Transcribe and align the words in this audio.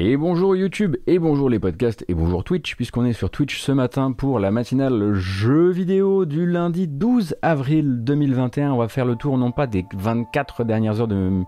Et 0.00 0.16
bonjour 0.16 0.54
YouTube, 0.54 0.94
et 1.08 1.18
bonjour 1.18 1.50
les 1.50 1.58
podcasts, 1.58 2.04
et 2.06 2.14
bonjour 2.14 2.44
Twitch, 2.44 2.76
puisqu'on 2.76 3.04
est 3.04 3.12
sur 3.12 3.30
Twitch 3.30 3.60
ce 3.60 3.72
matin 3.72 4.12
pour 4.12 4.38
la 4.38 4.52
matinale 4.52 5.14
jeux 5.14 5.70
vidéo 5.70 6.24
du 6.24 6.46
lundi 6.46 6.86
12 6.86 7.34
avril 7.42 8.04
2021. 8.04 8.70
On 8.70 8.76
va 8.76 8.86
faire 8.86 9.04
le 9.04 9.16
tour 9.16 9.36
non 9.38 9.50
pas 9.50 9.66
des 9.66 9.84
24 9.96 10.62
dernières 10.62 11.00
heures 11.00 11.08
de, 11.08 11.42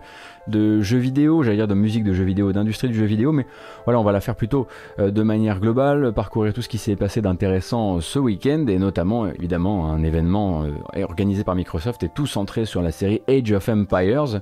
de 0.49 0.81
jeux 0.81 0.97
vidéo, 0.97 1.43
j'allais 1.43 1.55
dire 1.55 1.69
de 1.69 1.75
musique 1.75 2.03
de 2.03 2.11
jeux 2.11 2.25
vidéo, 2.25 2.51
d'industrie 2.51 2.89
du 2.89 2.95
jeu 2.95 3.05
vidéo, 3.05 3.31
mais 3.31 3.45
voilà, 3.85 4.01
on 4.01 4.03
va 4.03 4.11
la 4.11 4.19
faire 4.19 4.35
plutôt 4.35 4.67
euh, 4.99 5.11
de 5.11 5.23
manière 5.23 5.61
globale, 5.61 6.11
parcourir 6.11 6.51
tout 6.51 6.61
ce 6.61 6.67
qui 6.67 6.77
s'est 6.77 6.97
passé 6.97 7.21
d'intéressant 7.21 8.01
ce 8.01 8.19
week-end, 8.19 8.65
et 8.67 8.79
notamment 8.79 9.27
évidemment 9.27 9.89
un 9.89 10.03
événement 10.03 10.65
euh, 10.65 11.03
organisé 11.05 11.45
par 11.45 11.55
Microsoft 11.55 12.03
et 12.03 12.09
tout 12.09 12.27
centré 12.27 12.65
sur 12.65 12.81
la 12.81 12.91
série 12.91 13.21
Age 13.29 13.53
of 13.53 13.69
Empires. 13.69 14.41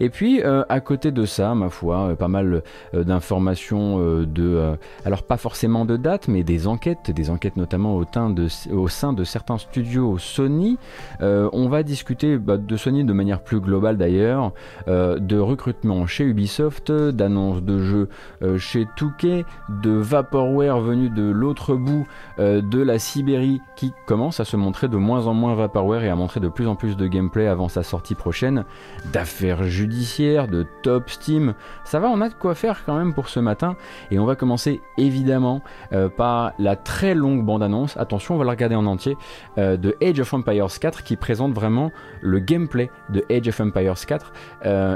Et 0.00 0.08
puis 0.08 0.40
euh, 0.42 0.62
à 0.70 0.80
côté 0.80 1.10
de 1.10 1.26
ça, 1.26 1.54
ma 1.54 1.68
foi, 1.68 2.16
pas 2.18 2.28
mal 2.28 2.62
d'informations 2.94 3.49
de, 3.54 4.76
alors 5.04 5.22
pas 5.22 5.36
forcément 5.36 5.84
de 5.84 5.96
date, 5.96 6.28
mais 6.28 6.42
des 6.42 6.66
enquêtes, 6.66 7.10
des 7.10 7.30
enquêtes 7.30 7.56
notamment 7.56 7.96
au, 7.96 8.88
sein 8.88 9.12
de 9.12 9.24
certains 9.24 9.58
studios 9.58 10.18
Sony. 10.18 10.78
on 11.20 11.68
va 11.68 11.82
discuter 11.82 12.38
bah, 12.38 12.56
de 12.56 12.76
Sony 12.76 13.04
de 13.04 13.12
manière 13.12 13.42
plus 13.42 13.60
globale 13.60 13.96
d'ailleurs, 13.96 14.52
de 14.86 15.38
recrutement 15.38 16.06
chez 16.06 16.24
Ubisoft, 16.24 16.92
d'annonces 16.92 17.62
de 17.62 17.78
jeux 17.78 18.08
euh, 18.42 18.58
chez 18.58 18.86
Touquet, 18.96 19.44
de 19.68 19.90
Vaporware 19.90 20.80
venu 20.80 21.10
de 21.10 21.22
l'autre 21.22 21.74
bout 21.74 22.06
euh, 22.38 22.60
de 22.60 22.80
la 22.80 22.98
Sibérie 22.98 23.60
qui 23.76 23.92
commence 24.06 24.40
à 24.40 24.44
se 24.44 24.56
montrer 24.56 24.88
de 24.88 24.96
moins 24.96 25.26
en 25.26 25.34
moins 25.34 25.54
Vaporware 25.54 26.04
et 26.04 26.10
à 26.10 26.16
montrer 26.16 26.40
de 26.40 26.48
plus 26.48 26.66
en 26.66 26.76
plus 26.76 26.96
de 26.96 27.06
gameplay 27.06 27.46
avant 27.46 27.68
sa 27.68 27.82
sortie 27.82 28.14
prochaine, 28.14 28.64
d'affaires 29.12 29.64
judiciaires, 29.64 30.48
de 30.48 30.66
top 30.82 31.10
Steam. 31.10 31.54
Ça 31.84 32.00
va, 32.00 32.08
on 32.08 32.20
a 32.20 32.28
de 32.28 32.34
quoi 32.34 32.54
faire 32.54 32.84
quand 32.84 32.96
même 32.96 33.14
pour 33.14 33.28
ce 33.30 33.40
matin 33.40 33.76
et 34.10 34.18
on 34.18 34.26
va 34.26 34.36
commencer 34.36 34.80
évidemment 34.98 35.62
euh, 35.92 36.08
par 36.08 36.52
la 36.58 36.76
très 36.76 37.14
longue 37.14 37.44
bande-annonce. 37.44 37.96
Attention, 37.96 38.34
on 38.34 38.38
va 38.38 38.44
la 38.44 38.50
regarder 38.50 38.74
en 38.74 38.86
entier 38.86 39.16
de 39.56 39.96
Age 40.02 40.20
of 40.20 40.32
Empires 40.34 40.78
4 40.80 41.02
qui 41.02 41.16
présente 41.16 41.52
vraiment 41.52 41.90
le 42.20 42.38
gameplay 42.38 42.90
de 43.10 43.24
Age 43.30 43.48
of 43.48 43.60
Empires 43.60 44.06
4 44.06 44.32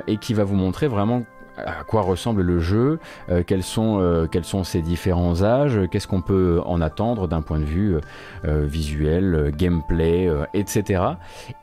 et 0.06 0.16
qui 0.18 0.34
va 0.34 0.44
vous 0.44 0.56
montrer 0.56 0.88
vraiment 0.88 1.24
à 1.56 1.84
quoi 1.84 2.02
ressemble 2.02 2.42
le 2.42 2.58
jeu, 2.60 2.98
euh, 3.30 3.42
quels, 3.46 3.62
sont, 3.62 3.98
euh, 4.00 4.26
quels 4.26 4.44
sont 4.44 4.64
ses 4.64 4.82
différents 4.82 5.42
âges, 5.42 5.80
qu'est-ce 5.90 6.08
qu'on 6.08 6.22
peut 6.22 6.60
en 6.64 6.80
attendre 6.80 7.28
d'un 7.28 7.42
point 7.42 7.58
de 7.58 7.64
vue 7.64 7.96
euh, 8.44 8.64
visuel, 8.66 9.52
gameplay, 9.56 10.30
etc. 10.54 11.02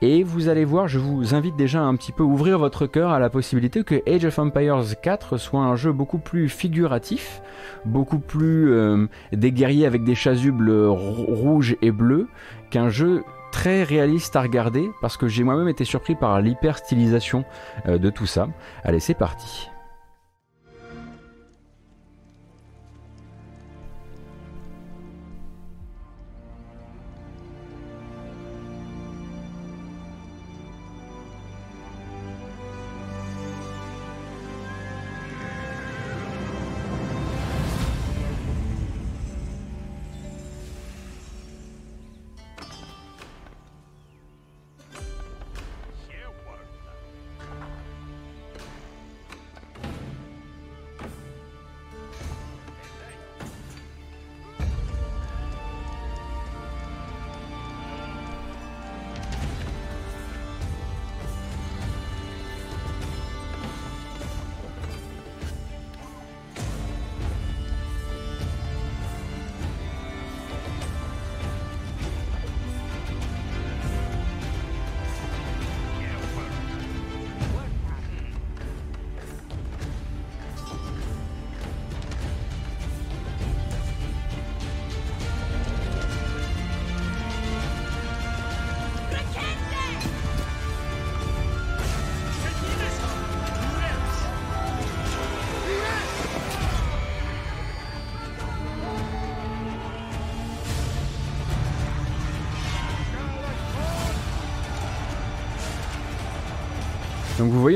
Et 0.01 0.23
vous 0.23 0.49
allez 0.49 0.65
voir, 0.65 0.87
je 0.87 0.99
vous 0.99 1.35
invite 1.35 1.55
déjà 1.55 1.81
un 1.81 1.95
petit 1.95 2.11
peu 2.11 2.23
ouvrir 2.23 2.59
votre 2.59 2.87
cœur 2.87 3.11
à 3.11 3.19
la 3.19 3.29
possibilité 3.29 3.83
que 3.83 4.01
Age 4.07 4.25
of 4.25 4.39
Empires 4.39 4.83
4 5.01 5.37
soit 5.37 5.61
un 5.61 5.75
jeu 5.75 5.91
beaucoup 5.91 6.19
plus 6.19 6.49
figuratif, 6.49 7.41
beaucoup 7.85 8.19
plus 8.19 8.73
des 9.31 9.51
guerriers 9.51 9.85
avec 9.85 10.03
des 10.03 10.15
chasubles 10.15 10.71
rouges 10.71 11.75
et 11.81 11.91
bleus, 11.91 12.27
qu'un 12.69 12.89
jeu 12.89 13.23
très 13.51 13.83
réaliste 13.83 14.35
à 14.35 14.41
regarder 14.41 14.89
parce 15.01 15.17
que 15.17 15.27
j'ai 15.27 15.43
moi-même 15.43 15.67
été 15.67 15.83
surpris 15.83 16.15
par 16.15 16.39
l'hyper 16.39 16.77
stylisation 16.77 17.43
de 17.87 18.09
tout 18.09 18.27
ça. 18.27 18.47
Allez, 18.83 18.99
c'est 18.99 19.13
parti. 19.13 19.70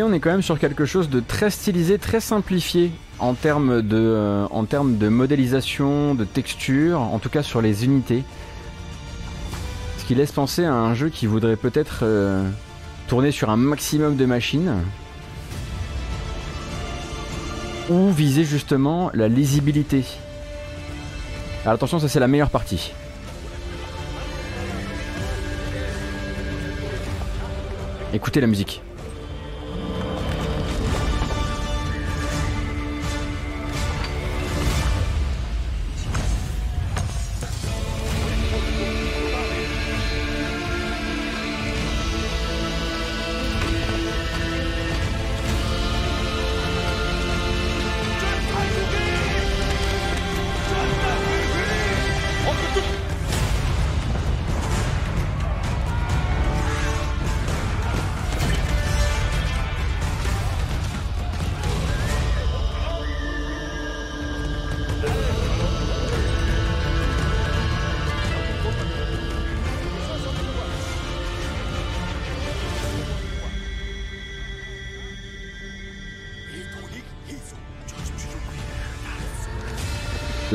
On 0.05 0.13
est 0.13 0.19
quand 0.19 0.29
même 0.29 0.41
sur 0.41 0.59
quelque 0.59 0.85
chose 0.85 1.09
de 1.09 1.19
très 1.19 1.49
stylisé, 1.49 1.97
très 1.97 2.19
simplifié 2.19 2.91
en 3.17 3.33
termes 3.33 3.81
de, 3.81 3.97
euh, 3.97 4.45
en 4.51 4.65
termes 4.65 4.97
de 4.97 5.07
modélisation, 5.07 6.13
de 6.13 6.23
texture, 6.23 7.01
en 7.01 7.17
tout 7.17 7.29
cas 7.29 7.41
sur 7.41 7.61
les 7.61 7.85
unités. 7.85 8.23
Ce 9.97 10.05
qui 10.05 10.13
laisse 10.13 10.31
penser 10.31 10.63
à 10.63 10.73
un 10.73 10.93
jeu 10.93 11.09
qui 11.09 11.25
voudrait 11.25 11.55
peut-être 11.55 12.01
euh, 12.03 12.47
tourner 13.07 13.31
sur 13.31 13.49
un 13.49 13.57
maximum 13.57 14.15
de 14.15 14.25
machines. 14.25 14.73
Ou 17.89 18.11
viser 18.11 18.43
justement 18.43 19.09
la 19.13 19.27
lisibilité. 19.27 20.05
Alors 21.63 21.75
attention, 21.75 21.99
ça 21.99 22.07
c'est 22.09 22.19
la 22.19 22.27
meilleure 22.27 22.51
partie. 22.51 22.93
Écoutez 28.13 28.39
la 28.39 28.47
musique. 28.47 28.84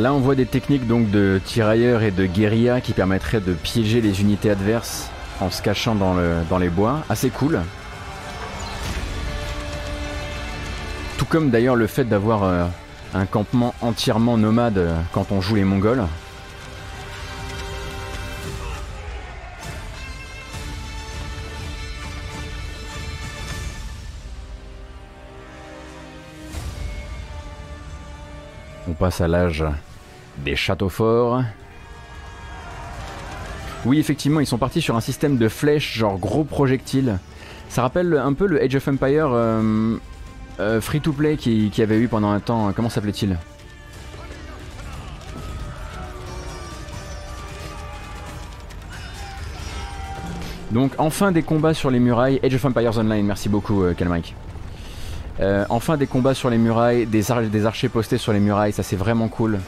Là, 0.00 0.14
on 0.14 0.19
voit 0.19 0.35
des 0.35 0.47
techniques 0.47 0.87
donc 0.87 1.11
de 1.11 1.38
tirailleurs 1.44 2.02
et 2.02 2.11
de 2.11 2.25
guérilla 2.25 2.81
qui 2.81 2.94
permettraient 2.94 3.43
de 3.43 3.52
piéger 3.52 4.00
les 4.00 4.23
unités 4.23 4.49
adverses 4.49 5.11
en 5.43 5.50
se 5.50 5.61
cachant 5.61 5.94
dans, 5.94 6.14
le, 6.14 6.37
dans 6.49 6.56
les 6.56 6.70
bois. 6.70 7.05
Assez 7.11 7.29
cool. 7.29 7.61
Tout 11.19 11.26
comme 11.26 11.50
d'ailleurs 11.50 11.76
le 11.76 11.87
fait 11.87 12.05
d'avoir 12.05 12.44
euh, 12.44 12.64
un 13.12 13.26
campement 13.26 13.75
entièrement 13.82 14.38
nomade 14.38 14.79
euh, 14.79 14.99
quand 15.12 15.32
on 15.32 15.43
joue 15.43 15.56
les 15.56 15.64
Mongols. 15.64 16.05
On 28.88 28.93
passe 28.94 29.20
à 29.20 29.29
l'âge 29.29 29.62
des 30.44 30.56
châteaux 30.56 30.88
forts. 30.88 31.42
Oui, 33.87 33.98
effectivement, 33.98 34.40
ils 34.40 34.46
sont 34.46 34.58
partis 34.58 34.82
sur 34.82 34.96
un 34.96 35.00
système 35.00 35.38
de 35.38 35.48
flèches, 35.48 35.96
genre 35.96 36.19
gros 36.19 36.44
projectiles. 36.44 37.19
Ça 37.69 37.82
rappelle 37.82 38.14
un 38.16 38.32
peu 38.32 38.46
le 38.46 38.62
Age 38.62 38.75
of 38.75 38.88
Empire 38.88 39.31
euh, 39.32 39.96
euh, 40.58 40.81
free-to-play 40.81 41.37
qui, 41.37 41.70
qui 41.70 41.82
avait 41.82 41.98
eu 41.98 42.08
pendant 42.08 42.31
un 42.31 42.40
temps. 42.40 42.72
Comment 42.75 42.90
s'appelait-il? 42.90 43.38
Donc 50.70 50.92
enfin 50.98 51.32
des 51.32 51.42
combats 51.42 51.75
sur 51.75 51.90
les 51.90 51.98
murailles. 51.98 52.38
Age 52.44 52.54
of 52.54 52.64
Empires 52.64 52.98
Online, 52.98 53.26
merci 53.26 53.48
beaucoup 53.48 53.82
euh. 53.82 53.94
Euh, 55.40 55.64
enfin 55.69 55.96
des 55.96 56.06
combats 56.06 56.34
sur 56.34 56.50
les 56.50 56.58
murailles, 56.58 57.06
des 57.06 57.31
archers 57.66 57.88
postés 57.88 58.19
sur 58.19 58.32
les 58.32 58.40
murailles, 58.40 58.72
ça 58.72 58.82
c'est 58.82 58.96
vraiment 58.96 59.28
cool. 59.28 59.58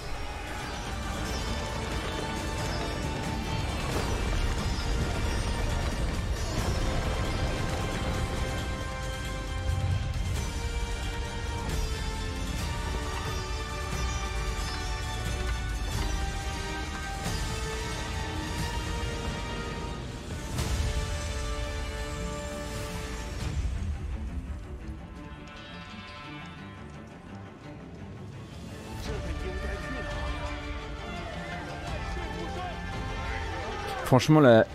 Franchement, 34.12 34.40
là, 34.40 34.66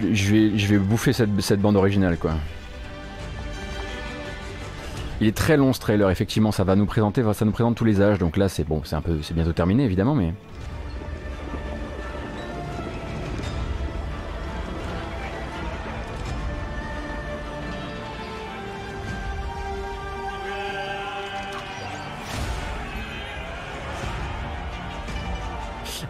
je 0.00 0.66
vais, 0.66 0.78
bouffer 0.78 1.12
cette, 1.12 1.60
bande 1.60 1.76
originale, 1.76 2.16
quoi. 2.18 2.32
Il 5.20 5.28
est 5.28 5.36
très 5.36 5.56
long 5.56 5.72
ce 5.72 5.78
trailer, 5.78 6.10
effectivement, 6.10 6.50
ça 6.50 6.64
va 6.64 6.74
nous 6.74 6.84
présenter, 6.84 7.22
ça 7.34 7.44
nous 7.44 7.52
présente 7.52 7.76
tous 7.76 7.84
les 7.84 8.02
âges, 8.02 8.18
donc 8.18 8.36
là 8.36 8.48
c'est 8.48 8.64
bon, 8.64 8.82
c'est 8.84 8.96
un 8.96 9.00
peu, 9.00 9.22
c'est 9.22 9.32
bientôt 9.32 9.52
terminé 9.52 9.84
évidemment, 9.84 10.16
mais. 10.16 10.34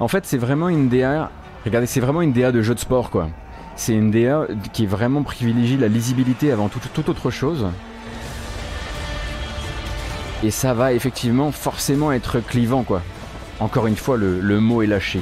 En 0.01 0.09
fait, 0.09 0.25
c'est 0.25 0.39
vraiment 0.39 0.71
une 0.71 0.89
DA 0.89 1.31
Regardez, 1.65 1.87
c'est 1.87 2.01
vraiment 2.01 2.21
une 2.21 2.33
DA 2.33 2.53
de 2.53 2.61
jeu 2.63 2.75
de 2.75 2.81
sport, 2.81 3.11
quoi. 3.11 3.29
C'est 3.77 3.95
une 3.95 4.11
DA 4.11 4.47
qui 4.73 4.87
vraiment 4.87 5.23
privilégie 5.23 5.77
la 5.77 5.89
lisibilité 5.89 6.53
avant 6.53 6.69
toute, 6.69 7.09
autre 7.09 7.31
chose. 7.31 7.67
Et 10.43 10.51
ça 10.51 10.75
va 10.75 10.93
effectivement 10.93 11.53
forcément 11.53 12.13
être 12.13 12.41
clivant, 12.41 12.83
quoi. 12.83 13.03
Encore 13.61 13.87
une 13.87 13.97
fois, 13.97 14.17
le 14.17 14.61
mot 14.61 14.83
est 14.83 14.87
lâché. 14.87 15.21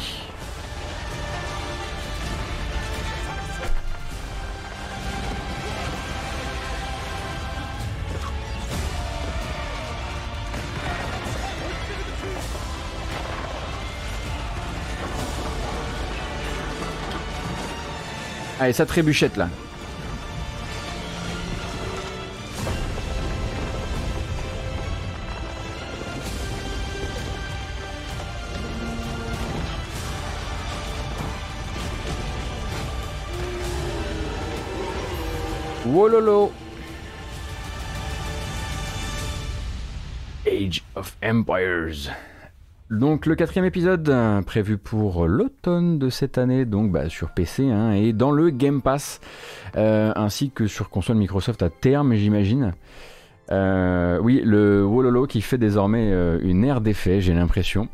Allez, 18.63 18.75
ça 18.75 18.87
trébuchette 18.87 19.37
là. 19.37 19.49
Wololo. 35.85 36.53
Age 40.47 40.85
of 40.95 41.17
Empires. 41.21 42.13
Donc 42.93 43.25
le 43.25 43.35
quatrième 43.35 43.65
épisode 43.65 44.07
euh, 44.11 44.43
prévu 44.43 44.77
pour 44.77 45.27
l'automne 45.27 45.99
de 45.99 46.11
cette 46.11 46.37
année, 46.37 46.67
donc 46.67 46.93
bah, 46.93 47.09
sur 47.09 47.31
PC 47.31 47.71
hein, 47.71 47.93
et 47.93 48.13
dans 48.13 48.31
le 48.31 48.51
Game 48.51 48.83
Pass, 48.83 49.23
euh, 49.77 50.13
ainsi 50.15 50.51
que 50.51 50.67
sur 50.67 50.91
console 50.91 51.17
Microsoft 51.17 51.63
à 51.63 51.71
terme, 51.71 52.13
j'imagine. 52.13 52.75
Euh, 53.51 54.19
oui, 54.21 54.43
le 54.45 54.85
Wololo 54.85 55.27
qui 55.27 55.41
fait 55.41 55.57
désormais 55.57 56.13
une 56.43 56.65
ère 56.65 56.83
d'effet, 56.83 57.23
j'ai 57.23 57.33
l'impression. 57.33 57.89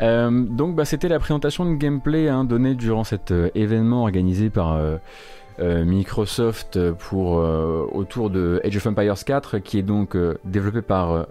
donc 0.00 0.74
bah, 0.74 0.84
c'était 0.84 1.08
la 1.08 1.20
présentation 1.20 1.64
de 1.64 1.76
gameplay 1.76 2.28
hein, 2.28 2.42
donnée 2.42 2.74
durant 2.74 3.04
cet 3.04 3.32
événement 3.54 4.02
organisé 4.02 4.50
par 4.50 4.80
Microsoft 5.60 6.76
autour 6.76 8.30
de 8.30 8.60
Age 8.64 8.76
of 8.78 8.86
Empires 8.88 9.24
4, 9.24 9.58
qui 9.58 9.78
est 9.78 9.82
donc 9.82 10.16
développé 10.44 10.82
par 10.82 11.26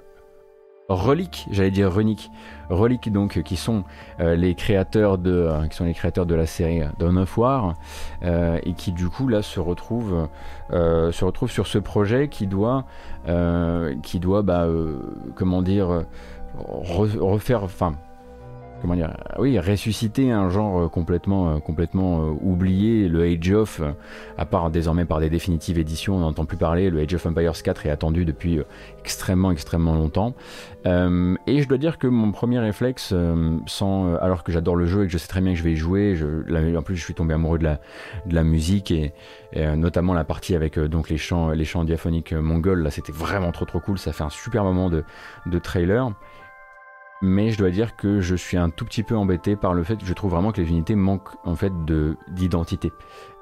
Relic, 0.90 1.48
j'allais 1.52 1.70
dire 1.70 1.94
Runic, 1.94 2.32
Relic 2.70 3.12
donc 3.12 3.44
qui 3.44 3.56
sont 3.56 3.84
euh, 4.20 4.36
les 4.36 4.56
créateurs 4.56 5.20
de 5.20 5.32
euh, 5.32 5.68
qui 5.68 5.78
sont 5.78 5.86
les 5.86 5.94
créateurs 5.94 6.26
de 6.26 6.34
la 6.34 6.48
série 6.48 6.82
Dawn 6.98 7.20
of 7.20 7.38
War 7.38 7.76
euh, 8.24 8.60
et 8.64 8.74
qui 8.74 8.92
du 8.92 9.08
coup 9.08 9.28
là 9.28 9.44
se 9.44 9.60
retrouvent 9.60 10.28
se 10.72 11.26
retrouvent 11.26 11.52
sur 11.52 11.68
ce 11.68 11.78
projet 11.78 12.28
qui 12.28 12.48
doit 12.48 12.86
qui 14.04 14.20
doit 14.20 14.42
bah, 14.42 14.68
comment 15.36 15.62
dire 15.62 16.06
refaire 16.58 17.64
enfin 17.64 17.94
comment 18.82 18.96
dire, 18.96 19.16
oui, 19.38 19.60
ressusciter 19.60 20.32
un 20.32 20.50
genre 20.50 20.82
euh, 20.82 20.88
complètement, 20.88 21.50
euh, 21.50 21.60
euh, 21.60 22.36
oublié, 22.42 23.08
le 23.08 23.24
Age 23.24 23.52
of, 23.52 23.82
à 24.38 24.46
part 24.46 24.72
désormais 24.72 25.06
par 25.06 25.20
des 25.20 25.30
définitives 25.30 25.78
éditions, 25.78 26.16
on 26.16 26.20
n'entend 26.20 26.46
plus 26.46 26.58
parler, 26.58 26.90
le 26.90 27.00
Age 27.02 27.14
of 27.14 27.26
Empires 27.26 27.62
4 27.62 27.86
est 27.86 27.90
attendu 27.90 28.26
depuis 28.26 28.60
extrêmement, 29.00 29.52
extrêmement 29.52 29.96
longtemps. 29.96 30.34
et 30.86 31.62
je 31.62 31.68
dois 31.68 31.78
dire 31.78 31.98
que 31.98 32.08
mon 32.08 32.32
premier 32.32 32.60
réflexe, 32.60 33.14
alors 33.14 34.44
que 34.44 34.52
j'adore 34.52 34.76
le 34.76 34.86
jeu 34.86 35.04
et 35.04 35.08
que 35.08 35.12
je 35.12 35.18
sais 35.18 35.28
très 35.28 35.42
bien 35.42 35.54
que 35.54 35.60
je 35.60 35.64
vais 35.64 35.74
y 35.74 35.78
jouer, 35.78 36.18
en 36.78 36.82
plus 36.82 36.96
je 36.96 37.04
suis 37.04 37.14
tombé 37.14 37.34
amoureux 37.34 37.60
de 37.60 37.78
la, 38.30 38.44
musique 38.44 38.92
et, 38.92 39.14
notamment 39.76 40.14
la 40.14 40.24
partie 40.24 40.56
avec 40.56 40.80
donc 40.80 41.10
les 41.10 41.18
chants, 41.18 41.54
diaphoniques 41.84 42.34
mongols, 42.34 42.82
là 42.82 42.92
c'était 42.92 43.12
vraiment 43.12 43.52
trop 43.52 43.66
trop 43.66 43.80
cool, 43.80 43.98
ça 43.98 44.14
fait 44.14 44.24
un 44.24 44.30
super 44.30 44.64
moment 44.64 44.90
de 44.90 45.60
trailer 45.60 46.12
mais 47.22 47.52
je 47.52 47.58
dois 47.58 47.70
dire 47.70 47.96
que 47.96 48.22
je 48.22 48.36
suis 48.36 48.58
un 48.58 48.70
tout 48.70 48.86
petit 48.86 49.04
peu 49.04 49.16
embêté 49.16 49.56
par 49.56 49.74
le 49.74 49.84
fait 49.84 49.98
que 49.98 50.06
je 50.06 50.14
trouve 50.14 50.32
vraiment 50.32 50.52
que 50.52 50.62
les 50.62 50.70
unités 50.70 50.96
manquent 50.96 51.36
en 51.44 51.56
fait 51.56 51.74
de 51.86 52.18
d'identité. 52.30 52.92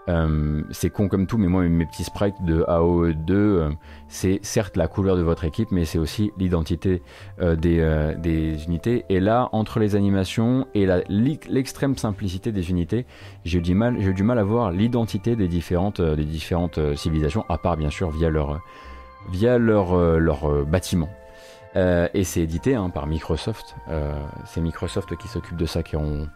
Euh, 0.10 0.64
c'est 0.72 0.90
con 0.90 1.10
comme 1.10 1.28
tout, 1.28 1.38
mais 1.38 1.48
moi 1.48 1.64
mes 1.64 1.86
petits 1.86 2.04
sprites 2.04 2.42
de 2.44 2.64
AOE2, 2.64 3.32
euh, 3.32 3.70
c'est 4.08 4.40
certes 4.42 4.78
la 4.78 4.88
couleur 4.88 5.18
de 5.18 5.22
votre 5.22 5.44
équipe, 5.44 5.72
mais 5.72 5.84
c'est 5.86 6.00
aussi 6.00 6.32
l'identité 6.38 7.02
euh, 7.42 7.56
des, 7.56 8.16
des, 8.18 8.64
unités. 8.66 9.04
Et 9.10 9.20
là, 9.20 9.50
entre 9.52 9.80
les 9.80 9.96
animations 9.96 10.68
et 10.74 10.88
l'extrême 11.10 11.98
simplicité 11.98 12.52
des 12.52 12.70
unités, 12.70 13.06
j'ai 13.44 13.60
du 13.60 13.76
mal, 13.76 13.98
j'ai 14.00 14.14
du 14.14 14.24
mal 14.24 14.40
à 14.40 14.44
voir 14.44 14.72
l'identité 14.72 15.36
des 15.36 15.48
différentes, 15.48 16.02
des 16.02 16.26
différentes 16.26 16.80
civilisations, 16.96 17.44
à 17.50 17.58
part 17.58 17.78
bien 17.78 17.90
sûr 17.90 18.10
via 18.10 18.30
leur, 18.30 18.62
via 19.30 19.58
leur, 19.58 19.98
leur 20.20 20.66
bâtiment. 20.66 21.10
Euh, 21.78 22.08
et 22.14 22.24
c'est 22.24 22.42
édité 22.42 22.76
hein, 22.76 22.90
par 22.90 23.08
Microsoft. 23.08 23.76
Euh, 23.90 24.20
c'est 24.46 24.62
Microsoft 24.62 25.16
qui 25.18 25.28
s'occupe 25.28 25.58
de 25.58 25.66
ça, 25.66 25.84
qui 25.84 25.96
ont. 25.96 26.28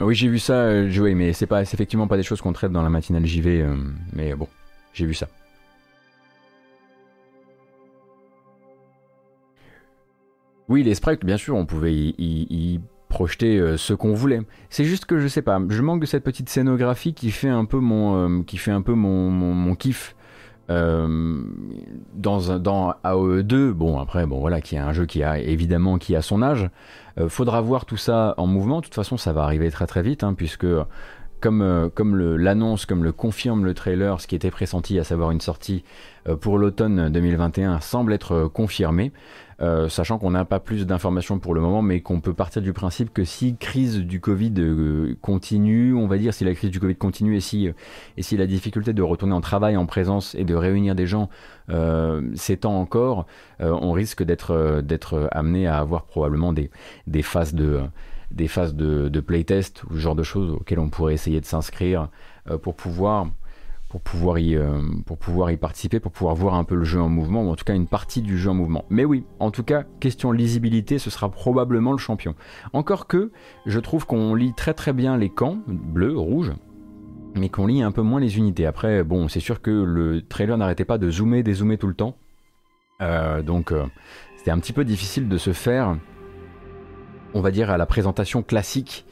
Oui, 0.00 0.14
j'ai 0.14 0.28
vu 0.28 0.38
ça 0.38 0.52
euh, 0.54 0.88
jouer, 0.88 1.14
mais 1.14 1.32
c'est 1.32 1.46
pas, 1.46 1.60
effectivement 1.60 2.06
pas 2.06 2.16
des 2.16 2.22
choses 2.22 2.40
qu'on 2.40 2.52
traite 2.52 2.70
dans 2.70 2.82
la 2.82 2.88
matinale 2.90 3.26
JV. 3.26 3.66
mais 4.12 4.34
bon, 4.34 4.48
j'ai 4.94 5.06
vu 5.06 5.14
ça. 5.14 5.28
Oui, 10.68 10.82
les 10.82 10.94
sprites, 10.94 11.24
bien 11.24 11.36
sûr, 11.36 11.56
on 11.56 11.66
pouvait 11.66 11.94
y, 11.94 12.80
projeter 13.08 13.58
euh, 13.58 13.78
ce 13.78 13.94
qu'on 13.94 14.12
voulait. 14.12 14.42
C'est 14.68 14.84
juste 14.84 15.06
que 15.06 15.18
je 15.18 15.28
sais 15.28 15.40
pas, 15.40 15.58
je 15.70 15.80
manque 15.80 16.02
de 16.02 16.06
cette 16.06 16.22
petite 16.22 16.50
scénographie 16.50 17.14
qui 17.14 17.30
fait 17.30 17.48
un 17.48 17.64
peu 17.64 17.78
mon, 17.78 18.40
euh, 18.40 18.42
qui 18.42 18.58
fait 18.58 18.70
un 18.70 18.82
peu 18.82 18.92
mon, 18.92 19.30
mon, 19.30 19.74
kiff. 19.74 20.14
dans, 20.68 22.58
dans 22.58 22.94
AOE 23.02 23.42
2, 23.42 23.72
bon 23.72 23.98
après, 23.98 24.26
bon 24.26 24.40
voilà, 24.40 24.60
qui 24.60 24.76
est 24.76 24.78
un 24.78 24.92
jeu 24.92 25.06
qui 25.06 25.22
a 25.22 25.38
évidemment 25.38 25.96
qui 25.96 26.14
a 26.14 26.20
son 26.20 26.42
âge. 26.42 26.68
faudra 27.28 27.62
voir 27.62 27.86
tout 27.86 27.96
ça 27.96 28.34
en 28.36 28.46
mouvement. 28.46 28.80
De 28.80 28.84
toute 28.84 28.94
façon, 28.94 29.16
ça 29.16 29.32
va 29.32 29.44
arriver 29.44 29.70
très 29.70 29.86
très 29.86 30.02
vite, 30.02 30.22
hein, 30.22 30.34
puisque 30.34 30.66
comme, 31.40 31.62
euh, 31.62 31.88
comme 31.88 32.16
l'annonce, 32.36 32.86
comme 32.86 33.04
le 33.04 33.12
confirme 33.12 33.64
le 33.64 33.74
trailer, 33.74 34.20
ce 34.20 34.26
qui 34.26 34.34
était 34.34 34.50
pressenti, 34.50 34.98
à 34.98 35.04
savoir 35.04 35.30
une 35.30 35.40
sortie 35.40 35.84
euh, 36.28 36.36
pour 36.36 36.58
l'automne 36.58 37.08
2021, 37.10 37.80
semble 37.80 38.12
être 38.12 38.50
euh, 39.60 39.88
sachant 39.88 40.18
qu'on 40.18 40.30
n'a 40.30 40.44
pas 40.44 40.60
plus 40.60 40.86
d'informations 40.86 41.38
pour 41.38 41.54
le 41.54 41.60
moment, 41.60 41.82
mais 41.82 42.00
qu'on 42.00 42.20
peut 42.20 42.34
partir 42.34 42.62
du 42.62 42.72
principe 42.72 43.12
que 43.12 43.24
si 43.24 43.56
crise 43.56 43.98
du 43.98 44.20
Covid 44.20 44.54
continue, 45.20 45.94
on 45.94 46.06
va 46.06 46.18
dire 46.18 46.32
si 46.34 46.44
la 46.44 46.54
crise 46.54 46.70
du 46.70 46.80
Covid 46.80 46.96
continue 46.96 47.36
et 47.36 47.40
si, 47.40 47.68
et 48.16 48.22
si 48.22 48.36
la 48.36 48.46
difficulté 48.46 48.92
de 48.92 49.02
retourner 49.02 49.34
en 49.34 49.40
travail 49.40 49.76
en 49.76 49.86
présence 49.86 50.34
et 50.34 50.44
de 50.44 50.54
réunir 50.54 50.94
des 50.94 51.06
gens 51.06 51.28
s'étend 52.34 52.78
encore, 52.78 53.26
on 53.60 53.92
risque 53.92 54.22
d'être 54.22 55.28
amené 55.32 55.66
à 55.66 55.78
avoir 55.78 56.04
probablement 56.04 56.52
des, 56.52 56.70
phases 57.22 57.54
de 57.54 57.82
de, 58.30 59.20
playtest 59.20 59.84
ou 59.84 59.94
ce 59.94 59.98
genre 59.98 60.14
de 60.14 60.22
choses 60.22 60.52
auxquelles 60.52 60.78
on 60.78 60.90
pourrait 60.90 61.14
essayer 61.14 61.40
de 61.40 61.46
s'inscrire 61.46 62.08
euh, 62.50 62.58
pour 62.58 62.74
pouvoir 62.74 63.26
pour 63.88 64.02
pouvoir, 64.02 64.38
y, 64.38 64.54
euh, 64.54 64.80
pour 65.06 65.16
pouvoir 65.18 65.50
y 65.50 65.56
participer, 65.56 65.98
pour 66.00 66.12
pouvoir 66.12 66.34
voir 66.34 66.54
un 66.54 66.64
peu 66.64 66.74
le 66.74 66.84
jeu 66.84 67.00
en 67.00 67.08
mouvement, 67.08 67.44
ou 67.44 67.50
en 67.50 67.56
tout 67.56 67.64
cas 67.64 67.74
une 67.74 67.86
partie 67.86 68.20
du 68.20 68.36
jeu 68.36 68.50
en 68.50 68.54
mouvement. 68.54 68.84
Mais 68.90 69.04
oui, 69.04 69.24
en 69.40 69.50
tout 69.50 69.62
cas, 69.62 69.84
question 70.00 70.30
lisibilité, 70.30 70.98
ce 70.98 71.10
sera 71.10 71.30
probablement 71.30 71.92
le 71.92 71.98
champion. 71.98 72.34
Encore 72.72 73.06
que, 73.06 73.32
je 73.66 73.80
trouve 73.80 74.06
qu'on 74.06 74.34
lit 74.34 74.52
très 74.54 74.74
très 74.74 74.92
bien 74.92 75.16
les 75.16 75.30
camps, 75.30 75.58
bleu, 75.66 76.16
rouge, 76.18 76.52
mais 77.34 77.48
qu'on 77.48 77.66
lit 77.66 77.82
un 77.82 77.92
peu 77.92 78.02
moins 78.02 78.20
les 78.20 78.36
unités. 78.36 78.66
Après, 78.66 79.02
bon, 79.04 79.28
c'est 79.28 79.40
sûr 79.40 79.62
que 79.62 79.70
le 79.70 80.22
trailer 80.22 80.58
n'arrêtait 80.58 80.84
pas 80.84 80.98
de 80.98 81.10
zoomer, 81.10 81.42
dézoomer 81.42 81.78
tout 81.78 81.88
le 81.88 81.94
temps. 81.94 82.16
Euh, 83.00 83.42
donc, 83.42 83.72
c'était 84.36 84.50
un 84.50 84.58
petit 84.58 84.72
peu 84.72 84.84
difficile 84.84 85.28
de 85.28 85.38
se 85.38 85.52
faire 85.52 85.96
on 87.34 87.40
va 87.40 87.50
dire, 87.50 87.70
à 87.70 87.76
la 87.76 87.86
présentation 87.86 88.42
classique 88.42 89.04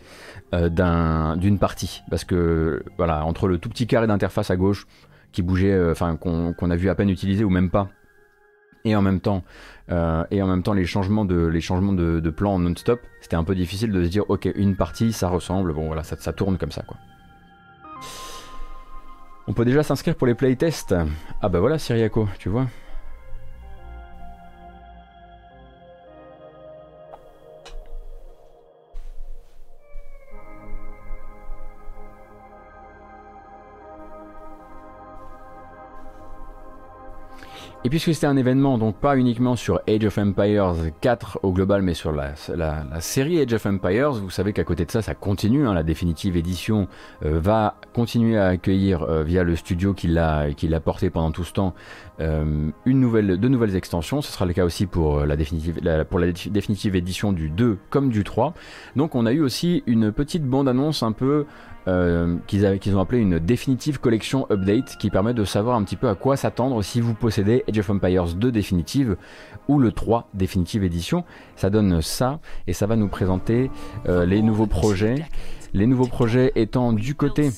euh, 0.55 1.37
d'une 1.37 1.59
partie. 1.59 2.03
Parce 2.11 2.25
que, 2.25 2.83
voilà, 2.97 3.25
entre 3.25 3.49
le 3.49 3.59
tout 3.59 3.69
petit 3.69 3.87
carré 3.87 4.07
d'interface 4.07 4.51
à 4.51 4.57
gauche 4.57 4.87
qui 5.33 5.43
bougeait, 5.43 5.73
euh, 5.73 5.93
enfin, 5.93 6.17
qu'on 6.17 6.71
a 6.71 6.77
vu 6.77 6.89
à 6.89 6.95
peine 6.95 7.11
utiliser 7.11 7.45
ou 7.45 7.51
même 7.51 7.71
pas, 7.71 7.89
et 8.85 8.95
en 8.95 9.03
même 9.03 9.21
temps, 9.21 9.43
euh, 9.91 10.25
et 10.31 10.41
en 10.41 10.47
même 10.47 10.63
temps 10.63 10.73
les 10.73 10.87
changements 10.87 11.25
de, 11.25 11.47
les 11.47 11.61
changements 11.61 11.93
de, 11.93 12.31
plan 12.31 12.59
non-stop, 12.59 13.01
c'était 13.21 13.37
un 13.37 13.45
peu 13.45 13.55
difficile 13.55 13.91
de 13.91 14.05
se 14.05 14.09
dire, 14.09 14.25
ok, 14.29 14.49
une 14.55 14.77
partie, 14.77 15.13
ça 15.13 15.29
ressemble, 15.29 15.75
bon 15.75 15.89
voilà, 15.89 16.05
ça, 16.05 16.17
ça 16.17 16.33
tourne 16.33 16.57
comme 16.59 16.71
ça, 16.73 16.83
quoi. 16.83 16.97
On 19.49 19.53
peut 19.53 19.65
déjà 19.65 19.83
s'inscrire 19.83 20.17
pour 20.17 20.27
les 20.27 20.35
playtests? 20.35 20.95
Ah 21.41 21.49
bah 21.49 21.61
voilà, 21.61 21.79
Syriaco, 21.79 22.29
tu 22.39 22.49
vois. 22.49 22.67
Et 37.87 37.89
puisque 37.89 38.13
c'était 38.13 38.27
un 38.27 38.37
événement, 38.37 38.79
donc 38.79 38.97
pas 38.97 39.17
uniquement 39.17 39.55
sur 39.55 39.81
Age 39.89 40.05
of 40.05 40.19
Empires 40.19 40.75
4 41.03 41.39
au 41.45 41.53
global, 41.53 41.83
mais 41.83 41.95
sur 41.95 42.11
la, 42.11 42.35
série 42.99 43.41
Age 43.41 43.53
of 43.53 43.65
Empires, 43.65 44.11
vous 44.11 44.29
savez 44.29 44.53
qu'à 44.53 44.65
côté 44.65 44.85
de 44.85 44.91
ça, 44.91 45.03
ça 45.03 45.15
continue. 45.15 45.69
Hein, 45.69 45.73
la 45.73 45.85
définitive 45.85 46.37
édition 46.37 46.89
euh, 47.25 47.39
va 47.39 47.77
continuer 47.95 48.39
à 48.39 48.47
accueillir 48.47 49.05
euh, 49.05 49.23
via 49.23 49.45
le 49.45 49.55
studio 49.55 49.95
qui 49.95 50.09
l'a 50.09 50.51
porté 50.85 51.11
pendant 51.11 51.31
tout 51.31 51.45
ce 51.45 51.53
temps 51.53 51.75
euh, 52.19 52.71
une 52.87 52.99
nouvelle, 52.99 53.37
deux 53.37 53.47
nouvelles 53.47 53.77
extensions. 53.77 54.21
Ce 54.21 54.33
sera 54.33 54.47
le 54.47 54.53
cas 54.53 54.65
aussi 54.65 54.87
pour 54.87 55.21
la 55.21 55.37
définitive, 55.37 55.79
pour 56.11 56.19
la 56.19 56.33
définitive 56.33 56.97
édition 56.97 57.33
du 57.33 57.51
2 57.51 57.79
comme 57.91 58.11
du 58.11 58.25
3. 58.25 58.53
Donc 58.97 59.15
on 59.15 59.27
a 59.27 59.33
eu 59.33 59.43
aussi 59.43 59.85
une 59.87 60.11
petite 60.11 60.45
bande-annonce 60.45 61.05
un 61.05 61.13
peu 61.13 61.47
euh, 61.89 62.37
qu'ils 62.49 62.97
ont 62.97 63.01
appelé 63.01 63.21
une 63.21 63.39
définitive 63.39 64.01
collection 64.01 64.47
update 64.51 64.97
qui 64.99 65.09
permet 65.09 65.35
de 65.35 65.45
savoir 65.45 65.77
un 65.77 65.85
petit 65.85 65.95
peu 65.95 66.09
à 66.09 66.17
quoi 66.17 66.37
s'attendre 66.37 66.83
si 66.83 67.01
vous 67.01 67.15
possédez 67.15 67.63
Age 67.69 67.79
of 67.79 67.91
Empires 67.91 68.35
2 68.35 68.51
définitive 68.51 69.17
ou 69.69 69.79
le 69.79 69.93
3 69.93 70.29
définitive 70.35 70.83
édition. 70.83 71.23
Ça 71.55 71.71
donne 71.71 72.03
ça 72.03 72.41
et 72.67 72.73
ça 72.73 72.87
va 72.87 72.97
nous 72.97 73.09
présenter 73.09 73.71
euh, 74.09 74.27
les 74.27 74.43
nouveaux 74.43 74.67
projets. 74.67 75.27
Les 75.75 75.87
nouveaux 75.87 76.07
projets 76.09 76.51
étant 76.57 76.93
du 76.93 77.15
côté 77.15 77.51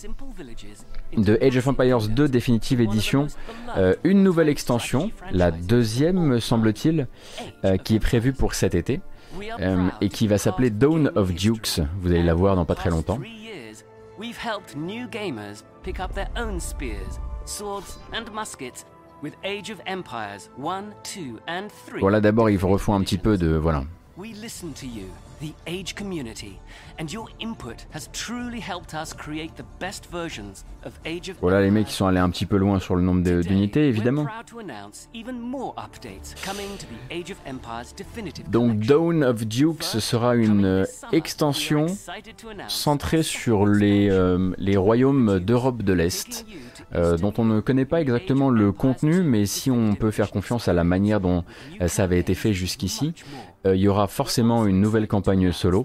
de 1.16 1.38
Age 1.40 1.56
of 1.56 1.68
Empires 1.68 2.08
2 2.08 2.28
définitive 2.28 2.82
édition, 2.82 3.28
euh, 3.78 3.94
une 4.04 4.22
nouvelle 4.22 4.50
extension, 4.50 5.10
la 5.32 5.50
deuxième 5.50 6.18
me 6.18 6.38
semble-t-il, 6.38 7.06
qui 7.84 7.94
est 7.94 8.00
prévue 8.00 8.32
pour 8.32 8.54
cet 8.54 8.74
été. 8.74 9.00
et 10.00 10.08
qui 10.08 10.26
va 10.26 10.36
s'appeler 10.36 10.70
Dawn 10.70 11.12
of 11.14 11.34
Dukes. 11.34 11.80
Vous 12.00 12.10
allez 12.10 12.22
la 12.22 12.34
voir 12.34 12.56
dans 12.56 12.64
pas 12.64 12.74
très 12.74 12.90
longtemps. 12.90 13.18
We've 14.18 14.36
helped 14.36 14.74
new 14.74 15.06
gamers 15.06 15.62
pick 15.84 16.00
up 16.00 16.12
their 16.12 16.28
own 16.34 16.58
spears, 16.58 17.20
swords 17.44 17.98
and 18.12 18.28
muskets 18.32 18.84
with 19.22 19.36
Age 19.44 19.70
of 19.70 19.80
Empires 19.86 20.48
1, 20.56 20.92
2 21.04 21.38
and 21.46 21.70
3. 21.70 22.00
Voilà, 22.00 22.20
d'abord, 22.20 22.50
ils 22.50 22.58
refont 22.58 22.94
un 22.94 23.02
petit 23.02 23.16
peu 23.16 23.38
de 23.38 23.56
voilà. 23.56 23.84
We 24.16 24.32
listen 24.34 24.72
to 24.72 24.86
you 24.86 25.06
the 25.40 25.54
Age 25.66 25.94
community, 25.94 26.58
and 26.98 27.12
your 27.12 27.26
input 27.40 27.86
has 27.92 28.08
truly 28.12 28.60
helped 28.60 28.94
us 28.94 29.12
create 29.12 29.54
the 29.56 29.64
best 29.80 30.06
versions 30.10 30.64
of 30.84 30.92
Age 31.04 31.30
of 31.30 31.36
Voilà 31.40 31.60
les 31.60 31.70
mecs 31.70 31.86
qui 31.86 31.92
sont 31.92 32.06
allés 32.06 32.18
un 32.18 32.30
petit 32.30 32.46
peu 32.46 32.56
loin 32.56 32.80
sur 32.80 32.96
le 32.96 33.02
nombre 33.02 33.22
d'unités 33.42 33.88
évidemment. 33.88 34.26
Donc 38.50 38.78
Dawn 38.80 39.24
of 39.24 39.46
Dukes 39.46 39.82
sera 39.82 40.34
une 40.34 40.64
euh, 40.64 40.84
extension 41.12 41.86
centrée 42.68 43.22
sur 43.22 43.66
les, 43.66 44.08
euh, 44.10 44.52
les 44.58 44.76
royaumes 44.76 45.38
d'Europe 45.38 45.82
de 45.82 45.92
l'Est, 45.92 46.46
euh, 46.94 47.16
dont 47.16 47.32
on 47.38 47.44
ne 47.44 47.60
connaît 47.60 47.84
pas 47.84 48.00
exactement 48.00 48.50
le 48.50 48.72
contenu, 48.72 49.22
mais 49.22 49.46
si 49.46 49.70
on 49.70 49.94
peut 49.94 50.10
faire 50.10 50.30
confiance 50.30 50.68
à 50.68 50.72
la 50.72 50.84
manière 50.84 51.20
dont 51.20 51.44
ça 51.86 52.04
avait 52.04 52.18
été 52.18 52.34
fait 52.34 52.52
jusqu'ici, 52.52 53.14
euh, 53.66 53.74
il 53.74 53.82
y 53.82 53.88
aura 53.88 54.06
forcément 54.06 54.66
une 54.66 54.80
nouvelle 54.80 55.08
campagne 55.08 55.52
solo. 55.52 55.84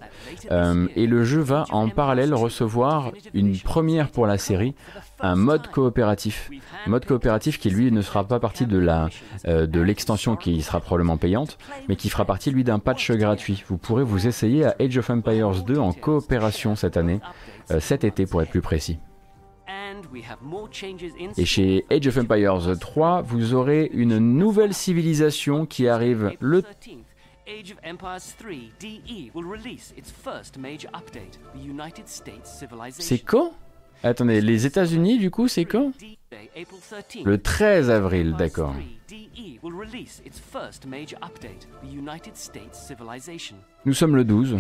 Euh, 0.52 0.88
et 0.96 1.08
le 1.08 1.24
jeu 1.24 1.42
va 1.42 1.66
en 1.72 1.90
parallèle 1.90 2.34
recevoir 2.34 3.12
une 3.34 3.58
première 3.58 4.10
pour 4.10 4.28
la 4.28 4.38
série, 4.38 4.76
un 5.20 5.36
mode 5.36 5.68
coopératif. 5.68 6.50
Mode 6.88 7.06
coopératif 7.06 7.60
qui 7.60 7.70
lui 7.70 7.92
ne 7.92 8.02
sera 8.02 8.26
pas 8.26 8.40
partie 8.40 8.66
de 8.66 8.78
la 8.78 9.10
euh, 9.48 9.66
de 9.66 9.82
l'extension 9.82 10.36
qui 10.36 10.62
sera 10.62 10.80
probablement 10.80 11.18
payante, 11.18 11.58
mais 11.88 11.96
qui 11.96 12.10
fera 12.10 12.26
partie 12.26 12.52
lui 12.52 12.64
d'un 12.64 12.80
patch 12.80 13.12
gratuit. 13.12 13.64
Vous 13.68 13.78
pourrez 13.78 14.04
vous 14.04 14.28
essayer 14.28 14.66
à 14.66 14.76
Age 14.80 14.98
of 14.98 15.10
Empires 15.10 15.64
2 15.64 15.78
en 15.78 15.94
coopération 15.94 16.76
cette 16.76 16.98
année, 16.98 17.20
cet 17.80 18.04
été 18.04 18.26
pour 18.26 18.42
être 18.42 18.50
plus 18.50 18.62
précis. 18.62 19.00
Et 21.38 21.46
chez 21.46 21.86
Age 21.90 22.08
of 22.08 22.18
Empires 22.18 22.78
3, 22.80 23.22
vous 23.22 23.54
aurez 23.54 23.90
une 23.94 24.18
nouvelle 24.18 24.74
civilisation 24.74 25.66
qui 25.66 25.88
arrive 25.88 26.36
le 26.40 26.64
Age 27.46 27.72
of 27.72 27.78
Empires 27.84 28.36
3 28.38 28.72
DE 28.80 29.32
will 29.34 29.44
release 29.44 29.94
its 29.98 30.10
first 30.10 30.58
major 30.58 30.88
update, 30.94 31.38
the 31.54 31.60
United 31.60 32.08
States 32.08 32.50
Civilization. 32.50 33.04
C'est 33.04 33.20
quand? 33.20 33.52
Attendez, 34.02 34.40
les 34.40 34.66
États-Unis 34.66 35.18
du 35.18 35.30
coup, 35.30 35.50
c'est 35.50 35.66
quand? 35.66 35.92
Le 37.26 37.38
13 37.38 37.90
avril, 37.90 38.36
d'accord. 38.38 38.74
Nous 43.86 43.94
sommes 43.94 44.16
le 44.16 44.24
12. 44.24 44.56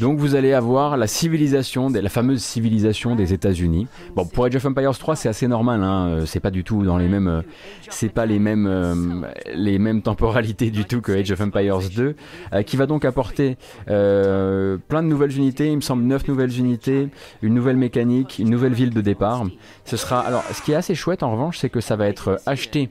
Donc 0.00 0.18
vous 0.18 0.34
allez 0.34 0.52
avoir 0.52 0.96
la 0.96 1.06
civilisation, 1.06 1.88
la 1.88 2.08
fameuse 2.08 2.42
civilisation 2.42 3.14
des 3.14 3.32
États-Unis. 3.32 3.86
Bon, 4.16 4.26
pour 4.26 4.46
Age 4.46 4.56
of 4.56 4.64
Empires 4.66 4.98
3, 4.98 5.14
c'est 5.14 5.28
assez 5.28 5.46
normal. 5.46 5.84
Hein. 5.84 6.08
Euh, 6.08 6.26
c'est 6.26 6.40
pas 6.40 6.50
du 6.50 6.64
tout 6.64 6.82
dans 6.82 6.98
les 6.98 7.06
mêmes, 7.06 7.28
euh, 7.28 7.42
c'est 7.88 8.08
pas 8.08 8.26
les 8.26 8.40
mêmes, 8.40 8.66
euh, 8.66 9.22
les 9.54 9.78
mêmes 9.78 10.02
temporalités 10.02 10.72
du 10.72 10.84
tout 10.84 11.00
que 11.00 11.12
Age 11.12 11.30
of 11.30 11.40
Empires 11.40 11.88
2, 11.94 12.16
qui 12.66 12.76
va 12.76 12.86
donc 12.86 13.04
apporter 13.04 13.56
plein 13.86 15.02
de 15.02 15.08
nouvelles 15.08 15.36
unités. 15.36 15.68
Il 15.68 15.76
me 15.76 15.80
semble 15.80 16.02
9 16.02 16.26
nouvelles 16.26 16.58
unités, 16.58 17.08
une 17.42 17.54
nouvelle 17.54 17.76
mécanique, 17.76 18.40
une 18.40 18.50
nouvelle 18.50 18.74
ville 18.74 18.92
de 18.92 19.00
départ. 19.00 19.44
Ce 19.84 19.96
sera 19.96 20.20
alors, 20.20 20.42
ce 20.52 20.62
qui 20.62 20.72
est 20.72 20.76
assez 20.76 20.96
chouette 20.96 21.22
en 21.22 21.30
revanche, 21.30 21.58
c'est 21.58 21.70
que 21.70 21.80
ça 21.80 21.94
va 21.94 22.08
être 22.08 22.40
acheté 22.46 22.90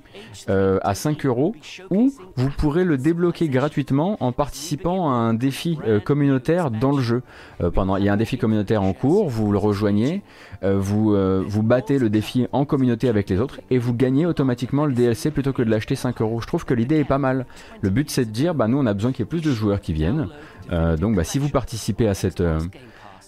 à 0.81 0.95
5 0.95 1.25
euros 1.25 1.55
ou 1.89 2.11
vous 2.35 2.49
pourrez 2.49 2.83
le 2.83 2.97
débloquer 2.97 3.49
gratuitement 3.49 4.17
en 4.19 4.31
participant 4.31 5.09
à 5.09 5.13
un 5.13 5.33
défi 5.33 5.77
euh, 5.85 5.99
communautaire 5.99 6.71
dans 6.71 6.91
le 6.91 7.01
jeu. 7.01 7.23
Euh, 7.61 7.71
pendant, 7.71 7.97
il 7.97 8.03
y 8.03 8.09
a 8.09 8.13
un 8.13 8.17
défi 8.17 8.37
communautaire 8.37 8.83
en 8.83 8.93
cours, 8.93 9.29
vous 9.29 9.51
le 9.51 9.57
rejoignez, 9.57 10.21
euh, 10.63 10.77
vous, 10.77 11.15
vous 11.45 11.63
battez 11.63 11.99
le 11.99 12.09
défi 12.09 12.47
en 12.51 12.65
communauté 12.65 13.09
avec 13.09 13.29
les 13.29 13.39
autres 13.39 13.61
et 13.69 13.77
vous 13.77 13.93
gagnez 13.93 14.25
automatiquement 14.25 14.85
le 14.85 14.93
DLC 14.93 15.31
plutôt 15.31 15.53
que 15.53 15.61
de 15.61 15.69
l'acheter 15.69 15.95
5 15.95 16.21
euros. 16.21 16.41
Je 16.41 16.47
trouve 16.47 16.65
que 16.65 16.73
l'idée 16.73 16.99
est 16.99 17.05
pas 17.05 17.17
mal. 17.17 17.45
Le 17.81 17.89
but 17.89 18.09
c'est 18.09 18.25
de 18.25 18.31
dire, 18.31 18.55
bah 18.55 18.67
nous 18.67 18.77
on 18.77 18.85
a 18.85 18.93
besoin 18.93 19.11
qu'il 19.11 19.21
y 19.21 19.23
ait 19.23 19.29
plus 19.29 19.41
de 19.41 19.51
joueurs 19.51 19.81
qui 19.81 19.93
viennent. 19.93 20.27
donc 20.71 21.15
bah, 21.15 21.23
si 21.23 21.39
vous 21.39 21.49
participez 21.49 22.07
à 22.07 22.13
cette 22.13 22.43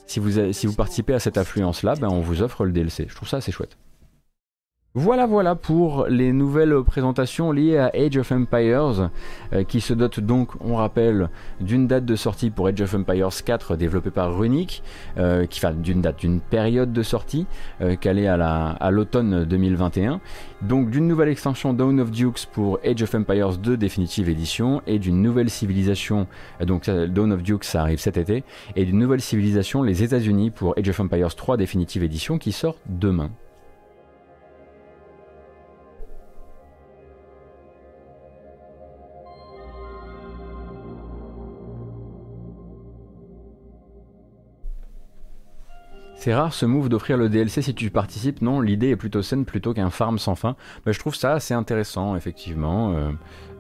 si 0.06 0.20
vous, 0.22 0.54
si 0.54 0.68
vous 0.68 0.74
participez 0.74 1.14
à 1.14 1.20
cette 1.20 1.38
affluence 1.38 1.84
là, 1.84 1.96
ben 2.00 2.08
on 2.10 2.22
vous 2.22 2.42
offre 2.42 2.66
le 2.66 2.72
DLC. 2.72 3.08
Je 3.10 3.16
trouve 3.16 3.28
ça 3.28 3.38
assez 3.38 3.52
chouette. 3.52 3.78
Voilà, 5.00 5.28
voilà 5.28 5.54
pour 5.54 6.08
les 6.08 6.34
nouvelles 6.34 6.74
présentations 6.84 7.52
liées 7.52 7.78
à 7.78 7.92
Age 7.94 8.18
of 8.18 8.32
Empires, 8.32 9.12
euh, 9.54 9.64
qui 9.64 9.80
se 9.80 9.94
dote 9.94 10.20
donc, 10.20 10.50
on 10.60 10.74
rappelle, 10.74 11.30
d'une 11.62 11.86
date 11.86 12.04
de 12.04 12.16
sortie 12.16 12.50
pour 12.50 12.66
Age 12.66 12.82
of 12.82 12.96
Empires 12.96 13.30
4 13.46 13.76
développé 13.76 14.10
par 14.10 14.36
Runic, 14.36 14.82
euh, 15.20 15.46
qui 15.46 15.64
enfin 15.64 15.76
d'une 15.76 16.02
date, 16.02 16.22
d'une 16.22 16.40
période 16.40 16.94
de 16.94 17.04
sortie 17.04 17.46
euh, 17.82 17.96
calée 17.96 18.26
à 18.26 18.90
l'automne 18.90 19.46
2021, 19.46 20.20
donc 20.64 20.90
d'une 20.90 21.08
nouvelle 21.08 21.30
extension 21.30 21.74
Dawn 21.74 22.00
of 22.00 22.10
Dukes 22.10 22.48
pour 22.52 22.80
Age 22.84 23.04
of 23.04 23.14
Empires 23.14 23.60
2 23.60 23.78
définitive 23.78 24.30
édition 24.30 24.82
et 24.88 24.98
d'une 24.98 25.22
nouvelle 25.22 25.52
civilisation, 25.52 26.26
donc 26.66 26.90
Dawn 26.90 27.34
of 27.34 27.44
Dukes 27.44 27.66
ça 27.66 27.82
arrive 27.82 28.00
cet 28.00 28.18
été, 28.18 28.44
et 28.76 28.84
d'une 28.84 28.98
nouvelle 28.98 29.22
civilisation 29.22 29.84
les 29.84 30.02
États-Unis 30.02 30.50
pour 30.50 30.74
Age 30.76 30.90
of 30.90 31.00
Empires 31.00 31.36
3 31.36 31.56
définitive 31.56 32.04
édition 32.04 32.40
qui 32.40 32.52
sort 32.52 32.78
demain. 32.88 33.30
C'est 46.28 46.34
rare 46.34 46.54
ce 46.54 46.66
move 46.66 46.90
d'offrir 46.90 47.16
le 47.16 47.30
DLC 47.30 47.62
si 47.62 47.74
tu 47.74 47.90
participes, 47.90 48.42
non 48.42 48.60
L'idée 48.60 48.90
est 48.90 48.98
plutôt 48.98 49.22
saine 49.22 49.46
plutôt 49.46 49.74
qu'un 49.74 49.90
farm 49.90 50.20
sans 50.20 50.36
fin. 50.36 50.58
Mais 50.86 50.92
je 50.92 51.00
trouve 51.00 51.16
ça 51.16 51.32
assez 51.32 51.54
intéressant, 51.54 52.18
effectivement, 52.18 52.92
euh, 52.92 53.12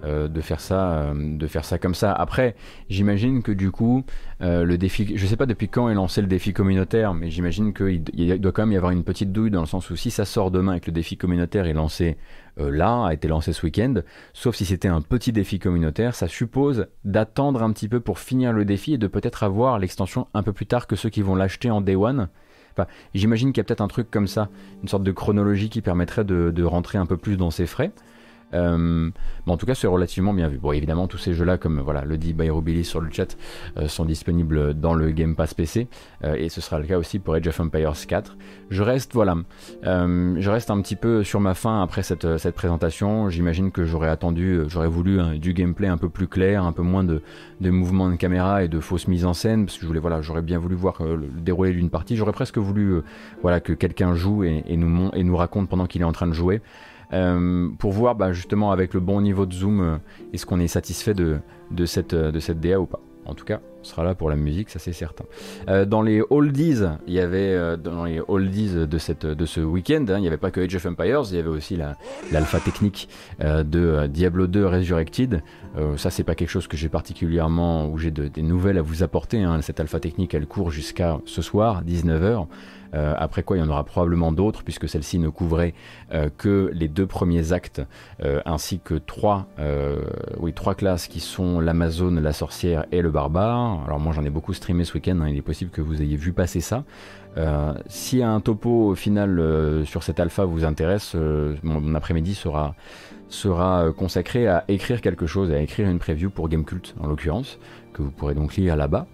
euh, 0.03 0.27
de, 0.27 0.41
faire 0.41 0.59
ça, 0.59 0.91
euh, 0.91 1.13
de 1.15 1.47
faire 1.47 1.63
ça 1.63 1.77
comme 1.77 1.95
ça. 1.95 2.11
Après, 2.11 2.57
j'imagine 2.89 3.41
que 3.41 3.53
du 3.53 3.71
coup, 3.71 4.03
le 4.41 4.75
défi. 4.75 5.13
Je 5.15 5.25
sais 5.25 5.37
pas 5.37 5.45
depuis 5.45 5.69
quand 5.69 5.87
est 5.87 5.93
lancé 5.93 6.19
le 6.19 6.27
défi 6.27 6.51
communautaire, 6.51 7.13
mais 7.13 7.31
j'imagine 7.31 7.73
qu'il 7.73 8.03
doit 8.41 8.51
quand 8.51 8.63
même 8.63 8.73
y 8.73 8.77
avoir 8.77 8.91
une 8.91 9.05
petite 9.05 9.31
douille 9.31 9.49
dans 9.49 9.61
le 9.61 9.65
sens 9.65 9.89
où 9.89 9.95
si 9.95 10.11
ça 10.11 10.25
sort 10.25 10.51
demain 10.51 10.73
et 10.73 10.81
que 10.81 10.87
le 10.87 10.91
défi 10.91 11.15
communautaire 11.15 11.67
est 11.67 11.73
lancé 11.73 12.17
là, 12.57 13.05
a 13.05 13.13
été 13.13 13.29
lancé 13.29 13.53
ce 13.53 13.65
week-end, 13.65 13.93
sauf 14.33 14.55
si 14.55 14.65
c'était 14.65 14.89
un 14.89 14.99
petit 14.99 15.31
défi 15.31 15.57
communautaire, 15.57 16.15
ça 16.15 16.27
suppose 16.27 16.87
d'attendre 17.05 17.63
un 17.63 17.71
petit 17.71 17.87
peu 17.87 18.01
pour 18.01 18.19
finir 18.19 18.51
le 18.51 18.65
défi 18.65 18.95
et 18.95 18.97
de 18.97 19.07
peut-être 19.07 19.43
avoir 19.43 19.79
l'extension 19.79 20.27
un 20.33 20.43
peu 20.43 20.51
plus 20.51 20.65
tard 20.65 20.85
que 20.85 20.97
ceux 20.97 21.09
qui 21.09 21.21
vont 21.21 21.35
l'acheter 21.35 21.71
en 21.71 21.79
day 21.79 21.95
one. 21.95 22.27
J'imagine 23.13 23.51
qu'il 23.51 23.57
y 23.59 23.61
a 23.61 23.63
peut-être 23.63 23.81
un 23.81 23.87
truc 23.87 24.11
comme 24.11 24.27
ça, 24.27 24.49
une 24.81 24.87
sorte 24.87 25.03
de 25.03 25.11
chronologie 25.11 25.69
qui 25.69 25.81
permettrait 25.81 26.25
de, 26.25 26.63
rentrer 26.63 26.97
un 26.97 27.05
peu 27.05 27.17
plus 27.17 27.37
dans 27.37 27.51
ses 27.51 27.65
frais. 27.65 27.91
Euh, 28.53 29.09
mais 29.45 29.51
en 29.51 29.57
tout 29.57 29.65
cas, 29.65 29.75
c'est 29.75 29.87
relativement 29.87 30.33
bien 30.33 30.47
vu. 30.47 30.57
Bon, 30.57 30.71
évidemment, 30.71 31.07
tous 31.07 31.17
ces 31.17 31.33
jeux-là, 31.33 31.57
comme 31.57 31.79
voilà, 31.79 32.05
le 32.05 32.17
dit 32.17 32.33
Byrobilly 32.33 32.83
sur 32.83 33.01
le 33.01 33.11
chat, 33.11 33.37
euh, 33.77 33.87
sont 33.87 34.05
disponibles 34.05 34.73
dans 34.73 34.93
le 34.93 35.11
Game 35.11 35.35
Pass 35.35 35.53
PC, 35.53 35.87
euh, 36.23 36.35
et 36.35 36.49
ce 36.49 36.61
sera 36.61 36.79
le 36.79 36.85
cas 36.85 36.97
aussi 36.97 37.19
pour 37.19 37.35
Age 37.35 37.47
of 37.47 37.59
Empires 37.59 37.93
4. 38.07 38.37
Je 38.69 38.83
reste, 38.83 39.13
voilà, 39.13 39.35
je 39.83 40.49
reste 40.49 40.69
un 40.71 40.81
petit 40.81 40.95
peu 40.95 41.23
sur 41.23 41.39
ma 41.39 41.53
faim 41.53 41.81
après 41.81 42.03
cette, 42.03 42.37
cette 42.37 42.55
présentation. 42.55 43.29
J'imagine 43.29 43.71
que 43.71 43.85
j'aurais 43.85 44.09
attendu, 44.09 44.61
j'aurais 44.67 44.87
voulu 44.87 45.39
du 45.39 45.53
gameplay 45.53 45.87
un 45.87 45.97
peu 45.97 46.09
plus 46.09 46.27
clair, 46.27 46.65
un 46.65 46.73
peu 46.73 46.81
moins 46.81 47.03
de, 47.03 47.21
de 47.61 47.69
mouvements 47.69 48.09
de 48.09 48.15
caméra 48.15 48.63
et 48.63 48.67
de 48.67 48.79
fausses 48.79 49.07
mises 49.07 49.25
en 49.25 49.33
scène, 49.33 49.65
parce 49.65 49.77
que 49.77 49.83
je 49.83 49.87
voulais, 49.87 49.99
voilà, 49.99 50.21
j'aurais 50.21 50.41
bien 50.41 50.59
voulu 50.59 50.75
voir 50.75 51.01
le 51.01 51.27
déroulé 51.27 51.71
d'une 51.71 51.89
partie. 51.89 52.17
J'aurais 52.17 52.33
presque 52.33 52.57
voulu, 52.57 53.01
voilà, 53.41 53.61
que 53.61 53.73
quelqu'un 53.73 54.15
joue 54.15 54.43
et, 54.43 54.63
et, 54.67 54.75
nous, 54.75 55.09
et 55.13 55.23
nous 55.23 55.37
raconte 55.37 55.69
pendant 55.69 55.85
qu'il 55.85 56.01
est 56.01 56.05
en 56.05 56.11
train 56.11 56.27
de 56.27 56.33
jouer. 56.33 56.61
Euh, 57.13 57.69
pour 57.77 57.91
voir 57.91 58.15
bah, 58.15 58.33
justement 58.33 58.71
avec 58.71 58.93
le 58.93 58.99
bon 58.99 59.21
niveau 59.21 59.45
de 59.45 59.53
zoom, 59.53 59.81
euh, 59.81 59.97
est-ce 60.33 60.45
qu'on 60.45 60.59
est 60.59 60.67
satisfait 60.67 61.13
de, 61.13 61.39
cette, 61.85 62.13
de 62.13 62.39
cette 62.39 62.59
DA 62.59 62.79
ou 62.79 62.85
pas. 62.85 62.99
En 63.25 63.33
tout 63.33 63.43
cas, 63.43 63.59
on 63.81 63.83
sera 63.83 64.05
là 64.05 64.15
pour 64.15 64.29
la 64.29 64.37
musique, 64.37 64.69
ça 64.69 64.79
c'est 64.79 64.93
certain. 64.93 65.25
Euh, 65.67 65.83
dans 65.83 66.01
les 66.01 66.21
oldies, 66.29 66.79
il 67.07 67.13
y 67.13 67.19
avait 67.19 67.77
dans 67.77 68.05
les 68.05 68.21
oldies 68.29 68.73
de, 68.73 68.97
cette, 68.97 69.25
de 69.25 69.45
ce 69.45 69.59
week-end, 69.59 70.05
hein, 70.07 70.15
il 70.17 70.21
n'y 70.21 70.27
avait 70.27 70.37
pas 70.37 70.49
que 70.49 70.61
Age 70.61 70.75
of 70.75 70.85
Empires, 70.85 71.23
il 71.29 71.35
y 71.35 71.39
avait 71.39 71.49
aussi 71.49 71.77
l'alpha 72.31 72.61
technique 72.61 73.09
de 73.41 74.07
Diablo 74.07 74.47
2 74.47 74.65
Resurrected. 74.65 75.43
ça 75.97 76.09
c'est 76.09 76.23
pas 76.23 76.35
quelque 76.35 76.49
chose 76.49 76.67
que 76.67 76.77
j'ai 76.77 76.87
particulièrement, 76.87 77.89
où 77.89 77.97
j'ai 77.97 78.11
des 78.11 78.41
nouvelles 78.41 78.77
à 78.77 78.81
vous 78.81 79.03
apporter. 79.03 79.43
Hein. 79.43 79.61
Cette 79.61 79.81
alpha 79.81 79.99
technique, 79.99 80.33
elle 80.33 80.47
court 80.47 80.71
jusqu'à 80.71 81.19
ce 81.25 81.41
soir, 81.41 81.83
19h. 81.83 82.47
Euh, 82.93 83.13
après 83.17 83.43
quoi, 83.43 83.57
il 83.57 83.59
y 83.59 83.63
en 83.63 83.69
aura 83.69 83.83
probablement 83.83 84.31
d'autres, 84.31 84.63
puisque 84.63 84.87
celle-ci 84.87 85.19
ne 85.19 85.29
couvrait 85.29 85.73
euh, 86.13 86.29
que 86.37 86.69
les 86.73 86.87
deux 86.87 87.05
premiers 87.05 87.53
actes, 87.53 87.81
euh, 88.23 88.41
ainsi 88.45 88.79
que 88.79 88.95
trois, 88.95 89.47
oui, 90.39 90.53
trois 90.53 90.75
classes 90.75 91.07
qui 91.07 91.19
sont 91.19 91.59
l'Amazone, 91.59 92.19
la 92.19 92.33
sorcière 92.33 92.85
et 92.91 93.01
le 93.01 93.11
barbare. 93.11 93.83
Alors 93.85 93.99
moi 93.99 94.13
j'en 94.13 94.23
ai 94.23 94.29
beaucoup 94.29 94.53
streamé 94.53 94.83
ce 94.83 94.93
week-end, 94.93 95.19
hein, 95.21 95.29
il 95.29 95.37
est 95.37 95.41
possible 95.41 95.71
que 95.71 95.81
vous 95.81 96.01
ayez 96.01 96.15
vu 96.15 96.33
passer 96.33 96.61
ça. 96.61 96.83
si 97.87 98.23
un 98.23 98.39
topo 98.39 98.95
final 98.95 99.83
sur 99.85 100.03
cette 100.03 100.19
alpha 100.19 100.45
vous 100.45 100.65
intéresse, 100.65 101.15
mon, 101.63 101.95
après-midi 101.95 102.35
sera, 102.35 102.75
sera 103.29 103.91
consacré 103.95 104.47
à 104.47 104.63
écrire 104.67 105.01
quelque 105.01 105.27
chose, 105.27 105.51
à 105.51 105.59
écrire 105.59 105.89
une 105.89 105.99
preview 105.99 106.29
pour 106.29 106.49
Gamecult 106.49 106.95
en 106.99 107.07
l'occurrence, 107.07 107.59
que 107.97 108.03
vous 108.03 108.11
pourrez 108.11 108.35
donc 108.35 108.55
lire 108.55 108.75
là-bas. 108.75 109.07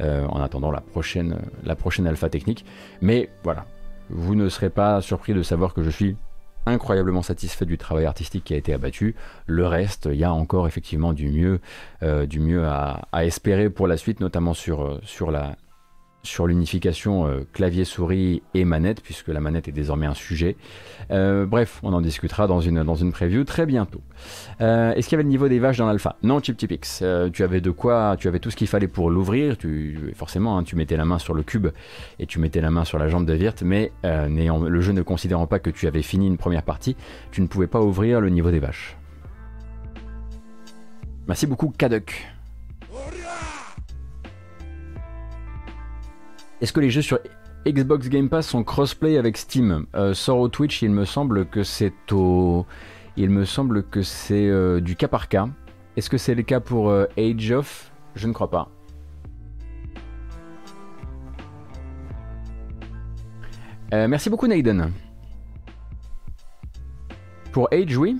Euh, 0.00 0.26
en 0.28 0.40
attendant 0.40 0.70
la 0.70 0.80
prochaine, 0.80 1.36
la 1.62 1.76
prochaine 1.76 2.06
alpha 2.06 2.30
technique. 2.30 2.64
Mais 3.02 3.28
voilà, 3.44 3.66
vous 4.08 4.34
ne 4.34 4.48
serez 4.48 4.70
pas 4.70 5.02
surpris 5.02 5.34
de 5.34 5.42
savoir 5.42 5.74
que 5.74 5.82
je 5.82 5.90
suis 5.90 6.16
incroyablement 6.64 7.20
satisfait 7.20 7.66
du 7.66 7.76
travail 7.76 8.06
artistique 8.06 8.44
qui 8.44 8.54
a 8.54 8.56
été 8.56 8.72
abattu. 8.72 9.14
Le 9.46 9.66
reste, 9.66 10.08
il 10.10 10.18
y 10.18 10.24
a 10.24 10.32
encore 10.32 10.66
effectivement 10.66 11.12
du 11.12 11.28
mieux, 11.28 11.60
euh, 12.02 12.24
du 12.24 12.40
mieux 12.40 12.64
à, 12.66 13.08
à, 13.12 13.26
espérer 13.26 13.68
pour 13.68 13.86
la 13.86 13.98
suite, 13.98 14.20
notamment 14.20 14.54
sur, 14.54 14.82
euh, 14.82 15.00
sur 15.02 15.30
la, 15.30 15.56
sur 16.22 16.46
l'unification 16.46 17.26
euh, 17.26 17.40
clavier-souris 17.52 18.42
et 18.54 18.64
manette, 18.64 19.02
puisque 19.02 19.28
la 19.28 19.40
manette 19.40 19.68
est 19.68 19.72
désormais 19.72 20.06
un 20.06 20.14
sujet. 20.14 20.56
Euh, 21.10 21.46
bref, 21.46 21.80
on 21.82 21.92
en 21.92 22.00
discutera 22.00 22.46
dans 22.46 22.60
une, 22.60 22.82
dans 22.82 22.94
une 22.94 23.12
preview 23.12 23.44
très 23.44 23.66
bientôt. 23.66 24.02
Euh, 24.60 24.92
est-ce 24.92 25.08
qu'il 25.08 25.16
y 25.16 25.18
avait 25.18 25.24
le 25.24 25.30
niveau 25.30 25.48
des 25.48 25.58
vaches 25.58 25.78
dans 25.78 25.86
l'alpha? 25.86 26.16
Non, 26.22 26.40
Chip 26.40 26.56
Tipix. 26.56 27.02
tu 27.32 27.42
avais 27.42 27.60
de 27.60 27.70
quoi, 27.70 28.16
tu 28.18 28.28
avais 28.28 28.38
tout 28.38 28.50
ce 28.50 28.56
qu'il 28.56 28.66
fallait 28.66 28.88
pour 28.88 29.10
l'ouvrir. 29.10 29.56
Tu, 29.56 30.12
forcément, 30.14 30.58
hein, 30.58 30.62
tu 30.62 30.76
mettais 30.76 30.96
la 30.96 31.04
main 31.04 31.18
sur 31.18 31.34
le 31.34 31.42
cube 31.42 31.68
et 32.18 32.26
tu 32.26 32.38
mettais 32.38 32.60
la 32.60 32.70
main 32.70 32.84
sur 32.84 32.98
la 32.98 33.08
jambe 33.08 33.26
de 33.26 33.32
Virt, 33.32 33.62
mais 33.62 33.92
le 34.02 34.80
jeu 34.80 34.92
ne 34.92 35.02
considérant 35.02 35.46
pas 35.46 35.58
que 35.58 35.70
tu 35.70 35.86
avais 35.86 36.02
fini 36.02 36.26
une 36.26 36.36
première 36.36 36.62
partie, 36.62 36.96
tu 37.30 37.40
ne 37.40 37.46
pouvais 37.46 37.66
pas 37.66 37.80
ouvrir 37.80 38.20
le 38.20 38.28
niveau 38.28 38.50
des 38.50 38.60
vaches. 38.60 38.96
Merci 41.26 41.46
beaucoup, 41.46 41.72
Kaduk. 41.76 42.26
Est-ce 46.60 46.74
que 46.74 46.80
les 46.80 46.90
jeux 46.90 47.00
sur 47.00 47.18
Xbox 47.66 48.10
Game 48.10 48.28
Pass 48.28 48.48
sont 48.48 48.64
crossplay 48.64 49.16
avec 49.16 49.38
Steam? 49.38 49.86
Euh, 49.94 50.12
Sort 50.12 50.38
au 50.38 50.48
Twitch, 50.48 50.82
il 50.82 50.90
me 50.90 51.06
semble 51.06 51.46
que 51.46 51.62
c'est 51.62 52.12
au... 52.12 52.66
Il 53.16 53.30
me 53.30 53.46
semble 53.46 53.82
que 53.82 54.02
c'est 54.02 54.46
euh, 54.46 54.80
du 54.80 54.94
cas 54.94 55.08
par 55.08 55.28
cas. 55.28 55.48
Est-ce 55.96 56.10
que 56.10 56.18
c'est 56.18 56.34
le 56.34 56.42
cas 56.42 56.60
pour 56.60 56.90
euh, 56.90 57.06
Age 57.16 57.50
of? 57.52 57.92
Je 58.14 58.26
ne 58.26 58.32
crois 58.32 58.50
pas. 58.50 58.68
merci 63.92 64.30
beaucoup 64.30 64.46
Naiden. 64.46 64.92
Pour 67.50 67.68
Age, 67.72 67.96
oui? 67.96 68.18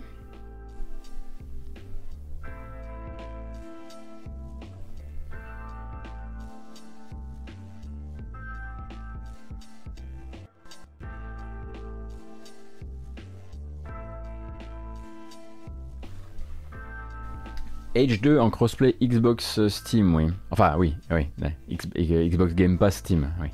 Age 17.96 18.20
2 18.20 18.38
en 18.38 18.50
crossplay 18.50 18.94
Xbox 19.03 19.59
euh, 19.59 19.68
Steam, 19.68 20.14
oui. 20.14 20.29
Enfin, 20.53 20.76
oui, 20.79 20.94
oui. 21.11 21.26
Xbox 21.68 22.55
Game 22.55 22.79
Pass 22.79 22.98
Steam, 22.98 23.33
oui. 23.42 23.48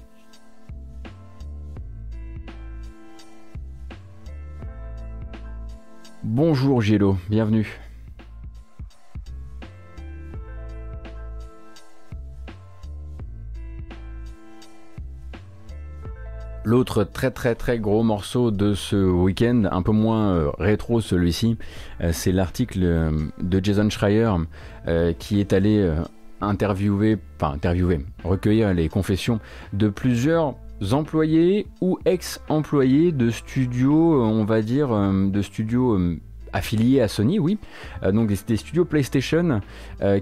Bonjour 6.23 6.83
Gélo, 6.83 7.17
bienvenue. 7.31 7.79
L'autre 16.67 17.05
très 17.05 17.31
très 17.31 17.55
très 17.55 17.79
gros 17.79 18.03
morceau 18.03 18.51
de 18.51 18.75
ce 18.75 18.97
week-end, 18.97 19.69
un 19.71 19.83
peu 19.83 19.93
moins 19.93 20.33
euh, 20.33 20.51
rétro 20.59 21.01
celui-ci, 21.01 21.57
euh, 22.01 22.11
c'est 22.13 22.33
l'article 22.33 22.81
euh, 22.83 23.13
de 23.41 23.65
Jason 23.65 23.89
Schreier 23.89 24.33
qui 25.21 25.39
est 25.39 25.53
allé 25.53 25.89
interviewer, 26.41 27.19
enfin 27.37 27.53
interviewer, 27.53 28.05
recueillir 28.25 28.75
les 28.75 28.89
confessions 28.89 29.39
de 29.75 29.89
plusieurs 29.89 30.57
employés 30.91 31.69
ou 31.81 31.99
ex-employés 32.05 33.13
de 33.13 33.31
studios, 33.31 34.23
on 34.25 34.45
va 34.45 34.63
dire, 34.63 34.89
de 34.89 35.43
studios 35.43 35.99
affiliés 36.57 37.01
à 37.01 37.09
Sony, 37.09 37.39
oui. 37.39 37.59
donc 38.13 38.29
des, 38.29 38.57
studios 38.57 38.85
PlayStation 38.85 39.61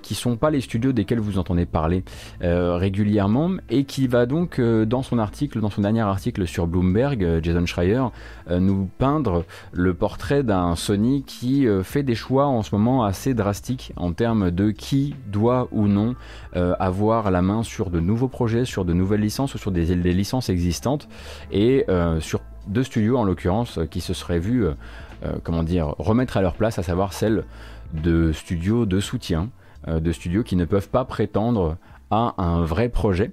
qui 0.03 0.15
sont 0.15 0.37
pas 0.37 0.51
les 0.51 0.61
studios 0.61 0.93
desquels 0.93 1.21
vous 1.21 1.39
entendez 1.39 1.67
parler 1.67 2.05
régulièrement 2.41 3.53
et 3.71 3.85
qui 3.85 4.07
va 4.07 4.27
donc 4.27 4.61
dans 4.61 5.03
son 5.03 5.19
article, 5.19 5.61
dans 5.61 5.71
son 5.71 5.83
dernier 5.83 6.01
article 6.01 6.47
sur 6.47 6.67
Bloomberg, 6.67 7.41
Jason 7.43 7.67
Schreier 7.67 8.05
nous 8.51 8.89
peindre 8.99 9.45
le 9.73 9.95
portrait 9.95 10.43
d'un 10.43 10.75
Sony 10.77 11.23
qui 11.25 11.67
fait 11.83 12.03
des 12.03 12.15
choix 12.15 12.47
en 12.47 12.63
ce 12.63 12.75
moment 12.75 13.05
assez 13.05 13.35
drastiques 13.35 13.93
en 13.97 14.13
termes 14.13 14.51
de 14.51 14.71
qui 14.71 15.15
doit 15.29 15.69
ou 15.71 15.87
non 15.87 16.15
avoir 16.55 17.31
la 17.31 17.43
main 17.43 17.63
sur 17.63 17.91
de 17.91 18.01
nouveaux 18.01 18.29
projets, 18.29 18.65
sur 18.65 18.85
de 18.85 18.93
nouvelles 18.93 19.21
licences 19.21 19.55
ou 19.55 19.59
sur 19.59 19.71
des, 19.71 19.95
des 19.97 20.13
licences 20.13 20.49
existantes 20.49 21.09
et 21.53 21.87
sur 22.21 22.41
deux 22.67 22.83
studios 22.83 23.17
en 23.17 23.25
l'occurrence 23.25 23.79
qui 23.91 24.01
se 24.01 24.15
seraient 24.15 24.39
vus, 24.39 24.65
euh, 24.65 24.71
euh, 24.71 24.75
comment 25.43 25.63
dire, 25.63 25.95
remettre 25.99 26.37
à 26.37 26.43
leur 26.43 26.55
place, 26.55 26.79
à 26.79 26.83
savoir 26.83 27.13
celle 27.13 27.45
de 27.93 28.33
studios 28.33 28.87
de 28.87 29.01
soutien, 29.01 29.51
euh, 29.89 30.01
de 30.01 30.13
studios 30.13 30.43
qui 30.43 30.57
ne 30.57 30.65
peuvent 30.65 30.89
pas 30.89 31.05
prétendre 31.05 31.77
un 32.11 32.65
vrai 32.65 32.89
projet. 32.89 33.33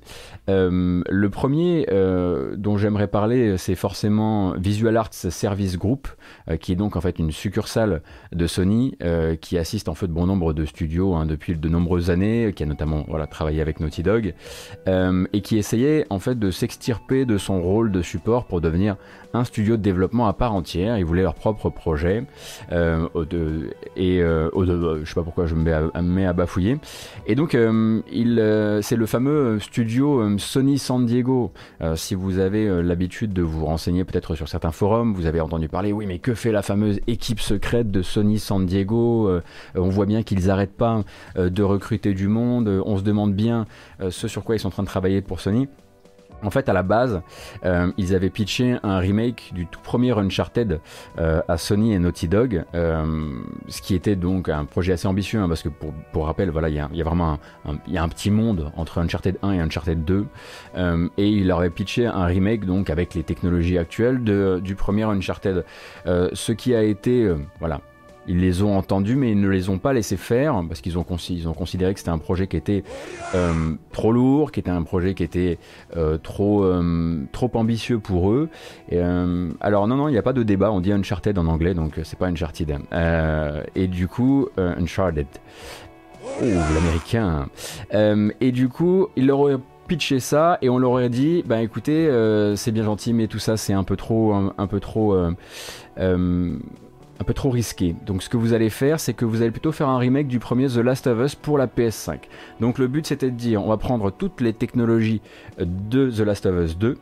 Euh, 0.49 1.01
le 1.09 1.29
premier 1.29 1.87
euh, 1.91 2.55
dont 2.57 2.77
j'aimerais 2.77 3.07
parler, 3.07 3.57
c'est 3.57 3.75
forcément 3.75 4.53
Visual 4.57 4.95
Arts 4.97 5.13
Service 5.13 5.77
Group, 5.77 6.07
euh, 6.49 6.57
qui 6.57 6.71
est 6.71 6.75
donc 6.75 6.95
en 6.95 7.01
fait 7.01 7.19
une 7.19 7.31
succursale 7.31 8.01
de 8.31 8.47
Sony 8.47 8.97
qui 9.41 9.57
assiste 9.57 9.89
en 9.89 9.95
fait 9.95 10.07
bon 10.07 10.25
nombre 10.25 10.53
de 10.53 10.65
studios 10.65 11.13
hein, 11.13 11.25
depuis 11.25 11.55
de 11.55 11.69
nombreuses 11.69 12.09
années, 12.09 12.53
qui 12.55 12.63
a 12.63 12.65
notamment 12.65 13.05
voilà, 13.07 13.27
travaillé 13.27 13.61
avec 13.61 13.79
Naughty 13.79 14.03
Dog, 14.03 14.33
et 14.87 15.41
qui 15.41 15.57
essayait 15.57 16.05
en 16.09 16.19
fait 16.19 16.37
de 16.37 16.51
s'extirper 16.51 17.25
de 17.25 17.37
son 17.37 17.61
rôle 17.61 17.91
de 17.91 18.01
support 18.01 18.45
pour 18.45 18.61
devenir 18.61 18.95
un 19.33 19.43
studio 19.43 19.77
de 19.77 19.81
développement 19.81 20.27
à 20.27 20.33
part 20.33 20.53
entière. 20.53 20.97
Ils 20.97 21.05
voulaient 21.05 21.21
leur 21.21 21.35
propre 21.35 21.69
projet. 21.69 22.25
Et 22.71 24.19
je 24.19 25.03
sais 25.05 25.15
pas 25.15 25.23
pourquoi 25.23 25.45
je 25.45 25.55
me 25.55 25.63
mets 26.01 26.25
à, 26.25 26.29
à 26.29 26.33
bafouiller. 26.33 26.77
Et 27.27 27.35
donc, 27.35 27.57
il 28.11 28.39
euh, 28.61 28.81
c'est 28.81 28.95
le 28.95 29.05
fameux 29.05 29.59
studio 29.59 30.21
euh, 30.21 30.37
Sony 30.37 30.77
San 30.77 31.05
Diego. 31.05 31.51
Euh, 31.81 31.95
si 31.95 32.15
vous 32.15 32.39
avez 32.39 32.81
l'habitude 32.83 33.33
de 33.33 33.41
vous 33.41 33.65
renseigner 33.65 34.03
peut-être 34.03 34.35
sur 34.35 34.47
certains 34.47 34.71
forums, 34.71 35.13
vous 35.13 35.25
avez 35.25 35.41
entendu 35.41 35.67
parler, 35.67 35.91
oui, 35.91 36.05
mais 36.05 36.19
que 36.19 36.33
fait 36.35 36.51
la 36.51 36.61
fameuse 36.61 36.99
équipe 37.07 37.39
secrète 37.39 37.91
de 37.91 38.01
Sony 38.01 38.39
San 38.39 38.65
Diego 38.65 39.29
On 39.75 39.89
voit 39.89 40.05
bien 40.05 40.23
qu'ils 40.23 40.47
n'arrêtent 40.47 40.77
pas 40.77 41.03
de 41.37 41.63
recruter 41.63 42.13
du 42.13 42.27
monde. 42.27 42.67
On 42.85 42.97
se 42.97 43.03
demande 43.03 43.33
bien 43.33 43.65
ce 44.09 44.27
sur 44.27 44.43
quoi 44.43 44.55
ils 44.55 44.59
sont 44.59 44.67
en 44.67 44.71
train 44.71 44.83
de 44.83 44.87
travailler 44.87 45.21
pour 45.21 45.39
Sony. 45.39 45.67
En 46.43 46.49
fait, 46.49 46.69
à 46.69 46.73
la 46.73 46.83
base, 46.83 47.21
euh, 47.65 47.91
ils 47.97 48.15
avaient 48.15 48.29
pitché 48.29 48.77
un 48.83 48.97
remake 48.97 49.51
du 49.53 49.67
tout 49.67 49.79
premier 49.81 50.17
Uncharted 50.17 50.79
euh, 51.19 51.41
à 51.47 51.57
Sony 51.57 51.93
et 51.93 51.99
Naughty 51.99 52.27
Dog, 52.27 52.63
euh, 52.73 53.33
ce 53.67 53.81
qui 53.81 53.95
était 53.95 54.15
donc 54.15 54.49
un 54.49 54.65
projet 54.65 54.93
assez 54.93 55.07
ambitieux, 55.07 55.39
hein, 55.39 55.47
parce 55.47 55.61
que 55.61 55.69
pour, 55.69 55.93
pour, 56.11 56.25
rappel, 56.25 56.49
voilà, 56.49 56.69
il 56.69 56.75
y 56.75 56.79
a, 56.79 57.03
vraiment 57.03 57.39
un, 57.65 57.77
y 57.87 57.97
a 57.97 58.03
un 58.03 58.09
petit 58.09 58.31
monde 58.31 58.71
entre 58.75 58.99
Uncharted 58.99 59.37
1 59.41 59.51
et 59.53 59.59
Uncharted 59.59 60.03
2, 60.03 60.25
et 61.17 61.27
il 61.27 61.47
leur 61.47 61.59
avait 61.59 61.69
pitché 61.69 62.05
un 62.05 62.25
remake 62.25 62.65
donc 62.65 62.89
avec 62.89 63.13
les 63.13 63.23
technologies 63.23 63.77
actuelles 63.77 64.23
de, 64.23 64.59
du 64.63 64.75
premier 64.75 65.03
Uncharted, 65.03 65.63
ce 66.05 66.51
qui 66.51 66.73
a 66.75 66.83
été, 66.83 67.29
voilà, 67.59 67.81
ils 68.27 68.39
les 68.39 68.61
ont 68.61 68.77
entendus, 68.77 69.15
mais 69.15 69.31
ils 69.31 69.39
ne 69.39 69.49
les 69.49 69.69
ont 69.69 69.79
pas 69.79 69.93
laissés 69.93 70.17
faire 70.17 70.61
parce 70.67 70.81
qu'ils 70.81 70.97
ont, 70.97 71.01
ont, 71.01 71.53
considéré 71.53 71.93
que 71.93 71.99
c'était 71.99 72.11
un 72.11 72.17
projet 72.17 72.47
qui 72.47 72.57
était 72.57 72.83
euh, 73.33 73.73
trop 73.91 74.11
lourd, 74.11 74.51
qui 74.51 74.59
était 74.59 74.71
un 74.71 74.83
projet 74.83 75.13
qui 75.13 75.23
était 75.23 75.57
euh, 75.97 76.17
trop, 76.17 76.63
euh, 76.63 77.23
trop 77.31 77.49
ambitieux 77.55 77.99
pour 77.99 78.31
eux. 78.31 78.49
alors 79.59 79.87
non, 79.87 79.95
non, 79.95 80.07
il 80.07 80.11
n'y 80.11 80.17
a 80.17 80.23
pas 80.23 80.33
de 80.33 80.43
débat. 80.43 80.71
On 80.71 80.81
dit 80.81 80.91
Uncharted 80.91 81.37
en 81.37 81.47
anglais, 81.47 81.73
donc 81.73 81.99
c'est 82.03 82.17
pas 82.17 82.27
Uncharted. 82.27 82.77
et 83.75 83.87
du 83.87 84.07
coup, 84.07 84.47
Uncharted. 84.57 85.27
Oh, 86.23 86.45
l'américain. 86.75 87.47
et 88.39 88.51
du 88.51 88.69
coup, 88.69 89.07
il 89.15 89.25
leur 89.25 89.39
aurait 89.39 89.57
pitché 89.87 90.19
ça 90.19 90.59
et 90.61 90.69
on 90.69 90.77
leur 90.77 90.91
aurait 90.91 91.09
dit, 91.09 91.43
bah 91.45 91.61
écoutez, 91.61 92.07
c'est 92.55 92.71
bien 92.71 92.83
gentil, 92.83 93.13
mais 93.13 93.27
tout 93.27 93.39
ça 93.39 93.57
c'est 93.57 93.73
un 93.73 93.83
peu 93.83 93.95
trop, 93.95 94.33
un 94.33 94.67
peu 94.67 94.79
trop 94.79 95.17
un 97.21 97.23
peu 97.23 97.33
trop 97.35 97.51
risqué. 97.51 97.95
Donc 98.07 98.23
ce 98.23 98.29
que 98.29 98.37
vous 98.37 98.53
allez 98.53 98.71
faire, 98.71 98.99
c'est 98.99 99.13
que 99.13 99.25
vous 99.25 99.43
allez 99.43 99.51
plutôt 99.51 99.71
faire 99.71 99.89
un 99.89 99.99
remake 99.99 100.27
du 100.27 100.39
premier 100.39 100.67
The 100.67 100.77
Last 100.77 101.05
of 101.05 101.19
Us 101.23 101.35
pour 101.35 101.59
la 101.59 101.67
PS5. 101.67 102.17
Donc 102.59 102.79
le 102.79 102.87
but 102.87 103.05
c'était 103.05 103.29
de 103.29 103.35
dire, 103.35 103.63
on 103.63 103.69
va 103.69 103.77
prendre 103.77 104.09
toutes 104.09 104.41
les 104.41 104.53
technologies 104.53 105.21
de 105.59 106.09
The 106.09 106.21
Last 106.21 106.47
of 106.47 106.55
Us 106.55 106.77
2 106.79 106.97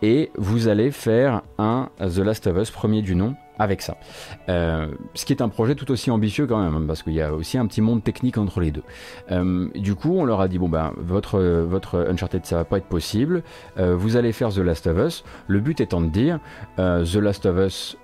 et 0.00 0.30
vous 0.38 0.68
allez 0.68 0.90
faire 0.90 1.42
un 1.58 1.90
The 1.98 2.18
Last 2.18 2.46
of 2.46 2.56
Us 2.56 2.70
premier 2.70 3.02
du 3.02 3.14
nom 3.14 3.34
avec 3.58 3.82
ça. 3.82 3.96
Euh, 4.48 4.88
ce 5.14 5.24
qui 5.24 5.32
est 5.32 5.42
un 5.42 5.48
projet 5.48 5.74
tout 5.74 5.90
aussi 5.90 6.10
ambitieux 6.10 6.46
quand 6.46 6.62
même, 6.62 6.86
parce 6.86 7.02
qu'il 7.02 7.14
y 7.14 7.22
a 7.22 7.32
aussi 7.32 7.58
un 7.58 7.66
petit 7.66 7.80
monde 7.80 8.02
technique 8.02 8.38
entre 8.38 8.60
les 8.60 8.70
deux. 8.70 8.84
Euh, 9.30 9.68
du 9.74 9.94
coup, 9.94 10.16
on 10.16 10.24
leur 10.24 10.40
a 10.40 10.48
dit 10.48 10.58
bon 10.58 10.68
ben 10.68 10.92
votre 10.96 11.40
votre 11.40 12.06
Uncharted 12.08 12.44
ça 12.46 12.56
va 12.56 12.64
pas 12.64 12.78
être 12.78 12.86
possible. 12.86 13.42
Euh, 13.78 13.96
vous 13.96 14.16
allez 14.16 14.32
faire 14.32 14.50
The 14.50 14.58
Last 14.58 14.86
of 14.86 14.98
Us. 14.98 15.24
Le 15.46 15.60
but 15.60 15.80
étant 15.80 16.00
de 16.00 16.08
dire 16.08 16.38
The 16.76 17.16
Last 17.16 17.46
of 17.46 17.58
Us, 17.58 17.96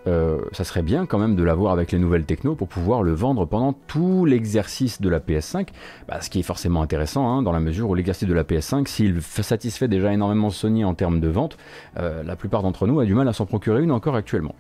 ça 0.53 0.65
serait 0.65 0.83
bien 0.83 1.07
quand 1.07 1.19
même 1.19 1.37
de 1.37 1.43
l'avoir 1.43 1.73
avec 1.73 1.93
les 1.93 1.99
nouvelles 1.99 2.25
techno 2.25 2.55
pour 2.55 2.69
pouvoir 2.69 3.03
le 3.03 3.13
vendre 3.13 3.47
pendant 3.47 3.73
tout 3.73 4.25
l'exercice 4.25 5.01
de 5.01 5.09
la 5.09 5.21
PS5. 5.21 5.69
Bah, 6.09 6.21
ce 6.21 6.31
qui 6.31 6.41
est 6.41 6.45
forcément 6.45 6.83
intéressant 6.83 7.29
hein, 7.29 7.43
dans 7.43 7.53
la 7.53 7.61
mesure 7.61 7.89
où 7.89 7.95
l'exercice 7.95 8.29
de 8.29 8.35
la 8.35 8.45
PS5, 8.45 8.87
s'il 8.87 9.23
satisfait 9.23 9.89
déjà 9.89 10.13
énormément 10.13 10.51
Sony 10.51 10.85
en 10.85 10.95
termes 10.95 11.21
de 11.21 11.29
vente, 11.29 11.57
la 11.97 12.37
plupart 12.37 12.63
d'entre 12.63 12.87
nous 12.87 13.01
a 13.01 13.05
du 13.05 13.15
mal 13.15 13.29
à 13.29 13.33
s'en 13.33 13.47
procurer 13.47 13.83
une 13.83 13.93
encore 13.93 14.17
actuellement. 14.17 14.55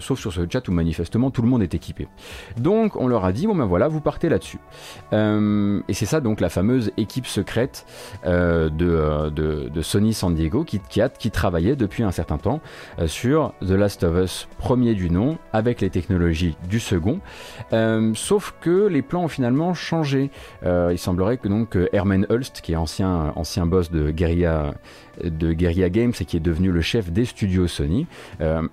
sauf 0.00 0.18
sur 0.18 0.32
ce 0.36 0.46
chat 0.50 0.66
où 0.68 0.72
manifestement 0.72 1.30
tout 1.30 1.42
le 1.42 1.48
monde 1.48 1.62
est 1.62 1.74
équipé. 1.74 2.08
Donc 2.58 2.96
on 2.96 3.06
leur 3.06 3.24
a 3.24 3.32
dit 3.32 3.46
bon 3.46 3.54
ben 3.54 3.64
voilà 3.64 3.88
vous 3.88 4.00
partez 4.00 4.28
là-dessus. 4.28 4.58
Euh, 5.12 5.80
et 5.88 5.94
c'est 5.94 6.06
ça 6.06 6.20
donc 6.20 6.40
la 6.40 6.48
fameuse 6.48 6.90
équipe 6.96 7.26
secrète 7.26 7.86
euh, 8.24 8.70
euh, 8.80 9.30
de, 9.30 9.68
de, 9.68 9.82
Sony 9.82 10.14
San 10.14 10.34
Diego 10.34 10.64
qui, 10.64 10.80
travaillait 11.30 11.76
depuis 11.76 12.02
un 12.02 12.10
certain 12.10 12.38
temps 12.38 12.60
sur 13.06 13.52
The 13.60 13.70
Last 13.70 14.04
of 14.04 14.16
Us 14.16 14.48
premier 14.58 14.94
du 14.94 15.10
nom 15.10 15.38
avec 15.52 15.80
les 15.80 15.90
technologies 15.90 16.56
du 16.68 16.80
second. 16.80 17.20
sauf 18.14 18.54
que 18.60 18.86
les 18.86 19.02
plans 19.02 19.24
ont 19.24 19.28
finalement 19.28 19.74
changé. 19.74 20.30
il 20.64 20.98
semblerait 20.98 21.36
que 21.38 21.48
donc 21.48 21.76
Herman 21.92 22.26
Hulst 22.30 22.60
qui 22.60 22.72
est 22.72 22.76
ancien, 22.76 23.32
ancien 23.36 23.66
boss 23.66 23.90
de 23.90 24.10
Guerrilla 24.10 24.74
de 25.22 25.52
Guerrilla 25.52 25.88
Games 25.88 26.12
et 26.20 26.24
qui 26.24 26.36
est 26.36 26.40
devenu 26.40 26.70
le 26.70 26.80
chef 26.80 27.10
des 27.10 27.24
studios 27.24 27.66
Sony, 27.66 28.06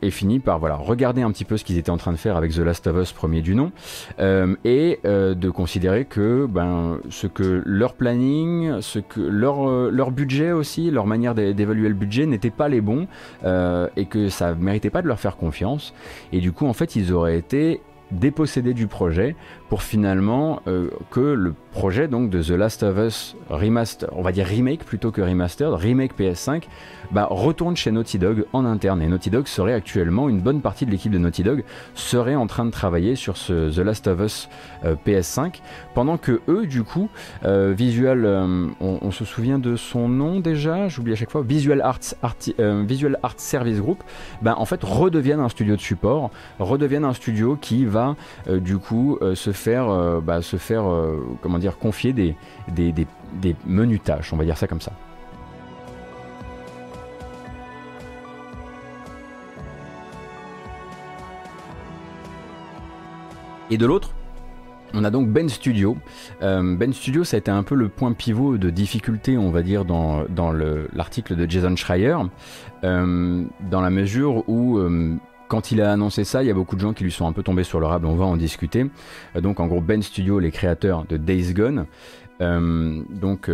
et 0.01 0.11
finit 0.11 0.39
par 0.39 0.59
voilà, 0.59 0.75
regarder 0.75 1.21
un 1.21 1.31
petit 1.31 1.45
peu 1.45 1.52
ce 1.57 1.63
qu'ils 1.63 1.77
étaient 1.77 1.89
en 1.89 1.97
train 1.97 2.11
de 2.11 2.17
faire 2.17 2.37
avec 2.37 2.51
The 2.53 2.59
Last 2.59 2.87
of 2.87 2.97
Us 2.97 3.11
premier 3.11 3.41
du 3.41 3.55
nom, 3.55 3.71
euh, 4.19 4.55
et 4.63 4.99
euh, 5.05 5.33
de 5.35 5.49
considérer 5.49 6.05
que 6.05 6.45
ben, 6.45 6.99
ce 7.09 7.27
que 7.27 7.61
leur 7.65 7.93
planning, 7.93 8.81
ce 8.81 8.99
que 8.99 9.21
leur, 9.21 9.91
leur 9.91 10.11
budget 10.11 10.51
aussi, 10.51 10.91
leur 10.91 11.07
manière 11.07 11.35
d'évaluer 11.35 11.89
le 11.89 11.95
budget 11.95 12.25
n'était 12.25 12.49
pas 12.49 12.69
les 12.69 12.81
bons, 12.81 13.07
et 13.43 14.05
que 14.05 14.29
ça 14.29 14.55
méritait 14.55 14.89
pas 14.89 15.01
de 15.01 15.07
leur 15.07 15.19
faire 15.19 15.37
confiance, 15.37 15.93
et 16.31 16.39
du 16.39 16.51
coup 16.51 16.65
en 16.65 16.73
fait 16.73 16.95
ils 16.95 17.13
auraient 17.13 17.37
été 17.37 17.81
dépossédés 18.11 18.73
du 18.73 18.87
projet 18.87 19.35
pour 19.69 19.81
finalement 19.81 20.61
que 21.09 21.19
le 21.19 21.53
projet 21.71 22.07
donc 22.07 22.29
de 22.29 22.41
The 22.41 22.51
Last 22.51 22.83
of 22.83 22.97
Us 22.97 23.35
remaster, 23.49 24.09
on 24.13 24.21
va 24.21 24.31
dire 24.31 24.45
remake 24.45 24.83
plutôt 24.85 25.11
que 25.11 25.21
remastered, 25.21 25.73
remake 25.73 26.17
PS5, 26.17 26.63
bah, 27.11 27.27
retourne 27.29 27.75
chez 27.75 27.91
Naughty 27.91 28.19
Dog 28.19 28.45
en 28.53 28.65
interne. 28.65 29.01
Et 29.01 29.07
Naughty 29.07 29.29
Dog 29.29 29.47
serait 29.47 29.73
actuellement, 29.73 30.29
une 30.29 30.39
bonne 30.39 30.61
partie 30.61 30.85
de 30.85 30.91
l'équipe 30.91 31.11
de 31.11 31.17
Naughty 31.17 31.43
Dog 31.43 31.63
serait 31.95 32.35
en 32.35 32.47
train 32.47 32.65
de 32.65 32.71
travailler 32.71 33.15
sur 33.15 33.37
ce 33.37 33.73
The 33.73 33.79
Last 33.79 34.07
of 34.07 34.19
Us 34.19 34.49
euh, 34.85 34.95
PS5, 35.05 35.61
pendant 35.93 36.17
que 36.17 36.41
eux, 36.47 36.65
du 36.65 36.83
coup, 36.83 37.09
euh, 37.45 37.73
Visual, 37.75 38.25
euh, 38.25 38.67
on, 38.79 39.11
se 39.11 39.25
souvient 39.25 39.59
de 39.59 39.75
son 39.75 40.09
nom 40.09 40.39
déjà, 40.39 40.87
j'oublie 40.87 41.13
à 41.13 41.15
chaque 41.15 41.31
fois, 41.31 41.43
Visual 41.43 41.81
Arts, 41.81 42.15
Visual 42.57 43.19
Arts 43.21 43.33
Service 43.37 43.79
Group, 43.79 44.03
bah, 44.41 44.55
en 44.57 44.65
fait 44.65 44.83
redeviennent 44.83 45.39
un 45.39 45.49
studio 45.49 45.75
de 45.75 45.81
support, 45.81 46.31
redeviennent 46.59 47.05
un 47.05 47.13
studio 47.13 47.57
qui 47.59 47.85
va 47.85 48.15
du 48.49 48.77
coup 48.77 49.19
se 49.35 49.51
faire, 49.51 50.21
bah, 50.21 50.41
se 50.41 50.57
faire 50.57 50.83
comment 51.41 51.59
dire, 51.59 51.77
confier 51.77 52.13
des, 52.13 52.35
des, 52.67 53.05
tâches, 54.03 54.33
on 54.33 54.37
va 54.37 54.45
dire 54.45 54.57
ça 54.57 54.67
comme 54.67 54.81
ça. 54.81 54.91
Et 63.73 63.77
de 63.79 63.87
l'autre, 63.87 64.11
on 64.93 65.03
a 65.03 65.09
donc 65.09 65.29
Ben 65.29 65.49
Studio. 65.49 65.97
Euh, 66.43 66.75
ben 66.77 66.93
Studio, 66.93 67.23
ça 67.23 67.37
a 67.37 67.39
été 67.39 67.49
un 67.49 67.63
peu 67.63 67.73
le 67.73 67.89
point 67.89 68.13
pivot 68.13 68.59
de 68.59 68.69
difficulté, 68.69 69.35
on 69.35 69.49
va 69.49 69.63
dire, 69.63 69.83
dans, 69.83 70.27
l'article 70.93 71.35
de 71.35 71.49
Jason 71.49 71.75
Schreier, 71.75 72.17
euh, 72.83 73.43
dans 73.71 73.81
la 73.81 73.89
mesure 73.89 74.47
où 74.47 74.77
euh, 74.77 75.15
quand 75.47 75.71
il 75.71 75.81
a 75.81 75.91
annoncé 75.91 76.23
ça, 76.23 76.43
il 76.43 76.47
y 76.49 76.51
a 76.51 76.53
beaucoup 76.53 76.75
de 76.75 76.81
gens 76.81 76.93
qui 76.93 77.03
lui 77.03 77.11
sont 77.11 77.25
un 77.25 77.31
peu 77.31 77.41
tombés 77.41 77.63
sur 77.63 77.79
le 77.79 77.87
rable, 77.87 78.05
on 78.05 78.13
va 78.13 78.25
en 78.25 78.37
discuter. 78.37 78.85
Donc 79.41 79.59
en 79.59 79.65
gros, 79.65 79.81
Ben 79.81 80.03
Studio, 80.03 80.37
les 80.37 80.51
créateurs 80.51 81.05
de 81.09 81.17
Days 81.17 81.55
Gone, 81.55 81.87
donc 82.39 83.49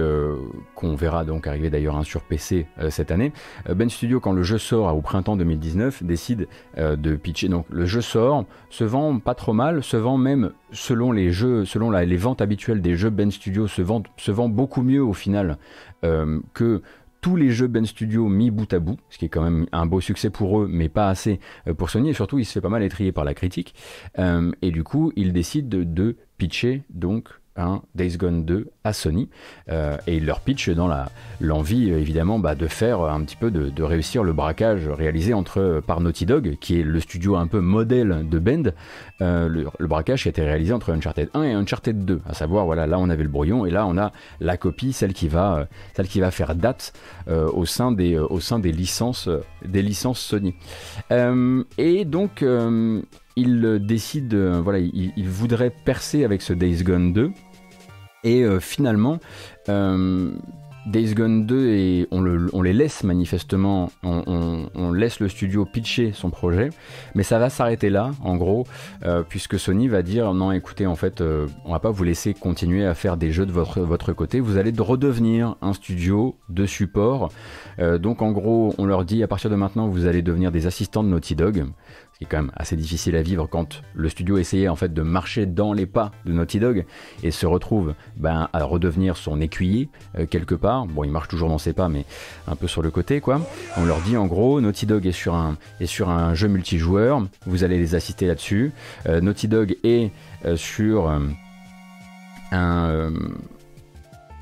qu'on 0.75 0.95
verra 0.95 1.25
donc 1.25 1.47
arriver 1.47 1.69
d'ailleurs 1.69 1.95
un 1.95 2.03
sur 2.03 2.21
PC 2.21 2.65
cette 2.89 3.11
année. 3.11 3.31
ben 3.67 3.89
Studio, 3.89 4.19
quand 4.19 4.31
le 4.31 4.43
jeu 4.43 4.57
sort 4.57 4.95
au 4.95 5.01
printemps 5.01 5.35
2019, 5.35 6.03
décide 6.03 6.47
de 6.77 7.15
pitcher. 7.15 7.49
Donc 7.49 7.65
le 7.69 7.85
jeu 7.85 8.01
sort, 8.01 8.45
se 8.69 8.83
vend 8.83 9.19
pas 9.19 9.35
trop 9.35 9.53
mal, 9.53 9.83
se 9.83 9.97
vend 9.97 10.17
même 10.17 10.51
selon 10.71 11.11
les 11.11 11.31
jeux, 11.31 11.65
selon 11.65 11.91
les 11.91 12.17
ventes 12.17 12.41
habituelles 12.41 12.81
des 12.81 12.95
jeux 12.95 13.09
Ben 13.09 13.31
Studio, 13.31 13.67
se 13.67 13.81
vend, 13.81 14.49
beaucoup 14.49 14.81
mieux 14.81 15.03
au 15.03 15.13
final 15.13 15.57
que 16.01 16.81
tous 17.21 17.35
les 17.35 17.51
jeux 17.51 17.67
Ben 17.67 17.85
Studio 17.85 18.27
mis 18.27 18.51
bout 18.51 18.71
à 18.73 18.79
bout, 18.79 18.97
ce 19.09 19.17
qui 19.17 19.25
est 19.25 19.29
quand 19.29 19.43
même 19.43 19.65
un 19.71 19.85
beau 19.85 20.01
succès 20.01 20.29
pour 20.29 20.61
eux, 20.61 20.67
mais 20.69 20.89
pas 20.89 21.09
assez 21.09 21.39
euh, 21.67 21.73
pour 21.73 21.89
Sony, 21.89 22.09
et 22.09 22.13
surtout 22.13 22.39
il 22.39 22.45
se 22.45 22.53
fait 22.53 22.61
pas 22.61 22.69
mal 22.69 22.83
étrier 22.83 23.11
par 23.11 23.25
la 23.25 23.33
critique, 23.33 23.75
euh, 24.17 24.51
et 24.61 24.71
du 24.71 24.83
coup 24.83 25.11
il 25.15 25.33
décide 25.33 25.69
de 25.69 26.15
pitcher 26.37 26.83
donc 26.89 27.29
un 27.59 27.81
Days 27.95 28.17
Gone 28.17 28.45
2 28.45 28.69
à 28.83 28.93
Sony 28.93 29.29
euh, 29.69 29.97
et 30.07 30.19
leur 30.19 30.39
pitch 30.39 30.69
dans 30.69 30.89
l'envie 31.41 31.89
évidemment 31.89 32.39
bah, 32.39 32.55
de 32.55 32.67
faire 32.67 33.01
un 33.01 33.21
petit 33.23 33.35
peu 33.35 33.51
de, 33.51 33.83
réussir 33.83 34.23
le 34.23 34.33
braquage 34.33 34.87
réalisé 34.87 35.33
entre 35.33 35.81
par 35.85 36.01
Naughty 36.01 36.25
Dog 36.25 36.57
qui 36.59 36.79
est 36.79 36.83
le 36.83 36.99
studio 36.99 37.35
un 37.35 37.47
peu 37.47 37.59
modèle 37.59 38.27
de 38.29 38.39
Bend 38.39 38.71
euh, 39.21 39.47
le, 39.47 39.87
braquage 39.87 40.23
qui 40.23 40.29
a 40.29 40.31
été 40.31 40.43
réalisé 40.43 40.73
entre 40.73 40.91
Uncharted 40.91 41.29
1 41.33 41.43
et 41.43 41.53
Uncharted 41.53 42.05
2 42.05 42.21
à 42.27 42.33
savoir 42.33 42.65
voilà 42.65 42.87
là 42.87 42.99
on 42.99 43.09
avait 43.09 43.23
le 43.23 43.29
brouillon 43.29 43.65
et 43.65 43.71
là 43.71 43.85
on 43.85 43.97
a 43.97 44.11
la 44.39 44.57
copie 44.57 44.93
celle 44.93 45.13
qui 45.13 45.27
va 45.27 45.67
celle 45.95 46.07
qui 46.07 46.19
va 46.19 46.31
faire 46.31 46.55
date 46.55 46.93
euh, 47.27 47.49
au 47.51 47.65
sein 47.65 47.91
des 47.91 48.17
au 48.17 48.39
sein 48.39 48.59
des 48.59 48.71
licences 48.71 49.29
des 49.65 49.81
licences 49.81 50.19
Sony. 50.19 50.55
Et 51.77 52.05
donc 52.05 52.43
il 53.35 53.79
décide, 53.79 54.35
voilà, 54.35 54.79
il, 54.79 55.13
il, 55.15 55.29
voudrait 55.29 55.69
percer 55.69 56.25
avec 56.25 56.41
ce 56.41 56.53
Days 56.53 56.83
Gone 56.83 57.13
2 57.13 57.31
et 58.23 58.43
euh, 58.43 58.60
finalement, 58.60 59.19
euh, 59.69 60.32
Days 60.86 61.13
Gone 61.13 61.45
2, 61.45 61.67
et 61.67 62.08
on, 62.10 62.62
les 62.62 62.73
laisse 62.73 63.03
manifestement, 63.03 63.91
on, 64.01 64.91
laisse 64.91 65.19
le 65.19 65.29
studio 65.29 65.65
pitcher 65.65 66.13
son 66.13 66.32
projet, 66.32 66.69
mais 67.13 67.21
ça 67.21 67.38
va 67.38 67.49
s'arrêter 67.49 67.89
là, 67.89 68.12
en 68.23 68.38
gros, 68.38 68.65
euh, 69.05 69.21
puisque 69.27 69.60
Sony 69.60 69.88
va 69.88 70.01
dire 70.01 70.34
non, 70.34 70.51
écoutez, 70.51 70.88
en 70.88 70.95
fait, 70.95 71.21
on 71.65 71.71
va 71.71 71.79
pas 71.79 71.91
vous 71.91 72.03
laisser 72.03 72.34
continuer 72.34 72.86
à 72.86 72.95
faire 72.95 73.17
des 73.17 73.32
jeux 73.32 73.45
de 73.45 73.51
votre, 73.51 73.82
votre 73.82 74.13
côté, 74.13 74.39
vous 74.39 74.58
allez 74.58 74.73
redevenir 74.79 75.58
un 75.62 75.73
studio 75.73 76.36
de 76.47 76.65
support. 76.65 77.29
donc 77.99 78.21
en 78.21 78.32
gros, 78.32 78.73
on 78.77 78.86
leur 78.86 79.05
dit 79.05 79.21
à 79.21 79.27
partir 79.27 79.51
de 79.51 79.55
maintenant, 79.55 79.88
vous 79.88 80.08
allez 80.08 80.21
devenir 80.23 80.51
des 80.51 80.65
assistants 80.65 81.03
de 81.03 81.10
Naughty 81.10 81.36
Dog 81.36 81.65
qui 82.19 82.25
est 82.25 82.27
quand 82.27 82.41
même 82.41 82.51
assez 82.58 82.75
difficile 82.75 83.15
à 83.15 83.21
vivre 83.21 83.47
quand 83.47 83.82
le 83.93 84.10
studio 84.10 84.38
essayait 84.38 84.67
en 84.67 84.75
fait 84.75 84.93
de 84.93 85.01
marcher 85.01 85.45
dans 85.45 85.71
les 85.71 85.86
pas 85.86 86.12
de 86.25 86.34
Naughty 86.34 86.60
Dog 86.60 86.86
et 87.23 87.32
se 87.32 87.45
retrouve 87.45 87.93
ben, 88.17 88.49
à 88.51 88.62
redevenir 88.65 89.15
son 89.15 89.39
écuyer 89.39 89.88
euh, 90.17 90.25
quelque 90.25 90.53
part. 90.53 90.86
Bon, 90.86 91.05
il 91.05 91.12
marche 91.12 91.29
toujours 91.29 91.47
dans 91.47 91.58
ses 91.58 91.71
pas, 91.71 91.88
mais 91.88 92.03
un 92.45 92.58
peu 92.58 92.67
sur 92.67 92.82
le 92.82 92.91
côté 92.91 93.21
quoi. 93.21 93.39
On 93.77 93.86
leur 93.86 94.01
dit 94.01 94.17
en 94.17 94.27
gros, 94.27 94.60
Naughty 94.60 94.86
Dog 94.86 95.08
est 95.08 95.13
sur 95.13 95.34
un, 95.34 96.34
jeu 96.34 96.49
multijoueur, 96.49 97.25
vous 97.45 97.63
allez 97.63 97.77
les 97.77 97.95
assister 97.95 98.27
là-dessus. 98.27 98.73
Euh, 99.08 99.21
Naughty 99.21 99.47
Dog 99.47 99.77
est 99.86 100.12
euh, 100.43 100.58
sur 100.58 101.08
un... 102.51 103.13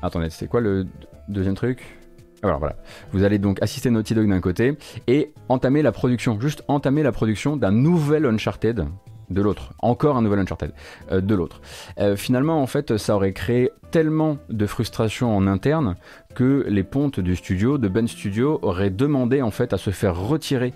attendez, 0.02 0.30
c'est 0.30 0.48
quoi 0.48 0.60
le 0.60 0.84
deuxième 1.28 1.54
truc? 1.54 1.97
Alors 2.42 2.58
voilà, 2.58 2.76
vous 3.12 3.24
allez 3.24 3.38
donc 3.38 3.60
assister 3.62 3.90
Naughty 3.90 4.14
Dog 4.14 4.28
d'un 4.28 4.40
côté 4.40 4.76
et 5.06 5.32
entamer 5.48 5.82
la 5.82 5.92
production, 5.92 6.40
juste 6.40 6.62
entamer 6.68 7.02
la 7.02 7.12
production 7.12 7.56
d'un 7.56 7.72
nouvel 7.72 8.26
Uncharted 8.26 8.86
de 9.30 9.42
l'autre, 9.42 9.72
encore 9.80 10.16
un 10.16 10.22
nouvel 10.22 10.38
Uncharted 10.38 10.72
euh, 11.12 11.20
de 11.20 11.34
l'autre. 11.34 11.60
Euh, 11.98 12.16
finalement, 12.16 12.62
en 12.62 12.66
fait, 12.66 12.96
ça 12.96 13.14
aurait 13.16 13.32
créé 13.32 13.70
tellement 13.90 14.38
de 14.48 14.66
frustration 14.66 15.36
en 15.36 15.46
interne 15.46 15.96
que 16.34 16.64
les 16.68 16.84
pontes 16.84 17.20
du 17.20 17.36
studio, 17.36 17.78
de 17.78 17.88
Ben 17.88 18.06
Studio, 18.06 18.58
auraient 18.62 18.90
demandé 18.90 19.42
en 19.42 19.50
fait 19.50 19.72
à 19.72 19.78
se 19.78 19.90
faire 19.90 20.18
retirer 20.18 20.72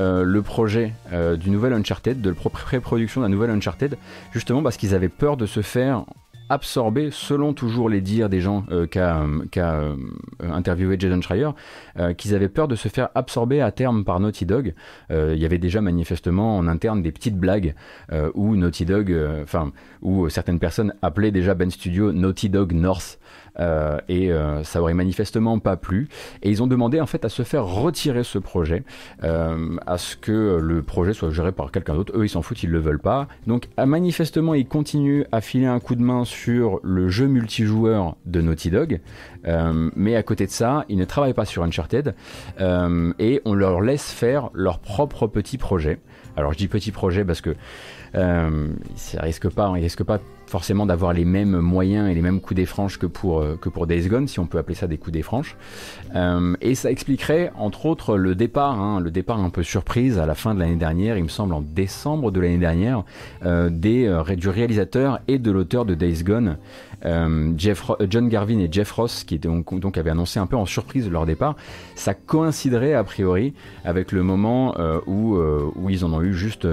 euh, 0.00 0.22
le 0.22 0.42
projet 0.42 0.94
du 1.38 1.50
nouvel 1.50 1.74
Uncharted, 1.74 2.20
de 2.20 2.30
la 2.30 2.50
pré-production 2.50 3.20
d'un 3.20 3.28
nouvel 3.28 3.50
Uncharted, 3.50 3.96
justement 4.32 4.62
parce 4.62 4.76
qu'ils 4.76 4.94
avaient 4.94 5.08
peur 5.08 5.36
de 5.36 5.46
se 5.46 5.60
faire 5.60 6.04
absorbé, 6.52 7.08
selon 7.10 7.54
toujours 7.54 7.88
les 7.88 8.02
dires 8.02 8.28
des 8.28 8.40
gens 8.40 8.64
euh, 8.70 8.86
qu'a 8.86 9.22
euh, 9.22 9.96
interviewé 10.40 10.96
Jason 10.98 11.20
Schreier, 11.22 11.48
euh, 11.98 12.12
qu'ils 12.12 12.34
avaient 12.34 12.50
peur 12.50 12.68
de 12.68 12.76
se 12.76 12.88
faire 12.88 13.08
absorber 13.14 13.62
à 13.62 13.72
terme 13.72 14.04
par 14.04 14.20
Naughty 14.20 14.44
Dog. 14.44 14.74
Il 15.10 15.38
y 15.38 15.44
avait 15.44 15.58
déjà 15.58 15.80
manifestement 15.80 16.56
en 16.56 16.66
interne 16.66 17.02
des 17.02 17.12
petites 17.12 17.36
blagues 17.36 17.74
où 18.34 18.56
Naughty 18.56 18.84
Dog, 18.84 19.14
enfin, 19.42 19.72
où 20.00 20.28
certaines 20.28 20.58
personnes 20.58 20.94
appelaient 21.02 21.30
déjà 21.30 21.54
Ben 21.54 21.70
Studio 21.70 22.12
Naughty 22.12 22.48
Dog 22.48 22.72
North. 22.72 23.18
Euh, 23.60 23.98
et 24.08 24.32
euh, 24.32 24.64
ça 24.64 24.80
aurait 24.80 24.94
manifestement 24.94 25.58
pas 25.58 25.76
plu. 25.76 26.08
Et 26.42 26.50
ils 26.50 26.62
ont 26.62 26.66
demandé 26.66 27.00
en 27.00 27.06
fait 27.06 27.24
à 27.24 27.28
se 27.28 27.42
faire 27.42 27.64
retirer 27.64 28.24
ce 28.24 28.38
projet, 28.38 28.82
euh, 29.24 29.76
à 29.86 29.98
ce 29.98 30.16
que 30.16 30.58
le 30.60 30.82
projet 30.82 31.12
soit 31.12 31.30
géré 31.30 31.52
par 31.52 31.70
quelqu'un 31.70 31.94
d'autre. 31.94 32.12
Eux, 32.16 32.24
ils 32.24 32.30
s'en 32.30 32.42
foutent, 32.42 32.62
ils 32.62 32.70
le 32.70 32.78
veulent 32.78 32.98
pas. 32.98 33.28
Donc 33.46 33.68
manifestement, 33.78 34.54
ils 34.54 34.66
continuent 34.66 35.24
à 35.32 35.40
filer 35.40 35.66
un 35.66 35.80
coup 35.80 35.94
de 35.94 36.02
main 36.02 36.24
sur 36.24 36.80
le 36.82 37.08
jeu 37.08 37.26
multijoueur 37.26 38.16
de 38.26 38.40
Naughty 38.40 38.70
Dog. 38.70 39.00
mais 39.96 40.16
à 40.16 40.22
côté 40.22 40.46
de 40.46 40.50
ça, 40.50 40.84
ils 40.88 40.96
ne 40.96 41.04
travaillent 41.04 41.34
pas 41.34 41.44
sur 41.44 41.62
Uncharted 41.62 42.14
et 43.18 43.42
on 43.44 43.54
leur 43.54 43.80
laisse 43.80 44.10
faire 44.12 44.50
leur 44.54 44.78
propre 44.78 45.26
petit 45.26 45.58
projet. 45.58 45.98
Alors 46.36 46.52
je 46.52 46.58
dis 46.58 46.68
petit 46.68 46.92
projet 46.92 47.24
parce 47.24 47.40
que 47.40 47.50
euh, 47.50 47.54
ça 48.14 49.20
risque 49.20 49.48
pas, 49.48 49.72
il 49.76 49.82
risque 49.82 50.04
pas 50.04 50.20
forcément 50.52 50.84
d'avoir 50.84 51.14
les 51.14 51.24
mêmes 51.24 51.60
moyens 51.60 52.10
et 52.10 52.14
les 52.14 52.20
mêmes 52.20 52.42
coups 52.42 52.56
des 52.56 52.66
franches 52.66 52.98
que 52.98 53.06
pour, 53.06 53.40
euh, 53.40 53.58
que 53.58 53.70
pour 53.70 53.86
Days 53.86 54.06
Gone, 54.08 54.28
si 54.28 54.38
on 54.38 54.44
peut 54.44 54.58
appeler 54.58 54.74
ça 54.74 54.86
des 54.86 54.98
coups 54.98 55.14
des 55.14 55.22
franches. 55.22 55.56
Euh, 56.14 56.54
et 56.60 56.74
ça 56.74 56.90
expliquerait, 56.90 57.50
entre 57.56 57.86
autres, 57.86 58.18
le 58.18 58.34
départ, 58.34 58.78
hein, 58.78 59.00
le 59.00 59.10
départ 59.10 59.40
un 59.40 59.48
peu 59.48 59.62
surprise 59.62 60.18
à 60.18 60.26
la 60.26 60.34
fin 60.34 60.54
de 60.54 60.60
l'année 60.60 60.76
dernière, 60.76 61.16
il 61.16 61.24
me 61.24 61.30
semble 61.30 61.54
en 61.54 61.62
décembre 61.62 62.30
de 62.30 62.38
l'année 62.38 62.58
dernière, 62.58 63.04
des, 63.42 64.22
du 64.36 64.48
réalisateur 64.50 65.20
et 65.26 65.38
de 65.38 65.50
l'auteur 65.50 65.86
de 65.86 65.94
Days 65.94 66.22
Gone, 66.22 66.58
Jeff, 67.56 67.90
John 68.10 68.28
Garvin 68.28 68.58
et 68.58 68.68
Jeff 68.70 68.92
Ross, 68.92 69.24
qui 69.24 69.38
donc, 69.38 69.78
donc 69.80 69.96
avaient 69.96 70.10
annoncé 70.10 70.38
un 70.38 70.46
peu 70.46 70.56
en 70.56 70.66
surprise 70.66 71.10
leur 71.10 71.24
départ. 71.24 71.56
Ça 71.94 72.12
coïnciderait 72.12 72.92
a 72.92 73.04
priori 73.04 73.54
avec 73.84 74.12
le 74.12 74.22
moment 74.22 74.74
où, 75.06 75.38
où 75.38 75.90
ils 75.90 76.04
en 76.04 76.12
ont 76.12 76.22
eu 76.22 76.34
juste 76.34 76.66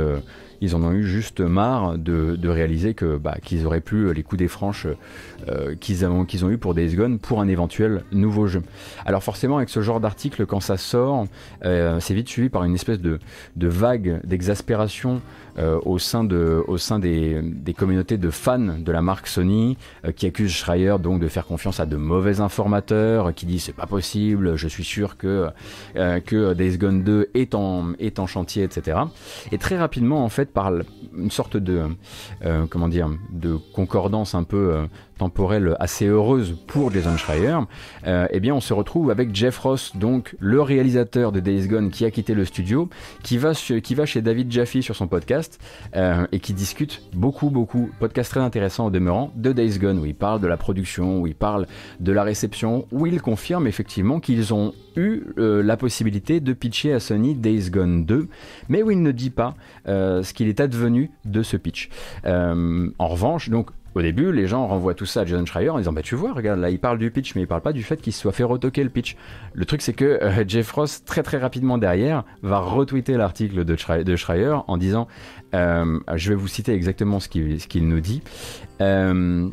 ils 0.61 0.75
en 0.75 0.83
ont 0.83 0.91
eu 0.91 1.03
juste 1.03 1.41
marre 1.41 1.97
de, 1.97 2.49
réaliser 2.49 2.93
que 2.93 3.17
bah, 3.17 3.37
qu'ils 3.43 3.65
auraient 3.65 3.81
plus 3.81 4.13
les 4.13 4.23
coups 4.23 4.39
des 4.39 4.47
franches 4.47 4.87
euh, 5.47 5.75
qu'ils 5.79 6.05
ont, 6.05 6.25
qu'ils 6.25 6.43
ont 6.43 6.49
eu 6.49 6.57
pour 6.57 6.73
Days 6.73 6.95
Gone 6.95 7.19
pour 7.19 7.39
un 7.39 7.47
éventuel 7.47 8.03
nouveau 8.11 8.47
jeu. 8.47 8.61
Alors 9.05 9.23
forcément 9.23 9.57
avec 9.57 9.69
ce 9.69 9.81
genre 9.81 9.99
d'article 9.99 10.45
quand 10.45 10.59
ça 10.59 10.77
sort, 10.77 11.25
euh, 11.63 11.99
c'est 11.99 12.13
vite 12.13 12.27
suivi 12.27 12.49
par 12.49 12.63
une 12.63 12.75
espèce 12.75 12.99
de, 12.99 13.19
de 13.55 13.67
vague 13.67 14.19
d'exaspération 14.25 15.21
euh, 15.57 15.79
au 15.85 15.97
sein, 15.97 16.23
de, 16.23 16.63
au 16.67 16.77
sein 16.77 16.99
des, 16.99 17.41
des, 17.41 17.73
communautés 17.73 18.17
de 18.17 18.29
fans 18.29 18.59
de 18.59 18.91
la 18.91 19.01
marque 19.01 19.27
Sony 19.27 19.77
qui 20.15 20.25
accusent 20.25 20.53
Schreier 20.53 20.95
donc 21.01 21.19
de 21.19 21.27
faire 21.27 21.45
confiance 21.45 21.79
à 21.79 21.85
de 21.85 21.95
mauvais 21.95 22.39
informateurs 22.39 23.33
qui 23.33 23.45
disent 23.45 23.63
c'est 23.63 23.73
pas 23.73 23.87
possible, 23.87 24.55
je 24.55 24.67
suis 24.67 24.83
sûr 24.83 25.17
que, 25.17 25.47
que 25.95 26.53
Days 26.53 26.77
Gone 26.77 27.03
2 27.03 27.29
est 27.33 27.55
en, 27.55 27.93
est 27.99 28.19
en 28.19 28.27
chantier, 28.27 28.63
etc. 28.63 28.99
Et 29.51 29.57
très 29.57 29.77
rapidement 29.77 30.23
en 30.23 30.29
fait 30.29 30.48
par 30.53 30.71
une 31.15 31.31
sorte 31.31 31.57
de 31.57 31.83
euh, 32.45 32.65
comment 32.69 32.87
dire 32.87 33.09
de 33.31 33.57
concordance 33.73 34.35
un 34.35 34.43
peu 34.43 34.73
euh, 34.73 34.85
temporelle 35.19 35.75
assez 35.79 36.07
heureuse 36.07 36.57
pour 36.65 36.91
Jason 36.91 37.15
Schreier, 37.17 37.57
euh, 38.07 38.27
eh 38.31 38.39
bien 38.39 38.55
on 38.55 38.59
se 38.59 38.73
retrouve 38.73 39.11
avec 39.11 39.35
Jeff 39.35 39.57
Ross, 39.59 39.95
donc 39.95 40.35
le 40.39 40.61
réalisateur 40.61 41.31
de 41.31 41.39
Days 41.39 41.67
Gone 41.67 41.91
qui 41.91 42.05
a 42.05 42.11
quitté 42.11 42.33
le 42.33 42.45
studio, 42.45 42.89
qui 43.21 43.37
va, 43.37 43.53
qui 43.53 43.95
va 43.95 44.05
chez 44.05 44.21
David 44.21 44.51
Jaffe 44.51 44.79
sur 44.81 44.95
son 44.95 45.07
podcast 45.07 45.59
et 46.31 46.39
qui 46.39 46.53
discute 46.53 47.03
beaucoup 47.13 47.49
beaucoup, 47.49 47.89
podcast 47.99 48.31
très 48.31 48.39
intéressant 48.39 48.87
au 48.87 48.89
demeurant, 48.89 49.31
de 49.35 49.51
Days 49.51 49.77
Gone 49.77 49.99
où 49.99 50.05
il 50.05 50.15
parle 50.15 50.41
de 50.41 50.47
la 50.47 50.57
production, 50.57 51.19
où 51.19 51.27
il 51.27 51.35
parle 51.35 51.67
de 51.99 52.11
la 52.11 52.23
réception, 52.23 52.87
où 52.91 53.05
il 53.05 53.21
confirme 53.21 53.67
effectivement 53.67 54.19
qu'ils 54.19 54.53
ont 54.53 54.73
eu 54.95 55.23
la 55.37 55.77
possibilité 55.77 56.39
de 56.39 56.53
pitcher 56.53 56.93
à 56.93 56.99
Sony 56.99 57.35
Days 57.35 57.69
Gone 57.69 58.05
2, 58.05 58.27
mais 58.69 58.83
où 58.83 58.91
il 58.91 59.01
ne 59.01 59.11
dit 59.11 59.29
pas 59.29 59.55
ce 59.85 60.33
qu'il 60.33 60.47
est 60.47 60.59
advenu 60.59 61.11
de 61.25 61.43
ce 61.43 61.57
pitch. 61.57 61.89
Euh, 62.25 62.89
en 62.97 63.07
revanche, 63.07 63.49
donc 63.49 63.69
au 63.95 64.01
début, 64.01 64.31
les 64.31 64.47
gens 64.47 64.67
renvoient 64.67 64.93
tout 64.93 65.05
ça 65.05 65.21
à 65.21 65.25
Jason 65.25 65.45
Schreier 65.45 65.69
en 65.69 65.77
disant 65.77 65.93
Bah, 65.93 66.01
tu 66.01 66.15
vois, 66.15 66.33
regarde, 66.33 66.59
là, 66.59 66.69
il 66.69 66.79
parle 66.79 66.97
du 66.97 67.11
pitch, 67.11 67.35
mais 67.35 67.41
il 67.41 67.47
parle 67.47 67.61
pas 67.61 67.73
du 67.73 67.83
fait 67.83 67.97
qu'il 68.01 68.13
se 68.13 68.21
soit 68.21 68.31
fait 68.31 68.43
retoquer 68.43 68.83
le 68.83 68.89
pitch. 68.89 69.15
Le 69.53 69.65
truc, 69.65 69.81
c'est 69.81 69.93
que 69.93 70.05
euh, 70.05 70.43
Jeff 70.47 70.71
Ross, 70.71 71.03
très 71.03 71.23
très 71.23 71.37
rapidement 71.37 71.77
derrière, 71.77 72.23
va 72.43 72.59
retweeter 72.59 73.17
l'article 73.17 73.65
de, 73.65 74.15
Schreier, 74.15 74.57
en 74.67 74.77
disant 74.77 75.07
euh, 75.53 75.99
Je 76.15 76.29
vais 76.29 76.35
vous 76.35 76.47
citer 76.47 76.73
exactement 76.73 77.19
ce 77.19 77.29
qu'il 77.29 77.87
nous 77.87 77.99
dit. 77.99 78.21
Euh, 78.81 79.49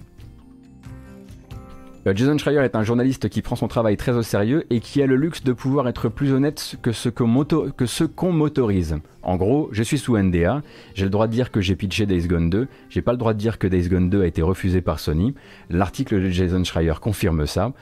Jason 2.15 2.39
Schreier 2.39 2.61
est 2.61 2.77
un 2.77 2.85
journaliste 2.85 3.29
qui 3.29 3.43
prend 3.43 3.57
son 3.57 3.67
travail 3.67 3.97
très 3.97 4.13
au 4.13 4.23
sérieux 4.23 4.65
et 4.71 4.79
qui 4.79 5.03
a 5.03 5.07
le 5.07 5.17
luxe 5.17 5.43
de 5.43 5.53
pouvoir 5.53 5.89
être 5.89 6.09
plus 6.09 6.33
honnête 6.33 6.77
que 6.81 6.93
ce 6.93 7.09
qu'on 7.09 8.33
motorise. 8.33 8.99
En 9.23 9.37
gros, 9.37 9.69
je 9.73 9.83
suis 9.83 9.99
sous 9.99 10.17
NDA, 10.17 10.63
j'ai 10.95 11.05
le 11.05 11.11
droit 11.11 11.27
de 11.27 11.33
dire 11.33 11.51
que 11.51 11.61
j'ai 11.61 11.75
pitché 11.75 12.07
Days 12.07 12.29
Gone 12.29 12.49
2, 12.49 12.69
j'ai 12.91 13.03
pas 13.03 13.11
le 13.11 13.19
droit 13.19 13.33
de 13.33 13.39
dire 13.39 13.59
que 13.59 13.67
Days 13.67 13.89
Gone 13.89 14.09
2 14.09 14.23
a 14.23 14.27
été 14.27 14.41
refusé 14.41 14.83
par 14.83 15.01
Sony. 15.01 15.35
L'article 15.69 16.23
de 16.23 16.31
Jason 16.31 16.63
Schreier 16.63 16.95
confirme 17.01 17.45
ça. 17.45 17.73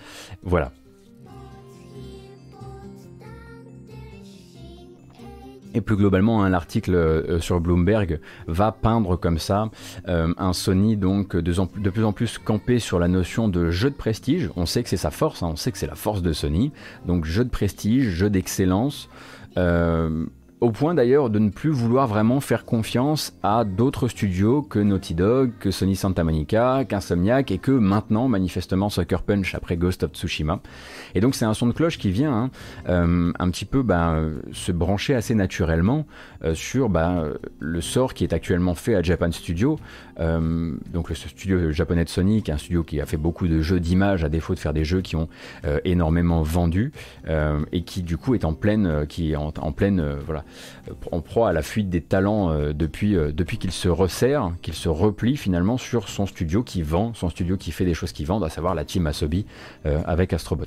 Voilà. 0.43 0.73
Et 5.75 5.81
plus 5.81 5.97
globalement, 5.97 6.45
hein, 6.45 6.49
l'article 6.49 6.95
euh, 6.95 7.41
sur 7.41 7.61
Bloomberg 7.61 8.21
va 8.47 8.71
peindre 8.71 9.17
comme 9.17 9.39
ça 9.39 9.71
euh, 10.09 10.33
un 10.39 10.53
Sony 10.53 10.97
donc 10.97 11.37
de, 11.37 11.91
plus 11.91 12.05
en 12.05 12.13
plus 12.13 12.39
campé 12.39 12.79
sur 12.79 13.01
la 13.01 13.09
notion 13.09 13.49
de 13.49 13.71
jeu 13.71 13.91
de 13.91 13.97
prestige. 13.97 14.51
On 14.55 14.67
sait 14.67 14.85
que 14.85 14.89
c'est 14.89 14.97
sa 14.97 15.11
force, 15.11 15.43
hein, 15.43 15.49
on 15.53 15.57
sait 15.57 15.73
que 15.73 15.79
c'est 15.79 15.89
la 15.89 15.97
force 15.97 16.23
de 16.23 16.33
Sony. 16.33 16.73
Donc 17.07 17.25
jeu 17.25 17.45
de 17.45 17.51
prestige, 17.51 18.11
jeu 18.11 18.31
d'excellence. 18.31 19.09
Euh, 19.57 20.27
au 20.61 20.71
point 20.71 20.95
d'ailleurs 20.95 21.31
de 21.31 21.39
ne 21.39 21.51
plus 21.51 21.71
vouloir 21.71 22.07
vraiment 22.07 22.41
faire 22.41 22.65
confiance 22.65 23.37
à 23.43 23.65
d'autres 23.65 24.09
studios 24.09 24.63
que 24.63 24.79
Naughty 24.79 25.15
Dog, 25.15 25.53
que 25.61 25.71
Sony 25.71 25.97
Santa 25.97 26.25
Monica, 26.25 26.85
qu'Insomniac 26.89 27.51
et 27.51 27.59
que 27.59 27.71
maintenant 27.71 28.29
manifestement 28.29 28.89
Sucker 28.89 29.19
Punch 29.27 29.55
après 29.55 29.77
Ghost 29.77 30.05
of 30.05 30.13
Tsushima. 30.13 30.61
Et 31.15 31.21
donc 31.21 31.35
c'est 31.35 31.45
un 31.45 31.55
son 31.55 31.67
de 31.67 31.73
cloche 31.73 31.99
qui 31.99 32.11
vient 32.11 32.33
hein, 32.33 32.51
euh, 32.89 33.33
un 33.39 33.51
petit 33.51 33.65
peu 33.65 33.83
bah, 33.83 34.17
se 34.53 34.73
brancher 34.73 35.15
assez 35.15 35.35
naturellement 35.35 36.07
euh, 36.45 36.55
sur 36.55 36.89
bah, 36.89 37.25
le 37.59 37.81
sort 37.81 38.15
qui 38.15 38.25
est 38.25 38.33
actuellement 38.33 38.75
fait 38.75 38.95
à 38.95 39.03
Japan 39.03 39.31
Studio, 39.33 39.79
euh, 40.21 40.73
donc 40.93 41.09
le 41.09 41.15
studio 41.15 41.73
japonais 41.73 42.05
de 42.05 42.09
Sony, 42.09 42.43
un 42.49 42.59
studio 42.59 42.83
qui 42.83 43.01
a 43.01 43.07
fait 43.07 43.17
beaucoup 43.17 43.49
de 43.49 43.61
jeux 43.61 43.81
d'image 43.81 44.25
à 44.25 44.29
défaut 44.29 44.55
de 44.55 44.59
faire 44.59 44.73
des 44.73 44.85
jeux 44.85 45.01
qui 45.01 45.17
ont 45.17 45.29
énormément 45.85 46.43
vendu 46.43 46.93
et 47.73 47.83
qui 47.83 48.03
du 48.03 48.17
coup 48.17 48.35
est 48.35 48.45
en 48.45 48.55
pleine, 48.55 49.07
qui 49.09 49.33
est 49.33 49.37
en, 49.37 49.51
pleine 49.73 50.17
voilà 50.27 50.45
en 51.11 51.21
proie 51.21 51.49
à 51.49 51.53
la 51.53 51.63
fuite 51.63 51.89
des 51.89 52.01
talents 52.01 52.51
euh, 52.51 52.73
depuis, 52.73 53.17
euh, 53.17 53.33
depuis 53.33 53.59
qu'il 53.59 53.73
se 53.73 53.89
resserre, 53.89 54.53
qu'il 54.63 54.75
se 54.75 54.89
replie 54.89 55.37
finalement 55.37 55.77
sur 55.77 56.09
son 56.09 56.27
studio 56.27 56.63
qui 56.63 56.83
vend, 56.83 57.15
son 57.15 57.29
studio 57.29 57.57
qui 57.57 57.73
fait 57.73 57.85
des 57.85 57.95
choses 57.95 58.13
qui 58.13 58.25
vendent, 58.25 58.45
à 58.45 58.51
savoir 58.51 58.75
la 58.75 58.85
team 58.85 59.07
Asobi 59.07 59.47
euh, 59.87 60.03
avec 60.07 60.33
Astrobot. 60.33 60.67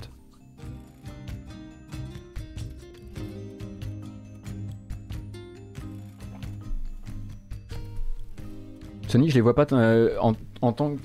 Sony, 9.07 9.29
je 9.29 9.35
les 9.35 9.41
vois 9.41 9.55
pas 9.55 9.65
en, 10.21 10.33
en 10.61 10.71
tant 10.73 10.95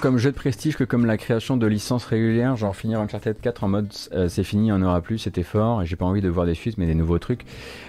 comme 0.00 0.18
jeu 0.18 0.30
de 0.30 0.36
prestige 0.36 0.76
que 0.76 0.84
comme 0.84 1.06
la 1.06 1.16
création 1.16 1.56
de 1.56 1.66
licences 1.66 2.04
régulières, 2.04 2.56
genre 2.56 2.76
finir 2.76 3.00
Uncharted 3.00 3.40
4 3.40 3.64
en 3.64 3.68
mode 3.68 3.88
euh, 4.12 4.28
c'est 4.28 4.44
fini, 4.44 4.70
on 4.70 4.82
aura 4.82 5.00
plus, 5.00 5.18
c'était 5.18 5.42
fort, 5.42 5.82
et 5.82 5.86
j'ai 5.86 5.96
pas 5.96 6.04
envie 6.04 6.20
de 6.20 6.28
voir 6.28 6.44
des 6.46 6.54
suites, 6.54 6.76
mais 6.76 6.86
des 6.86 6.94
nouveaux 6.94 7.18
trucs. 7.18 7.44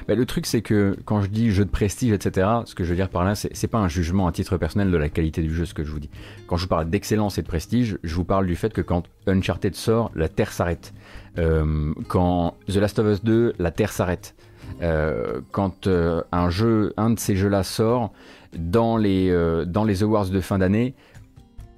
Bah, 0.08 0.16
le 0.16 0.26
truc, 0.26 0.46
c'est 0.46 0.62
que 0.62 0.98
quand 1.06 1.22
je 1.22 1.28
dis 1.28 1.52
jeu 1.52 1.66
de 1.66 1.70
prestige, 1.70 2.12
etc., 2.14 2.48
ce 2.66 2.76
que 2.76 2.84
je 2.84 2.90
veux 2.90 2.96
dire 2.96 3.10
par 3.10 3.24
là, 3.24 3.36
c'est 3.36 3.68
pas 3.68 3.80
un 3.80 3.90
jugement 3.90 4.28
à 4.28 4.32
titre 4.32 4.58
personnel 4.58 4.92
de 4.92 4.98
la 4.98 5.10
qualité 5.10 5.42
du 5.42 5.54
jeu, 5.54 5.66
ce 5.66 5.74
que 5.74 5.84
je 5.84 5.92
vous 5.92 6.00
dis. 6.00 6.10
Quand 6.48 6.56
je 6.56 6.64
vous 6.64 6.70
parle 6.70 6.90
d'excellence 6.90 7.38
et 7.38 7.42
de 7.42 7.48
prestige, 7.48 7.98
je 8.04 8.16
vous 8.16 8.26
parle 8.26 8.46
du 8.46 8.56
fait 8.56 8.72
que 8.72 8.82
quand 8.82 9.04
Uncharted 9.28 9.76
sort, 9.76 10.12
la 10.16 10.30
Terre 10.30 10.52
s'arrête. 10.52 10.94
Euh, 11.38 11.94
quand 12.08 12.56
The 12.68 12.76
Last 12.76 13.00
of 13.00 13.08
Us 13.08 13.24
2, 13.24 13.56
la 13.60 13.72
Terre 13.72 13.92
s'arrête. 13.92 14.36
Euh, 14.82 15.42
quand 15.52 15.88
un 15.88 16.50
jeu, 16.50 16.94
un 16.98 17.10
de 17.12 17.20
ces 17.20 17.36
jeux-là 17.36 17.64
sort 17.64 18.12
dans 18.58 18.98
les, 18.98 19.32
dans 19.66 19.84
les 19.84 20.04
awards 20.04 20.30
de 20.30 20.40
fin 20.40 20.60
d'année, 20.60 20.96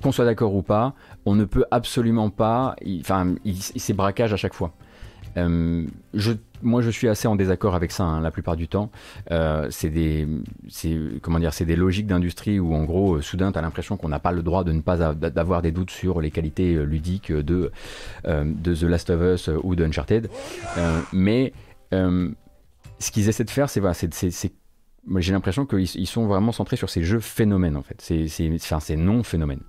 qu'on 0.02 0.12
soit 0.12 0.26
d'accord 0.26 0.54
ou 0.54 0.62
pas, 0.62 0.94
on 1.26 1.36
ne 1.36 1.46
peut 1.46 1.66
absolument 1.72 2.30
pas. 2.30 2.76
Enfin, 3.00 3.36
c'est 3.76 3.94
braquage 3.94 4.34
à 4.34 4.38
chaque 4.38 4.54
fois. 4.54 4.74
Euh, 5.38 5.86
moi, 6.62 6.82
je 6.82 6.90
suis 6.90 7.08
assez 7.08 7.28
en 7.28 7.36
désaccord 7.36 7.76
avec 7.76 7.92
ça 7.92 8.04
hein, 8.04 8.22
la 8.22 8.32
plupart 8.32 8.56
du 8.56 8.68
temps. 8.68 8.90
Euh, 9.32 9.68
c'est 9.70 9.90
des, 9.90 10.28
comment 11.22 11.40
dire, 11.40 11.54
c'est 11.54 11.66
des 11.66 11.76
logiques 11.76 12.08
d'industrie 12.08 12.60
où 12.60 12.74
en 12.74 12.84
gros, 12.84 13.16
euh, 13.16 13.22
soudain, 13.22 13.52
tu 13.52 13.58
as 13.60 13.62
l'impression 13.62 13.98
qu'on 13.98 14.10
n'a 14.10 14.20
pas 14.20 14.32
le 14.32 14.44
droit 14.44 14.64
de 14.64 14.72
ne 14.72 14.82
pas 14.82 15.14
d'avoir 15.14 15.62
des 15.62 15.72
doutes 15.72 15.92
sur 15.92 16.22
les 16.22 16.32
qualités 16.32 16.74
ludiques 16.86 17.32
de 17.32 17.72
de 18.26 18.76
The 18.76 18.84
Last 18.84 19.10
of 19.10 19.22
Us 19.22 19.50
ou 19.64 19.76
d'Uncharted. 19.76 20.30
mais 21.12 21.54
ce 21.92 23.12
qu'ils 23.12 23.28
essaient 23.28 23.44
de 23.44 23.50
faire, 23.50 23.70
c'est 23.70 23.80
voilà, 23.80 23.94
c'est 23.94 24.52
j'ai 25.18 25.32
l'impression 25.32 25.66
qu'ils 25.66 26.08
sont 26.08 26.28
vraiment 26.28 26.52
centrés 26.52 26.78
sur 26.78 26.90
ces 26.90 27.04
jeux 27.04 27.20
phénomènes 27.20 27.78
en 27.78 27.84
fait. 27.84 28.02
C'est 28.02 28.28
enfin, 28.56 28.80
ces 28.80 28.96
non 28.96 29.24
phénomènes. 29.24 29.64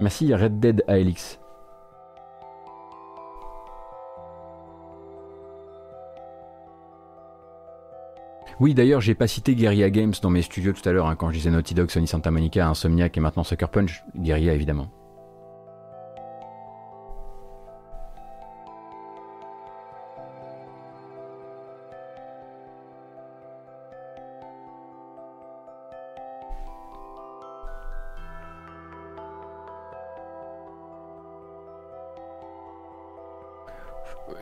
Merci 0.00 0.34
Red 0.34 0.60
Dead 0.60 0.84
ALX. 0.88 1.38
Oui, 8.60 8.72
d'ailleurs, 8.74 9.00
j'ai 9.00 9.14
pas 9.14 9.26
cité 9.26 9.56
Guerrilla 9.56 9.90
Games 9.90 10.12
dans 10.22 10.30
mes 10.30 10.42
studios 10.42 10.72
tout 10.72 10.88
à 10.88 10.92
l'heure, 10.92 11.06
hein, 11.06 11.16
quand 11.16 11.28
je 11.30 11.34
disais 11.34 11.50
Naughty 11.50 11.74
Dog, 11.74 11.90
Sony 11.90 12.06
Santa 12.06 12.30
Monica, 12.30 12.68
Insomniac 12.68 13.16
et 13.16 13.20
maintenant 13.20 13.42
Sucker 13.42 13.66
Punch. 13.66 14.04
Guerrilla, 14.16 14.54
évidemment. 14.54 14.90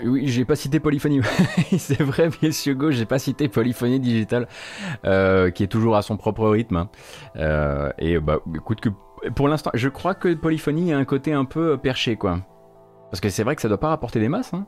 Oui, 0.05 0.29
j'ai 0.29 0.45
pas 0.45 0.57
cité 0.57 0.81
Polyphonie. 0.81 1.21
c'est 1.79 2.03
vrai, 2.03 2.31
Monsieur 2.43 2.75
Go, 2.75 2.91
j'ai 2.91 3.07
pas 3.07 3.19
cité 3.19 3.49
Polyphonie 3.49 4.01
Digital, 4.01 4.49
euh, 5.05 5.51
qui 5.51 5.63
est 5.63 5.69
toujours 5.69 5.97
à 5.97 6.03
son 6.03 6.17
propre 6.17 6.49
rythme. 6.49 6.77
Hein. 6.77 6.89
Euh, 7.37 7.91
et 7.99 8.19
bah, 8.19 8.41
écoute 8.55 8.81
que 8.81 8.89
pour 9.35 9.49
l'instant, 9.49 9.71
je 9.75 9.89
crois 9.89 10.15
que 10.15 10.35
Polyphonie 10.35 10.93
a 10.93 10.99
un 10.99 11.05
côté 11.05 11.33
un 11.33 11.45
peu 11.45 11.79
perché, 11.79 12.17
quoi. 12.17 12.41
Parce 13.11 13.21
que 13.21 13.29
c'est 13.29 13.45
vrai 13.45 13.55
que 13.55 13.63
ça 13.63 13.69
doit 13.69 13.81
pas 13.81 13.91
rapporter 13.91 14.19
des 14.21 14.29
masses. 14.29 14.55
Hein. 14.55 14.67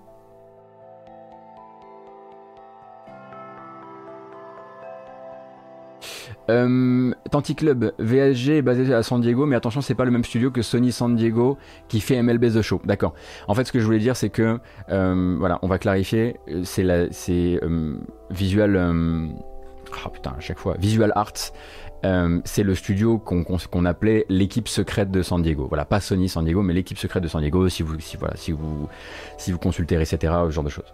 Euh, 6.50 7.12
Tanti 7.30 7.54
Club, 7.54 7.92
VSG 7.98 8.58
est 8.58 8.62
basé 8.62 8.92
à 8.92 9.02
San 9.02 9.20
Diego, 9.20 9.46
mais 9.46 9.56
attention, 9.56 9.80
c'est 9.80 9.94
pas 9.94 10.04
le 10.04 10.10
même 10.10 10.24
studio 10.24 10.50
que 10.50 10.62
Sony 10.62 10.92
San 10.92 11.16
Diego 11.16 11.58
qui 11.88 12.00
fait 12.00 12.20
MLB 12.22 12.52
The 12.52 12.62
Show. 12.62 12.80
D'accord. 12.84 13.14
En 13.48 13.54
fait, 13.54 13.64
ce 13.64 13.72
que 13.72 13.80
je 13.80 13.84
voulais 13.84 13.98
dire, 13.98 14.16
c'est 14.16 14.30
que, 14.30 14.58
euh, 14.90 15.36
voilà, 15.38 15.58
on 15.62 15.68
va 15.68 15.78
clarifier. 15.78 16.36
C'est 16.64 16.82
la, 16.82 17.10
c'est 17.10 17.58
euh, 17.62 17.96
Visual. 18.30 18.76
oh 18.76 20.08
putain, 20.10 20.34
à 20.36 20.40
chaque 20.40 20.58
fois. 20.58 20.76
Visual 20.78 21.12
Arts. 21.14 21.52
c'est 22.44 22.62
le 22.62 22.74
studio 22.74 23.18
qu'on 23.18 23.84
appelait 23.84 24.26
l'équipe 24.28 24.68
secrète 24.68 25.10
de 25.10 25.22
San 25.22 25.40
Diego. 25.40 25.66
Voilà, 25.68 25.84
pas 25.84 26.00
Sony 26.00 26.28
San 26.28 26.44
Diego, 26.44 26.62
mais 26.62 26.74
l'équipe 26.74 26.98
secrète 26.98 27.22
de 27.22 27.28
San 27.28 27.40
Diego. 27.40 27.68
Si 27.68 27.82
vous, 27.82 27.98
si, 28.00 28.16
voilà, 28.16 28.36
si 28.36 28.52
vous, 28.52 28.88
si 29.38 29.52
vous 29.52 29.58
consultez, 29.58 29.94
etc., 29.94 30.18
ce 30.46 30.50
genre 30.50 30.64
de 30.64 30.70
choses. 30.70 30.92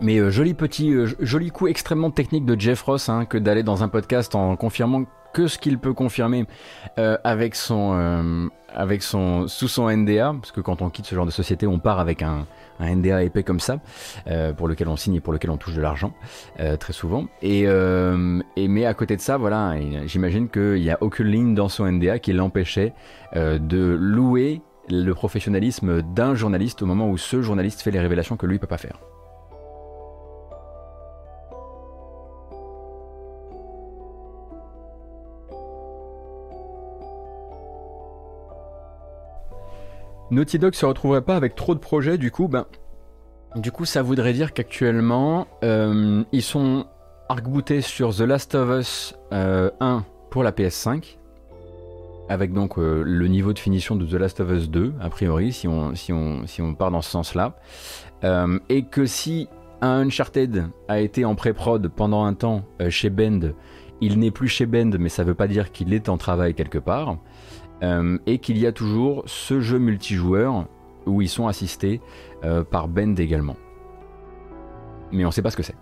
Mais 0.00 0.18
euh, 0.18 0.30
joli 0.30 0.54
petit, 0.54 0.92
euh, 0.92 1.06
joli 1.20 1.50
coup 1.50 1.68
extrêmement 1.68 2.10
technique 2.10 2.44
de 2.44 2.58
Jeff 2.60 2.82
Ross 2.82 3.08
hein, 3.08 3.24
que 3.24 3.38
d'aller 3.38 3.62
dans 3.62 3.82
un 3.82 3.88
podcast 3.88 4.34
en 4.34 4.54
confirmant 4.56 5.04
que 5.32 5.48
ce 5.48 5.58
qu'il 5.58 5.78
peut 5.78 5.94
confirmer 5.94 6.46
euh, 6.98 7.16
avec 7.24 7.54
son, 7.54 8.48
avec 8.74 9.02
son, 9.02 9.48
sous 9.48 9.68
son 9.68 9.94
NDA, 9.94 10.34
parce 10.40 10.50
que 10.50 10.62
quand 10.62 10.80
on 10.80 10.88
quitte 10.88 11.04
ce 11.04 11.14
genre 11.14 11.26
de 11.26 11.30
société, 11.30 11.66
on 11.66 11.78
part 11.78 12.00
avec 12.00 12.22
un, 12.22 12.46
NDA 12.80 13.22
épais 13.22 13.42
comme 13.42 13.60
ça, 13.60 13.80
pour 14.56 14.66
lequel 14.66 14.88
on 14.88 14.96
signe 14.96 15.16
et 15.16 15.20
pour 15.20 15.34
lequel 15.34 15.50
on 15.50 15.58
touche 15.58 15.74
de 15.74 15.82
l'argent 15.82 16.14
très 16.80 16.94
souvent. 16.94 17.26
Et, 17.42 17.66
mais 17.66 18.86
à 18.86 18.94
côté 18.94 19.14
de 19.14 19.20
ça, 19.20 19.36
voilà, 19.36 19.74
j'imagine 20.06 20.48
qu'il 20.48 20.80
n'y 20.80 20.90
a 20.90 20.96
aucune 21.02 21.26
ligne 21.26 21.54
dans 21.54 21.68
son 21.68 21.84
NDA 21.84 22.18
qui 22.18 22.32
l'empêchait 22.32 22.94
de 23.34 23.96
louer 24.00 24.62
le 24.88 25.12
professionnalisme 25.12 26.00
d'un 26.00 26.34
journaliste 26.34 26.80
au 26.80 26.86
moment 26.86 27.10
où 27.10 27.18
ce 27.18 27.42
journaliste 27.42 27.82
fait 27.82 27.90
les 27.90 28.00
révélations 28.00 28.38
que 28.38 28.46
lui 28.46 28.58
peut 28.58 28.66
pas 28.66 28.78
faire. 28.78 28.98
Naughty 40.30 40.58
Dog 40.58 40.74
se 40.74 40.84
retrouverait 40.86 41.22
pas 41.22 41.36
avec 41.36 41.54
trop 41.54 41.74
de 41.74 41.80
projets, 41.80 42.18
du 42.18 42.30
coup, 42.30 42.48
ben, 42.48 42.66
du 43.54 43.70
coup, 43.70 43.84
ça 43.84 44.02
voudrait 44.02 44.32
dire 44.32 44.52
qu'actuellement, 44.52 45.46
euh, 45.62 46.24
ils 46.32 46.42
sont 46.42 46.86
arc-boutés 47.28 47.80
sur 47.80 48.14
The 48.14 48.20
Last 48.20 48.54
of 48.54 48.80
Us 48.80 49.14
1 49.30 49.36
euh, 49.36 49.70
pour 50.30 50.42
la 50.42 50.52
PS5. 50.52 51.18
avec 52.28 52.52
donc 52.52 52.76
le 52.76 53.28
niveau 53.28 53.52
de 53.52 53.58
finition 53.58 53.94
de 53.94 54.04
The 54.04 54.14
Last 54.14 54.40
of 54.40 54.50
Us 54.50 54.68
2, 54.68 54.94
a 55.00 55.10
priori, 55.10 55.52
si 55.52 55.68
on, 55.68 55.94
si 55.94 56.12
on, 56.12 56.46
si 56.46 56.60
on 56.60 56.74
part 56.74 56.90
dans 56.90 57.02
ce 57.02 57.10
sens-là. 57.10 57.54
et 58.68 58.82
que 58.82 59.06
si 59.06 59.48
un 59.80 60.06
Uncharted 60.06 60.64
a 60.88 60.98
été 61.00 61.24
en 61.24 61.36
pré-prod 61.36 61.86
pendant 61.88 62.24
un 62.24 62.34
temps 62.34 62.64
chez 62.88 63.10
Bend, 63.10 63.52
il 64.00 64.18
n'est 64.18 64.30
plus 64.30 64.48
chez 64.48 64.66
Bend, 64.66 64.90
mais 64.98 65.08
ça 65.08 65.22
ne 65.22 65.28
veut 65.28 65.34
pas 65.34 65.46
dire 65.48 65.72
qu'il 65.72 65.94
est 65.94 66.08
en 66.08 66.18
travail 66.18 66.54
quelque 66.54 66.78
part. 66.78 67.16
Et 67.82 68.38
qu'il 68.38 68.58
y 68.58 68.66
a 68.66 68.72
toujours 68.72 69.22
ce 69.26 69.60
jeu 69.60 69.78
multijoueur 69.78 70.66
où 71.06 71.22
ils 71.22 71.28
sont 71.28 71.46
assistés 71.46 72.00
par 72.70 72.88
Bend 72.88 73.16
également. 73.16 73.56
Mais 75.12 75.24
on 75.24 75.28
ne 75.28 75.32
sait 75.32 75.42
pas 75.42 75.50
ce 75.50 75.56
que 75.56 75.62
c'est. 75.62 75.76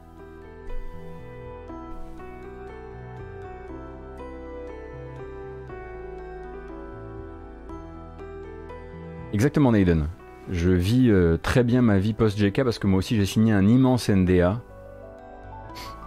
Exactement, 9.35 9.73
Naden. 9.73 10.07
Je 10.49 10.71
vis 10.71 11.11
euh, 11.11 11.37
très 11.37 11.65
bien 11.65 11.83
ma 11.83 11.99
vie 11.99 12.13
post-GK 12.13 12.63
parce 12.63 12.79
que 12.79 12.87
moi 12.87 12.99
aussi 12.99 13.17
j'ai 13.17 13.27
signé 13.27 13.53
un 13.53 13.67
immense 13.67 14.09
NDA, 14.09 14.61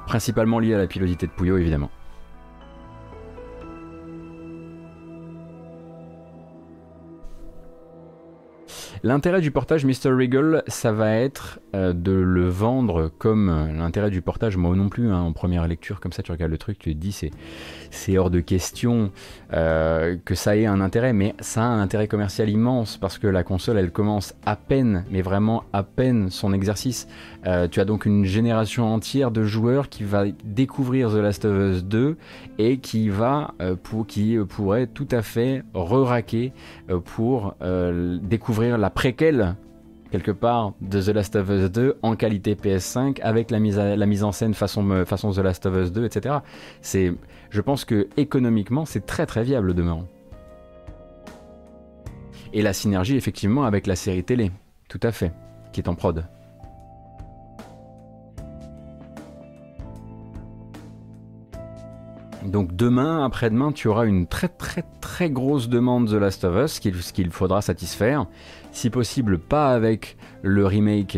principalement 0.05 0.59
lié 0.59 0.75
à 0.75 0.77
la 0.77 0.87
pilosité 0.87 1.27
de 1.27 1.31
Pouillot 1.33 1.57
évidemment. 1.57 1.89
L'intérêt 9.07 9.39
du 9.39 9.51
portage 9.51 9.85
Mr. 9.85 10.09
Regal, 10.09 10.63
ça 10.67 10.91
va 10.91 11.15
être 11.15 11.61
euh, 11.73 11.93
de 11.93 12.11
le 12.11 12.49
vendre 12.49 13.09
comme 13.17 13.47
euh, 13.49 13.71
l'intérêt 13.71 14.09
du 14.09 14.21
portage, 14.21 14.57
moi 14.57 14.75
non 14.75 14.89
plus, 14.89 15.09
hein, 15.09 15.21
en 15.21 15.31
première 15.31 15.65
lecture, 15.65 16.01
comme 16.01 16.11
ça 16.11 16.23
tu 16.23 16.33
regardes 16.33 16.51
le 16.51 16.57
truc, 16.57 16.77
tu 16.77 16.93
te 16.93 16.99
dis 16.99 17.17
c'est, 17.89 18.17
hors 18.17 18.29
de 18.29 18.41
question 18.41 19.11
euh, 19.53 20.17
que 20.25 20.35
ça 20.35 20.57
ait 20.57 20.65
un 20.65 20.81
intérêt, 20.81 21.13
mais 21.13 21.35
ça 21.39 21.63
a 21.63 21.67
un 21.67 21.79
intérêt 21.79 22.09
commercial 22.09 22.49
immense 22.49 22.97
parce 22.97 23.17
que 23.17 23.27
la 23.27 23.45
console 23.45 23.77
elle 23.77 23.91
commence 23.91 24.35
à 24.45 24.57
peine, 24.57 25.05
mais 25.09 25.21
vraiment 25.21 25.63
à 25.71 25.83
peine 25.83 26.29
son 26.29 26.51
exercice. 26.51 27.07
tu 27.71 27.79
as 27.79 27.85
donc 27.85 28.05
une 28.05 28.25
génération 28.25 28.93
entière 28.93 29.31
de 29.31 29.43
joueurs 29.43 29.87
qui 29.87 30.03
va 30.03 30.25
découvrir 30.43 31.11
The 31.11 31.15
Last 31.15 31.45
of 31.45 31.75
Us 31.75 31.85
2 31.85 32.17
et 32.57 32.79
qui 32.79 33.07
va 33.07 33.53
qui 34.09 34.37
pourrait 34.49 34.87
tout 34.87 35.07
à 35.11 35.21
fait 35.21 35.63
re-raquer 35.73 36.51
pour 37.05 37.55
découvrir 38.21 38.77
la 38.77 38.89
préquelle 38.97 39.55
quelque 40.09 40.31
part 40.31 40.73
de 40.81 40.99
The 40.99 41.09
Last 41.09 41.35
of 41.35 41.47
Us 41.51 41.69
2 41.69 41.99
en 42.01 42.15
qualité 42.15 42.55
PS5 42.55 43.21
avec 43.21 43.51
la 43.51 43.59
mise, 43.59 43.77
la 43.77 44.05
mise 44.07 44.23
en 44.23 44.31
scène 44.31 44.55
façon, 44.55 45.05
façon 45.05 45.31
The 45.31 45.37
Last 45.37 45.67
of 45.67 45.75
Us 45.75 45.91
2, 45.91 46.03
etc. 46.03 46.37
C'est, 46.81 47.13
je 47.51 47.61
pense 47.61 47.85
que 47.85 48.07
économiquement, 48.17 48.85
c'est 48.85 49.05
très 49.05 49.27
très 49.27 49.43
viable 49.43 49.75
demain. 49.75 49.99
Et 52.53 52.63
la 52.63 52.73
synergie 52.73 53.15
effectivement 53.15 53.65
avec 53.65 53.85
la 53.85 53.95
série 53.95 54.23
télé, 54.23 54.51
tout 54.89 54.99
à 55.03 55.11
fait, 55.11 55.31
qui 55.73 55.81
est 55.81 55.89
en 55.89 55.93
prod. 55.93 56.25
Donc 62.47 62.75
demain, 62.75 63.25
après-demain, 63.25 63.73
tu 63.73 63.89
auras 63.89 64.05
une 64.05 64.25
très 64.25 64.47
très 64.47 64.83
très 65.01 65.29
grosse 65.29 65.67
demande 65.67 66.09
The 66.09 66.13
Last 66.13 66.45
of 66.45 66.55
Us 66.55 66.79
qu'il 66.79 67.31
faudra 67.31 67.61
satisfaire. 67.61 68.25
Si 68.77 68.91
possible, 68.91 69.39
pas 69.39 69.73
avec 69.73 70.17
le 70.43 70.63
remake, 70.67 71.17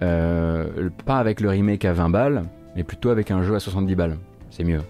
euh, 0.00 0.88
à 1.06 1.92
20 1.92 2.08
balles, 2.08 2.44
mais 2.74 2.82
plutôt 2.82 3.10
avec 3.10 3.30
un 3.30 3.42
jeu 3.42 3.54
à 3.54 3.60
70 3.60 3.94
balles. 3.94 4.16
C'est 4.48 4.64
mieux. 4.64 4.80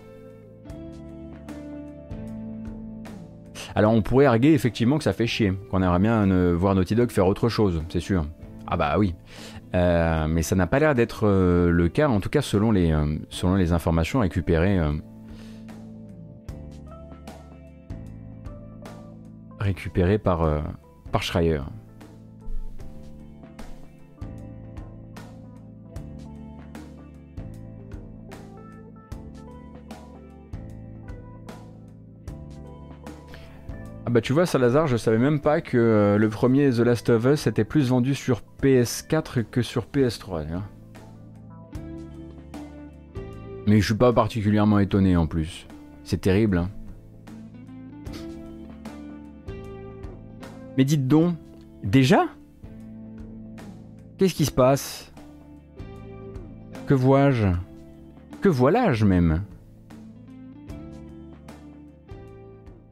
Alors 3.74 3.92
on 3.92 4.00
pourrait 4.00 4.26
arguer 4.26 4.54
effectivement 4.54 4.96
que 4.98 5.02
ça 5.02 5.12
fait 5.12 5.26
chier, 5.26 5.52
qu'on 5.72 5.82
aimerait 5.82 5.98
bien 5.98 6.30
euh, 6.30 6.54
voir 6.56 6.76
Naughty 6.76 6.94
Dog 6.94 7.10
faire 7.10 7.26
autre 7.26 7.48
chose, 7.48 7.82
c'est 7.88 7.98
sûr. 7.98 8.24
Ah 8.68 8.76
bah 8.76 8.94
oui. 8.96 9.16
Euh, 9.74 10.28
mais 10.28 10.42
ça 10.42 10.54
n'a 10.54 10.68
pas 10.68 10.78
l'air 10.78 10.94
d'être 10.94 11.26
le 11.26 11.88
cas, 11.88 12.08
en 12.08 12.20
tout 12.20 12.28
cas 12.28 12.42
selon 12.42 12.70
les, 12.70 12.92
informations 13.72 14.20
récupérées 14.20 14.78
récupéré 19.58 20.18
par, 20.18 20.42
euh, 20.42 20.60
par 21.10 21.24
Schreier. 21.24 21.60
Ah 34.06 34.10
bah 34.10 34.20
tu 34.20 34.34
vois 34.34 34.44
Salazar, 34.44 34.86
je 34.86 34.98
savais 34.98 35.16
même 35.16 35.40
pas 35.40 35.62
que 35.62 35.78
euh, 35.78 36.18
le 36.18 36.28
premier 36.28 36.68
The 36.70 36.80
Last 36.80 37.08
of 37.08 37.24
Us 37.24 37.46
était 37.46 37.64
plus 37.64 37.88
vendu 37.88 38.14
sur 38.14 38.42
PS4 38.62 39.44
que 39.44 39.62
sur 39.62 39.86
PS3. 39.86 40.44
Hein. 40.52 40.62
Mais 43.66 43.80
je 43.80 43.86
suis 43.86 43.94
pas 43.94 44.12
particulièrement 44.12 44.78
étonné 44.78 45.16
en 45.16 45.26
plus. 45.26 45.66
C'est 46.04 46.20
terrible. 46.20 46.58
Hein. 46.58 46.70
Mais 50.76 50.84
dites 50.84 51.08
donc, 51.08 51.36
déjà? 51.82 52.26
Qu'est-ce 54.18 54.34
qui 54.34 54.44
se 54.44 54.52
passe? 54.52 55.12
Que 56.86 56.92
vois-je? 56.92 57.48
Que 58.42 58.50
voilà-je 58.50 59.06
même? 59.06 59.44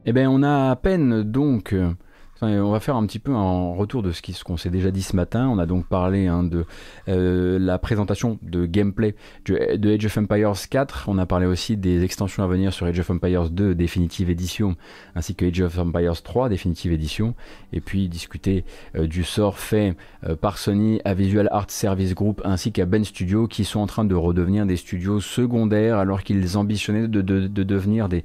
Eh 0.05 0.11
bien, 0.11 0.29
on 0.29 0.43
a 0.43 0.71
à 0.71 0.75
peine 0.75 1.23
donc 1.23 1.73
on 2.43 2.71
va 2.71 2.79
faire 2.79 2.95
un 2.95 3.05
petit 3.05 3.19
peu 3.19 3.33
un 3.33 3.73
retour 3.73 4.03
de 4.03 4.11
ce 4.11 4.43
qu'on 4.43 4.57
s'est 4.57 4.69
déjà 4.69 4.91
dit 4.91 5.01
ce 5.01 5.15
matin. 5.15 5.47
On 5.47 5.59
a 5.59 5.65
donc 5.65 5.85
parlé 5.87 6.27
hein, 6.27 6.43
de 6.43 6.65
euh, 7.07 7.57
la 7.59 7.77
présentation 7.77 8.37
de 8.41 8.65
gameplay 8.65 9.15
de 9.45 9.93
Age 9.93 10.05
of 10.05 10.17
Empires 10.17 10.53
4. 10.69 11.05
On 11.07 11.17
a 11.17 11.25
parlé 11.25 11.45
aussi 11.45 11.77
des 11.77 12.03
extensions 12.03 12.43
à 12.43 12.47
venir 12.47 12.73
sur 12.73 12.85
Age 12.85 12.99
of 12.99 13.09
Empires 13.09 13.49
2 13.49 13.75
Définitive 13.75 14.29
Edition 14.29 14.75
ainsi 15.15 15.35
que 15.35 15.45
Age 15.45 15.61
of 15.61 15.77
Empires 15.77 16.21
3 16.21 16.49
Définitive 16.49 16.91
Edition. 16.91 17.35
Et 17.71 17.81
puis 17.81 18.09
discuter 18.09 18.65
euh, 18.95 19.07
du 19.07 19.23
sort 19.23 19.57
fait 19.57 19.95
euh, 20.27 20.35
par 20.35 20.57
Sony 20.57 21.01
à 21.05 21.13
Visual 21.13 21.47
Art 21.51 21.69
Service 21.69 22.13
Group 22.13 22.41
ainsi 22.43 22.71
qu'à 22.71 22.85
Ben 22.85 23.03
Studio 23.03 23.47
qui 23.47 23.63
sont 23.63 23.79
en 23.79 23.87
train 23.87 24.05
de 24.05 24.15
redevenir 24.15 24.65
des 24.65 24.77
studios 24.77 25.19
secondaires 25.19 25.97
alors 25.97 26.23
qu'ils 26.23 26.57
ambitionnaient 26.57 27.07
de, 27.07 27.21
devenir 27.21 28.09
des 28.09 28.23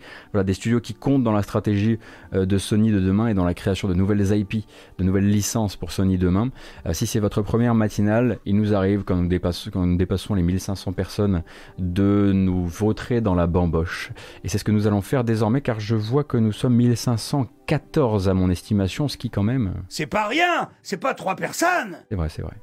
studios 0.54 0.80
qui 0.80 0.94
comptent 0.94 1.24
dans 1.24 1.32
la 1.32 1.42
stratégie 1.42 1.98
de 2.32 2.58
Sony 2.58 2.90
de 2.90 3.00
demain 3.00 3.28
et 3.28 3.34
dans 3.34 3.44
la 3.44 3.54
création 3.54 3.88
de 3.88 3.94
nouveaux 3.94 4.07
nouvelles 4.09 4.38
IP, 4.38 4.64
de 4.98 5.04
nouvelles 5.04 5.28
licences 5.28 5.76
pour 5.76 5.92
Sony 5.92 6.18
demain. 6.18 6.50
Euh, 6.86 6.92
si 6.92 7.06
c'est 7.06 7.20
votre 7.20 7.42
première 7.42 7.74
matinale, 7.74 8.38
il 8.44 8.56
nous 8.56 8.74
arrive 8.74 9.04
quand 9.04 9.16
nous, 9.16 9.28
quand 9.72 9.86
nous 9.86 9.96
dépassons 9.96 10.34
les 10.34 10.42
1500 10.42 10.92
personnes 10.92 11.42
de 11.78 12.32
nous 12.34 12.66
vautrer 12.66 13.20
dans 13.20 13.34
la 13.34 13.46
bamboche. 13.46 14.11
Et 14.44 14.48
c'est 14.48 14.59
ce 14.59 14.64
que 14.64 14.72
nous 14.72 14.86
allons 14.86 15.02
faire 15.02 15.24
désormais 15.24 15.61
car 15.61 15.80
je 15.80 15.94
vois 15.94 16.24
que 16.24 16.36
nous 16.36 16.52
sommes 16.52 16.74
1514 16.74 18.28
à 18.28 18.34
mon 18.34 18.50
estimation, 18.50 19.09
ce 19.09 19.16
qui 19.16 19.30
quand 19.30 19.42
même... 19.42 19.74
C'est 19.88 20.06
pas 20.06 20.26
rien 20.26 20.70
C'est 20.82 20.98
pas 20.98 21.14
trois 21.14 21.36
personnes 21.36 21.98
C'est 22.09 22.16
vrai, 22.16 22.28
c'est 22.28 22.42
vrai. 22.42 22.54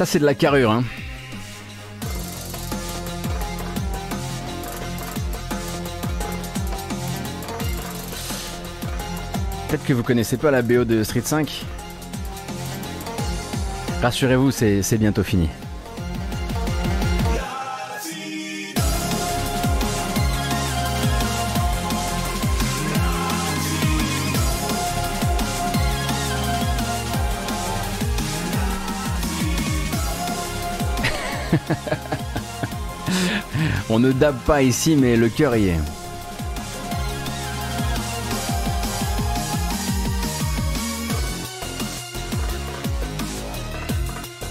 Ça, 0.00 0.06
c'est 0.06 0.18
de 0.18 0.24
la 0.24 0.34
carrure. 0.34 0.70
Hein. 0.70 0.82
Peut-être 9.68 9.84
que 9.84 9.92
vous 9.92 10.02
connaissez 10.02 10.38
pas 10.38 10.50
la 10.50 10.62
BO 10.62 10.86
de 10.86 11.04
Street 11.04 11.20
5. 11.22 11.66
Rassurez-vous, 14.00 14.50
c'est 14.52 14.96
bientôt 14.96 15.22
fini. 15.22 15.50
Ne 34.00 34.12
dab 34.12 34.36
pas 34.46 34.62
ici, 34.62 34.96
mais 34.96 35.16
le 35.16 35.28
cœur 35.28 35.54
y 35.56 35.68
est. 35.68 35.80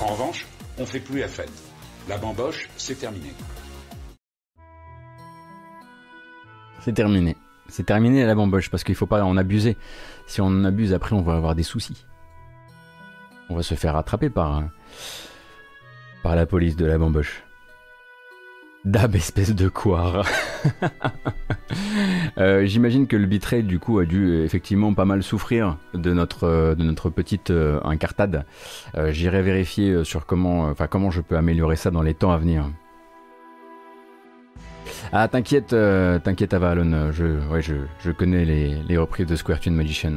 En 0.02 0.06
revanche, 0.06 0.46
on 0.78 0.86
fait 0.86 1.00
plus 1.00 1.20
la 1.20 1.28
fête. 1.28 1.52
La 2.08 2.18
bamboche, 2.18 2.70
c'est 2.78 3.00
terminé. 3.00 3.34
C'est 6.82 6.94
terminé. 6.94 7.36
C'est 7.68 7.86
terminé 7.86 8.26
la 8.26 8.36
bamboche 8.36 8.70
parce 8.70 8.84
qu'il 8.84 8.96
faut 8.96 9.08
pas 9.08 9.24
en 9.24 9.36
abuser. 9.36 9.78
Si 10.28 10.42
on 10.42 10.48
en 10.48 10.66
abuse, 10.66 10.94
après, 10.94 11.16
on 11.16 11.22
va 11.22 11.34
avoir 11.34 11.56
des 11.56 11.64
soucis. 11.64 12.06
On 13.50 13.56
va 13.56 13.64
se 13.64 13.74
faire 13.74 13.96
rattraper 13.96 14.30
par, 14.30 14.64
par 16.22 16.36
la 16.36 16.46
police 16.46 16.76
de 16.76 16.86
la 16.86 17.00
bamboche. 17.00 17.44
Dab, 18.90 19.16
espèce 19.16 19.54
de 19.54 19.70
quoi 19.70 20.24
euh, 22.40 22.66
J'imagine 22.66 23.06
que 23.06 23.16
le 23.16 23.28
bitrate 23.28 23.68
du 23.68 23.78
coup 23.78 24.00
a 24.00 24.06
dû 24.06 24.42
effectivement 24.42 24.96
pas 24.96 25.06
mal 25.06 25.22
souffrir 25.22 25.78
de 25.94 26.12
notre 26.12 26.74
de 26.74 26.84
notre 26.84 27.12
petite 27.12 27.52
euh, 27.52 27.80
incartade. 27.84 28.46
Euh, 28.98 29.12
j'irai 29.12 29.44
vérifier 29.44 30.04
sur 30.04 30.26
comment 30.26 30.74
comment 30.90 31.12
je 31.12 31.22
peux 31.22 31.38
améliorer 31.38 31.76
ça 31.76 31.92
dans 31.92 32.02
les 32.02 32.16
temps 32.16 32.32
à 32.32 32.38
venir. 32.38 32.66
Ah 35.14 35.28
t'inquiète 35.28 35.76
t'inquiète 36.24 36.56
Avalon, 36.56 37.12
je 37.12 37.48
ouais 37.52 37.62
je, 37.62 37.76
je 38.04 38.12
connais 38.12 38.44
les, 38.44 38.82
les 38.82 38.98
reprises 38.98 39.28
de 39.28 39.36
Square 39.36 39.60
Tune 39.60 39.76
Magician. 39.76 40.14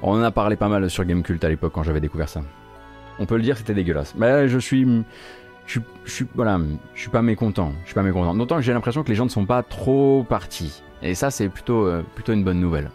On 0.00 0.12
en 0.12 0.22
a 0.22 0.30
parlé 0.30 0.54
pas 0.54 0.68
mal 0.68 0.88
sur 0.90 1.04
Gamecult 1.04 1.42
à 1.42 1.48
l'époque 1.48 1.72
quand 1.72 1.82
j'avais 1.82 2.00
découvert 2.00 2.28
ça. 2.28 2.42
On 3.18 3.26
peut 3.26 3.36
le 3.36 3.42
dire, 3.42 3.56
c'était 3.56 3.74
dégueulasse. 3.74 4.14
Mais 4.14 4.46
je 4.46 4.58
suis 4.58 4.86
je, 5.66 5.80
je, 6.04 6.10
suis 6.10 6.26
voilà, 6.34 6.60
je 6.94 7.00
suis 7.00 7.10
pas 7.10 7.22
mécontent. 7.22 7.72
Je 7.82 7.86
suis 7.86 7.94
pas 7.94 8.02
mécontent. 8.02 8.34
D'autant 8.34 8.56
que 8.56 8.62
j'ai 8.62 8.72
l'impression 8.72 9.02
que 9.02 9.08
les 9.08 9.14
gens 9.14 9.24
ne 9.24 9.30
sont 9.30 9.46
pas 9.46 9.62
trop 9.62 10.24
partis. 10.28 10.82
Et 11.02 11.14
ça, 11.14 11.30
c'est 11.30 11.48
plutôt, 11.48 11.86
euh, 11.86 12.02
plutôt 12.14 12.32
une 12.32 12.44
bonne 12.44 12.60
nouvelle. 12.60 12.90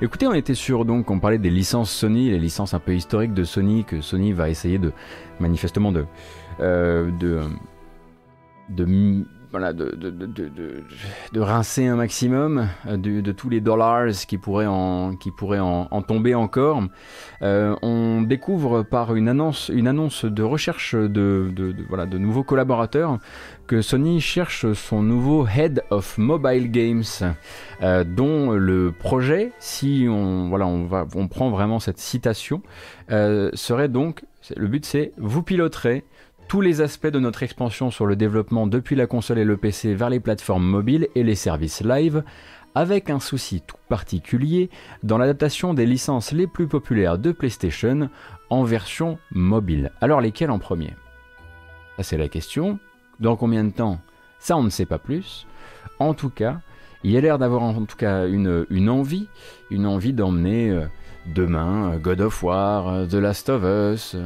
Écoutez, 0.00 0.26
on 0.26 0.34
était 0.34 0.54
sur 0.54 0.84
donc, 0.84 1.10
on 1.10 1.18
parlait 1.18 1.38
des 1.38 1.50
licences 1.50 1.90
Sony, 1.90 2.30
les 2.30 2.38
licences 2.38 2.74
un 2.74 2.78
peu 2.78 2.94
historiques 2.94 3.34
de 3.34 3.42
Sony 3.42 3.84
que 3.84 4.00
Sony 4.00 4.32
va 4.32 4.48
essayer 4.48 4.78
de 4.78 4.92
manifestement 5.40 5.90
de 5.90 6.04
euh, 6.60 7.10
de, 7.18 7.40
de 8.68 8.84
de, 9.52 11.40
rincer 11.40 11.86
un 11.86 11.96
maximum 11.96 12.68
euh, 12.86 12.96
de, 12.96 13.32
tous 13.32 13.48
les 13.48 13.60
dollars 13.60 14.08
qui 14.26 14.38
pourraient 14.38 14.66
en, 14.66 15.16
qui 15.16 15.30
pourraient 15.30 15.58
en, 15.58 16.02
tomber 16.02 16.34
encore. 16.34 16.82
Euh, 17.42 17.74
on 17.82 18.22
découvre 18.22 18.82
par 18.82 19.14
une 19.14 19.28
annonce, 19.28 19.70
une 19.72 19.88
annonce 19.88 20.24
de 20.24 20.42
recherche 20.42 20.94
de, 20.94 21.52
voilà, 21.88 22.06
de 22.06 22.18
nouveaux 22.18 22.44
collaborateurs 22.44 23.18
que 23.66 23.82
Sony 23.82 24.20
cherche 24.20 24.72
son 24.72 25.02
nouveau 25.02 25.46
Head 25.46 25.82
of 25.90 26.16
Mobile 26.16 26.70
Games, 26.70 27.04
euh, 27.82 28.04
dont 28.04 28.52
le 28.52 28.92
projet, 28.92 29.52
si 29.58 30.06
on, 30.08 30.48
voilà, 30.48 30.66
on, 30.66 30.86
va, 30.86 31.06
on 31.14 31.28
prend 31.28 31.50
vraiment 31.50 31.78
cette 31.78 31.98
citation, 31.98 32.62
serait 33.08 33.88
donc, 33.88 34.24
le 34.56 34.68
but 34.68 34.84
c'est 34.84 35.12
vous 35.18 35.42
piloterez 35.42 36.04
tous 36.48 36.62
les 36.62 36.80
aspects 36.80 37.06
de 37.06 37.18
notre 37.18 37.42
expansion 37.42 37.90
sur 37.90 38.06
le 38.06 38.16
développement 38.16 38.66
depuis 38.66 38.96
la 38.96 39.06
console 39.06 39.38
et 39.38 39.44
le 39.44 39.58
PC 39.58 39.94
vers 39.94 40.08
les 40.08 40.18
plateformes 40.18 40.64
mobiles 40.64 41.08
et 41.14 41.22
les 41.22 41.34
services 41.34 41.82
live, 41.82 42.24
avec 42.74 43.10
un 43.10 43.20
souci 43.20 43.60
tout 43.60 43.76
particulier 43.90 44.70
dans 45.02 45.18
l'adaptation 45.18 45.74
des 45.74 45.84
licences 45.84 46.32
les 46.32 46.46
plus 46.46 46.66
populaires 46.66 47.18
de 47.18 47.32
PlayStation 47.32 48.08
en 48.48 48.64
version 48.64 49.18
mobile. 49.30 49.92
Alors 50.00 50.22
lesquelles 50.22 50.50
en 50.50 50.58
premier? 50.58 50.94
C'est 52.00 52.16
la 52.16 52.28
question. 52.28 52.78
Dans 53.20 53.36
combien 53.36 53.64
de 53.64 53.70
temps? 53.70 54.00
Ça 54.38 54.56
on 54.56 54.62
ne 54.62 54.70
sait 54.70 54.86
pas 54.86 54.98
plus. 54.98 55.46
En 55.98 56.14
tout 56.14 56.30
cas, 56.30 56.60
il 57.04 57.10
y 57.10 57.18
a 57.18 57.20
l'air 57.20 57.38
d'avoir 57.38 57.62
en 57.62 57.84
tout 57.84 57.96
cas 57.96 58.26
une, 58.26 58.64
une 58.70 58.88
envie, 58.88 59.28
une 59.70 59.84
envie 59.84 60.14
d'emmener 60.14 60.70
euh, 60.70 60.86
demain 61.26 61.92
euh, 61.92 61.98
God 61.98 62.20
of 62.20 62.42
War, 62.42 62.88
euh, 62.88 63.06
The 63.06 63.14
Last 63.14 63.48
of 63.48 63.62
Us, 63.64 64.16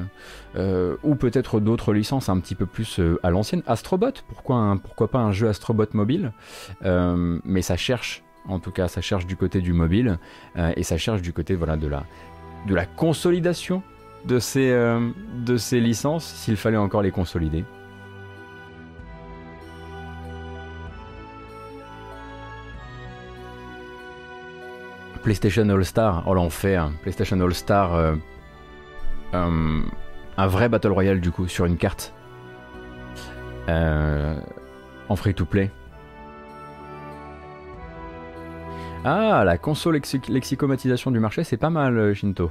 euh, 0.57 0.97
ou 1.03 1.15
peut-être 1.15 1.61
d'autres 1.61 1.93
licences 1.93 2.29
un 2.29 2.39
petit 2.41 2.55
peu 2.55 2.67
plus 2.67 3.01
à 3.23 3.31
l'ancienne. 3.31 3.63
Astrobot, 3.67 4.13
pourquoi, 4.29 4.77
pourquoi 4.83 5.11
pas 5.11 5.19
un 5.19 5.33
jeu 5.33 5.49
Astrobot 5.49 5.87
mobile? 5.95 6.33
Mais 6.83 7.63
ça 7.63 7.77
cherche, 7.77 8.23
en 8.49 8.59
tout 8.59 8.71
cas, 8.71 8.89
ça 8.89 9.01
cherche 9.01 9.27
du 9.27 9.37
côté 9.37 9.61
du 9.61 9.73
mobile, 9.73 10.19
et 10.77 10.83
ça 10.83 10.99
cherche 10.99 11.23
du 11.23 11.33
côté 11.33 11.55
voilà, 11.55 11.77
de, 11.77 11.89
la, 11.89 12.05
de 12.67 12.75
la 12.75 12.85
consolidation 12.85 13.83
de 14.27 14.39
ces, 14.39 14.71
de 14.71 15.57
ces 15.57 15.81
licences, 15.81 16.25
s'il 16.25 16.57
fallait 16.57 16.77
encore 16.77 17.03
les 17.03 17.13
consolider. 17.13 17.65
PlayStation 25.23 25.69
All 25.71 25.85
Star, 25.85 26.25
oh 26.27 26.35
l'enfer, 26.35 26.91
PlayStation 27.03 27.41
All 27.41 27.55
Star, 27.55 27.95
euh, 27.95 28.15
euh, 29.35 29.81
un 30.37 30.47
vrai 30.47 30.69
Battle 30.69 30.91
Royale 30.91 31.21
du 31.21 31.31
coup 31.31 31.47
sur 31.47 31.65
une 31.65 31.77
carte 31.77 32.13
euh, 33.69 34.37
en 35.09 35.17
free 35.17 35.35
to 35.35 35.45
play. 35.45 35.71
Ah, 39.05 39.43
la 39.45 39.59
console 39.59 40.01
lexicomatisation 40.29 41.11
du 41.11 41.21
marché, 41.21 41.45
c'est 41.45 41.57
pas 41.57 41.71
mal, 41.71 42.15
Shinto. 42.15 42.51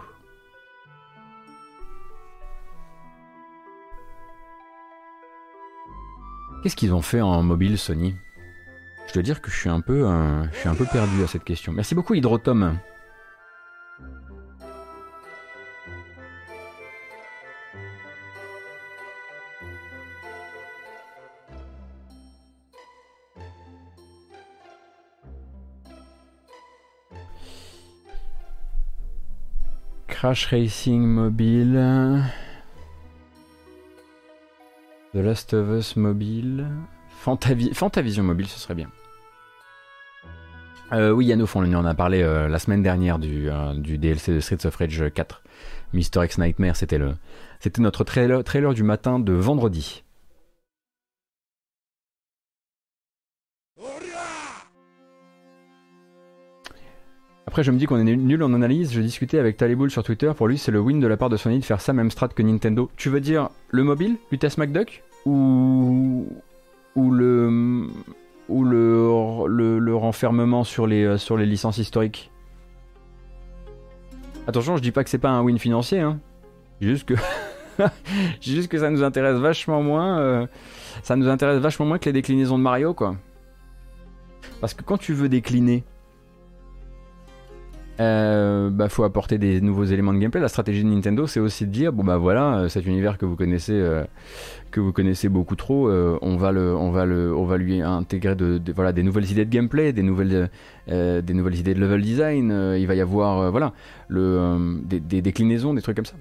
Qu'est-ce 6.61 6.76
qu'ils 6.76 6.93
ont 6.93 7.01
fait 7.01 7.22
en 7.22 7.41
mobile, 7.41 7.78
Sony? 7.78 8.15
Je 9.12 9.16
dois 9.16 9.24
dire 9.24 9.41
que 9.41 9.51
je 9.51 9.57
suis 9.57 9.70
un 9.70 9.82
peu, 9.82 10.07
euh, 10.07 10.45
je 10.53 10.59
suis 10.59 10.70
un 10.70 10.76
peu 10.76 10.86
perdu 10.86 11.22
à 11.22 11.28
cette 11.28 11.43
question. 11.43 11.74
Merci 11.74 11.95
beaucoup 11.95 12.14
Hydrotom. 12.14 12.78
Crash 30.07 30.45
Racing 30.45 31.01
Mobile. 31.01 32.24
The 35.14 35.18
Last 35.18 35.53
of 35.53 35.68
Us 35.68 35.97
Mobile. 35.97 36.66
Fantavision 37.20 38.24
Mobile, 38.24 38.47
ce 38.47 38.57
serait 38.57 38.76
bien. 38.76 38.88
Euh, 40.93 41.11
oui, 41.11 41.27
Yannouf, 41.27 41.55
on 41.55 41.73
en 41.73 41.85
a 41.85 41.93
parlé 41.93 42.21
euh, 42.21 42.49
la 42.49 42.59
semaine 42.59 42.83
dernière 42.83 43.17
du, 43.17 43.49
euh, 43.49 43.73
DLC 43.73 44.33
de 44.33 44.39
Streets 44.41 44.65
of 44.65 44.75
Rage 44.75 45.03
4. 45.13 45.41
Mister 45.93 46.23
X 46.23 46.37
Nightmare, 46.37 46.75
c'était 46.75 46.99
notre 47.79 48.03
trailer, 48.03 48.73
du 48.73 48.83
matin 48.83 49.19
de 49.19 49.33
vendredi. 49.33 50.03
Après, 57.47 57.63
je 57.63 57.71
me 57.71 57.77
dis 57.77 57.85
qu'on 57.85 57.97
est 57.97 58.15
nul 58.15 58.43
en 58.43 58.53
analyse. 58.53 58.93
Je 58.93 59.01
discutais 59.01 59.37
avec 59.37 59.57
Taliboul 59.57 59.91
sur 59.91 60.03
Twitter. 60.03 60.31
Pour 60.35 60.47
lui, 60.47 60.57
c'est 60.57 60.71
le 60.71 60.79
win 60.79 61.01
de 61.01 61.07
la 61.07 61.17
part 61.17 61.29
de 61.29 61.35
Sony 61.35 61.59
de 61.59 61.65
faire 61.65 61.81
ça 61.81 61.91
même 61.91 62.09
strat 62.09 62.29
que 62.29 62.41
Nintendo. 62.41 62.89
Tu 62.95 63.09
veux 63.09 63.19
dire 63.19 63.49
le 63.69 63.83
mobile, 63.83 64.15
Lutès 64.31 64.57
McDuck 64.57 65.03
Ou, 65.25 66.27
ou 66.95 67.11
le 67.11 67.89
ou 68.51 68.63
le, 68.63 69.79
le, 69.79 69.95
renfermement 69.95 70.63
sur 70.63 70.85
les, 70.85 71.03
euh, 71.03 71.17
sur 71.17 71.37
les 71.37 71.45
licences 71.45 71.77
historiques. 71.77 72.31
Attention, 74.47 74.75
je 74.75 74.81
dis 74.81 74.91
pas 74.91 75.03
que 75.03 75.09
c'est 75.09 75.17
pas 75.17 75.29
un 75.29 75.41
win 75.41 75.57
financier, 75.57 75.99
hein. 75.99 76.19
Juste 76.81 77.07
que. 77.07 77.13
juste 78.41 78.69
que 78.69 78.77
ça 78.77 78.89
nous 78.89 79.03
intéresse 79.03 79.37
vachement 79.37 79.81
moins. 79.81 80.19
Euh, 80.19 80.47
ça 81.03 81.15
nous 81.15 81.27
intéresse 81.27 81.59
vachement 81.59 81.85
moins 81.85 81.99
que 81.99 82.05
les 82.05 82.13
déclinaisons 82.13 82.57
de 82.57 82.63
Mario, 82.63 82.93
quoi. 82.93 83.15
Parce 84.59 84.73
que 84.73 84.83
quand 84.83 84.97
tu 84.97 85.13
veux 85.13 85.29
décliner 85.29 85.83
euh, 87.99 88.69
bah, 88.69 88.89
faut 88.89 89.03
apporter 89.03 89.37
des 89.37 89.61
nouveaux 89.61 89.83
éléments 89.83 90.13
de 90.13 90.19
gameplay. 90.19 90.41
La 90.41 90.47
stratégie 90.47 90.83
de 90.83 90.89
Nintendo, 90.89 91.27
c'est 91.27 91.39
aussi 91.39 91.65
de 91.65 91.71
dire 91.71 91.93
bon 91.93 92.03
bah 92.03 92.17
voilà, 92.17 92.59
euh, 92.59 92.69
cet 92.69 92.85
univers 92.85 93.17
que 93.17 93.25
vous 93.25 93.35
connaissez, 93.35 93.73
euh, 93.73 94.03
que 94.71 94.79
vous 94.79 94.93
connaissez 94.93 95.29
beaucoup 95.29 95.55
trop, 95.55 95.89
euh, 95.89 96.17
on 96.21 96.37
va 96.37 96.51
le, 96.51 96.75
on 96.75 96.91
va 96.91 97.05
le, 97.05 97.35
on 97.35 97.45
va 97.45 97.57
lui 97.57 97.81
intégrer 97.81 98.35
de, 98.35 98.61
voilà 98.73 98.93
des 98.93 99.03
nouvelles 99.03 99.29
idées 99.29 99.45
de 99.45 99.49
gameplay, 99.49 99.93
des 99.93 100.03
nouvelles, 100.03 100.49
des 100.87 101.33
nouvelles 101.33 101.55
idées 101.55 101.73
de 101.73 101.79
level 101.79 102.01
design. 102.01 102.75
il 102.77 102.87
va 102.87 102.95
y 102.95 103.01
avoir 103.01 103.51
voilà 103.51 103.73
des, 104.09 105.21
déclinaisons, 105.21 105.73
des 105.73 105.81
trucs 105.81 105.97
comme 105.97 106.05
ça. 106.05 106.15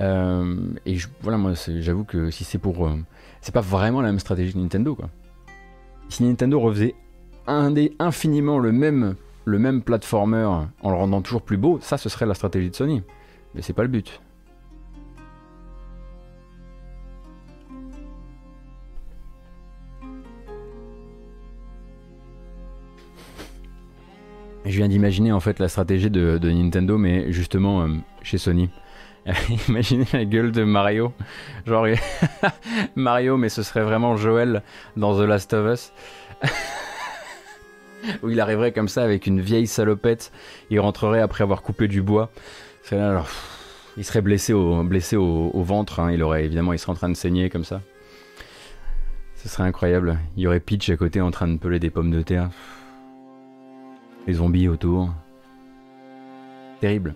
et 0.00 0.96
voilà, 1.22 1.36
moi, 1.38 1.52
j'avoue 1.80 2.04
que 2.04 2.30
si 2.30 2.44
c'est 2.44 2.58
pour, 2.58 2.88
c'est 3.40 3.54
pas 3.54 3.60
vraiment 3.60 4.00
la 4.00 4.08
même 4.08 4.20
stratégie 4.20 4.54
de 4.54 4.60
Nintendo. 4.60 4.96
Si 6.08 6.22
Nintendo 6.22 6.58
refaisait 6.58 6.94
infiniment 7.46 8.58
le 8.58 8.72
même 8.72 9.14
le 9.48 9.58
même 9.58 9.82
platformer 9.82 10.44
en 10.44 10.90
le 10.90 10.96
rendant 10.96 11.22
toujours 11.22 11.42
plus 11.42 11.56
beau, 11.56 11.78
ça 11.80 11.96
ce 11.96 12.08
serait 12.08 12.26
la 12.26 12.34
stratégie 12.34 12.70
de 12.70 12.76
Sony. 12.76 13.02
Mais 13.54 13.62
c'est 13.62 13.72
pas 13.72 13.82
le 13.82 13.88
but. 13.88 14.20
Je 24.66 24.76
viens 24.76 24.88
d'imaginer 24.88 25.32
en 25.32 25.40
fait 25.40 25.58
la 25.60 25.68
stratégie 25.68 26.10
de, 26.10 26.38
Nintendo, 26.42 26.98
mais 26.98 27.32
justement 27.32 27.84
euh, 27.84 27.88
chez 28.22 28.36
Sony. 28.36 28.68
Imaginez 29.68 30.04
la 30.12 30.26
gueule 30.26 30.52
de 30.52 30.62
Mario. 30.62 31.14
Genre 31.66 31.86
Mario, 32.94 33.38
mais 33.38 33.48
ce 33.48 33.62
serait 33.62 33.82
vraiment 33.82 34.16
Joel 34.16 34.62
dans 34.96 35.18
The 35.18 35.22
Last 35.26 35.54
of 35.54 35.72
Us. 35.72 35.92
Où 38.22 38.30
il 38.30 38.40
arriverait 38.40 38.72
comme 38.72 38.88
ça 38.88 39.02
avec 39.02 39.26
une 39.26 39.40
vieille 39.40 39.66
salopette. 39.66 40.32
Il 40.70 40.80
rentrerait 40.80 41.20
après 41.20 41.42
avoir 41.42 41.62
coupé 41.62 41.88
du 41.88 42.02
bois. 42.02 42.30
Il 43.96 44.04
serait 44.04 44.22
blessé 44.22 44.52
au, 44.52 44.82
blessé 44.82 45.16
au, 45.16 45.62
ventre. 45.62 46.00
Hein. 46.00 46.12
Il 46.12 46.22
aurait 46.22 46.44
évidemment, 46.44 46.72
il 46.72 46.78
serait 46.78 46.92
en 46.92 46.96
train 46.96 47.08
de 47.08 47.16
saigner 47.16 47.50
comme 47.50 47.64
ça. 47.64 47.82
Ce 49.36 49.48
serait 49.48 49.64
incroyable. 49.64 50.18
Il 50.36 50.42
y 50.42 50.46
aurait 50.46 50.60
Peach 50.60 50.90
à 50.90 50.96
côté 50.96 51.20
en 51.20 51.30
train 51.30 51.48
de 51.48 51.58
peler 51.58 51.78
des 51.78 51.90
pommes 51.90 52.10
de 52.10 52.22
terre. 52.22 52.50
Les 54.26 54.34
zombies 54.34 54.68
autour. 54.68 55.10
Terrible. 56.80 57.14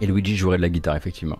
Et 0.00 0.06
Luigi 0.06 0.36
jouerait 0.36 0.56
de 0.56 0.62
la 0.62 0.68
guitare, 0.68 0.96
effectivement. 0.96 1.38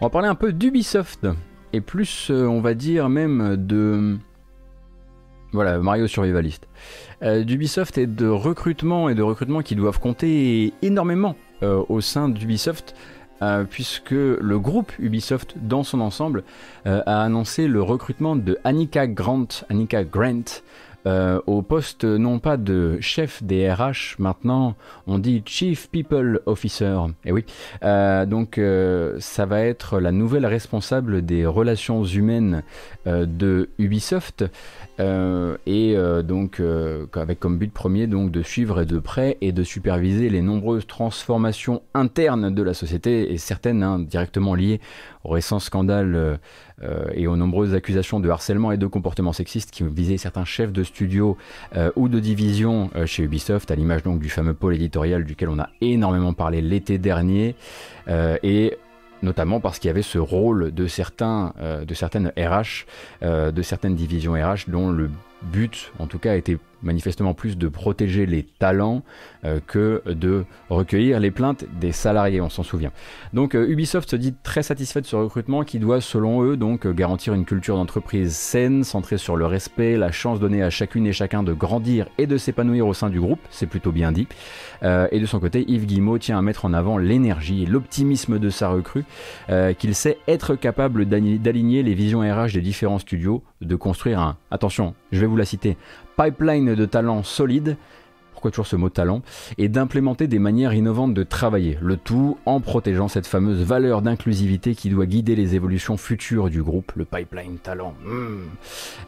On 0.00 0.06
va 0.06 0.10
parler 0.10 0.28
un 0.28 0.34
peu 0.34 0.52
d'Ubisoft. 0.52 1.26
Et 1.72 1.80
plus, 1.80 2.30
euh, 2.30 2.46
on 2.46 2.60
va 2.60 2.74
dire, 2.74 3.08
même 3.08 3.56
de. 3.56 4.16
Voilà, 5.52 5.78
Mario 5.78 6.06
Survivaliste. 6.08 6.68
Euh, 7.22 7.44
D'Ubisoft 7.44 7.96
et 7.96 8.06
de 8.06 8.26
recrutement 8.26 9.08
et 9.08 9.14
de 9.14 9.22
recrutement 9.22 9.62
qui 9.62 9.76
doivent 9.76 10.00
compter 10.00 10.72
énormément 10.82 11.36
euh, 11.62 11.82
au 11.88 12.00
sein 12.00 12.28
d'Ubisoft. 12.28 12.94
puisque 13.68 14.10
le 14.12 14.58
groupe 14.58 14.90
Ubisoft 14.98 15.56
dans 15.60 15.82
son 15.82 16.00
ensemble 16.00 16.44
a 16.86 17.22
annoncé 17.22 17.68
le 17.68 17.82
recrutement 17.82 18.36
de 18.36 18.56
Annika 18.64 19.06
Grant 19.06 19.48
euh, 21.06 21.38
au 21.46 21.60
poste 21.60 22.04
non 22.04 22.38
pas 22.38 22.56
de 22.56 22.96
chef 23.00 23.42
des 23.42 23.70
RH, 23.70 24.16
maintenant 24.18 24.74
on 25.06 25.18
dit 25.18 25.42
Chief 25.44 25.90
People 25.90 26.40
Officer. 26.46 26.96
Et 27.24 27.28
eh 27.28 27.32
oui, 27.32 27.44
euh, 27.82 28.24
donc 28.24 28.56
euh, 28.56 29.16
ça 29.20 29.44
va 29.44 29.60
être 29.60 30.00
la 30.00 30.12
nouvelle 30.12 30.46
responsable 30.46 31.22
des 31.22 31.44
relations 31.44 32.04
humaines 32.04 32.62
de 33.06 33.68
Ubisoft. 33.78 34.44
et 34.98 35.96
donc 36.24 36.62
avec 37.14 37.40
comme 37.40 37.58
but 37.58 37.72
premier 37.72 38.06
donc 38.06 38.30
de 38.30 38.42
suivre 38.42 38.84
de 38.84 38.98
près 38.98 39.36
et 39.40 39.52
de 39.52 39.62
superviser 39.62 40.30
les 40.30 40.40
nombreuses 40.40 40.86
transformations 40.86 41.82
internes 41.92 42.54
de 42.54 42.62
la 42.62 42.72
société 42.72 43.32
et 43.32 43.38
certaines 43.38 43.82
hein, 43.82 43.98
directement 43.98 44.54
liées 44.54 44.80
au 45.24 45.30
récent 45.30 45.58
scandale 45.58 46.38
et 47.14 47.26
aux 47.26 47.36
nombreuses 47.36 47.74
accusations 47.74 48.20
de 48.20 48.28
harcèlement 48.28 48.72
et 48.72 48.78
de 48.78 48.86
comportement 48.86 49.32
sexiste 49.32 49.70
qui 49.70 49.84
visaient 49.84 50.18
certains 50.18 50.44
chefs 50.44 50.72
de 50.72 50.82
studio 50.94 51.36
euh, 51.76 51.90
ou 51.96 52.08
de 52.08 52.20
division 52.20 52.90
euh, 52.94 53.06
chez 53.06 53.24
Ubisoft, 53.24 53.70
à 53.70 53.74
l'image 53.74 54.02
donc 54.02 54.20
du 54.20 54.30
fameux 54.30 54.54
pôle 54.54 54.74
éditorial 54.74 55.24
duquel 55.24 55.48
on 55.48 55.58
a 55.58 55.68
énormément 55.80 56.32
parlé 56.32 56.62
l'été 56.62 56.98
dernier, 56.98 57.54
et 58.42 58.76
notamment 59.22 59.60
parce 59.60 59.78
qu'il 59.78 59.88
y 59.88 59.90
avait 59.90 60.02
ce 60.02 60.18
rôle 60.18 60.72
de 60.72 60.86
certains, 60.86 61.54
de 61.86 61.94
certaines 61.94 62.32
RH, 62.36 62.84
de 63.22 63.62
certaines 63.62 63.94
divisions 63.94 64.34
RH 64.34 64.68
dont 64.68 64.90
le 64.90 65.10
but, 65.42 65.92
en 65.98 66.06
tout 66.06 66.18
cas, 66.18 66.36
était 66.36 66.58
manifestement 66.84 67.34
plus 67.34 67.58
de 67.58 67.68
protéger 67.68 68.26
les 68.26 68.42
talents 68.42 69.02
euh, 69.44 69.60
que 69.66 70.02
de 70.06 70.44
recueillir 70.70 71.20
les 71.20 71.30
plaintes 71.30 71.64
des 71.80 71.92
salariés, 71.92 72.40
on 72.40 72.48
s'en 72.48 72.62
souvient. 72.62 72.92
Donc 73.32 73.54
euh, 73.54 73.68
Ubisoft 73.68 74.10
se 74.10 74.16
dit 74.16 74.34
très 74.42 74.62
satisfait 74.62 75.00
de 75.00 75.06
ce 75.06 75.16
recrutement 75.16 75.64
qui 75.64 75.78
doit, 75.78 76.00
selon 76.00 76.42
eux, 76.42 76.56
donc 76.56 76.86
euh, 76.86 76.92
garantir 76.92 77.34
une 77.34 77.44
culture 77.44 77.76
d'entreprise 77.76 78.34
saine, 78.34 78.84
centrée 78.84 79.18
sur 79.18 79.36
le 79.36 79.46
respect, 79.46 79.96
la 79.96 80.12
chance 80.12 80.40
donnée 80.40 80.62
à 80.62 80.70
chacune 80.70 81.06
et 81.06 81.12
chacun 81.12 81.42
de 81.42 81.52
grandir 81.52 82.06
et 82.18 82.26
de 82.26 82.36
s'épanouir 82.36 82.86
au 82.86 82.94
sein 82.94 83.10
du 83.10 83.20
groupe, 83.20 83.40
c'est 83.50 83.66
plutôt 83.66 83.92
bien 83.92 84.12
dit. 84.12 84.26
et 84.82 85.20
de 85.20 85.26
son 85.26 85.40
côté, 85.40 85.64
Yves 85.66 85.86
Guillemot 85.86 86.18
tient 86.18 86.38
à 86.38 86.42
mettre 86.42 86.64
en 86.64 86.72
avant 86.72 86.98
l'énergie 86.98 87.62
et 87.62 87.66
l'optimisme 87.66 88.38
de 88.38 88.50
sa 88.50 88.68
recrue, 88.68 89.04
qu'il 89.78 89.94
sait 89.94 90.18
être 90.28 90.54
capable 90.56 91.06
d'aligner 91.06 91.82
les 91.82 91.94
visions 91.94 92.20
RH 92.20 92.52
des 92.52 92.60
différents 92.60 92.98
studios, 92.98 93.42
de 93.60 93.76
construire 93.76 94.20
un, 94.20 94.36
attention, 94.50 94.94
je 95.12 95.20
vais 95.20 95.26
vous 95.26 95.36
la 95.36 95.44
citer, 95.44 95.76
pipeline 96.16 96.74
de 96.74 96.86
talent 96.86 97.22
solide 97.22 97.76
pourquoi 98.44 98.50
toujours 98.50 98.66
ce 98.66 98.76
mot 98.76 98.90
talent, 98.90 99.22
et 99.56 99.70
d'implémenter 99.70 100.26
des 100.26 100.38
manières 100.38 100.74
innovantes 100.74 101.14
de 101.14 101.22
travailler, 101.22 101.78
le 101.80 101.96
tout 101.96 102.36
en 102.44 102.60
protégeant 102.60 103.08
cette 103.08 103.26
fameuse 103.26 103.62
valeur 103.62 104.02
d'inclusivité 104.02 104.74
qui 104.74 104.90
doit 104.90 105.06
guider 105.06 105.34
les 105.34 105.54
évolutions 105.54 105.96
futures 105.96 106.50
du 106.50 106.62
groupe, 106.62 106.92
le 106.94 107.06
pipeline 107.06 107.56
talent. 107.56 107.94
Hmm. 108.04 108.42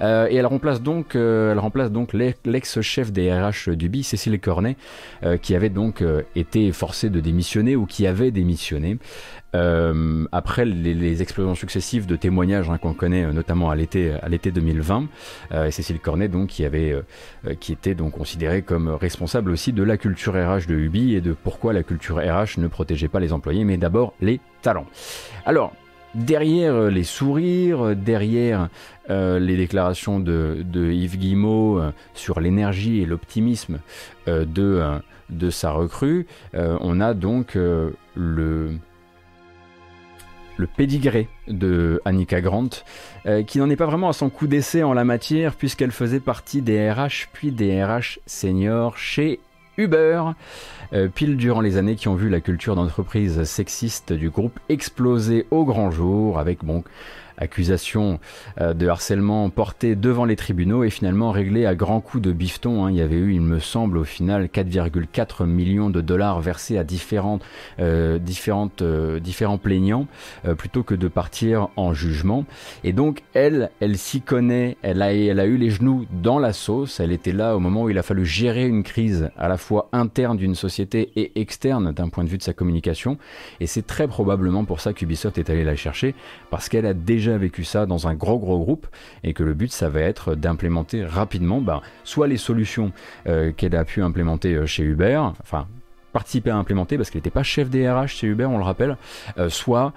Euh, 0.00 0.28
et 0.30 0.36
elle 0.36 0.46
remplace 0.46 0.80
donc, 0.80 1.16
euh, 1.16 1.52
elle 1.52 1.58
remplace 1.58 1.92
donc 1.92 2.14
l'ex-chef 2.14 3.12
des 3.12 3.30
RH 3.30 3.72
d'Ubi, 3.72 4.04
Cécile 4.04 4.40
Cornet, 4.40 4.76
euh, 5.22 5.36
qui 5.36 5.54
avait 5.54 5.68
donc 5.68 6.02
été 6.34 6.72
forcée 6.72 7.10
de 7.10 7.20
démissionner 7.20 7.76
ou 7.76 7.84
qui 7.84 8.06
avait 8.06 8.30
démissionné. 8.30 8.96
Euh, 9.56 10.24
après 10.32 10.64
les, 10.64 11.22
explosions 11.22 11.54
successives 11.54 12.06
de 12.06 12.16
témoignages 12.16 12.68
hein, 12.68 12.78
qu'on 12.78 12.92
connaît 12.92 13.24
euh, 13.24 13.32
notamment 13.32 13.70
à 13.70 13.76
l'été 13.76 14.12
à 14.22 14.28
l'été 14.28 14.50
2020, 14.50 15.06
euh, 15.52 15.66
et 15.66 15.70
Cécile 15.70 15.98
Cornet 15.98 16.28
donc 16.28 16.48
qui 16.48 16.64
avait 16.64 16.94
qui 17.60 17.72
était 17.72 17.94
donc 17.94 18.12
considérée 18.12 18.62
comme 18.62 18.88
responsable 18.88 19.50
aussi 19.50 19.72
de 19.72 19.82
la 19.82 19.96
culture 19.96 20.34
RH 20.34 20.66
de 20.66 20.74
Ubi 20.74 21.14
et 21.14 21.20
de 21.20 21.32
pourquoi 21.32 21.72
la 21.72 21.82
culture 21.82 22.16
RH 22.16 22.58
ne 22.58 22.68
protégeait 22.68 23.08
pas 23.08 23.20
les 23.20 23.32
employés 23.32 23.64
mais 23.64 23.76
d'abord 23.76 24.14
les 24.20 24.40
talents. 24.62 24.86
Alors 25.46 25.72
derrière 26.14 26.90
les 26.90 27.04
sourires, 27.04 27.94
derrière 27.96 28.68
les 29.08 29.56
déclarations 29.56 30.20
de, 30.20 30.64
Yves 30.74 31.18
Guillemot 31.18 31.80
sur 32.14 32.40
l'énergie 32.40 33.00
et 33.00 33.06
l'optimisme 33.06 33.78
de, 34.26 34.82
de 35.30 35.50
sa 35.50 35.70
recrue, 35.72 36.26
on 36.54 37.00
a 37.00 37.14
donc 37.14 37.56
le 38.14 38.78
le 40.56 40.66
pédigré 40.66 41.28
de 41.48 42.00
Annika 42.04 42.40
Grant, 42.40 42.70
euh, 43.26 43.42
qui 43.42 43.58
n'en 43.58 43.70
est 43.70 43.76
pas 43.76 43.86
vraiment 43.86 44.08
à 44.08 44.12
son 44.12 44.30
coup 44.30 44.46
d'essai 44.46 44.82
en 44.82 44.92
la 44.92 45.04
matière, 45.04 45.54
puisqu'elle 45.54 45.92
faisait 45.92 46.20
partie 46.20 46.62
des 46.62 46.90
RH 46.90 47.28
puis 47.32 47.52
des 47.52 47.82
RH 47.84 48.18
seniors 48.26 48.96
chez 48.96 49.40
Uber, 49.76 50.22
euh, 50.92 51.08
pile 51.08 51.36
durant 51.36 51.60
les 51.60 51.76
années 51.76 51.96
qui 51.96 52.08
ont 52.08 52.14
vu 52.14 52.28
la 52.28 52.40
culture 52.40 52.74
d'entreprise 52.76 53.44
sexiste 53.44 54.12
du 54.12 54.30
groupe 54.30 54.58
exploser 54.68 55.46
au 55.50 55.64
grand 55.64 55.90
jour, 55.90 56.38
avec 56.38 56.64
bon, 56.64 56.82
accusation 57.38 58.18
euh, 58.60 58.74
de 58.74 58.86
harcèlement 58.86 59.48
portée 59.50 59.94
devant 59.96 60.24
les 60.24 60.36
tribunaux 60.36 60.84
et 60.84 60.90
finalement 60.90 61.30
réglée 61.30 61.66
à 61.66 61.74
grands 61.74 62.00
coups 62.00 62.22
de 62.22 62.32
bifton. 62.32 62.84
Hein. 62.84 62.90
Il 62.90 62.96
y 62.96 63.00
avait 63.00 63.16
eu, 63.16 63.32
il 63.32 63.40
me 63.40 63.58
semble, 63.58 63.98
au 63.98 64.04
final 64.04 64.46
4,4 64.46 65.46
millions 65.46 65.90
de 65.90 66.00
dollars 66.00 66.40
versés 66.40 66.78
à 66.78 66.84
différentes, 66.84 67.42
euh, 67.78 68.18
différentes, 68.18 68.82
euh, 68.82 69.20
différents 69.20 69.58
plaignants 69.58 70.06
plutôt 70.58 70.82
que 70.82 70.94
de 70.94 71.08
partir 71.08 71.68
en 71.76 71.92
jugement. 71.92 72.44
Et 72.84 72.92
donc 72.92 73.22
elle, 73.34 73.70
elle 73.80 73.98
s'y 73.98 74.20
connaît, 74.20 74.76
elle 74.82 75.02
a, 75.02 75.12
elle 75.12 75.40
a 75.40 75.46
eu 75.46 75.56
les 75.56 75.70
genoux 75.70 76.06
dans 76.22 76.38
la 76.38 76.52
sauce, 76.52 77.00
elle 77.00 77.12
était 77.12 77.32
là 77.32 77.56
au 77.56 77.60
moment 77.60 77.84
où 77.84 77.90
il 77.90 77.98
a 77.98 78.02
fallu 78.02 78.24
gérer 78.24 78.66
une 78.66 78.82
crise 78.82 79.30
à 79.36 79.48
la 79.48 79.56
fois 79.56 79.88
interne 79.92 80.36
d'une 80.36 80.54
société 80.54 81.10
et 81.16 81.40
externe 81.40 81.92
d'un 81.92 82.08
point 82.08 82.24
de 82.24 82.28
vue 82.28 82.38
de 82.38 82.42
sa 82.42 82.52
communication. 82.52 83.18
Et 83.60 83.66
c'est 83.66 83.86
très 83.86 84.08
probablement 84.08 84.64
pour 84.64 84.80
ça 84.80 84.92
qu'Ubisoft 84.92 85.38
est 85.38 85.50
allé 85.50 85.64
la 85.64 85.76
chercher, 85.76 86.14
parce 86.50 86.68
qu'elle 86.68 86.86
a 86.86 86.94
déjà 86.94 87.25
vécu 87.32 87.64
ça 87.64 87.86
dans 87.86 88.08
un 88.08 88.14
gros 88.14 88.38
gros 88.38 88.58
groupe 88.58 88.86
et 89.24 89.32
que 89.34 89.42
le 89.42 89.54
but 89.54 89.72
ça 89.72 89.88
va 89.88 90.00
être 90.00 90.34
d'implémenter 90.34 91.04
rapidement 91.04 91.60
ben, 91.60 91.80
soit 92.04 92.26
les 92.26 92.36
solutions 92.36 92.92
euh, 93.26 93.52
qu'elle 93.52 93.74
a 93.76 93.84
pu 93.84 94.02
implémenter 94.02 94.54
euh, 94.54 94.66
chez 94.66 94.82
Uber, 94.82 95.20
enfin 95.40 95.66
participer 96.12 96.48
à 96.48 96.56
implémenter 96.56 96.96
parce 96.96 97.10
qu'elle 97.10 97.18
n'était 97.18 97.30
pas 97.30 97.42
chef 97.42 97.68
des 97.68 97.90
RH 97.90 98.06
chez 98.06 98.26
Uber, 98.26 98.46
on 98.46 98.56
le 98.56 98.64
rappelle, 98.64 98.96
euh, 99.36 99.50
soit, 99.50 99.92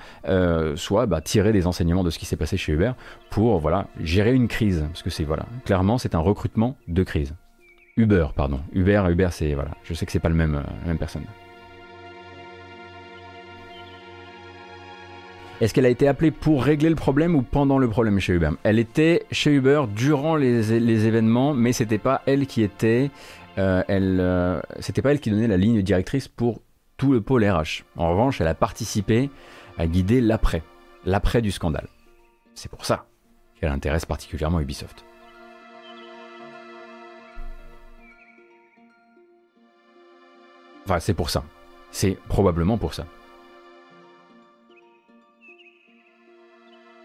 soit 0.76 1.06
bah, 1.06 1.22
tirer 1.22 1.54
des 1.54 1.66
enseignements 1.66 2.04
de 2.04 2.10
ce 2.10 2.20
qui 2.20 2.26
s'est 2.26 2.36
passé 2.36 2.58
chez 2.58 2.74
Uber 2.74 2.92
pour 3.30 3.60
voilà 3.60 3.88
gérer 4.02 4.34
une 4.34 4.50
crise 4.50 4.86
parce 4.90 5.02
que 5.02 5.10
c'est 5.10 5.24
voilà 5.24 5.46
clairement 5.64 5.98
c'est 5.98 6.16
un 6.16 6.20
recrutement 6.20 6.76
de 6.88 7.04
crise. 7.04 7.36
Uber 7.96 8.28
pardon, 8.36 8.60
Uber 8.74 9.04
Uber 9.10 9.30
c'est 9.32 9.54
voilà, 9.54 9.72
je 9.84 9.94
sais 9.94 10.06
que 10.06 10.12
c'est 10.12 10.20
pas 10.20 10.30
le 10.30 10.36
même 10.36 10.62
la 10.82 10.88
même 10.88 10.98
personne. 10.98 11.24
Est-ce 15.62 15.74
qu'elle 15.74 15.86
a 15.86 15.89
été 15.89 16.07
appelée 16.07 16.32
pour 16.32 16.64
régler 16.64 16.88
le 16.89 16.95
problème 16.95 17.36
ou 17.36 17.41
pendant 17.41 17.80
le 17.80 17.89
problème 17.89 18.20
chez 18.20 18.34
Uber? 18.34 18.51
Elle 18.64 18.80
était 18.80 19.26
chez 19.30 19.51
Uber 19.51 19.84
durant 19.93 20.38
les, 20.38 20.72
événements, 20.72 21.53
mais 21.53 21.74
c'était 21.74 21.97
pas 21.97 22.22
elle 22.26 22.47
qui 22.47 22.64
était. 22.64 23.12
Euh, 23.57 23.84
euh, 23.89 24.62
c'était 24.80 25.01
pas 25.01 25.12
elle 25.12 25.20
qui 25.20 25.32
donnait 25.32 25.47
la 25.47 25.57
ligne 25.57 25.82
directrice 25.82 26.30
pour 26.30 26.62
tout 26.95 27.12
le 27.12 27.20
pôle 27.20 27.43
RH. 27.43 27.84
En 27.97 28.10
revanche, 28.10 28.39
elle 28.39 28.47
a 28.47 28.55
participé 28.55 29.30
à 29.78 29.86
guider 29.86 30.22
l'après, 30.22 30.64
l'après 31.05 31.41
du 31.41 31.51
scandale. 31.51 31.89
C'est 32.55 32.72
pour 32.72 32.86
ça 32.86 33.05
qu'elle 33.60 33.72
intéresse 33.72 34.05
particulièrement 34.05 34.62
Ubisoft. 34.62 35.03
Enfin, 40.86 41.01
c'est 41.01 41.14
pour 41.14 41.30
ça. 41.30 41.43
C'est 41.91 42.18
probablement 42.30 42.78
pour 42.78 42.93
ça. 42.93 43.05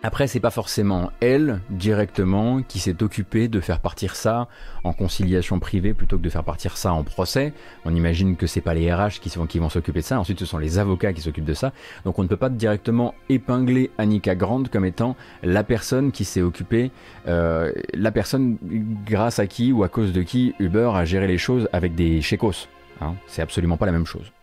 Après, 0.06 0.26
c'est 0.26 0.38
pas 0.38 0.50
forcément 0.50 1.12
elle 1.20 1.60
directement 1.70 2.60
qui 2.60 2.78
s'est 2.78 3.02
occupée 3.02 3.48
de 3.48 3.58
faire 3.58 3.80
partir 3.80 4.16
ça 4.16 4.48
en 4.84 4.92
conciliation 4.92 5.58
privée 5.60 5.94
plutôt 5.94 6.18
que 6.18 6.22
de 6.22 6.28
faire 6.28 6.44
partir 6.44 6.76
ça 6.76 6.92
en 6.92 7.02
procès. 7.04 7.54
On 7.86 7.94
imagine 7.94 8.36
que 8.36 8.46
c'est 8.46 8.60
pas 8.60 8.74
les 8.74 8.92
RH 8.92 9.20
qui, 9.22 9.58
vont 9.58 9.70
s'occuper 9.70 10.00
de 10.00 10.04
ça. 10.04 10.20
Ensuite, 10.20 10.38
ce 10.40 10.44
sont 10.44 10.58
les 10.58 10.78
avocats 10.78 11.14
qui 11.14 11.22
s'occupent 11.22 11.46
de 11.46 11.54
ça. 11.54 11.72
Donc, 12.04 12.18
on 12.18 12.22
ne 12.22 12.28
peut 12.28 12.36
pas 12.36 12.50
directement 12.50 13.14
épingler 13.30 13.90
Annika 13.96 14.34
Grande 14.34 14.68
comme 14.68 14.84
étant 14.84 15.16
la 15.42 15.64
personne 15.64 16.12
qui 16.12 16.26
s'est 16.26 16.42
occupée, 16.42 16.90
euh, 17.26 17.72
la 17.94 18.12
personne 18.12 18.58
grâce 19.06 19.38
à 19.38 19.46
qui 19.46 19.72
ou 19.72 19.84
à 19.84 19.88
cause 19.88 20.12
de 20.12 20.20
qui 20.20 20.54
Uber 20.58 20.90
a 20.94 21.06
géré 21.06 21.26
les 21.26 21.38
choses 21.38 21.66
avec 21.72 21.94
des 21.94 22.20
chécos. 22.20 22.68
Hein. 23.00 23.14
c'est 23.26 23.40
absolument 23.40 23.78
pas 23.78 23.86
la 23.86 23.92
même 23.92 24.06
chose. 24.06 24.33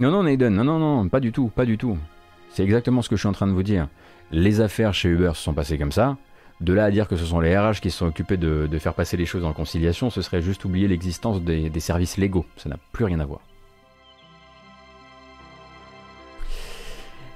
Non, 0.00 0.10
non, 0.10 0.24
Naden, 0.24 0.52
non, 0.52 0.64
non, 0.64 0.78
non, 0.78 1.08
pas 1.08 1.20
du 1.20 1.30
tout, 1.30 1.48
pas 1.54 1.64
du 1.64 1.78
tout. 1.78 1.96
C'est 2.50 2.64
exactement 2.64 3.00
ce 3.00 3.08
que 3.08 3.14
je 3.14 3.20
suis 3.20 3.28
en 3.28 3.32
train 3.32 3.46
de 3.46 3.52
vous 3.52 3.62
dire. 3.62 3.86
Les 4.32 4.60
affaires 4.60 4.92
chez 4.92 5.08
Uber 5.08 5.30
se 5.34 5.42
sont 5.42 5.54
passées 5.54 5.78
comme 5.78 5.92
ça. 5.92 6.16
De 6.60 6.72
là 6.72 6.84
à 6.84 6.90
dire 6.90 7.06
que 7.06 7.16
ce 7.16 7.24
sont 7.24 7.38
les 7.38 7.56
RH 7.56 7.80
qui 7.80 7.90
se 7.90 7.98
sont 7.98 8.06
occupés 8.06 8.36
de, 8.36 8.68
faire 8.78 8.94
passer 8.94 9.16
les 9.16 9.26
choses 9.26 9.44
en 9.44 9.52
conciliation, 9.52 10.10
ce 10.10 10.22
serait 10.22 10.42
juste 10.42 10.64
oublier 10.64 10.88
l'existence 10.88 11.42
des, 11.42 11.70
services 11.80 12.16
légaux. 12.16 12.44
Ça 12.56 12.68
n'a 12.68 12.76
plus 12.92 13.04
rien 13.04 13.20
à 13.20 13.24
voir. 13.24 13.40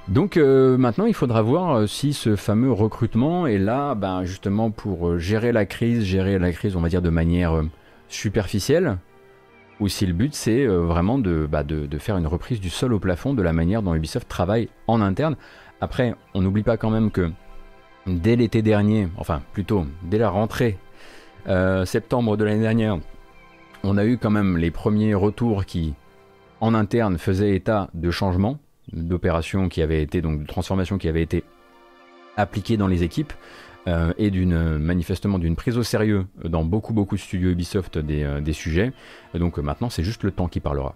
Donc 0.08 0.36
euh, 0.36 0.78
maintenant, 0.78 1.04
il 1.04 1.14
faudra 1.14 1.42
voir 1.42 1.76
euh, 1.76 1.86
si 1.86 2.12
ce 2.14 2.34
fameux 2.34 2.72
recrutement 2.72 3.46
est 3.46 3.58
là, 3.58 3.94
ben, 3.94 4.24
justement 4.24 4.70
pour 4.70 5.08
euh, 5.08 5.18
gérer 5.18 5.52
la 5.52 5.66
crise, 5.66 6.02
gérer 6.02 6.38
la 6.38 6.50
crise, 6.50 6.76
on 6.76 6.80
va 6.80 6.88
dire 6.88 7.02
de 7.02 7.10
manière 7.10 7.62
superficielle, 8.08 8.96
ou 9.80 9.88
si 9.88 10.06
le 10.06 10.12
but 10.12 10.34
c'est 10.34 10.66
euh, 10.66 10.78
vraiment 10.78 11.18
bah, 11.18 11.62
de, 11.62 11.98
faire 11.98 12.16
une 12.16 12.26
reprise 12.26 12.60
du 12.60 12.70
sol 12.70 12.92
au 12.92 12.98
plafond 12.98 13.34
de 13.34 13.42
la 13.42 13.52
manière 13.52 13.82
dont 13.82 13.94
Ubisoft 13.94 14.28
travaille 14.28 14.68
en 14.86 15.00
interne. 15.00 15.36
Après, 15.80 16.14
on 16.34 16.42
n'oublie 16.42 16.62
pas 16.62 16.76
quand 16.76 16.90
même 16.90 17.10
que 17.10 17.30
dès 18.06 18.36
l'été 18.36 18.62
dernier, 18.62 19.08
enfin 19.16 19.42
plutôt 19.52 19.86
dès 20.02 20.18
la 20.18 20.30
rentrée 20.30 20.78
euh, 21.48 21.84
septembre 21.84 22.36
de 22.36 22.44
l'année 22.44 22.62
dernière, 22.62 22.98
on 23.84 23.96
a 23.96 24.04
eu 24.04 24.18
quand 24.18 24.30
même 24.30 24.56
les 24.56 24.70
premiers 24.70 25.14
retours 25.14 25.64
qui, 25.64 25.94
en 26.60 26.74
interne, 26.74 27.16
faisaient 27.16 27.54
état 27.54 27.88
de 27.94 28.10
changements, 28.10 28.58
d'opérations 28.92 29.68
qui 29.68 29.82
avaient 29.82 30.02
été, 30.02 30.20
donc 30.20 30.40
de 30.40 30.46
transformations 30.46 30.98
qui 30.98 31.08
avaient 31.08 31.22
été 31.22 31.44
appliquées 32.36 32.76
dans 32.76 32.88
les 32.88 33.04
équipes. 33.04 33.32
Euh, 33.88 34.12
et 34.18 34.30
d'une 34.30 34.76
manifestement 34.76 35.38
d'une 35.38 35.56
prise 35.56 35.78
au 35.78 35.82
sérieux 35.82 36.26
dans 36.44 36.62
beaucoup 36.62 36.92
beaucoup 36.92 37.14
de 37.16 37.20
studios 37.20 37.50
Ubisoft 37.50 37.96
des, 37.96 38.22
euh, 38.22 38.52
sujets. 38.52 38.92
Donc 39.34 39.58
euh, 39.58 39.62
maintenant 39.62 39.88
c'est 39.88 40.04
juste 40.04 40.24
le 40.24 40.30
temps 40.30 40.46
qui 40.48 40.60
parlera. 40.60 40.94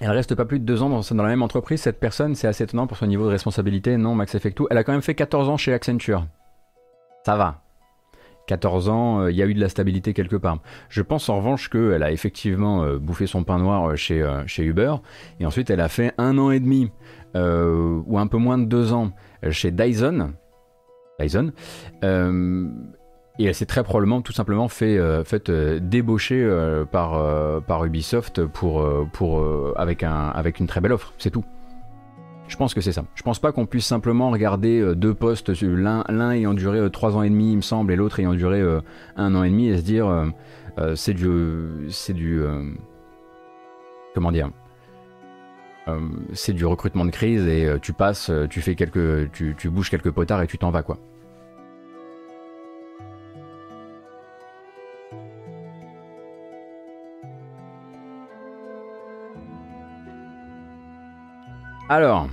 Elle 0.00 0.10
reste 0.10 0.34
pas 0.34 0.44
plus 0.46 0.58
de 0.58 0.64
deux 0.64 0.82
ans 0.82 0.88
dans, 0.88 1.00
dans 1.00 1.22
la 1.22 1.28
même 1.28 1.42
entreprise. 1.42 1.80
Cette 1.82 2.00
personne, 2.00 2.34
c'est 2.34 2.48
assez 2.48 2.64
étonnant 2.64 2.86
pour 2.86 2.96
son 2.96 3.06
niveau 3.06 3.24
de 3.24 3.30
responsabilité. 3.30 3.96
Non, 3.96 4.14
Max 4.14 4.34
Effectu. 4.34 4.64
Elle 4.70 4.78
a 4.78 4.84
quand 4.84 4.92
même 4.92 5.02
fait 5.02 5.14
14 5.14 5.48
ans 5.48 5.56
chez 5.56 5.72
Accenture. 5.72 6.26
Ça 7.24 7.36
va. 7.36 7.63
14 8.46 8.88
ans, 8.88 9.20
euh, 9.20 9.30
il 9.30 9.36
y 9.36 9.42
a 9.42 9.46
eu 9.46 9.54
de 9.54 9.60
la 9.60 9.68
stabilité 9.68 10.12
quelque 10.12 10.36
part. 10.36 10.58
Je 10.88 11.02
pense 11.02 11.28
en 11.28 11.36
revanche 11.36 11.68
qu'elle 11.68 12.02
a 12.02 12.12
effectivement 12.12 12.84
euh, 12.84 12.98
bouffé 12.98 13.26
son 13.26 13.44
pain 13.44 13.58
noir 13.58 13.90
euh, 13.90 13.96
chez, 13.96 14.24
chez 14.46 14.64
Uber, 14.64 14.96
et 15.40 15.46
ensuite 15.46 15.70
elle 15.70 15.80
a 15.80 15.88
fait 15.88 16.12
un 16.18 16.38
an 16.38 16.50
et 16.50 16.60
demi, 16.60 16.90
ou 17.34 18.18
un 18.18 18.26
peu 18.26 18.36
moins 18.36 18.58
de 18.58 18.64
deux 18.64 18.92
ans, 18.92 19.12
chez 19.50 19.70
Dyson. 19.70 20.32
Dyson. 21.18 21.52
et 22.02 23.44
elle 23.44 23.54
s'est 23.54 23.66
très 23.66 23.82
probablement 23.84 24.20
tout 24.20 24.32
simplement 24.32 24.68
fait, 24.68 24.98
débaucher 25.80 26.48
par, 26.90 27.84
Ubisoft 27.84 28.40
avec 29.76 30.02
une 30.60 30.66
très 30.66 30.80
belle 30.80 30.92
offre, 30.92 31.12
c'est 31.18 31.30
tout. 31.30 31.44
Je 32.48 32.56
pense 32.56 32.74
que 32.74 32.80
c'est 32.80 32.92
ça. 32.92 33.04
Je 33.14 33.22
pense 33.22 33.38
pas 33.38 33.52
qu'on 33.52 33.66
puisse 33.66 33.86
simplement 33.86 34.30
regarder 34.30 34.80
euh, 34.80 34.94
deux 34.94 35.14
postes, 35.14 35.50
l'un 35.62 36.30
ayant 36.30 36.54
duré 36.54 36.90
3 36.90 37.10
euh, 37.10 37.14
ans 37.16 37.22
et 37.22 37.30
demi, 37.30 37.52
il 37.52 37.56
me 37.56 37.62
semble, 37.62 37.92
et 37.92 37.96
l'autre 37.96 38.20
ayant 38.20 38.34
duré 38.34 38.60
euh, 38.60 38.80
un 39.16 39.34
an 39.34 39.44
et 39.44 39.50
demi, 39.50 39.68
et 39.68 39.78
se 39.78 39.82
dire 39.82 40.32
c'est 40.94 41.14
du. 41.14 41.28
C'est 41.88 42.12
du. 42.12 42.42
comment 44.14 44.32
dire 44.32 44.50
C'est 46.32 46.52
du 46.52 46.66
recrutement 46.66 47.04
de 47.04 47.10
crise 47.10 47.46
et 47.46 47.76
tu 47.80 47.92
passes, 47.92 48.30
tu 48.50 48.60
fais 48.60 48.74
quelques. 48.74 49.30
Tu 49.32 49.70
bouges 49.70 49.90
quelques 49.90 50.10
potards 50.10 50.42
et 50.42 50.46
tu 50.46 50.58
t'en 50.58 50.70
vas, 50.70 50.82
quoi. 50.82 50.98
Alors, 61.96 62.28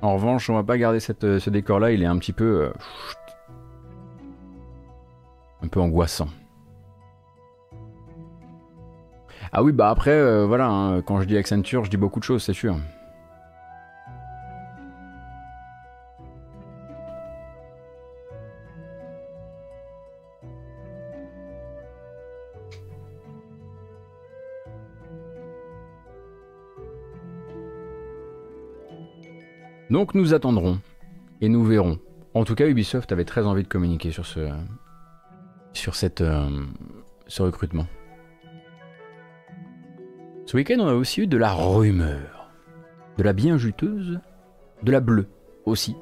en 0.00 0.14
revanche, 0.14 0.48
on 0.48 0.54
va 0.54 0.62
pas 0.62 0.78
garder 0.78 0.98
euh, 1.24 1.38
ce 1.38 1.50
décor-là, 1.50 1.92
il 1.92 2.02
est 2.02 2.06
un 2.06 2.16
petit 2.16 2.32
peu... 2.32 2.62
Euh, 2.62 2.72
un 5.62 5.68
peu 5.68 5.78
angoissant. 5.78 6.28
Ah 9.52 9.62
oui, 9.62 9.72
bah 9.72 9.90
après, 9.90 10.10
euh, 10.10 10.46
voilà, 10.46 10.68
hein, 10.68 11.02
quand 11.02 11.20
je 11.20 11.26
dis 11.26 11.36
Accenture, 11.36 11.84
je 11.84 11.90
dis 11.90 11.98
beaucoup 11.98 12.18
de 12.18 12.24
choses, 12.24 12.42
c'est 12.42 12.54
sûr. 12.54 12.76
Donc 29.90 30.14
nous 30.14 30.34
attendrons 30.34 30.80
et 31.40 31.48
nous 31.48 31.64
verrons. 31.64 31.98
En 32.34 32.44
tout 32.44 32.54
cas, 32.54 32.68
Ubisoft 32.68 33.10
avait 33.10 33.24
très 33.24 33.44
envie 33.44 33.64
de 33.64 33.68
communiquer 33.68 34.12
sur 34.12 34.24
ce, 34.24 34.48
sur 35.72 35.96
cette, 35.96 36.20
euh, 36.20 36.48
ce 37.26 37.42
recrutement. 37.42 37.86
Ce 40.46 40.56
week-end, 40.56 40.76
on 40.78 40.86
a 40.86 40.94
aussi 40.94 41.22
eu 41.22 41.26
de 41.26 41.36
la 41.36 41.52
rumeur, 41.52 42.50
de 43.18 43.22
la 43.22 43.32
bien 43.32 43.56
juteuse, 43.56 44.20
de 44.82 44.92
la 44.92 45.00
bleue 45.00 45.28
aussi. 45.64 45.96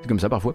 C'est 0.00 0.08
comme 0.08 0.20
ça 0.20 0.28
parfois. 0.28 0.54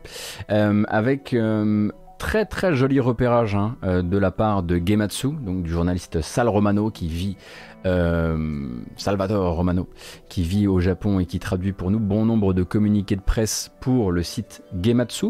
Euh, 0.50 0.84
avec 0.88 1.34
euh, 1.34 1.92
très 2.18 2.46
très 2.46 2.74
joli 2.74 3.00
repérage 3.00 3.56
hein, 3.56 3.76
de 3.84 4.18
la 4.18 4.32
part 4.32 4.64
de 4.64 4.82
Gematsu, 4.84 5.30
donc 5.30 5.64
du 5.64 5.70
journaliste 5.70 6.22
Sal 6.22 6.48
Romano 6.48 6.90
qui 6.90 7.08
vit 7.08 7.38
euh, 7.86 8.68
Salvatore 8.98 9.56
Romano, 9.56 9.88
qui 10.28 10.42
vit 10.42 10.68
au 10.68 10.80
Japon 10.80 11.20
et 11.20 11.26
qui 11.26 11.38
traduit 11.38 11.72
pour 11.72 11.92
nous 11.92 12.00
bon 12.00 12.26
nombre 12.26 12.54
de 12.54 12.64
communiqués 12.64 13.16
de 13.16 13.22
presse 13.22 13.72
pour 13.80 14.12
le 14.12 14.24
site 14.24 14.64
Gematsu, 14.82 15.28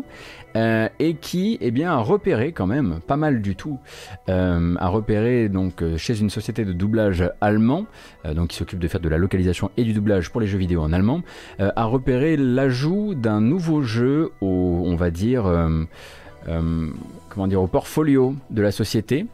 euh, 0.56 0.88
et 1.00 1.16
qui 1.16 1.58
eh 1.60 1.72
bien, 1.72 1.92
a 1.92 1.98
repéré 1.98 2.54
quand 2.54 2.68
même 2.68 3.00
pas 3.06 3.18
mal 3.18 3.42
du 3.42 3.58
tout, 3.58 3.78
euh, 4.30 4.76
a 4.80 4.88
repéré 4.88 5.50
donc 5.50 5.84
chez 5.98 6.20
une 6.22 6.30
société 6.30 6.64
de 6.64 6.72
doublage 6.72 7.30
allemand, 7.42 7.88
donc 8.34 8.50
qui 8.50 8.56
s'occupe 8.56 8.80
de 8.80 8.88
faire 8.88 9.02
de 9.02 9.10
la 9.10 9.18
localisation 9.18 9.70
et 9.76 9.84
du 9.84 9.92
doublage 9.92 10.32
pour 10.32 10.40
les 10.40 10.48
jeux 10.48 10.58
vidéo 10.58 10.82
en 10.82 10.94
allemand, 10.94 11.22
a 11.60 11.86
repéré 11.86 12.38
l'ajout 12.38 13.16
d'un 13.16 13.42
nouveau 13.42 13.82
jeu 13.82 14.32
au, 14.40 14.84
on 14.86 14.96
va 14.96 15.12
dire, 15.12 15.46
comment 16.46 17.48
dire, 17.48 17.62
au 17.62 17.68
portfolio 17.68 18.36
de 18.50 18.62
la 18.62 18.72
société. 18.72 19.26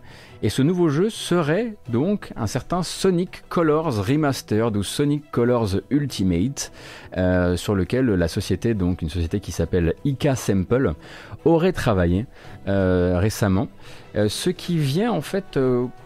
Et 0.43 0.49
ce 0.49 0.63
nouveau 0.63 0.89
jeu 0.89 1.11
serait 1.11 1.75
donc 1.89 2.33
un 2.35 2.47
certain 2.47 2.81
Sonic 2.81 3.43
Colors 3.47 4.03
Remastered 4.03 4.75
ou 4.75 4.81
Sonic 4.81 5.29
Colors 5.29 5.81
Ultimate, 5.91 6.71
euh, 7.15 7.55
sur 7.57 7.75
lequel 7.75 8.07
la 8.07 8.27
société, 8.27 8.73
donc 8.73 9.03
une 9.03 9.09
société 9.09 9.39
qui 9.39 9.51
s'appelle 9.51 9.93
Ika 10.03 10.35
Sample, 10.35 10.93
aurait 11.45 11.73
travaillé 11.73 12.25
euh, 12.67 13.19
récemment. 13.19 13.67
Euh, 14.15 14.29
ce 14.29 14.49
qui 14.49 14.79
vient 14.79 15.11
en 15.11 15.21
fait 15.21 15.59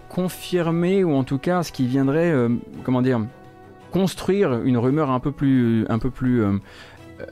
confirmer, 0.10 1.06
ou 1.06 1.14
en 1.14 1.24
tout 1.24 1.38
cas 1.38 1.64
ce 1.64 1.72
qui 1.72 1.88
viendrait, 1.88 2.34
comment 2.84 3.02
dire, 3.02 3.22
construire 3.92 4.64
une 4.64 4.78
rumeur 4.78 5.12
un 5.12 5.22
peu 5.22 5.32
plus, 5.32 5.86
un 5.88 6.00
peu 6.00 6.10
plus 6.10 6.44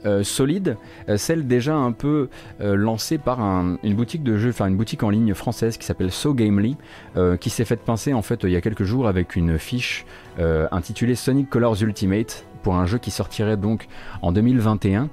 euh, 0.06 0.22
solide, 0.22 0.76
euh, 1.08 1.16
celle 1.16 1.46
déjà 1.46 1.74
un 1.74 1.92
peu 1.92 2.28
euh, 2.60 2.74
lancée 2.74 3.18
par 3.18 3.40
une 3.40 3.94
boutique 3.94 4.22
de 4.22 4.36
jeux, 4.36 4.50
enfin 4.50 4.66
une 4.66 4.76
boutique 4.76 5.02
en 5.02 5.10
ligne 5.10 5.34
française 5.34 5.76
qui 5.76 5.84
s'appelle 5.84 6.10
So 6.10 6.34
Gamely, 6.34 6.76
qui 7.40 7.50
s'est 7.50 7.64
fait 7.64 7.76
pincer 7.76 8.12
en 8.12 8.22
fait 8.22 8.42
il 8.44 8.50
y 8.50 8.56
a 8.56 8.60
quelques 8.60 8.84
jours 8.84 9.06
avec 9.06 9.36
une 9.36 9.58
fiche 9.58 10.04
intitulée 10.38 11.14
Sonic 11.14 11.48
Colors 11.48 11.80
Ultimate 11.82 12.44
pour 12.62 12.76
un 12.76 12.86
jeu 12.86 12.98
qui 12.98 13.10
sortirait 13.10 13.56
donc 13.56 13.86
en 14.22 14.32
2021 14.32 15.08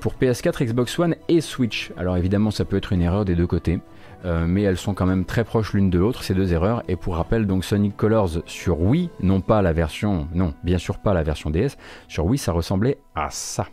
pour 0.00 0.14
PS4, 0.14 0.64
Xbox 0.64 0.98
One 0.98 1.14
et 1.28 1.40
Switch. 1.40 1.92
Alors 1.96 2.16
évidemment 2.16 2.50
ça 2.50 2.64
peut 2.64 2.76
être 2.76 2.92
une 2.92 3.02
erreur 3.02 3.24
des 3.24 3.34
deux 3.34 3.46
côtés. 3.46 3.80
mais 4.24 4.62
elles 4.62 4.76
sont 4.76 4.94
quand 4.94 5.06
même 5.06 5.24
très 5.24 5.44
proches 5.44 5.72
l'une 5.74 5.90
de 5.90 5.98
l'autre, 5.98 6.22
ces 6.22 6.34
deux 6.34 6.52
erreurs. 6.52 6.82
Et 6.88 6.96
pour 6.96 7.16
rappel, 7.16 7.46
donc 7.46 7.64
Sonic 7.64 7.96
Colors 7.96 8.42
sur 8.46 8.80
Wii, 8.80 9.10
non 9.20 9.40
pas 9.40 9.62
la 9.62 9.72
version, 9.72 10.28
non, 10.34 10.54
bien 10.64 10.78
sûr 10.78 10.98
pas 10.98 11.14
la 11.14 11.22
version 11.22 11.50
DS, 11.50 11.76
sur 12.08 12.26
Wii 12.26 12.38
ça 12.38 12.52
ressemblait 12.52 12.98
à 13.14 13.28
ça. 13.30 13.66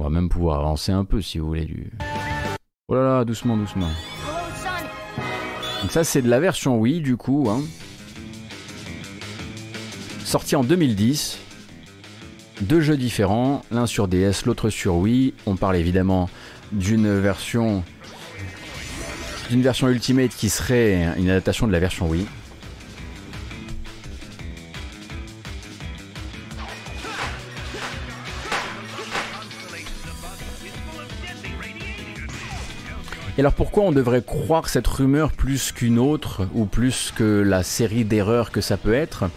On 0.00 0.04
va 0.04 0.10
même 0.10 0.28
pouvoir 0.28 0.60
avancer 0.60 0.92
un 0.92 1.04
peu 1.04 1.20
si 1.20 1.38
vous 1.40 1.48
voulez 1.48 1.64
du... 1.64 1.90
Oh 2.86 2.94
là 2.94 3.02
là, 3.02 3.24
doucement, 3.24 3.56
doucement. 3.56 3.88
Donc 5.82 5.90
ça 5.90 6.04
c'est 6.04 6.22
de 6.22 6.28
la 6.28 6.38
version 6.38 6.78
Wii 6.78 7.00
du 7.00 7.16
coup. 7.16 7.48
Hein. 7.50 7.62
Sorti 10.24 10.54
en 10.54 10.62
2010. 10.62 11.40
Deux 12.60 12.80
jeux 12.80 12.96
différents, 12.96 13.62
l'un 13.72 13.86
sur 13.86 14.06
DS, 14.06 14.44
l'autre 14.46 14.70
sur 14.70 14.94
Wii. 14.94 15.34
On 15.46 15.56
parle 15.56 15.74
évidemment 15.74 16.30
d'une 16.70 17.18
version 17.18 17.82
d'une 19.50 19.62
version 19.62 19.88
Ultimate 19.88 20.30
qui 20.30 20.48
serait 20.48 21.12
une 21.18 21.28
adaptation 21.28 21.66
de 21.66 21.72
la 21.72 21.80
version 21.80 22.08
Wii. 22.08 22.24
Et 33.38 33.40
alors 33.40 33.54
pourquoi 33.54 33.84
on 33.84 33.92
devrait 33.92 34.24
croire 34.26 34.68
cette 34.68 34.88
rumeur 34.88 35.30
plus 35.30 35.70
qu'une 35.70 36.00
autre, 36.00 36.48
ou 36.54 36.64
plus 36.64 37.12
que 37.14 37.40
la 37.40 37.62
série 37.62 38.04
d'erreurs 38.04 38.50
que 38.50 38.60
ça 38.60 38.76
peut 38.76 38.94
être? 38.94 39.30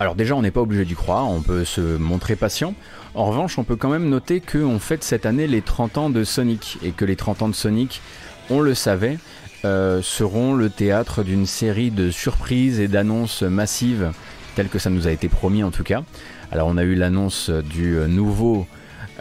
Alors 0.00 0.16
déjà 0.16 0.34
on 0.34 0.42
n'est 0.42 0.50
pas 0.50 0.62
obligé 0.62 0.84
d'y 0.84 0.96
croire, 0.96 1.30
on 1.30 1.40
peut 1.40 1.64
se 1.64 1.80
montrer 1.96 2.34
patient. 2.34 2.74
En 3.14 3.26
revanche 3.26 3.56
on 3.56 3.62
peut 3.62 3.76
quand 3.76 3.88
même 3.88 4.08
noter 4.08 4.40
qu'on 4.40 4.80
fête 4.80 5.04
cette 5.04 5.26
année 5.26 5.46
les 5.46 5.62
30 5.62 5.96
ans 5.96 6.10
de 6.10 6.24
Sonic, 6.24 6.78
et 6.82 6.90
que 6.90 7.04
les 7.04 7.14
30 7.14 7.42
ans 7.42 7.48
de 7.48 7.54
Sonic, 7.54 8.02
on 8.50 8.58
le 8.58 8.74
savait, 8.74 9.16
euh, 9.64 10.02
seront 10.02 10.54
le 10.54 10.68
théâtre 10.68 11.22
d'une 11.22 11.46
série 11.46 11.92
de 11.92 12.10
surprises 12.10 12.80
et 12.80 12.88
d'annonces 12.88 13.42
massives, 13.42 14.10
telles 14.56 14.68
que 14.68 14.80
ça 14.80 14.90
nous 14.90 15.06
a 15.06 15.12
été 15.12 15.28
promis 15.28 15.62
en 15.62 15.70
tout 15.70 15.84
cas. 15.84 16.02
Alors 16.50 16.66
on 16.66 16.76
a 16.76 16.82
eu 16.82 16.96
l'annonce 16.96 17.48
du 17.48 17.96
nouveau 18.08 18.66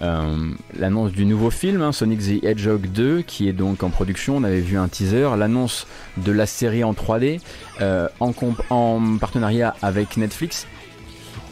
euh, 0.01 0.51
l'annonce 0.77 1.11
du 1.11 1.25
nouveau 1.25 1.49
film, 1.49 1.81
hein, 1.81 1.91
Sonic 1.91 2.19
the 2.19 2.43
Hedgehog 2.43 2.87
2, 2.87 3.21
qui 3.21 3.49
est 3.49 3.53
donc 3.53 3.83
en 3.83 3.89
production. 3.89 4.37
On 4.37 4.43
avait 4.43 4.61
vu 4.61 4.77
un 4.77 4.87
teaser, 4.87 5.35
l'annonce 5.37 5.87
de 6.17 6.31
la 6.31 6.45
série 6.45 6.83
en 6.83 6.93
3D 6.93 7.41
euh, 7.81 8.07
en, 8.19 8.33
en, 8.69 9.17
partenariat 9.17 9.75
avec 9.81 10.15
Netflix. 10.15 10.67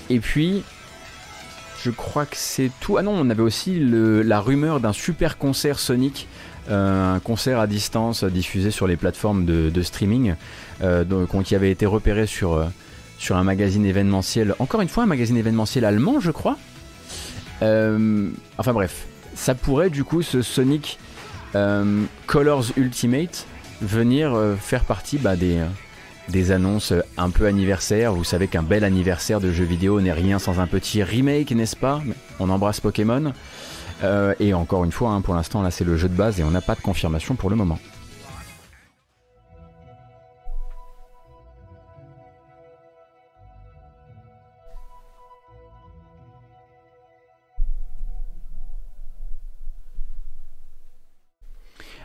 Et 0.09 0.19
puis, 0.19 0.63
je 1.83 1.91
crois 1.91 2.25
que 2.25 2.37
c'est 2.37 2.71
tout. 2.79 2.97
Ah 2.97 3.01
non, 3.01 3.11
on 3.11 3.29
avait 3.29 3.41
aussi 3.41 3.79
la 3.79 4.39
rumeur 4.39 4.79
d'un 4.79 4.93
super 4.93 5.37
concert 5.37 5.79
Sonic. 5.79 6.27
Euh, 6.69 7.15
un 7.15 7.19
concert 7.19 7.59
à 7.61 7.67
distance 7.67 8.25
diffusé 8.25 8.71
sur 8.71 8.87
les 8.87 8.97
plateformes 8.97 9.45
de, 9.45 9.81
streaming 9.81 10.35
qui 11.45 11.55
avait 11.55 11.71
été 11.71 11.85
repéré 11.85 12.27
sur, 12.27 12.69
un 13.29 13.43
magazine 13.43 13.85
événementiel, 13.85 14.53
encore 14.59 14.81
une 14.81 14.89
fois 14.89 15.03
un 15.03 15.07
magazine 15.07 15.37
événementiel 15.37 15.85
allemand 15.85 16.19
je 16.19 16.31
crois, 16.31 16.57
enfin 17.61 18.73
bref, 18.73 19.05
ça 19.35 19.55
pourrait 19.55 19.89
du 19.89 20.03
coup 20.03 20.21
ce 20.21 20.41
Sonic 20.41 20.99
euh, 21.55 22.03
Colors 22.25 22.65
Ultimate 22.75 23.45
venir 23.81 24.33
euh, 24.33 24.55
faire 24.55 24.83
partie 24.83 25.17
bah, 25.17 25.35
des, 25.35 25.61
des 26.29 26.51
annonces 26.51 26.93
un 27.17 27.29
peu 27.29 27.45
anniversaires. 27.45 28.13
Vous 28.13 28.23
savez 28.23 28.47
qu'un 28.47 28.63
bel 28.63 28.83
anniversaire 28.83 29.39
de 29.39 29.51
jeu 29.51 29.63
vidéo 29.63 30.01
n'est 30.01 30.11
rien 30.11 30.39
sans 30.39 30.59
un 30.59 30.67
petit 30.67 31.03
remake, 31.03 31.51
n'est-ce 31.51 31.75
pas? 31.75 32.01
On 32.39 32.49
embrasse 32.49 32.79
Pokémon. 32.79 33.33
et 34.39 34.53
encore 34.53 34.83
une 34.83 34.91
fois, 34.91 35.11
hein, 35.11 35.21
pour 35.21 35.35
l'instant, 35.35 35.61
là 35.61 35.71
c'est 35.71 35.85
le 35.85 35.97
jeu 35.97 36.09
de 36.09 36.15
base 36.15 36.39
et 36.39 36.43
on 36.43 36.51
n'a 36.51 36.61
pas 36.61 36.75
de 36.75 36.81
confirmation 36.81 37.35
pour 37.35 37.49
le 37.49 37.55
moment. 37.55 37.79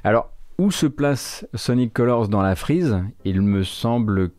Alors, 0.05 0.33
où 0.59 0.73
se 0.73 0.87
place 0.87 1.47
Sonic 1.55 1.93
Colors 1.93 2.29
dans 2.29 2.43
la 2.43 2.57
frise? 2.57 2.99
Il 3.25 3.41
me 3.41 3.63
semble 3.63 4.33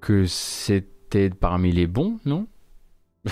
que 0.00 0.26
c'était 0.26 1.30
parmi 1.30 1.70
les 1.70 1.86
bons, 1.86 2.18
non? 2.24 2.48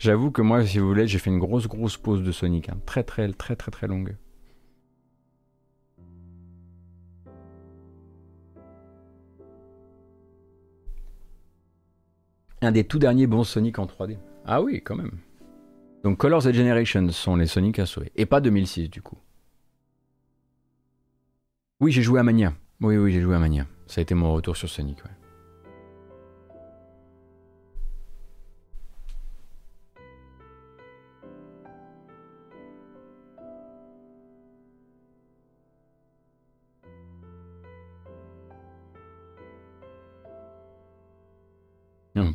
J'avoue 0.00 0.32
que 0.32 0.42
moi, 0.42 0.64
si 0.66 0.80
vous 0.80 0.88
voulez, 0.88 1.06
j'ai 1.06 1.18
fait 1.18 1.30
une 1.30 1.38
grosse, 1.38 1.68
grosse 1.68 1.96
pause 1.96 2.24
de 2.24 2.32
Sonic. 2.32 2.68
Hein. 2.68 2.78
Très, 2.84 3.04
très, 3.04 3.30
très, 3.32 3.54
très, 3.54 3.70
très 3.70 3.86
longue. 3.86 4.16
Un 12.60 12.72
des 12.72 12.84
tout 12.84 12.98
derniers 12.98 13.28
bons 13.28 13.44
Sonic 13.44 13.78
en 13.78 13.86
3D. 13.86 14.16
Ah 14.46 14.62
oui, 14.62 14.82
quand 14.82 14.96
même. 14.96 15.18
Donc 16.02 16.18
Colors 16.18 16.48
et 16.48 16.52
Generations 16.52 17.08
sont 17.10 17.36
les 17.36 17.46
Sonic 17.46 17.78
à 17.78 17.86
sauver. 17.86 18.10
Et 18.16 18.26
pas 18.26 18.40
2006 18.40 18.88
du 18.88 19.00
coup. 19.00 19.18
Oui, 21.80 21.92
j'ai 21.92 22.02
joué 22.02 22.20
à 22.20 22.22
Mania. 22.22 22.54
Oui, 22.80 22.96
oui, 22.96 23.12
j'ai 23.12 23.20
joué 23.20 23.34
à 23.34 23.38
Mania. 23.38 23.66
Ça 23.86 24.00
a 24.00 24.02
été 24.02 24.14
mon 24.14 24.32
retour 24.32 24.56
sur 24.56 24.68
Sonic. 24.68 24.98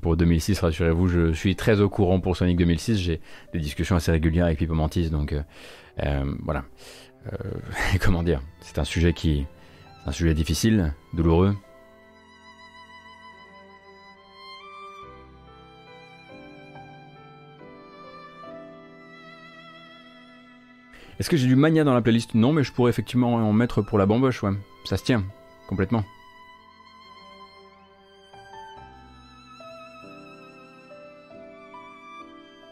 Pour 0.01 0.17
2006, 0.17 0.59
rassurez-vous, 0.61 1.07
je 1.07 1.33
suis 1.33 1.55
très 1.55 1.81
au 1.81 1.89
courant 1.89 2.19
pour 2.19 2.35
Sonic 2.35 2.57
2006. 2.57 2.97
J'ai 2.97 3.21
des 3.53 3.59
discussions 3.59 3.95
assez 3.95 4.11
régulières 4.11 4.45
avec 4.45 4.57
Pipo 4.57 4.73
Mantis, 4.73 5.09
donc 5.09 5.33
euh, 5.33 5.43
euh, 6.03 6.33
voilà. 6.43 6.65
Euh, 7.33 7.37
comment 8.01 8.23
dire? 8.23 8.41
C'est 8.61 8.79
un 8.79 8.83
sujet 8.83 9.13
qui, 9.13 9.45
un 10.05 10.11
sujet 10.11 10.33
difficile, 10.33 10.93
douloureux. 11.13 11.55
Est-ce 21.19 21.29
que 21.29 21.35
j'ai 21.35 21.47
du 21.47 21.57
mania 21.57 21.83
dans 21.83 21.93
la 21.93 22.01
playlist? 22.01 22.33
Non, 22.33 22.53
mais 22.53 22.63
je 22.63 22.71
pourrais 22.71 22.89
effectivement 22.89 23.35
en 23.35 23.51
mettre 23.51 23.81
pour 23.81 23.97
la 23.97 24.05
bamboche, 24.05 24.41
ouais. 24.41 24.53
Ça 24.85 24.95
se 24.95 25.03
tient, 25.03 25.25
complètement. 25.67 26.05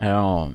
Alors, 0.08 0.50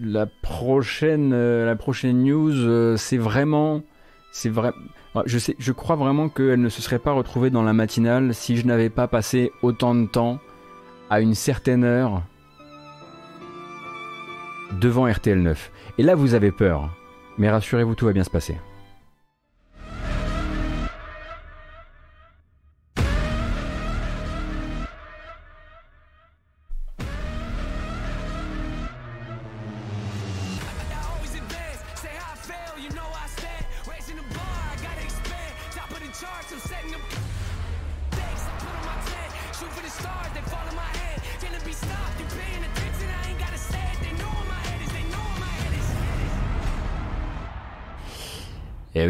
la 0.00 0.26
prochaine, 0.26 1.32
euh, 1.32 1.66
la 1.66 1.74
prochaine 1.74 2.22
news, 2.22 2.52
euh, 2.54 2.96
c'est 2.96 3.16
vraiment, 3.16 3.82
c'est 4.30 4.48
vrai. 4.48 4.70
Je 5.26 5.38
je 5.58 5.72
crois 5.72 5.96
vraiment 5.96 6.28
qu'elle 6.28 6.60
ne 6.60 6.68
se 6.68 6.80
serait 6.80 7.00
pas 7.00 7.10
retrouvée 7.10 7.50
dans 7.50 7.64
la 7.64 7.72
matinale 7.72 8.32
si 8.32 8.56
je 8.56 8.64
n'avais 8.64 8.90
pas 8.90 9.08
passé 9.08 9.50
autant 9.62 9.96
de 9.96 10.06
temps 10.06 10.38
à 11.10 11.20
une 11.20 11.34
certaine 11.34 11.82
heure 11.82 12.22
devant 14.80 15.10
RTL 15.10 15.42
9. 15.42 15.72
Et 15.98 16.04
là, 16.04 16.14
vous 16.14 16.34
avez 16.34 16.52
peur, 16.52 16.88
mais 17.38 17.50
rassurez-vous, 17.50 17.96
tout 17.96 18.06
va 18.06 18.12
bien 18.12 18.24
se 18.24 18.30
passer. 18.30 18.56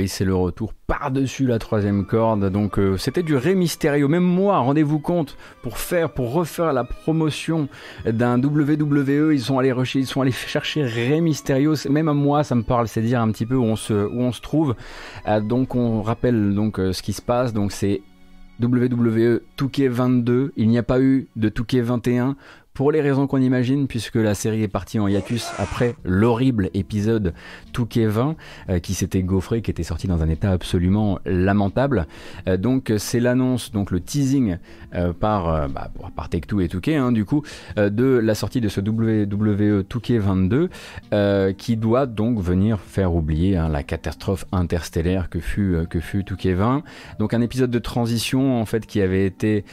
C'est 0.09 0.25
le 0.25 0.35
retour 0.35 0.73
par-dessus 0.87 1.47
la 1.47 1.59
troisième 1.59 2.05
corde. 2.05 2.51
Donc 2.51 2.79
euh, 2.79 2.97
c'était 2.97 3.23
du 3.23 3.37
Ré 3.37 3.55
Mysterio. 3.55 4.09
Même 4.09 4.23
moi, 4.23 4.59
rendez-vous 4.59 4.99
compte, 4.99 5.37
pour 5.63 5.79
faire, 5.79 6.11
pour 6.11 6.33
refaire 6.33 6.73
la 6.73 6.85
promotion 6.85 7.69
d'un 8.05 8.39
WWE, 8.43 9.33
ils 9.33 9.41
sont 9.41 9.59
allés 9.59 9.75
ils 9.95 10.07
sont 10.07 10.21
allés 10.21 10.33
chercher 10.33 10.85
Ré 10.85 11.21
Mysterio. 11.21 11.75
Même 11.89 12.09
à 12.09 12.15
moi, 12.15 12.45
ça 12.45 12.55
me 12.55 12.63
parle, 12.63 12.89
c'est 12.89 13.03
dire 13.03 13.21
un 13.21 13.31
petit 13.31 13.47
peu 13.47 13.57
où 13.57 13.65
on 13.65 13.77
se, 13.77 14.41
trouve. 14.41 14.75
Euh, 15.27 15.41
donc 15.41 15.75
on 15.75 16.03
rappelle 16.03 16.55
donc 16.55 16.79
euh, 16.79 16.93
ce 16.93 17.03
qui 17.03 17.13
se 17.13 17.23
passe. 17.23 17.53
Donc 17.53 17.73
c'est 17.73 18.03
WWE 18.61 19.41
Touquet 19.57 19.89
22. 19.89 20.53
Il 20.57 20.69
n'y 20.69 20.79
a 20.79 20.83
pas 20.83 21.01
eu 21.01 21.29
de 21.37 21.49
Touquet 21.49 21.81
21 21.81 22.37
pour 22.75 22.91
les 22.91 23.03
raisons 23.03 23.27
qu'on 23.27 23.41
imagine, 23.41 23.87
puisque 23.87 24.17
la 24.17 24.35
série 24.35 24.63
est 24.63 24.69
partie 24.69 24.99
en 24.99 25.07
hiatus 25.07 25.51
après 25.59 25.95
l'horrible 26.05 26.71
épisode 26.73 27.35
Touquet 27.73 28.07
20, 28.07 28.37
euh, 28.71 28.79
qui 28.79 28.95
s'était 28.95 29.23
gaufré, 29.23 29.61
qui 29.61 29.71
était 29.71 29.83
sorti 29.83 30.07
dans 30.07 30.23
un 30.23 30.29
état 30.29 30.51
absolument 30.51 31.19
lamentable. 31.27 32.07
Euh, 32.49 32.57
donc 32.57 32.93
c'est 32.97 33.21
l'annonce, 33.21 33.73
donc 33.73 33.91
le 33.91 34.01
teasing 34.01 34.57
euh, 34.95 35.13
par, 35.13 35.69
bah, 35.69 35.91
et 36.33 36.69
Touquet, 36.69 36.97
hein, 36.97 37.13
du 37.13 37.25
coup, 37.25 37.43
de 37.77 38.05
la 38.05 38.35
sortie 38.35 38.61
de 38.61 38.69
ce 38.69 38.81
WWE 38.81 39.83
Touquet 39.85 40.19
22, 40.19 40.71
qui 41.57 41.77
doit 41.77 42.07
donc 42.07 42.41
venir 42.41 42.81
faire 42.81 43.15
oublier 43.15 43.57
hein, 43.57 43.69
la 43.69 43.83
catastrophe 43.83 44.45
interstellaire 44.53 45.29
que 45.29 45.41
fut, 45.41 45.77
que 45.91 46.01
fut 46.01 46.25
Touquet 46.25 46.55
20. 46.55 46.83
Donc 47.19 47.35
un 47.35 47.41
épisode 47.41 47.71
de 47.71 47.79
transition, 47.79 48.61
en 48.61 48.65
fait, 48.65 48.87
qui 48.87 49.01
avait 49.03 49.27
été, 49.27 49.65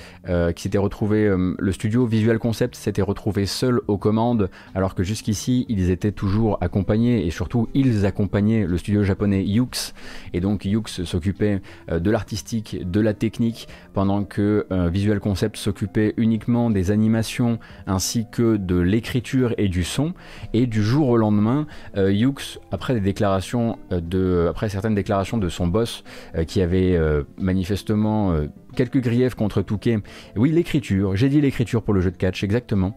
qui 0.56 0.64
s'était 0.64 0.78
retrouvé, 0.78 1.34
le 1.58 1.72
studio 1.72 2.06
Visual 2.06 2.40
Concept 2.40 2.76
retrouvés 2.98 3.46
seuls 3.46 3.82
aux 3.88 3.98
commandes, 3.98 4.50
alors 4.76 4.96
que 4.96 5.04
jusqu'ici 5.04 5.66
ils 5.70 5.90
étaient 5.90 6.12
toujours 6.12 6.58
accompagnés 6.62 7.26
et 7.26 7.32
surtout 7.32 7.70
ils 7.74 8.06
accompagnaient 8.06 8.66
le 8.66 8.78
studio 8.78 9.04
japonais 9.04 9.44
Yux. 9.44 9.94
Et 10.34 10.40
donc 10.40 10.66
Yux 10.66 11.04
s'occupait 11.06 11.62
euh, 11.92 12.00
de 12.00 12.12
l'artistique, 12.12 12.90
de 12.90 13.00
la 13.00 13.14
technique, 13.14 13.68
pendant 13.94 14.24
que 14.24 14.66
euh, 14.72 14.90
Visual 14.90 15.20
Concept 15.20 15.58
s'occupait 15.58 16.14
uniquement 16.18 16.70
des 16.70 16.92
animations 16.92 17.60
ainsi 17.88 18.26
que 18.32 18.58
de 18.58 18.78
l'écriture 18.78 19.54
et 19.58 19.68
du 19.68 19.84
son. 19.84 20.14
Et 20.54 20.68
du 20.68 20.84
jour 20.84 21.10
au 21.10 21.18
lendemain, 21.18 21.68
euh, 21.98 22.12
Yux, 22.12 22.60
après 22.72 22.94
des 22.94 23.02
déclarations 23.02 23.78
de, 23.92 24.48
après 24.50 24.70
certaines 24.70 24.96
déclarations 24.96 25.38
de 25.38 25.50
son 25.50 25.68
boss 25.68 26.04
qui 26.48 26.62
avait 26.62 27.00
manifestement 27.38 28.34
quelques 28.76 29.02
griefs 29.02 29.36
contre 29.36 29.62
Touquet. 29.62 30.00
Oui, 30.36 30.52
l'écriture. 30.52 31.16
J'ai 31.16 31.30
dit 31.30 31.42
l'écriture 31.42 31.84
pour 31.84 31.94
le 31.94 32.02
jeu 32.02 32.12
de 32.12 32.18
catch, 32.18 32.44
exactement. 32.44 32.96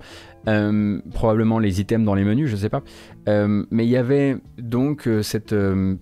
Euh, 0.49 0.99
probablement 1.15 1.61
les 1.61 1.81
items 1.81 2.05
dans 2.05 2.15
les 2.15 2.25
menus, 2.25 2.51
je 2.51 2.57
sais 2.57 2.69
pas. 2.69 2.83
Euh, 3.29 3.65
mais 3.71 3.85
il 3.85 3.91
y 3.91 3.97
avait 3.97 4.37
donc 4.59 5.07
euh, 5.07 5.23
cette 5.23 5.55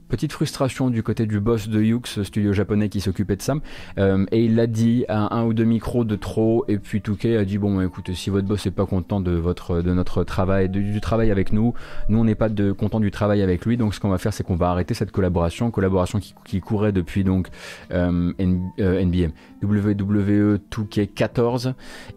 petite 0.08 0.32
frustration 0.32 0.88
du 0.88 1.02
côté 1.02 1.26
du 1.26 1.40
boss 1.40 1.68
de 1.68 1.82
Yux, 1.82 2.22
studio 2.22 2.52
japonais 2.52 2.88
qui 2.88 3.00
s'occupait 3.00 3.36
de 3.36 3.42
ça. 3.42 3.54
et 3.98 4.44
il 4.44 4.56
l'a 4.56 4.66
dit 4.66 5.04
à 5.08 5.34
un 5.34 5.44
ou 5.44 5.52
deux 5.52 5.64
micros 5.64 6.04
de 6.04 6.16
trop. 6.16 6.64
Et 6.68 6.78
puis 6.78 7.02
Touquet 7.02 7.36
a 7.36 7.44
dit 7.44 7.58
bon, 7.58 7.80
écoutez, 7.80 8.14
si 8.14 8.30
votre 8.30 8.46
boss 8.46 8.64
n'est 8.64 8.72
pas 8.72 8.86
content 8.86 9.20
de 9.20 9.32
votre 9.32 9.82
de 9.82 9.92
notre 9.92 10.24
travail, 10.24 10.68
du 10.68 11.00
travail 11.00 11.30
avec 11.30 11.52
nous, 11.52 11.74
nous 12.08 12.18
on 12.18 12.24
n'est 12.24 12.34
pas 12.34 12.48
de, 12.48 12.72
content 12.72 13.00
du 13.00 13.10
travail 13.10 13.42
avec 13.42 13.66
lui. 13.66 13.76
Donc 13.76 13.94
ce 13.94 14.00
qu'on 14.00 14.08
va 14.08 14.18
faire, 14.18 14.32
c'est 14.32 14.44
qu'on 14.44 14.56
va 14.56 14.70
arrêter 14.70 14.94
cette 14.94 15.12
collaboration, 15.12 15.70
collaboration 15.70 16.18
qui, 16.18 16.34
qui 16.44 16.60
courait 16.60 16.92
depuis 16.92 17.24
donc 17.24 17.48
NBA, 17.90 19.28
WWE 19.62 20.58
2K14. 20.70 21.74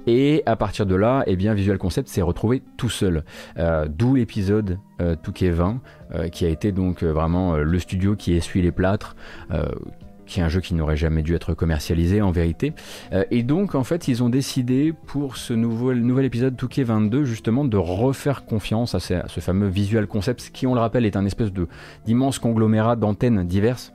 Et 0.07 0.43
à 0.45 0.55
partir 0.55 0.85
de 0.85 0.95
là, 0.95 1.23
eh 1.27 1.35
bien 1.35 1.53
Visual 1.53 1.77
Concept 1.77 2.07
s'est 2.07 2.21
retrouvé 2.21 2.63
tout 2.77 2.89
seul. 2.89 3.23
Euh, 3.57 3.87
d'où 3.89 4.15
l'épisode 4.15 4.79
euh, 5.01 5.15
20, 5.41 5.81
euh, 6.13 6.27
qui 6.29 6.45
a 6.45 6.49
été 6.49 6.71
donc 6.71 7.03
euh, 7.03 7.11
vraiment 7.11 7.57
le 7.57 7.79
studio 7.79 8.15
qui 8.15 8.33
essuie 8.33 8.61
les 8.61 8.71
plâtres 8.71 9.15
qui 10.25 10.39
est 10.39 10.43
un 10.43 10.47
jeu 10.47 10.61
qui 10.61 10.73
n'aurait 10.73 10.95
jamais 10.95 11.21
dû 11.21 11.35
être 11.35 11.53
commercialisé 11.53 12.21
en 12.21 12.31
vérité. 12.31 12.73
et 13.29 13.43
donc 13.43 13.75
en 13.75 13.83
fait 13.83 14.07
ils 14.07 14.23
ont 14.23 14.29
décidé 14.29 14.93
pour 15.05 15.35
ce 15.35 15.53
nouvel 15.53 16.23
épisode 16.23 16.55
Touquet 16.55 16.83
22 16.83 17.25
justement 17.25 17.65
de 17.65 17.75
refaire 17.75 18.45
confiance 18.45 18.95
à 18.95 18.99
ce, 18.99 19.39
fameux 19.41 19.67
Visual 19.67 20.07
Concept 20.07 20.51
qui 20.53 20.65
on 20.65 20.75
le 20.75 20.79
rappelle 20.79 21.05
est 21.05 21.17
un 21.17 21.25
espèce 21.25 21.51
d'immense 22.05 22.39
conglomérat 22.39 22.95
d'antennes 22.95 23.45
diverses 23.45 23.92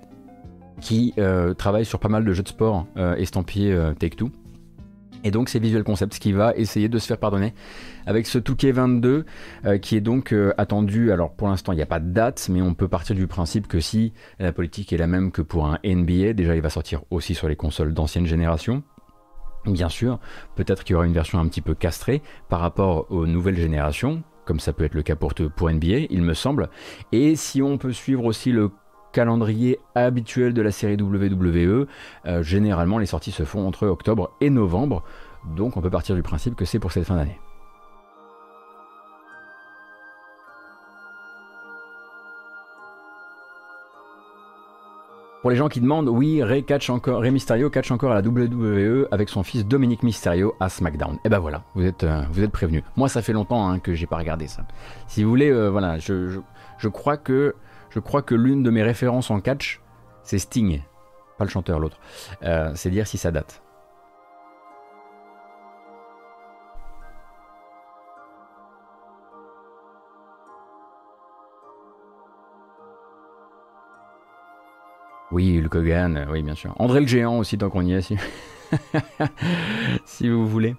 qui 0.81 1.15
travaille 1.57 1.85
sur 1.85 1.99
pas 1.99 2.09
mal 2.09 2.25
de 2.25 2.33
jeux 2.33 2.43
de 2.43 2.49
sport 2.49 2.87
estampillés 3.17 3.77
Take-Two. 3.99 4.31
Et 5.25 5.31
donc 5.31 5.49
c'est 5.49 5.59
Visual 5.59 5.85
Concepts 5.85 6.19
qui 6.19 6.33
va 6.33 6.55
essayer 6.55 6.89
de 6.89 6.99
se 6.99 7.07
faire 7.07 7.19
pardonner 7.19 7.55
avec 8.07 8.27
ce 8.27 8.39
Touquet 8.39 8.73
22 8.73 9.25
euh, 9.65 9.79
qui 9.79 9.97
est 9.97 10.01
donc 10.01 10.33
euh, 10.33 10.55
attendu. 10.59 11.13
Alors 11.13 11.33
pour 11.33 11.49
l'instant 11.49 11.73
il 11.73 11.77
n'y 11.77 11.83
a 11.83 11.87
pas 11.87 12.01
de 12.01 12.11
date, 12.11 12.49
mais 12.51 12.63
on 12.63 12.75
peut 12.75 12.89
partir 12.89 13.17
du 13.17 13.27
principe 13.27 13.67
que 13.67 13.81
si 13.81 14.13
la 14.39 14.53
politique 14.53 14.93
est 14.93 14.97
la 14.97 15.07
même 15.07 15.33
que 15.33 15.43
pour 15.43 15.67
un 15.67 15.79
NBA, 15.85 16.35
déjà 16.35 16.55
il 16.55 16.63
va 16.63 16.71
sortir 16.71 17.03
aussi 17.11 17.35
sur 17.35 17.49
les 17.49 17.57
consoles 17.57 17.95
d'ancienne 17.95 18.27
génération. 18.27 18.83
Bien 19.67 19.89
sûr, 19.89 20.21
peut-être 20.55 20.85
qu'il 20.85 20.95
y 20.95 20.97
aura 20.97 21.05
une 21.05 21.13
version 21.13 21.41
un 21.41 21.49
petit 21.49 21.61
peu 21.61 21.75
castrée 21.75 22.23
par 22.49 22.61
rapport 22.61 23.11
aux 23.11 23.27
nouvelles 23.27 23.59
générations, 23.59 24.23
comme 24.45 24.61
ça 24.61 24.73
peut 24.73 24.85
être 24.85 24.95
le 24.95 25.03
cas 25.03 25.17
pour 25.17 25.33
NBA, 25.35 26.07
il 26.11 26.23
me 26.23 26.33
semble. 26.33 26.71
Et 27.13 27.35
si 27.37 27.61
on 27.61 27.77
peut 27.77 27.93
suivre 27.93 28.25
aussi 28.25 28.53
le 28.53 28.71
calendrier 29.13 29.79
habituel 29.95 30.55
de 30.55 30.63
la 30.63 30.71
série 30.71 30.97
WWE. 30.97 31.87
Euh, 32.27 32.43
généralement, 32.43 32.99
les 32.99 33.07
sorties 33.07 33.33
se 33.33 33.45
font 33.45 33.67
entre 33.67 33.87
octobre 33.87 34.31
et 34.41 34.51
novembre, 34.51 35.03
donc 35.57 35.77
on 35.77 35.81
peut 35.81 35.91
partir 35.91 36.15
du 36.15 36.23
principe 36.23 36.55
que 36.55 36.65
c'est 36.65 36.79
pour 36.79 36.93
cette 36.93 37.05
fin 37.05 37.17
d'année. 37.17 37.39
Pour 45.41 45.53
les 45.53 45.57
gens 45.57 45.69
qui 45.69 45.81
demandent, 45.81 46.09
oui, 46.09 46.43
Ray, 46.43 46.65
catch 46.65 46.91
encore, 46.91 47.23
Mysterio 47.23 47.71
catch 47.71 47.93
encore 47.93 48.11
à 48.11 48.21
la 48.21 48.29
WWE 48.29 49.07
avec 49.13 49.29
son 49.29 49.45
fils 49.45 49.65
Dominique 49.65 50.03
Mysterio 50.03 50.57
à 50.59 50.69
SmackDown. 50.69 51.15
Et 51.15 51.19
eh 51.27 51.29
ben 51.29 51.39
voilà, 51.39 51.63
vous 51.77 51.87
êtes, 51.87 52.03
euh, 52.03 52.23
vous 52.33 52.43
êtes 52.43 52.51
prévenus. 52.51 52.83
Moi, 52.97 53.09
ça 53.09 53.23
fait 53.23 53.33
longtemps 53.33 53.69
hein, 53.69 53.79
que 53.79 53.95
j'ai 53.95 54.07
pas 54.07 54.17
regardé 54.17 54.49
ça. 54.49 54.67
Si 55.07 55.23
vous 55.23 55.31
voulez, 55.31 55.49
euh, 55.49 55.69
voilà, 55.69 55.99
je, 55.99 56.41
crois 56.89 57.17
que 57.17 57.55
je 57.91 58.01
crois 58.01 58.23
que 58.23 58.35
l'une 58.35 58.63
de 58.63 58.71
mes 58.71 58.83
références 58.83 59.31
en 59.31 59.41
catch, 59.41 59.81
c'est 60.23 60.39
Sting. 60.39 60.83
Pas 61.39 61.45
le 61.45 61.51
chanteur, 61.51 61.79
l'autre. 61.79 61.99
Euh, 62.43 62.73
c'est 62.75 62.91
dire 62.91 63.07
si 63.07 63.19
ça 63.19 63.31
date. 63.31 63.63
Oui, 75.31 75.61
le 75.61 75.69
Kogan, 75.69 76.17
euh, 76.17 76.25
oui, 76.31 76.43
bien 76.43 76.55
sûr. 76.55 76.75
André 76.79 77.01
le 77.01 77.07
Géant 77.07 77.39
aussi, 77.39 77.59
tant 77.59 77.69
qu'on 77.69 77.83
y 77.83 77.93
est, 77.93 78.01
si, 78.01 78.17
si 80.05 80.29
vous 80.29 80.49
voulez. 80.49 80.75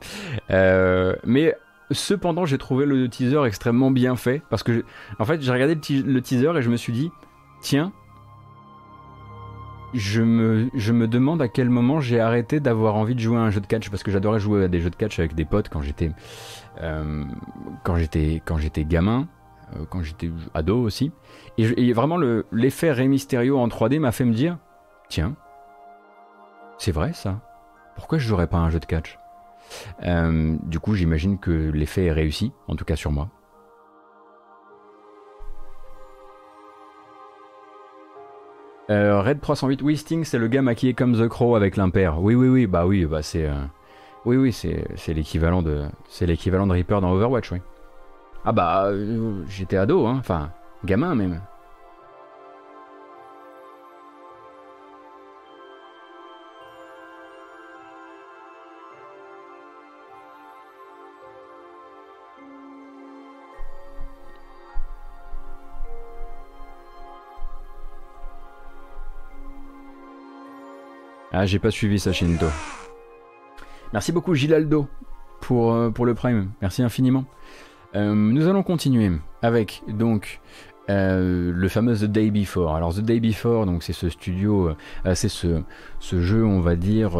Euh, 0.49 1.15
mais 1.23 1.55
Cependant, 1.91 2.45
j'ai 2.45 2.57
trouvé 2.57 2.85
le 2.85 3.09
teaser 3.09 3.43
extrêmement 3.45 3.89
bien 3.89 4.15
fait 4.15 4.43
parce 4.49 4.63
que, 4.63 4.85
en 5.17 5.25
fait, 5.25 5.41
j'ai 5.41 5.51
regardé 5.51 5.73
le, 5.73 6.21
teaser 6.21 6.51
et 6.55 6.61
je 6.61 6.69
me 6.69 6.77
suis 6.77 6.93
dit, 6.93 7.11
tiens, 7.61 7.91
je 9.93 10.21
me, 10.21 11.07
demande 11.07 11.41
à 11.41 11.47
quel 11.47 11.69
moment 11.69 11.99
j'ai 11.99 12.19
arrêté 12.19 12.59
d'avoir 12.59 12.95
envie 12.95 13.15
de 13.15 13.19
jouer 13.19 13.37
à 13.37 13.41
un 13.41 13.49
jeu 13.49 13.59
de 13.59 13.65
catch 13.65 13.89
parce 13.89 14.03
que 14.03 14.11
j'adorais 14.11 14.39
jouer 14.39 14.63
à 14.63 14.67
des 14.67 14.81
jeux 14.81 14.91
de 14.91 14.95
catch 14.95 15.17
avec 15.17 15.33
des 15.33 15.45
potes 15.45 15.69
quand 15.69 15.81
j'étais, 15.81 16.11
euh, 16.81 17.23
quand 17.83 17.95
j'étais, 17.95 18.41
quand 18.45 18.57
j'étais 18.57 18.85
gamin, 18.85 19.27
euh, 19.75 19.85
quand 19.89 20.03
j'étais 20.03 20.29
ado 20.53 20.79
aussi. 20.79 21.11
Et, 21.57 21.91
vraiment, 21.93 22.17
l'effet 22.51 22.91
Rey 22.91 23.07
Mysterio 23.07 23.57
en 23.57 23.67
3D 23.67 23.99
m'a 23.99 24.11
fait 24.11 24.25
me 24.25 24.33
dire, 24.33 24.57
tiens, 25.09 25.35
c'est 26.77 26.91
vrai 26.91 27.13
ça. 27.13 27.41
Pourquoi 27.95 28.19
je 28.19 28.27
jouerais 28.27 28.47
pas 28.47 28.57
à 28.57 28.61
un 28.61 28.69
jeu 28.69 28.79
de 28.79 28.85
catch? 28.85 29.17
Euh, 30.03 30.55
du 30.63 30.79
coup, 30.79 30.95
j'imagine 30.95 31.37
que 31.37 31.51
l'effet 31.51 32.05
est 32.05 32.11
réussi, 32.11 32.51
en 32.67 32.75
tout 32.75 32.85
cas 32.85 32.95
sur 32.95 33.11
moi. 33.11 33.29
Euh, 38.89 39.21
Red 39.21 39.39
308, 39.39 39.81
oui, 39.83 39.97
Sting, 39.97 40.23
c'est 40.23 40.39
le 40.39 40.47
gars 40.47 40.63
maquillé 40.63 40.93
comme 40.93 41.13
The 41.13 41.27
Crow 41.27 41.55
avec 41.55 41.77
l'impair. 41.77 42.19
Oui, 42.21 42.33
oui, 42.33 42.47
oui, 42.47 42.67
bah 42.67 42.87
oui, 42.87 43.05
bah 43.05 43.21
c'est. 43.21 43.45
Euh, 43.45 43.53
oui, 44.25 44.35
oui, 44.35 44.51
c'est 44.51 45.13
l'équivalent 45.13 45.61
de. 45.61 45.83
C'est 46.07 46.25
l'équivalent 46.25 46.65
de 46.65 46.73
Reaper 46.73 46.99
dans 46.99 47.11
Overwatch, 47.11 47.51
oui. 47.51 47.59
Ah 48.45 48.51
bah, 48.51 48.89
j'étais 49.47 49.77
ado, 49.77 50.07
hein, 50.07 50.17
enfin, 50.19 50.51
gamin 50.85 51.13
même. 51.13 51.41
Ah, 71.31 71.45
j'ai 71.45 71.59
pas 71.59 71.69
suivi 71.69 71.99
ça, 71.99 72.11
Shinto. 72.11 72.47
Merci 73.93 74.11
beaucoup, 74.11 74.33
Gilaldo, 74.33 74.87
pour, 75.41 75.73
euh, 75.73 75.91
pour 75.91 76.07
le 76.07 76.15
Prime. 76.15 76.49
Merci 76.59 76.81
infiniment. 76.81 77.25
Euh, 77.95 78.15
nous 78.15 78.47
allons 78.47 78.63
continuer 78.63 79.11
avec 79.43 79.83
donc 79.87 80.41
euh, 80.89 81.51
le 81.53 81.67
fameux 81.67 81.95
The 81.95 82.05
Day 82.05 82.31
Before. 82.31 82.75
Alors 82.75 82.95
The 82.95 83.01
Day 83.01 83.19
Before, 83.19 83.67
donc 83.67 83.83
c'est 83.83 83.93
ce 83.93 84.09
studio, 84.09 84.71
c'est 85.13 85.29
ce, 85.29 85.61
ce 85.99 86.19
jeu, 86.19 86.43
on 86.43 86.61
va 86.61 86.75
dire, 86.75 87.11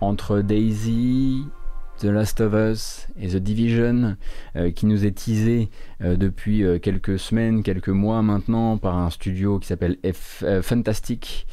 entre 0.00 0.42
Daisy, 0.42 1.44
The 1.98 2.04
Last 2.04 2.40
of 2.40 2.54
Us 2.54 3.08
et 3.20 3.28
The 3.30 3.36
Division, 3.36 4.16
qui 4.76 4.86
nous 4.86 5.04
est 5.04 5.10
teasé 5.10 5.70
depuis 6.00 6.64
quelques 6.80 7.18
semaines, 7.18 7.64
quelques 7.64 7.88
mois 7.88 8.22
maintenant 8.22 8.78
par 8.78 8.96
un 8.96 9.10
studio 9.10 9.58
qui 9.58 9.66
s'appelle 9.66 9.96
Fantastic. 10.62 11.46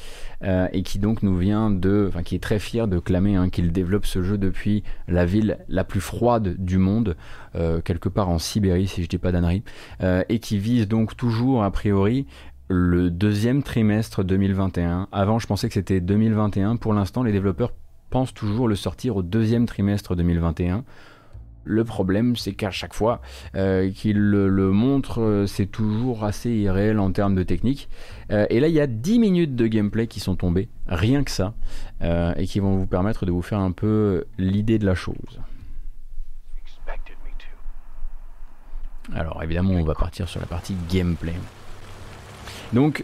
Euh, 0.43 0.67
et 0.71 0.83
qui 0.83 0.99
donc 0.99 1.23
nous 1.23 1.35
vient 1.35 1.69
de, 1.71 2.05
enfin 2.07 2.23
qui 2.23 2.35
est 2.35 2.43
très 2.43 2.59
fier 2.59 2.87
de 2.87 2.99
clamer 2.99 3.35
hein, 3.35 3.49
qu'il 3.49 3.71
développe 3.71 4.05
ce 4.05 4.21
jeu 4.21 4.37
depuis 4.37 4.83
la 5.07 5.25
ville 5.25 5.57
la 5.67 5.83
plus 5.83 6.01
froide 6.01 6.55
du 6.57 6.77
monde, 6.77 7.15
euh, 7.55 7.81
quelque 7.81 8.09
part 8.09 8.29
en 8.29 8.39
Sibérie 8.39 8.87
si 8.87 9.03
je 9.03 9.09
dis 9.09 9.17
pas 9.17 9.31
d'annerie, 9.31 9.63
et 10.01 10.39
qui 10.39 10.57
vise 10.57 10.87
donc 10.87 11.17
toujours 11.17 11.63
a 11.63 11.71
priori 11.71 12.25
le 12.69 13.09
deuxième 13.09 13.63
trimestre 13.63 14.23
2021. 14.23 15.07
Avant 15.11 15.39
je 15.39 15.47
pensais 15.47 15.67
que 15.67 15.73
c'était 15.73 16.01
2021, 16.01 16.75
pour 16.75 16.93
l'instant 16.93 17.23
les 17.23 17.31
développeurs 17.31 17.71
pensent 18.09 18.33
toujours 18.33 18.67
le 18.67 18.75
sortir 18.75 19.15
au 19.17 19.23
deuxième 19.23 19.65
trimestre 19.65 20.15
2021. 20.15 20.83
Le 21.69 21.83
problème, 21.83 22.37
c'est 22.37 22.53
qu'à 22.53 22.71
chaque 22.71 22.93
fois 22.93 23.21
euh, 23.55 23.91
qu'il 23.91 24.17
le, 24.17 24.71
montre, 24.71 25.21
euh, 25.21 25.47
c'est 25.47 25.65
toujours 25.65 26.23
assez 26.23 26.49
irréel 26.49 26.97
en 26.97 27.11
termes 27.11 27.35
de 27.35 27.43
technique. 27.43 27.89
Euh, 28.31 28.45
et 28.49 28.61
là, 28.61 28.69
il 28.69 28.73
y 28.73 28.79
a 28.79 28.87
10 28.87 29.19
minutes 29.19 29.55
de 29.57 29.67
gameplay 29.67 30.07
qui 30.07 30.21
sont 30.21 30.37
tombées, 30.37 30.69
rien 30.87 31.25
que 31.25 31.31
ça, 31.31 31.53
et 32.37 32.45
qui 32.45 32.61
vont 32.61 32.77
vous 32.77 32.87
permettre 32.87 33.25
de 33.25 33.31
vous 33.31 33.41
faire 33.41 33.59
un 33.59 33.73
peu 33.73 34.23
l'idée 34.37 34.79
de 34.79 34.85
la 34.85 34.95
chose. 34.95 35.41
Alors 39.13 39.41
évidemment, 39.43 39.73
on 39.73 39.83
va 39.83 39.95
partir 39.95 40.29
sur 40.29 40.39
la 40.39 40.45
partie 40.45 40.75
gameplay. 40.89 41.33
Donc, 42.71 43.03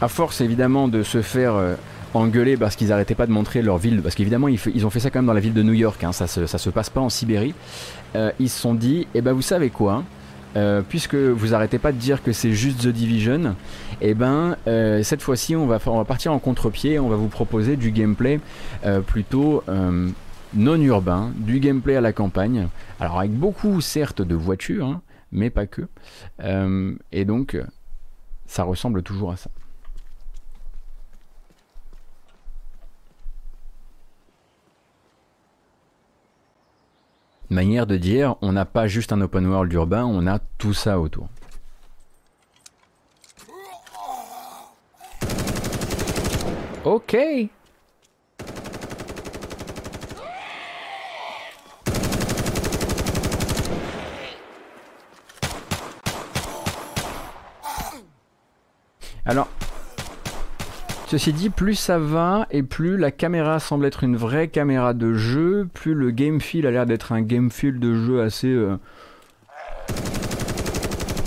à 0.00 0.08
force 0.08 0.40
évidemment 0.40 0.86
de 0.88 1.02
se 1.02 1.22
faire 1.22 1.76
engueuler 2.14 2.56
parce 2.56 2.76
qu'ils 2.76 2.92
arrêtaient 2.92 3.14
pas 3.14 3.26
de 3.26 3.32
montrer 3.32 3.62
leur 3.62 3.78
ville, 3.78 4.02
parce 4.02 4.14
qu'évidemment 4.14 4.48
ils, 4.48 4.86
ont 4.86 4.90
fait 4.90 5.00
ça 5.00 5.10
quand 5.10 5.18
même 5.18 5.26
dans 5.26 5.32
la 5.32 5.40
ville 5.40 5.54
de 5.54 5.62
New 5.62 5.72
York, 5.72 6.02
hein, 6.04 6.12
ça, 6.12 6.26
se, 6.26 6.46
ça 6.46 6.58
se 6.58 6.70
passe 6.70 6.90
pas 6.90 7.00
en 7.00 7.08
Sibérie. 7.08 7.54
Euh, 8.14 8.30
ils 8.38 8.48
se 8.48 8.60
sont 8.60 8.74
dit, 8.74 9.06
eh 9.14 9.20
ben 9.20 9.32
vous 9.32 9.42
savez 9.42 9.70
quoi 9.70 10.04
euh, 10.56 10.80
puisque 10.80 11.14
vous 11.14 11.54
arrêtez 11.54 11.78
pas 11.78 11.92
de 11.92 11.98
dire 11.98 12.22
que 12.22 12.32
c'est 12.32 12.52
juste 12.52 12.80
The 12.80 12.88
Division, 12.88 13.56
et 14.00 14.10
eh 14.10 14.14
ben 14.14 14.56
euh, 14.66 15.02
cette 15.02 15.20
fois-ci 15.20 15.54
on 15.54 15.66
va, 15.66 15.78
on 15.84 15.98
va 15.98 16.04
partir 16.04 16.32
en 16.32 16.38
contre-pied, 16.38 16.98
on 16.98 17.08
va 17.08 17.16
vous 17.16 17.28
proposer 17.28 17.76
du 17.76 17.90
gameplay 17.90 18.40
plutôt 19.06 19.62
non 20.54 20.80
urbain, 20.80 21.32
du 21.36 21.60
gameplay 21.60 21.96
à 21.96 22.00
la 22.00 22.14
campagne, 22.14 22.68
alors 23.00 23.18
avec 23.18 23.32
beaucoup 23.32 23.82
certes 23.82 24.22
de 24.22 24.34
voitures, 24.34 24.86
hein, 24.86 25.02
mais 25.30 25.50
pas 25.50 25.66
que, 25.66 25.82
et 27.12 27.24
donc 27.26 27.58
ça 28.46 28.62
ressemble 28.62 29.02
toujours 29.02 29.32
à 29.32 29.36
ça. 29.36 29.50
Manière 37.50 37.86
de 37.86 37.96
dire 37.96 38.36
on 38.42 38.52
n'a 38.52 38.64
pas 38.64 38.86
juste 38.86 39.12
un 39.12 39.20
open 39.20 39.46
world 39.46 39.72
urbain, 39.72 40.04
on 40.04 40.26
a 40.26 40.38
tout 40.58 40.74
ça 40.74 41.00
autour. 41.00 41.28
Ok. 46.84 47.16
Alors, 59.28 59.48
Ceci 61.16 61.32
dit, 61.32 61.48
plus 61.48 61.76
ça 61.76 61.98
va 61.98 62.46
et 62.50 62.62
plus 62.62 62.98
la 62.98 63.10
caméra 63.10 63.58
semble 63.58 63.86
être 63.86 64.04
une 64.04 64.18
vraie 64.18 64.48
caméra 64.48 64.92
de 64.92 65.14
jeu, 65.14 65.66
plus 65.72 65.94
le 65.94 66.10
game 66.10 66.42
feel 66.42 66.66
a 66.66 66.70
l'air 66.70 66.84
d'être 66.84 67.10
un 67.10 67.22
game 67.22 67.50
feel 67.50 67.80
de 67.80 67.94
jeu 67.94 68.20
assez 68.20 68.48
euh, 68.48 68.76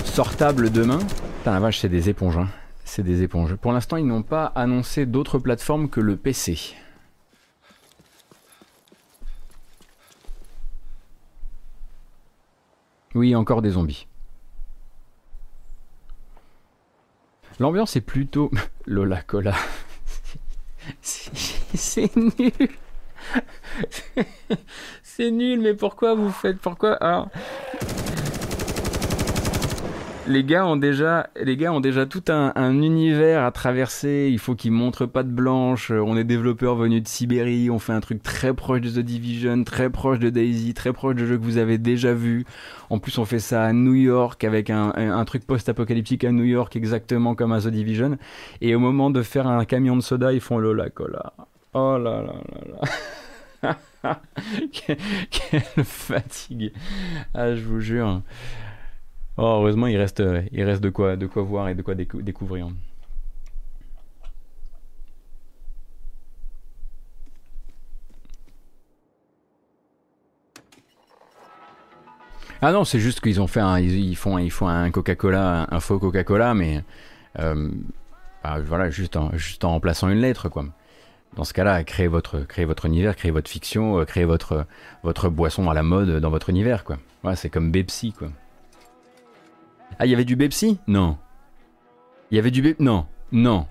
sortable 0.04 0.70
demain. 0.70 1.00
Putain 1.40 1.54
la 1.54 1.60
vache, 1.60 1.80
c'est 1.80 1.90
des 1.90 2.08
éponges. 2.08 2.38
Hein. 2.38 2.50
C'est 2.86 3.02
des 3.02 3.24
éponges. 3.24 3.56
Pour 3.56 3.72
l'instant, 3.72 3.98
ils 3.98 4.06
n'ont 4.06 4.22
pas 4.22 4.46
annoncé 4.54 5.08
d'autres 5.08 5.40
plateformes 5.40 5.90
que 5.90 6.02
le 6.02 6.18
PC. 6.18 6.76
Oui, 13.16 13.34
encore 13.34 13.64
des 13.64 13.72
zombies. 13.72 14.06
L'ambiance 17.60 17.96
est 17.96 18.02
plutôt. 18.02 18.52
Lola 18.86 19.22
Cola. 19.22 19.54
C'est 21.02 22.16
nul. 22.16 22.70
C'est 25.04 25.32
nul, 25.32 25.60
mais 25.60 25.74
pourquoi 25.74 26.16
vous 26.16 26.32
faites. 26.32 26.58
Pourquoi. 26.58 26.94
Alors? 26.96 27.30
Les 30.30 30.44
gars 30.44 30.66
ont 30.68 30.78
déjà, 30.78 31.28
les 31.42 31.58
gars 31.58 31.74
ont 31.74 31.80
déjà 31.80 32.06
tout 32.06 32.24
un, 32.30 32.54
univers 32.82 33.44
à 33.44 33.52
traverser. 33.52 34.30
Il 34.32 34.38
faut 34.38 34.54
qu'ils 34.54 34.72
montrent 34.72 35.08
pas 35.08 35.24
de 35.24 35.32
blanche. 35.32 35.90
On 35.92 36.16
est 36.16 36.24
développeurs 36.24 36.76
venus 36.76 37.02
de 37.02 37.08
Sibérie. 37.08 37.72
On 37.72 37.80
fait 37.80 37.94
un 37.94 38.00
truc 38.00 38.22
très 38.22 38.54
proche 38.54 38.82
de 38.82 38.90
The 38.90 39.04
Division, 39.04 39.64
très 39.64 39.90
proche 39.90 40.20
de 40.20 40.30
Daisy, 40.30 40.76
très 40.76 40.94
proche 40.94 41.16
de 41.16 41.26
jeux 41.26 41.38
que 41.38 41.44
vous 41.44 41.58
avez 41.58 41.80
déjà 41.80 42.14
vus. 42.14 42.46
En 42.92 43.00
plus, 43.00 43.18
on 43.18 43.26
fait 43.26 43.40
ça 43.40 43.64
à 43.64 43.74
New 43.74 43.96
York 43.96 44.44
avec 44.44 44.70
un, 44.70 45.26
truc 45.26 45.46
post-apocalyptique 45.48 46.24
à 46.24 46.32
New 46.32 46.44
York 46.44 46.76
exactement 46.76 47.34
comme 47.34 47.52
à 47.52 47.62
The 47.62 47.70
Division. 47.70 48.18
Et 48.62 48.76
au 48.76 48.80
moment 48.80 49.10
de 49.10 49.24
faire 49.24 49.48
un 49.48 49.66
camion 49.66 49.96
de 49.96 50.02
soda, 50.02 50.32
ils 50.32 50.42
font 50.42 50.60
Lola 50.60 50.92
Cola. 50.92 51.34
Oh 51.74 51.98
là 51.98 52.22
là 52.22 52.34
là 52.52 52.96
là. 53.64 53.76
Quelle 54.72 55.84
fatigue. 55.84 56.72
Ah, 57.34 57.56
je 57.56 57.64
vous 57.64 57.80
jure. 57.80 58.22
Oh, 59.42 59.46
heureusement, 59.62 59.88
il 59.88 59.96
reste, 59.96 60.20
euh, 60.20 60.42
il 60.52 60.64
reste 60.66 60.84
de, 60.84 60.90
quoi, 60.90 61.16
de 61.16 61.26
quoi 61.26 61.44
voir 61.44 61.70
et 61.70 61.76
de 61.76 61.82
quoi 61.82 61.96
découvrir. 61.96 62.68
Ah 72.62 72.74
non, 72.74 72.84
c'est 72.84 73.00
juste 73.00 73.22
qu'ils 73.22 73.40
ont 73.40 73.48
fait 73.48 73.62
un, 73.62 73.80
ils, 73.80 74.18
font, 74.18 74.38
ils 74.38 74.52
font 74.52 74.68
un 74.68 74.92
Coca-Cola, 74.92 75.68
un 75.72 75.80
faux 75.80 76.00
Coca-Cola, 76.00 76.54
mais 76.54 76.84
euh, 77.40 77.70
bah, 78.44 78.60
voilà, 78.60 78.90
juste 78.90 79.16
en, 79.16 79.32
juste 79.38 79.64
remplaçant 79.64 80.10
une 80.10 80.20
lettre, 80.20 80.50
quoi. 80.50 80.66
Dans 81.38 81.46
ce 81.46 81.54
cas-là, 81.54 81.86
créez 81.86 82.08
votre, 82.08 82.42
créez 82.42 82.66
votre 82.66 82.86
univers, 82.88 83.16
créez 83.16 83.32
votre 83.32 83.50
fiction, 83.50 84.00
euh, 84.00 84.04
créez 84.04 84.26
votre, 84.26 84.66
votre 85.04 85.30
boisson 85.30 85.70
à 85.70 85.74
la 85.74 85.84
mode 85.84 86.20
dans 86.20 86.30
votre 86.30 86.50
univers, 86.50 86.84
quoi. 86.84 86.98
C'est 87.36 87.50
comme 87.50 87.72
Pepsi, 87.72 88.12
quoi. 88.12 88.30
Ah, 89.98 90.06
il 90.06 90.12
y 90.12 90.14
avait 90.14 90.26
du 90.26 90.38
Pepsi? 90.38 90.80
Non. 90.88 91.18
Il 92.32 92.36
y 92.36 92.40
avait 92.40 92.52
du 92.52 92.62
Pepsi 92.62 92.84
Non. 92.84 93.08
Non. 93.32 93.66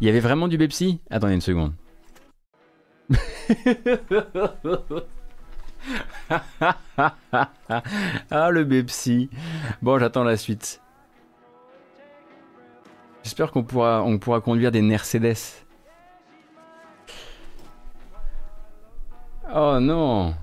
Il 0.00 0.06
y 0.06 0.10
avait 0.10 0.20
vraiment 0.20 0.48
du 0.48 0.56
Pepsi? 0.58 1.00
Attendez 1.10 1.34
une 1.34 1.40
seconde. 1.40 1.74
ah, 8.30 8.50
le 8.50 8.66
Pepsi. 8.66 9.30
Bon, 9.82 9.98
j'attends 9.98 10.24
la 10.24 10.36
suite. 10.36 10.80
J'espère 13.22 13.50
qu'on 13.50 13.64
pourra, 13.64 14.02
on 14.04 14.18
pourra 14.18 14.40
conduire 14.40 14.70
des 14.70 14.82
Mercedes. 14.82 15.64
Oh 19.52 19.78
non 19.80 20.34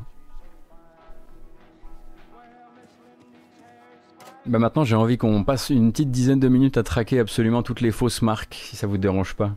Bah 4.45 4.59
maintenant 4.59 4.83
j'ai 4.83 4.95
envie 4.95 5.17
qu'on 5.17 5.45
passe 5.45 5.69
une 5.69 5.93
petite 5.93 6.11
dizaine 6.11 6.39
de 6.39 6.49
minutes 6.49 6.77
à 6.77 6.83
traquer 6.83 7.19
absolument 7.19 7.63
toutes 7.63 7.79
les 7.79 7.91
fausses 7.91 8.21
marques, 8.21 8.55
si 8.55 8.75
ça 8.75 8.87
vous 8.87 8.97
dérange 8.97 9.35
pas. 9.35 9.55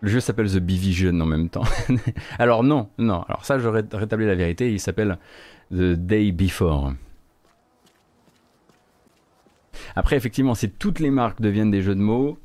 Le 0.00 0.08
jeu 0.08 0.20
s'appelle 0.20 0.50
The 0.50 0.62
Vision 0.62 1.20
en 1.20 1.26
même 1.26 1.50
temps. 1.50 1.64
alors 2.38 2.64
non, 2.64 2.88
non, 2.96 3.22
alors 3.28 3.44
ça 3.44 3.58
je 3.58 3.68
rétablis 3.68 4.24
la 4.24 4.34
vérité, 4.34 4.72
il 4.72 4.80
s'appelle 4.80 5.18
The 5.70 5.92
Day 5.92 6.32
Before. 6.32 6.94
Après 9.96 10.16
effectivement 10.16 10.54
si 10.54 10.70
toutes 10.70 10.98
les 10.98 11.10
marques 11.10 11.42
deviennent 11.42 11.70
des 11.70 11.82
jeux 11.82 11.94
de 11.94 12.00
mots, 12.00 12.38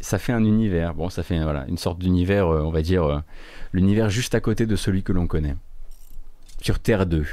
ça 0.00 0.18
fait 0.18 0.32
un 0.32 0.44
univers. 0.44 0.92
Bon 0.94 1.08
ça 1.08 1.22
fait 1.22 1.40
voilà, 1.40 1.66
une 1.68 1.78
sorte 1.78 2.00
d'univers, 2.00 2.48
euh, 2.48 2.62
on 2.62 2.70
va 2.70 2.82
dire, 2.82 3.04
euh, 3.04 3.20
l'univers 3.72 4.10
juste 4.10 4.34
à 4.34 4.40
côté 4.40 4.66
de 4.66 4.74
celui 4.74 5.04
que 5.04 5.12
l'on 5.12 5.28
connaît. 5.28 5.54
Sur 6.60 6.80
Terre 6.80 7.06
2. 7.06 7.24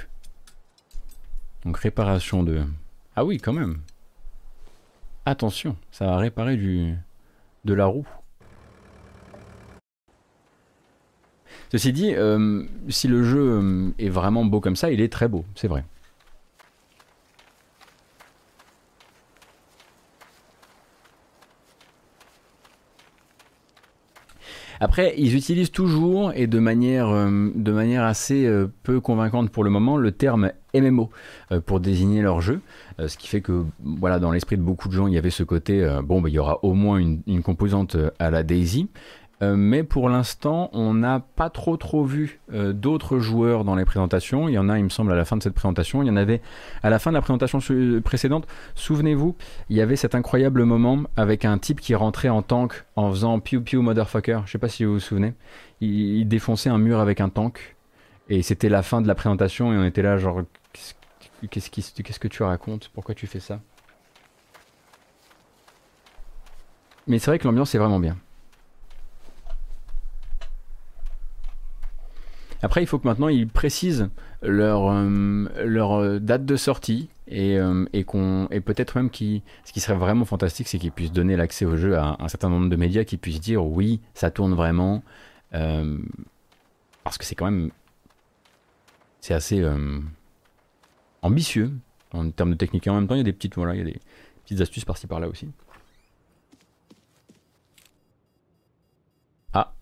Donc 1.66 1.78
réparation 1.78 2.44
de... 2.44 2.64
Ah 3.16 3.24
oui, 3.24 3.38
quand 3.38 3.54
même. 3.54 3.80
Attention, 5.26 5.78
ça 5.92 6.06
va 6.06 6.18
réparer 6.18 6.58
du... 6.58 6.96
de 7.64 7.74
la 7.74 7.86
roue. 7.86 8.08
Ceci 11.72 11.92
dit, 11.94 12.14
euh, 12.14 12.64
si 12.90 13.08
le 13.08 13.24
jeu 13.24 13.40
euh, 13.40 13.90
est 13.98 14.10
vraiment 14.10 14.46
beau 14.46 14.60
comme 14.60 14.76
ça, 14.76 14.92
il 14.92 15.02
est 15.02 15.12
très 15.12 15.28
beau, 15.28 15.44
c'est 15.56 15.68
vrai. 15.68 15.84
Après, 24.80 25.16
ils 25.18 25.36
utilisent 25.36 25.72
toujours, 25.72 26.34
et 26.36 26.46
de 26.46 26.60
manière, 26.60 27.08
euh, 27.08 27.50
de 27.56 27.72
manière 27.72 28.04
assez 28.04 28.48
peu 28.84 29.00
convaincante 29.00 29.50
pour 29.50 29.64
le 29.64 29.70
moment, 29.70 29.98
le 29.98 30.12
terme 30.12 30.52
MMO 30.76 31.10
pour 31.66 31.80
désigner 31.80 32.22
leur 32.22 32.42
jeu, 32.42 32.62
ce 32.98 33.18
qui 33.18 33.28
fait 33.28 33.42
que 33.42 33.64
voilà 33.84 34.20
dans 34.20 34.32
l'esprit 34.32 34.58
de 34.58 34.64
beaucoup 34.64 34.88
de 34.88 34.94
gens 34.94 35.08
il 35.08 35.14
y 35.14 35.18
avait 35.18 35.30
ce 35.30 35.44
côté 35.44 35.88
bon 36.04 36.22
bah, 36.22 36.30
il 36.30 36.36
y 36.36 36.40
aura 36.40 36.60
au 36.64 36.74
moins 36.74 36.98
une, 36.98 37.44
composante 37.44 37.96
à 38.20 38.32
la 38.32 38.44
Daisy, 38.44 38.90
euh, 39.44 39.56
mais 39.58 39.84
pour 39.84 40.10
l'instant, 40.10 40.70
on 40.74 40.94
n'a 40.94 41.20
pas 41.20 41.50
trop 41.50 41.76
trop 41.76 42.06
vu 42.06 42.40
euh, 42.54 42.72
d'autres 42.72 43.20
joueurs 43.20 43.66
dans 43.66 43.76
les 43.76 43.84
présentations. 43.84 44.48
Il 44.48 44.54
y 44.54 44.58
en 44.58 44.70
a, 44.70 44.78
il 44.78 44.86
me 44.86 44.90
semble, 44.90 45.12
à 45.12 45.16
la 45.16 45.26
fin 45.26 45.36
de 45.36 45.44
cette 45.44 45.54
présentation. 45.54 46.02
Il 46.02 46.08
y 46.08 46.10
en 46.10 46.16
avait 46.16 46.42
à 46.82 46.90
la 46.90 46.98
fin 46.98 47.12
de 47.12 47.16
la 47.16 47.22
présentation 47.22 47.60
précédente. 48.04 48.48
Souvenez-vous, 48.76 49.36
il 49.70 49.76
y 49.76 49.82
avait 49.82 49.98
cet 49.98 50.16
incroyable 50.16 50.64
moment 50.64 51.00
avec 51.18 51.44
un 51.46 51.58
type 51.58 51.82
qui 51.82 51.94
rentrait 51.94 52.30
en 52.30 52.42
tank 52.42 52.86
en 52.96 53.10
faisant 53.12 53.40
pew 53.40 53.60
pew 53.60 53.78
motherfucker. 53.78 54.42
Je 54.46 54.52
sais 54.52 54.60
pas 54.60 54.70
si 54.70 54.86
vous 54.86 54.94
vous 54.94 55.00
souvenez. 55.00 55.34
Il, 55.82 56.26
défonçait 56.28 56.70
un 56.70 56.78
mur 56.78 57.00
avec 57.00 57.20
un 57.20 57.30
tank. 57.30 57.76
Et 58.30 58.42
c'était 58.42 58.70
la 58.70 58.84
fin 58.84 59.02
de 59.02 59.08
la 59.08 59.16
présentation 59.16 59.74
et 59.74 59.78
on 59.78 59.84
était 59.84 60.02
là 60.02 60.18
genre 60.18 60.44
qu'est-ce 61.48 62.20
que 62.20 62.28
tu 62.28 62.44
racontes? 62.44 62.90
Pourquoi 62.94 63.16
tu 63.16 63.28
fais 63.28 63.40
ça? 63.40 63.62
Mais 67.08 67.20
c'est 67.20 67.32
vrai 67.32 67.40
que 67.40 67.48
l'ambiance 67.48 67.76
est 67.76 67.78
vraiment 67.78 68.00
bien. 68.00 68.18
Après, 72.62 72.82
il 72.82 72.88
faut 72.88 72.98
que 72.98 73.08
maintenant 73.08 73.28
ils 73.28 73.48
précisent 73.48 74.10
leur, 74.42 74.90
euh, 74.90 75.48
euh, 75.58 76.20
date 76.20 76.46
de 76.46 76.56
sortie 76.56 77.10
et, 77.28 77.58
euh, 77.58 77.86
et 77.94 78.62
peut-être 78.62 78.96
même 78.96 79.10
qui, 79.10 79.44
ce 79.66 79.74
qui 79.74 79.82
serait 79.82 79.98
vraiment 79.98 80.24
fantastique, 80.24 80.70
c'est 80.70 80.78
qu'ils 80.78 80.94
puissent 80.94 81.12
donner 81.12 81.36
l'accès 81.36 81.66
au 81.66 81.76
jeu 81.76 81.98
à 81.98 82.16
un 82.20 82.28
certain 82.30 82.50
nombre 82.50 82.70
de 82.70 82.76
médias 82.78 83.04
qui 83.04 83.18
puissent 83.18 83.42
dire 83.42 83.66
oui, 83.66 84.00
ça 84.14 84.32
tourne 84.32 84.54
vraiment. 84.54 85.04
parce 85.52 87.18
que 87.18 87.26
c'est 87.26 87.36
quand 87.36 87.52
même. 87.52 87.72
C'est 89.20 89.34
assez 89.34 89.62
ambitieux 91.24 91.72
en 92.12 92.30
termes 92.30 92.52
de 92.52 92.56
technique. 92.56 92.86
Et 92.86 92.90
en 92.90 92.96
même 92.96 93.08
temps, 93.08 93.16
il 93.16 93.20
y 93.20 93.22
a 93.22 93.24
des 93.24 93.34
petites, 93.34 93.56
voilà, 93.56 93.74
il 93.74 93.80
y 93.80 93.82
a 93.82 93.86
des 93.86 94.00
petites 94.44 94.62
astuces 94.62 94.86
par-ci 94.86 95.08
par-là 95.08 95.28
aussi. 95.28 95.50
Ah. 99.54 99.74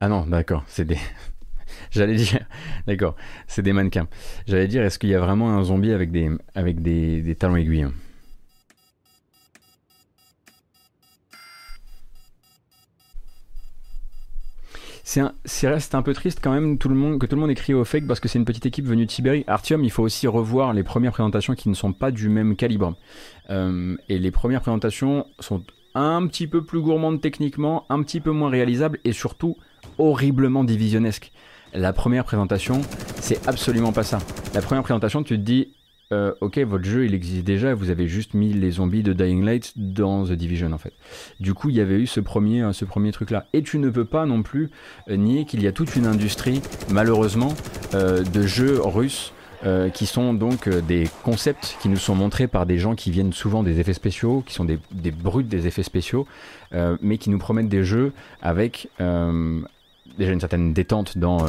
Ah 0.00 0.08
non, 0.08 0.26
d'accord, 0.26 0.64
c'est 0.66 0.84
des. 0.84 0.98
J'allais 1.90 2.16
dire, 2.16 2.46
d'accord, 2.86 3.14
c'est 3.46 3.62
des 3.62 3.72
mannequins. 3.72 4.08
J'allais 4.46 4.68
dire, 4.68 4.82
est-ce 4.82 4.98
qu'il 4.98 5.10
y 5.10 5.14
a 5.14 5.20
vraiment 5.20 5.56
un 5.56 5.62
zombie 5.62 5.92
avec 5.92 6.10
des, 6.10 6.30
avec 6.54 6.82
des, 6.82 7.36
talons 7.38 7.56
aiguilles 7.56 7.88
C'est 15.44 15.68
reste 15.68 15.94
un 15.94 16.02
peu 16.02 16.12
triste 16.12 16.40
quand 16.42 16.52
même 16.52 16.76
que 16.76 16.86
tout 16.86 16.90
le 16.90 17.40
monde 17.40 17.50
écrit 17.50 17.72
au 17.72 17.82
fake 17.82 18.06
parce 18.06 18.20
que 18.20 18.28
c'est 18.28 18.38
une 18.38 18.44
petite 18.44 18.66
équipe 18.66 18.84
venue 18.84 19.06
de 19.06 19.10
Sibérie. 19.10 19.42
Artium, 19.46 19.82
il 19.82 19.90
faut 19.90 20.02
aussi 20.02 20.26
revoir 20.26 20.74
les 20.74 20.82
premières 20.82 21.12
présentations 21.12 21.54
qui 21.54 21.70
ne 21.70 21.74
sont 21.74 21.94
pas 21.94 22.10
du 22.10 22.28
même 22.28 22.56
calibre. 22.56 22.94
Euh, 23.48 23.96
et 24.10 24.18
les 24.18 24.30
premières 24.30 24.60
présentations 24.60 25.26
sont 25.40 25.62
un 25.94 26.26
petit 26.26 26.46
peu 26.46 26.62
plus 26.62 26.82
gourmandes 26.82 27.22
techniquement, 27.22 27.86
un 27.88 28.02
petit 28.02 28.20
peu 28.20 28.32
moins 28.32 28.50
réalisables 28.50 28.98
et 29.04 29.14
surtout 29.14 29.56
horriblement 29.96 30.62
divisionnesques. 30.62 31.32
La 31.72 31.94
première 31.94 32.24
présentation, 32.24 32.82
c'est 33.16 33.48
absolument 33.48 33.92
pas 33.92 34.02
ça. 34.02 34.18
La 34.52 34.60
première 34.60 34.82
présentation, 34.82 35.22
tu 35.22 35.36
te 35.36 35.42
dis, 35.42 35.72
euh, 36.10 36.32
ok, 36.40 36.58
votre 36.60 36.84
jeu 36.84 37.04
il 37.04 37.12
existe 37.12 37.44
déjà, 37.44 37.74
vous 37.74 37.90
avez 37.90 38.08
juste 38.08 38.32
mis 38.32 38.54
les 38.54 38.70
zombies 38.70 39.02
de 39.02 39.12
Dying 39.12 39.44
Light 39.44 39.74
dans 39.76 40.24
The 40.24 40.32
Division 40.32 40.72
en 40.72 40.78
fait. 40.78 40.94
Du 41.38 41.52
coup, 41.52 41.68
il 41.68 41.76
y 41.76 41.80
avait 41.80 41.96
eu 41.96 42.06
ce 42.06 42.20
premier, 42.20 42.62
euh, 42.62 42.72
ce 42.72 42.86
premier 42.86 43.12
truc 43.12 43.30
là. 43.30 43.44
Et 43.52 43.62
tu 43.62 43.78
ne 43.78 43.90
peux 43.90 44.06
pas 44.06 44.24
non 44.24 44.42
plus 44.42 44.70
euh, 45.10 45.16
nier 45.16 45.44
qu'il 45.44 45.62
y 45.62 45.66
a 45.66 45.72
toute 45.72 45.96
une 45.96 46.06
industrie, 46.06 46.62
malheureusement, 46.90 47.54
de 47.92 48.42
jeux 48.42 48.80
russes. 48.82 49.32
qui 49.92 50.06
sont 50.06 50.34
donc 50.34 50.68
des 50.68 51.08
concepts 51.24 51.76
qui 51.80 51.88
nous 51.88 51.96
sont 51.96 52.14
montrés 52.14 52.46
par 52.46 52.64
des 52.64 52.78
gens 52.78 52.94
qui 52.94 53.10
viennent 53.10 53.32
souvent 53.32 53.64
des 53.64 53.80
effets 53.80 53.92
spéciaux, 53.92 54.42
qui 54.46 54.54
sont 54.54 54.64
des, 54.64 54.78
des 54.92 55.10
brutes 55.10 55.48
des 55.48 55.66
effets 55.66 55.82
spéciaux, 55.82 56.26
mais 57.02 57.18
qui 57.18 57.28
nous 57.28 57.38
promettent 57.38 57.68
des 57.68 57.82
jeux 57.82 58.12
avec 58.40 58.88
déjà 60.18 60.32
une 60.32 60.40
certaine 60.40 60.72
détente 60.72 61.18
dans 61.18 61.44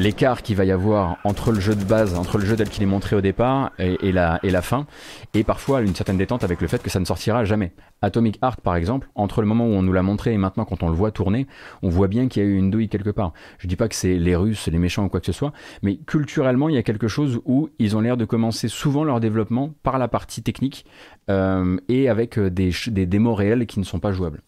l'écart 0.00 0.42
qu'il 0.42 0.56
va 0.56 0.64
y 0.64 0.72
avoir 0.72 1.18
entre 1.24 1.52
le 1.52 1.60
jeu 1.60 1.74
de 1.74 1.84
base, 1.84 2.14
entre 2.14 2.38
le 2.38 2.46
jeu 2.46 2.56
tel 2.56 2.70
qu'il 2.70 2.82
est 2.82 2.86
montré 2.86 3.16
au 3.16 3.20
départ 3.20 3.70
et, 3.78 4.12
la, 4.12 4.62
fin, 4.62 4.86
et 5.34 5.44
parfois 5.44 5.82
une 5.82 5.94
certaine 5.94 6.16
détente 6.16 6.42
avec 6.42 6.62
le 6.62 6.68
fait 6.68 6.82
que 6.82 6.88
ça 6.88 7.00
ne 7.00 7.04
sortira 7.04 7.44
jamais. 7.44 7.72
Atomic 8.00 8.38
Heart 8.42 8.62
par 8.62 8.76
exemple, 8.76 9.10
entre 9.14 9.42
le 9.42 9.46
moment 9.46 9.66
où 9.66 9.72
on 9.72 9.82
nous 9.82 9.92
l'a 9.92 10.02
montré 10.02 10.32
et 10.32 10.38
maintenant 10.38 10.64
quand 10.64 10.82
on 10.82 10.88
le 10.88 10.94
voit 10.94 11.10
tourner, 11.10 11.46
on 11.82 11.90
voit 11.90 12.08
bien 12.08 12.28
qu'il 12.28 12.42
y 12.42 12.46
a 12.46 12.48
eu 12.48 12.56
une 12.56 12.70
douille 12.70 12.88
quelque 12.88 13.10
part. 13.10 13.34
Je 13.58 13.66
dis 13.66 13.76
pas 13.76 13.88
que 13.88 13.94
c'est 13.94 14.16
les 14.16 14.34
Russes, 14.34 14.68
les 14.68 14.78
méchants 14.78 15.04
ou 15.04 15.08
quoi 15.10 15.20
que 15.20 15.26
ce 15.26 15.32
soit, 15.32 15.52
mais 15.82 15.98
culturellement 15.98 16.70
il 16.70 16.76
y 16.76 16.78
a 16.78 16.82
quelque 16.82 17.08
chose 17.08 17.40
où 17.44 17.68
ils 17.78 17.94
ont 17.94 18.00
l'air 18.00 18.16
de 18.16 18.24
commencer 18.24 18.68
souvent 18.68 19.04
leur 19.04 19.20
développement 19.20 19.74
par 19.82 19.98
la 19.98 20.08
partie 20.08 20.42
technique 20.42 20.86
euh, 21.28 21.76
et 21.88 22.08
avec 22.08 22.38
euh, 22.38 22.48
des, 22.50 22.70
des 22.86 23.04
démos 23.04 23.36
réelles 23.36 23.66
qui 23.66 23.78
ne 23.78 23.84
sont 23.84 24.00
pas 24.00 24.12
jouables. 24.12 24.40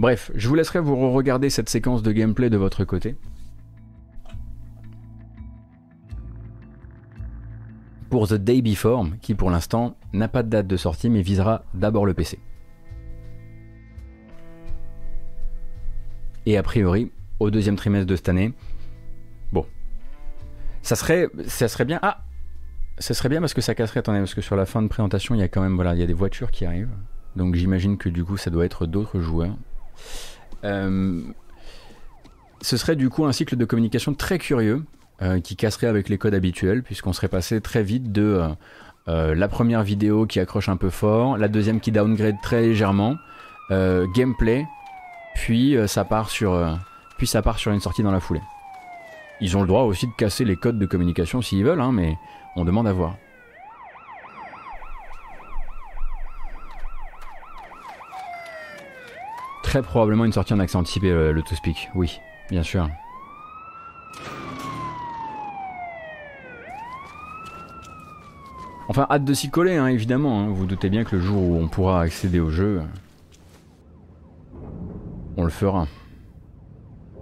Bref, 0.00 0.30
je 0.34 0.48
vous 0.48 0.54
laisserai 0.54 0.80
vous 0.80 1.12
regarder 1.12 1.50
cette 1.50 1.68
séquence 1.68 2.02
de 2.02 2.10
gameplay 2.10 2.48
de 2.48 2.56
votre 2.56 2.84
côté. 2.84 3.16
Pour 8.08 8.26
The 8.26 8.36
Day 8.36 8.62
Before, 8.62 9.06
qui 9.20 9.34
pour 9.34 9.50
l'instant 9.50 9.98
n'a 10.14 10.26
pas 10.26 10.42
de 10.42 10.48
date 10.48 10.66
de 10.66 10.78
sortie 10.78 11.10
mais 11.10 11.20
visera 11.20 11.66
d'abord 11.74 12.06
le 12.06 12.14
PC. 12.14 12.38
Et 16.46 16.56
a 16.56 16.62
priori, 16.62 17.12
au 17.38 17.50
deuxième 17.50 17.76
trimestre 17.76 18.06
de 18.06 18.16
cette 18.16 18.30
année, 18.30 18.54
bon, 19.52 19.66
ça 20.80 20.96
serait, 20.96 21.28
bien. 21.84 21.98
Ah, 22.00 22.24
ça 22.96 23.12
serait 23.12 23.28
bien 23.28 23.40
parce 23.40 23.52
que 23.52 23.60
ça 23.60 23.74
casserait. 23.74 24.00
Attendez, 24.00 24.20
parce 24.20 24.32
que 24.32 24.40
sur 24.40 24.56
la 24.56 24.64
fin 24.64 24.80
de 24.80 24.88
présentation, 24.88 25.34
il 25.34 25.42
y 25.42 25.44
a 25.44 25.48
quand 25.48 25.60
même, 25.60 25.74
voilà, 25.74 25.94
des 25.94 26.14
voitures 26.14 26.50
qui 26.50 26.64
arrivent. 26.64 26.96
Donc 27.36 27.54
j'imagine 27.54 27.98
que 27.98 28.08
du 28.08 28.24
coup, 28.24 28.38
ça 28.38 28.48
doit 28.48 28.64
être 28.64 28.86
d'autres 28.86 29.20
joueurs. 29.20 29.58
Euh, 30.64 31.22
ce 32.60 32.76
serait 32.76 32.96
du 32.96 33.08
coup 33.08 33.24
un 33.24 33.32
cycle 33.32 33.56
de 33.56 33.64
communication 33.64 34.14
très 34.14 34.38
curieux 34.38 34.84
euh, 35.22 35.40
qui 35.40 35.56
casserait 35.56 35.86
avec 35.86 36.08
les 36.08 36.18
codes 36.18 36.34
habituels 36.34 36.82
puisqu'on 36.82 37.12
serait 37.12 37.28
passé 37.28 37.60
très 37.60 37.82
vite 37.82 38.12
de 38.12 38.42
euh, 39.08 39.34
la 39.34 39.48
première 39.48 39.82
vidéo 39.82 40.26
qui 40.26 40.40
accroche 40.40 40.68
un 40.68 40.76
peu 40.76 40.90
fort, 40.90 41.38
la 41.38 41.48
deuxième 41.48 41.80
qui 41.80 41.92
downgrade 41.92 42.36
très 42.42 42.62
légèrement, 42.62 43.16
gameplay, 43.70 44.66
puis 45.34 45.76
ça 45.86 46.04
part 46.04 46.28
sur 46.28 46.52
une 46.54 47.80
sortie 47.80 48.02
dans 48.02 48.10
la 48.10 48.20
foulée. 48.20 48.42
Ils 49.40 49.56
ont 49.56 49.62
le 49.62 49.68
droit 49.68 49.82
aussi 49.82 50.06
de 50.06 50.12
casser 50.12 50.44
les 50.44 50.56
codes 50.56 50.78
de 50.78 50.86
communication 50.86 51.40
s'ils 51.40 51.64
veulent, 51.64 51.80
hein, 51.80 51.92
mais 51.92 52.16
on 52.56 52.64
demande 52.64 52.86
à 52.86 52.92
voir. 52.92 53.16
Très 59.70 59.82
probablement 59.82 60.24
une 60.24 60.32
sortie 60.32 60.52
en 60.52 60.58
accès 60.58 60.76
anticipé, 60.76 61.10
le, 61.10 61.30
le 61.30 61.42
to-speak. 61.42 61.90
Oui, 61.94 62.18
bien 62.50 62.64
sûr. 62.64 62.88
Enfin, 68.88 69.06
hâte 69.08 69.24
de 69.24 69.32
s'y 69.32 69.48
coller, 69.48 69.76
hein, 69.76 69.86
évidemment. 69.86 70.40
Hein. 70.40 70.48
Vous, 70.48 70.66
doutez 70.66 70.90
bien 70.90 71.04
que 71.04 71.14
le 71.14 71.22
jour 71.22 71.40
où 71.40 71.54
on 71.54 71.68
pourra 71.68 72.00
accéder 72.02 72.40
au 72.40 72.50
jeu, 72.50 72.82
on 75.36 75.44
le 75.44 75.50
fera. 75.50 75.86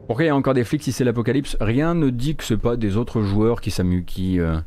Pourquoi 0.06 0.24
il 0.24 0.28
y 0.28 0.30
a 0.30 0.34
encore 0.34 0.54
des 0.54 0.64
flics 0.64 0.82
si 0.82 0.90
c'est 0.90 1.04
l'apocalypse 1.04 1.58
Rien 1.60 1.94
ne 1.94 2.08
dit 2.08 2.34
que 2.34 2.44
ce 2.44 2.54
pas 2.54 2.78
des 2.78 2.96
autres 2.96 3.20
joueurs 3.20 3.60
qui 3.60 3.70
s'amusent 3.70 4.06
qui, 4.06 4.40
euh, 4.40 4.58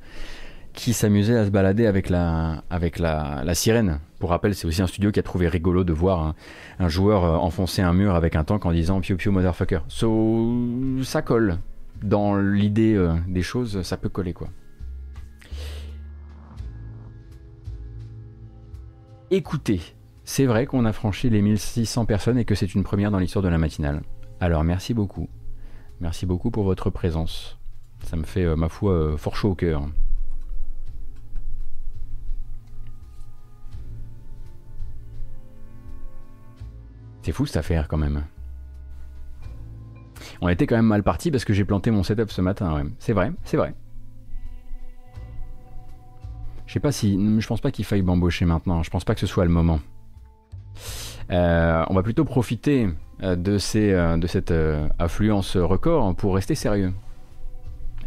qui 0.73 0.93
s'amusait 0.93 1.37
à 1.37 1.45
se 1.45 1.49
balader 1.49 1.85
avec 1.85 2.09
la, 2.09 2.63
avec 2.69 2.99
la, 2.99 3.43
la 3.43 3.55
sirène. 3.55 3.99
Pour 4.19 4.29
rappel, 4.29 4.55
c'est 4.55 4.67
aussi 4.67 4.81
un 4.81 4.87
studio 4.87 5.11
qui 5.11 5.19
a 5.19 5.23
trouvé 5.23 5.47
rigolo 5.47 5.83
de 5.83 5.93
voir 5.93 6.35
un, 6.79 6.87
joueur 6.87 7.23
euh, 7.23 7.35
enfoncer 7.37 7.81
un 7.81 7.93
mur 7.93 8.15
avec 8.15 8.35
un 8.35 8.43
tank 8.43 8.65
en 8.65 8.71
disant 8.71 9.01
Piu 9.01 9.15
Piu 9.15 9.31
Motherfucker. 9.31 9.79
So, 9.87 11.01
ça 11.03 11.21
colle. 11.21 11.57
Dans 12.03 12.35
l'idée 12.35 12.95
euh, 12.95 13.13
des 13.27 13.41
choses, 13.41 13.81
ça 13.83 13.97
peut 13.97 14.09
coller 14.09 14.33
quoi. 14.33 14.49
Écoutez, 19.29 19.81
c'est 20.23 20.45
vrai 20.45 20.65
qu'on 20.65 20.85
a 20.85 20.93
franchi 20.93 21.29
les 21.29 21.41
1600 21.41 22.05
personnes 22.05 22.37
et 22.37 22.45
que 22.45 22.55
c'est 22.55 22.73
une 22.73 22.83
première 22.83 23.11
dans 23.11 23.19
l'histoire 23.19 23.43
de 23.43 23.49
la 23.49 23.57
matinale. 23.57 24.01
Alors 24.39 24.63
merci 24.63 24.93
beaucoup. 24.93 25.29
Merci 25.99 26.25
beaucoup 26.25 26.49
pour 26.49 26.63
votre 26.63 26.89
présence. 26.89 27.59
Ça 28.03 28.17
me 28.17 28.23
fait, 28.23 28.45
euh, 28.45 28.55
ma 28.55 28.67
foi, 28.67 29.15
fort 29.17 29.35
chaud 29.35 29.51
au 29.51 29.55
cœur. 29.55 29.83
C'est 37.21 37.31
fou 37.31 37.45
cette 37.45 37.57
affaire 37.57 37.87
quand 37.87 37.97
même. 37.97 38.23
On 40.41 40.49
était 40.49 40.67
quand 40.67 40.75
même 40.75 40.85
mal 40.85 41.03
parti 41.03 41.31
parce 41.31 41.45
que 41.45 41.53
j'ai 41.53 41.65
planté 41.65 41.91
mon 41.91 42.03
setup 42.03 42.31
ce 42.31 42.41
matin. 42.41 42.73
Ouais. 42.75 42.89
C'est 42.99 43.13
vrai, 43.13 43.31
c'est 43.43 43.57
vrai. 43.57 43.73
Je 46.65 46.73
sais 46.73 46.79
pas 46.79 46.91
si, 46.91 47.19
je 47.39 47.47
pense 47.47 47.61
pas 47.61 47.71
qu'il 47.71 47.85
faille 47.85 48.01
m'embaucher 48.01 48.45
maintenant. 48.45 48.81
Je 48.81 48.89
pense 48.89 49.03
pas 49.03 49.13
que 49.13 49.19
ce 49.19 49.27
soit 49.27 49.43
le 49.43 49.51
moment. 49.51 49.79
Euh, 51.31 51.83
on 51.89 51.93
va 51.93 52.03
plutôt 52.03 52.25
profiter 52.25 52.87
de, 53.21 53.57
ces, 53.57 53.91
de 53.91 54.27
cette 54.27 54.53
affluence 54.97 55.57
record 55.57 56.15
pour 56.15 56.35
rester 56.35 56.55
sérieux. 56.55 56.93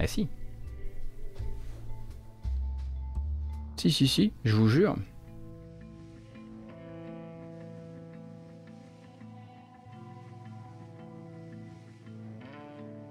Eh 0.00 0.06
si. 0.06 0.28
Si, 3.76 3.90
si, 3.90 4.08
si, 4.08 4.32
je 4.44 4.56
vous 4.56 4.68
jure. 4.68 4.96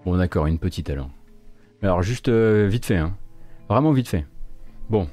Bon 0.05 0.17
d'accord, 0.17 0.47
une 0.47 0.59
petite 0.59 0.89
alors. 0.89 1.09
Alors 1.81 2.01
juste 2.01 2.29
vite 2.29 2.85
fait, 2.85 2.97
hein. 2.97 3.15
Vraiment 3.69 3.91
vite 3.91 4.07
fait. 4.07 4.25
Bon. 4.89 5.07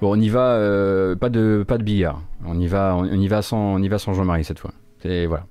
Bon, 0.00 0.16
on 0.16 0.20
y 0.20 0.28
va, 0.28 0.52
euh, 0.52 1.16
pas 1.16 1.28
de 1.28 1.64
pas 1.66 1.76
de 1.76 1.82
billard. 1.82 2.22
On 2.44 2.58
y 2.58 2.68
va, 2.68 2.96
on, 2.96 3.42
sans, 3.42 3.74
on 3.74 3.82
y 3.82 3.88
va 3.88 3.98
sans 3.98 4.14
Jean-Marie 4.14 4.44
cette 4.44 4.60
fois. 4.60 4.72
C'est 5.00 5.26
voilà. 5.26 5.46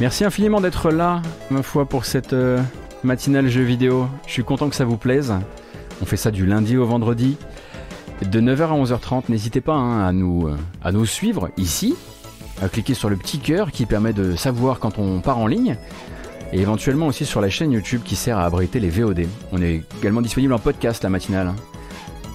Merci 0.00 0.24
infiniment 0.24 0.60
d'être 0.60 0.90
là, 0.90 1.22
ma 1.50 1.62
foi, 1.62 1.84
pour 1.84 2.04
cette 2.04 2.32
euh, 2.32 2.60
matinale 3.04 3.48
jeu 3.48 3.62
vidéo. 3.62 4.08
Je 4.26 4.32
suis 4.32 4.42
content 4.42 4.68
que 4.68 4.74
ça 4.74 4.84
vous 4.84 4.96
plaise. 4.96 5.32
On 6.02 6.04
fait 6.04 6.16
ça 6.16 6.32
du 6.32 6.46
lundi 6.46 6.76
au 6.76 6.84
vendredi. 6.84 7.36
De 8.20 8.40
9h 8.40 8.62
à 8.62 8.84
11h30, 8.84 9.24
n'hésitez 9.28 9.60
pas 9.60 9.74
hein, 9.74 10.04
à, 10.04 10.12
nous, 10.12 10.48
euh, 10.48 10.56
à 10.82 10.90
nous 10.90 11.06
suivre 11.06 11.50
ici, 11.56 11.94
à 12.60 12.68
cliquer 12.68 12.94
sur 12.94 13.08
le 13.08 13.16
petit 13.16 13.38
cœur 13.38 13.70
qui 13.70 13.86
permet 13.86 14.12
de 14.12 14.34
savoir 14.34 14.80
quand 14.80 14.98
on 14.98 15.20
part 15.20 15.38
en 15.38 15.46
ligne, 15.46 15.76
et 16.52 16.60
éventuellement 16.60 17.06
aussi 17.06 17.24
sur 17.24 17.40
la 17.40 17.48
chaîne 17.48 17.70
YouTube 17.70 18.02
qui 18.04 18.16
sert 18.16 18.38
à 18.38 18.44
abriter 18.46 18.80
les 18.80 18.90
VOD. 18.90 19.26
On 19.52 19.62
est 19.62 19.84
également 20.00 20.22
disponible 20.22 20.54
en 20.54 20.58
podcast 20.58 21.04
la 21.04 21.10
matinale, 21.10 21.48
hein, 21.48 21.56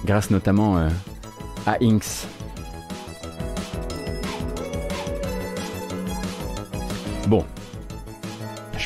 grâce 0.06 0.30
notamment 0.30 0.78
euh, 0.78 0.88
à 1.66 1.76
Inks. 1.82 2.26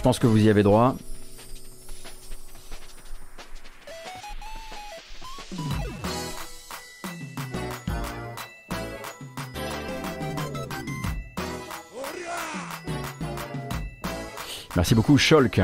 Pense 0.04 0.18
que 0.18 0.26
vous 0.26 0.44
y 0.44 0.50
avez 0.50 0.62
droit. 0.62 0.96
Merci 14.76 14.94
beaucoup, 14.94 15.16
Scholk. 15.16 15.62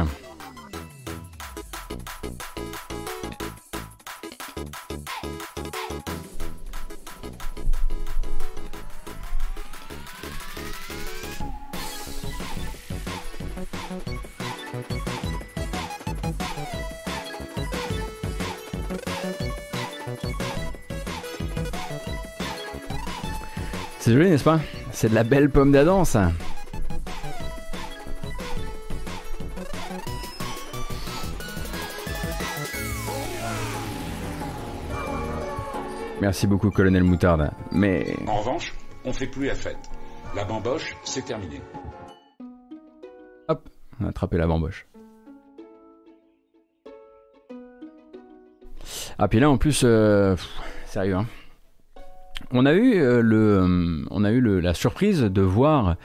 C'est 24.11 24.17
joli, 24.17 24.31
n'est-ce 24.31 24.43
pas? 24.43 24.59
C'est 24.91 25.09
de 25.09 25.15
la 25.15 25.23
belle 25.23 25.51
pomme 25.51 25.71
d'Adam, 25.71 26.05
ça. 26.05 26.33
Merci 36.21 36.49
beaucoup, 36.49 36.73
colonel 36.73 37.05
Moutarde. 37.05 37.53
Mais. 37.71 38.17
En 38.27 38.41
revanche, 38.41 38.75
on 39.05 39.13
fait 39.13 39.29
plus 39.29 39.47
la 39.47 39.55
fête. 39.55 39.79
La 40.35 40.45
bamboche, 40.45 40.97
c'est 41.05 41.25
terminé. 41.25 41.61
Hop, 43.47 43.69
on 44.01 44.07
a 44.07 44.09
attrapé 44.09 44.39
la 44.39 44.49
bamboche. 44.49 44.89
Ah, 49.21 49.29
puis 49.29 49.39
là, 49.39 49.49
en 49.49 49.57
plus, 49.57 49.83
euh, 49.85 50.35
sérieux, 50.87 51.15
hein. 51.15 51.27
On 52.53 52.67
a 52.67 52.73
eu, 52.73 52.95
euh, 53.01 53.23
le, 53.23 53.61
euh, 53.61 54.05
on 54.11 54.25
a 54.25 54.33
eu 54.33 54.61
la 54.61 54.75
surprise 54.75 55.21
de 55.23 55.41
voir 55.41 55.97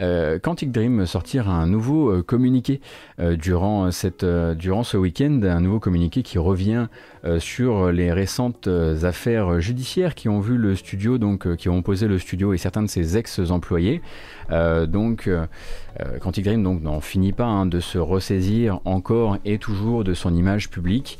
euh, 0.00 0.38
Quantic 0.38 0.72
Dream 0.72 1.04
sortir 1.04 1.48
un 1.50 1.66
nouveau 1.66 2.10
euh, 2.10 2.22
communiqué 2.22 2.80
euh, 3.18 3.36
durant, 3.36 3.90
durant 4.54 4.82
ce 4.82 4.96
week-end, 4.96 5.40
un 5.42 5.60
nouveau 5.60 5.78
communiqué 5.78 6.22
qui 6.22 6.38
revient 6.38 6.86
sur 7.38 7.92
les 7.92 8.12
récentes 8.12 8.66
affaires 9.02 9.60
judiciaires 9.60 10.14
qui 10.14 10.30
ont 10.30 10.40
vu 10.40 10.56
le 10.56 10.74
studio, 10.74 11.18
donc 11.18 11.54
qui 11.56 11.68
ont 11.68 11.76
opposé 11.76 12.08
le 12.08 12.18
studio 12.18 12.54
et 12.54 12.56
certains 12.56 12.82
de 12.82 12.88
ses 12.88 13.18
ex-employés. 13.18 14.00
donc 14.88 15.28
Quantic 16.20 16.44
Dream 16.44 16.62
donc 16.62 16.82
n'en 16.82 17.00
finit 17.00 17.32
pas 17.32 17.46
hein, 17.46 17.66
de 17.66 17.80
se 17.80 17.98
ressaisir 17.98 18.80
encore 18.84 19.38
et 19.44 19.58
toujours 19.58 20.04
de 20.04 20.14
son 20.14 20.34
image 20.34 20.70
publique. 20.70 21.18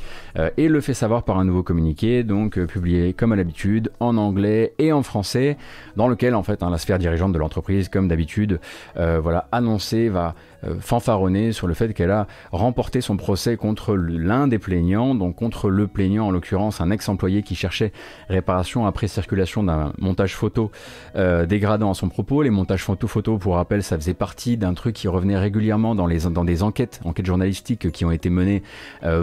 Et 0.57 0.69
le 0.69 0.81
fait 0.81 0.95
savoir 0.95 1.25
par 1.25 1.39
un 1.39 1.45
nouveau 1.45 1.63
communiqué, 1.63 2.23
donc 2.23 2.59
publié 2.67 3.13
comme 3.13 3.33
à 3.33 3.37
l'habitude 3.37 3.91
en 4.01 4.17
anglais 4.17 4.75
et 4.79 4.93
en 4.93 5.03
français, 5.03 5.57
dans 5.97 6.09
lequel 6.09 6.35
en 6.35 6.43
fait 6.43 6.63
hein, 6.63 6.71
la 6.71 6.79
sphère 6.79 6.99
dirigeante 6.99 7.33
de 7.33 7.39
l'entreprise, 7.39 7.89
comme 7.89 8.09
d'habitude, 8.09 8.61
euh, 8.97 9.21
voilà, 9.21 9.49
annoncé, 9.53 10.09
va 10.09 10.35
euh, 10.65 10.75
fanfaronner 10.81 11.53
sur 11.53 11.67
le 11.67 11.75
fait 11.75 11.93
qu'elle 11.93 12.11
a 12.11 12.27
remporté 12.53 13.01
son 13.01 13.17
procès 13.17 13.57
contre 13.57 13.95
l'un 13.95 14.49
des 14.49 14.59
plaignants, 14.59 15.15
donc 15.15 15.37
contre 15.37 15.71
le 15.71 15.87
plaignant 15.87 16.27
en 16.27 16.31
l'occurrence 16.31 16.81
un 16.81 16.91
ex-employé 16.91 17.43
qui 17.43 17.55
cherchait 17.55 17.93
réparation 18.29 18.87
après 18.87 19.09
circulation 19.09 19.63
d'un 19.63 19.93
montage 19.99 20.35
photo 20.35 20.71
euh, 21.17 21.47
dégradant 21.47 21.91
à 21.91 21.95
son 21.95 22.09
propos. 22.09 22.43
Les 22.43 22.51
montages 22.51 22.83
photo 22.83 23.07
photo, 23.07 23.39
pour 23.39 23.57
rappel, 23.57 23.83
ça 23.83 23.97
faisait 23.97 24.15
partie 24.15 24.57
d'un 24.57 24.75
truc 24.75 24.95
qui 24.95 25.09
revenait 25.09 25.39
régulièrement 25.39 25.95
dans, 25.95 26.07
les, 26.07 26.21
dans 26.21 26.45
des 26.45 26.63
enquêtes, 26.63 27.01
enquêtes 27.05 27.27
journalistiques 27.27 27.91
qui 27.91 28.05
ont 28.05 28.11
été 28.11 28.31
menées 28.31 28.63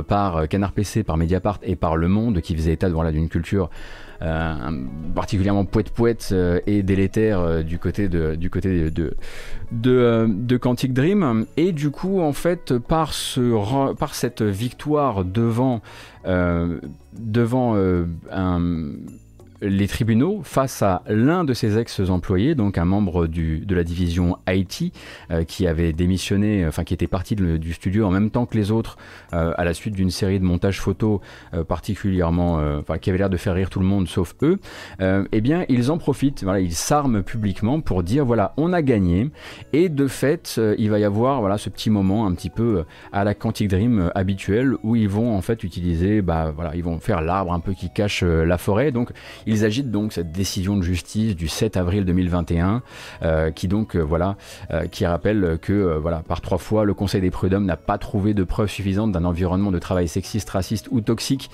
par 0.07 0.47
Canard 0.47 0.71
PC, 0.71 1.03
par 1.03 1.17
Mediapart 1.17 1.59
et 1.63 1.75
par 1.75 1.95
Le 1.95 2.07
Monde, 2.07 2.41
qui 2.41 2.55
faisait 2.55 2.73
état 2.73 2.89
voilà, 2.89 3.11
d'une 3.11 3.29
culture 3.29 3.69
euh, 3.69 4.06
particulièrement 4.19 5.65
poète-poète 5.65 6.29
euh, 6.31 6.59
et 6.65 6.83
délétère 6.83 7.39
euh, 7.39 7.63
du 7.63 7.79
côté 7.79 8.07
de, 8.07 8.35
du 8.35 8.49
côté 8.49 8.89
de, 8.89 9.15
de, 9.71 10.27
de, 10.27 10.57
Quantic 10.57 10.93
Dream. 10.93 11.45
Et 11.57 11.71
du 11.71 11.91
coup, 11.91 12.21
en 12.21 12.33
fait, 12.33 12.77
par, 12.77 13.13
ce, 13.13 13.93
par 13.93 14.15
cette 14.15 14.41
victoire 14.41 15.25
devant, 15.25 15.81
devant 17.13 17.75
un 18.31 18.59
les 19.61 19.87
tribunaux 19.87 20.41
face 20.43 20.81
à 20.81 21.03
l'un 21.07 21.43
de 21.43 21.53
ses 21.53 21.77
ex-employés, 21.77 22.55
donc 22.55 22.77
un 22.77 22.85
membre 22.85 23.27
de 23.27 23.75
la 23.75 23.83
division 23.83 24.37
IT, 24.47 24.93
euh, 25.31 25.43
qui 25.43 25.67
avait 25.67 25.93
démissionné, 25.93 26.65
enfin 26.67 26.83
qui 26.83 26.93
était 26.93 27.07
parti 27.07 27.35
du 27.35 27.73
studio 27.73 28.05
en 28.05 28.11
même 28.11 28.29
temps 28.29 28.45
que 28.45 28.57
les 28.57 28.71
autres, 28.71 28.97
euh, 29.33 29.53
à 29.57 29.63
la 29.63 29.73
suite 29.73 29.95
d'une 29.95 30.11
série 30.11 30.39
de 30.39 30.45
montages 30.45 30.79
photos 30.79 31.19
euh, 31.53 31.63
particulièrement, 31.63 32.55
enfin 32.79 32.97
qui 32.97 33.09
avait 33.09 33.19
l'air 33.19 33.29
de 33.29 33.37
faire 33.37 33.55
rire 33.55 33.69
tout 33.69 33.79
le 33.79 33.85
monde 33.85 34.07
sauf 34.07 34.35
eux. 34.41 34.59
eh 34.99 35.41
bien, 35.41 35.65
ils 35.69 35.91
en 35.91 35.97
profitent, 35.97 36.43
voilà, 36.43 36.59
ils 36.59 36.73
s'arment 36.73 37.23
publiquement 37.23 37.81
pour 37.81 38.03
dire 38.03 38.25
voilà, 38.25 38.53
on 38.57 38.73
a 38.73 38.81
gagné, 38.81 39.29
et 39.73 39.89
de 39.89 40.07
fait, 40.07 40.59
il 40.77 40.89
va 40.89 40.99
y 40.99 41.03
avoir 41.03 41.39
voilà 41.39 41.57
ce 41.57 41.69
petit 41.69 41.89
moment 41.89 42.25
un 42.27 42.33
petit 42.33 42.49
peu 42.49 42.83
à 43.11 43.23
la 43.23 43.33
Quantic 43.33 43.69
Dream 43.69 44.11
habituelle 44.15 44.75
où 44.83 44.95
ils 44.95 45.09
vont 45.09 45.35
en 45.35 45.41
fait 45.41 45.63
utiliser, 45.63 46.21
bah 46.21 46.51
voilà, 46.55 46.75
ils 46.75 46.83
vont 46.83 46.99
faire 46.99 47.21
l'arbre 47.21 47.53
un 47.53 47.59
peu 47.59 47.73
qui 47.73 47.89
cache 47.89 48.23
la 48.23 48.57
forêt, 48.57 48.91
donc 48.91 49.11
ils 49.47 49.65
agitent 49.65 49.89
donc 49.89 50.13
cette 50.13 50.31
décision 50.31 50.75
de 50.75 50.83
justice 50.83 51.35
du 51.35 51.47
7 51.47 51.77
avril 51.77 52.05
2021, 52.05 52.83
euh, 53.23 53.49
qui 53.49 53.67
donc 53.67 53.95
euh, 53.95 54.01
voilà, 54.01 54.35
euh, 54.71 54.87
qui 54.87 55.05
rappelle 55.05 55.57
que 55.61 55.97
voilà, 55.97 56.21
par 56.27 56.41
trois 56.41 56.57
fois, 56.57 56.83
le 56.83 56.93
Conseil 56.93 57.21
des 57.21 57.31
prud'hommes 57.31 57.65
n'a 57.65 57.77
pas 57.77 57.97
trouvé 57.97 58.33
de 58.33 58.43
preuves 58.43 58.69
suffisantes 58.69 59.11
d'un 59.13 59.23
environnement 59.23 59.71
de 59.71 59.79
travail 59.79 60.07
sexiste, 60.07 60.49
raciste 60.49 60.89
ou 60.91 61.01
toxique. 61.01 61.49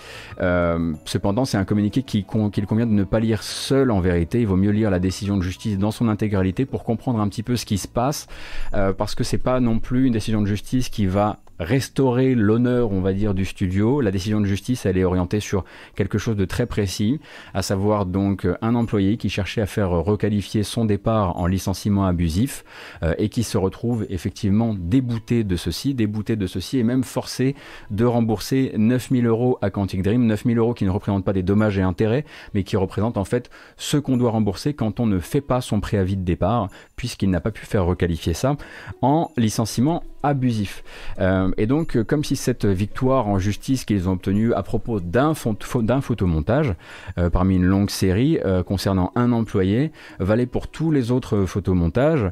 cependant, 1.05 1.45
c'est 1.45 1.57
un 1.57 1.65
communiqué 1.65 2.01
qu'il 2.01 2.25
convient 2.25 2.87
de 2.87 2.91
ne 2.91 3.03
pas 3.03 3.19
lire 3.19 3.43
seul 3.43 3.91
en 3.91 3.99
vérité. 3.99 4.41
Il 4.41 4.47
vaut 4.47 4.55
mieux 4.55 4.71
lire 4.71 4.89
la 4.89 4.99
décision 4.99 5.37
de 5.37 5.43
justice 5.43 5.77
dans 5.77 5.91
son 5.91 6.09
intégralité 6.09 6.65
pour 6.65 6.83
comprendre 6.83 7.19
un 7.19 7.27
petit 7.27 7.43
peu 7.43 7.55
ce 7.55 7.65
qui 7.65 7.77
se 7.77 7.87
passe, 7.87 8.27
parce 8.71 9.13
que 9.13 9.23
c'est 9.23 9.37
pas 9.37 9.59
non 9.59 9.79
plus 9.79 10.07
une 10.07 10.13
décision 10.13 10.41
de 10.41 10.47
justice 10.47 10.89
qui 10.89 11.05
va 11.05 11.39
restaurer 11.63 12.35
l'honneur, 12.35 12.91
on 12.91 13.01
va 13.01 13.13
dire, 13.13 13.33
du 13.33 13.45
studio. 13.45 14.01
La 14.01 14.11
décision 14.11 14.41
de 14.41 14.45
justice, 14.45 14.85
elle 14.85 14.97
est 14.97 15.03
orientée 15.03 15.39
sur 15.39 15.63
quelque 15.95 16.17
chose 16.17 16.35
de 16.35 16.45
très 16.45 16.65
précis, 16.65 17.19
à 17.53 17.61
savoir 17.61 18.05
donc 18.05 18.47
un 18.61 18.75
employé 18.75 19.17
qui 19.17 19.29
cherchait 19.29 19.61
à 19.61 19.65
faire 19.65 19.89
requalifier 19.89 20.63
son 20.63 20.85
départ 20.85 21.37
en 21.37 21.47
licenciement 21.47 22.05
abusif 22.05 22.63
euh, 23.01 23.13
et 23.17 23.29
qui 23.29 23.43
se 23.43 23.57
retrouve 23.57 24.05
effectivement 24.09 24.75
débouté 24.77 25.43
de 25.43 25.55
ceci, 25.55 25.93
débouté 25.93 26.35
de 26.35 26.47
ceci 26.47 26.77
et 26.77 26.83
même 26.83 27.03
forcé 27.03 27.55
de 27.91 28.05
rembourser 28.05 28.73
9000 28.77 29.25
euros 29.25 29.57
à 29.61 29.69
Quantic 29.69 30.03
Dream, 30.03 30.25
9000 30.25 30.57
euros 30.57 30.73
qui 30.73 30.85
ne 30.85 30.89
représentent 30.89 31.25
pas 31.25 31.33
des 31.33 31.43
dommages 31.43 31.77
et 31.77 31.81
intérêts, 31.81 32.25
mais 32.53 32.63
qui 32.63 32.77
représentent 32.77 33.17
en 33.17 33.25
fait 33.25 33.49
ce 33.77 33.97
qu'on 33.97 34.17
doit 34.17 34.31
rembourser 34.31 34.73
quand 34.73 34.99
on 34.99 35.05
ne 35.05 35.19
fait 35.19 35.41
pas 35.41 35.61
son 35.61 35.79
préavis 35.79 36.17
de 36.17 36.23
départ, 36.23 36.69
puisqu'il 36.95 37.29
n'a 37.29 37.41
pas 37.41 37.51
pu 37.51 37.65
faire 37.65 37.85
requalifier 37.85 38.33
ça 38.33 38.55
en 39.01 39.31
licenciement 39.37 40.03
abusif. 40.23 40.83
Euh, 41.19 41.51
et 41.57 41.67
donc, 41.67 41.97
euh, 41.97 42.03
comme 42.03 42.23
si 42.23 42.35
cette 42.35 42.65
victoire 42.65 43.27
en 43.27 43.37
justice 43.39 43.85
qu'ils 43.85 44.09
ont 44.09 44.13
obtenue 44.13 44.53
à 44.53 44.63
propos 44.63 44.99
d'un 44.99 45.33
photomontage, 45.33 46.75
euh, 47.17 47.29
parmi 47.29 47.57
une 47.57 47.65
longue 47.65 47.89
série 47.89 48.39
concernant 48.65 49.11
un 49.15 49.31
employé, 49.31 49.91
valait 50.19 50.45
pour 50.45 50.67
tous 50.67 50.91
les 50.91 51.11
autres 51.11 51.45
photomontages 51.45 52.31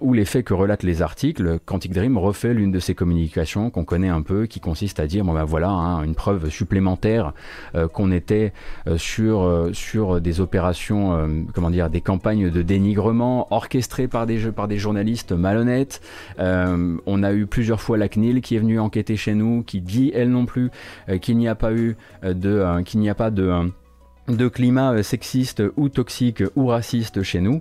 ou 0.00 0.12
les 0.12 0.24
faits 0.24 0.44
que 0.44 0.54
relatent 0.54 0.82
les 0.82 1.02
articles. 1.02 1.58
Quantic 1.64 1.92
Dream 1.92 2.16
refait 2.16 2.54
l'une 2.54 2.70
de 2.70 2.78
ces 2.78 2.94
communications 2.94 3.70
qu'on 3.70 3.84
connaît 3.84 4.08
un 4.08 4.22
peu, 4.22 4.46
qui 4.46 4.60
consiste 4.60 5.00
à 5.00 5.06
dire 5.06 5.24
bon 5.24 5.32
ben 5.32 5.44
voilà, 5.44 5.70
hein, 5.70 6.02
une 6.04 6.14
preuve 6.14 6.48
supplémentaire 6.50 7.32
qu'on 7.92 8.12
était 8.12 8.52
sur, 8.96 9.70
sur 9.72 10.20
des 10.20 10.40
opérations, 10.40 11.44
comment 11.54 11.70
dire, 11.70 11.90
des 11.90 12.00
campagnes 12.00 12.50
de 12.50 12.62
dénigrement 12.62 13.48
orchestrées 13.50 14.08
par 14.08 14.26
des, 14.26 14.38
par 14.52 14.68
des 14.68 14.78
journalistes 14.78 15.32
malhonnêtes. 15.32 16.00
Euh, 16.38 16.91
on 17.06 17.22
a 17.22 17.32
eu 17.32 17.46
plusieurs 17.46 17.80
fois 17.80 17.96
la 17.98 18.08
CNIL 18.08 18.40
qui 18.40 18.56
est 18.56 18.58
venue 18.58 18.78
enquêter 18.78 19.16
chez 19.16 19.34
nous, 19.34 19.62
qui 19.62 19.80
dit 19.80 20.12
elle 20.14 20.30
non 20.30 20.46
plus 20.46 20.70
euh, 21.08 21.18
qu'il 21.18 21.36
n'y 21.36 21.48
a 21.48 21.54
pas 21.54 21.72
eu 21.72 21.96
euh, 22.24 22.34
de, 22.34 22.82
qu'il 22.82 23.00
n'y 23.00 23.10
a 23.10 23.14
pas 23.14 23.30
de 23.30 23.70
de 24.28 24.46
climat 24.46 25.02
sexiste 25.02 25.64
ou 25.76 25.88
toxique 25.88 26.44
ou 26.54 26.68
raciste 26.68 27.24
chez 27.24 27.40
nous, 27.40 27.60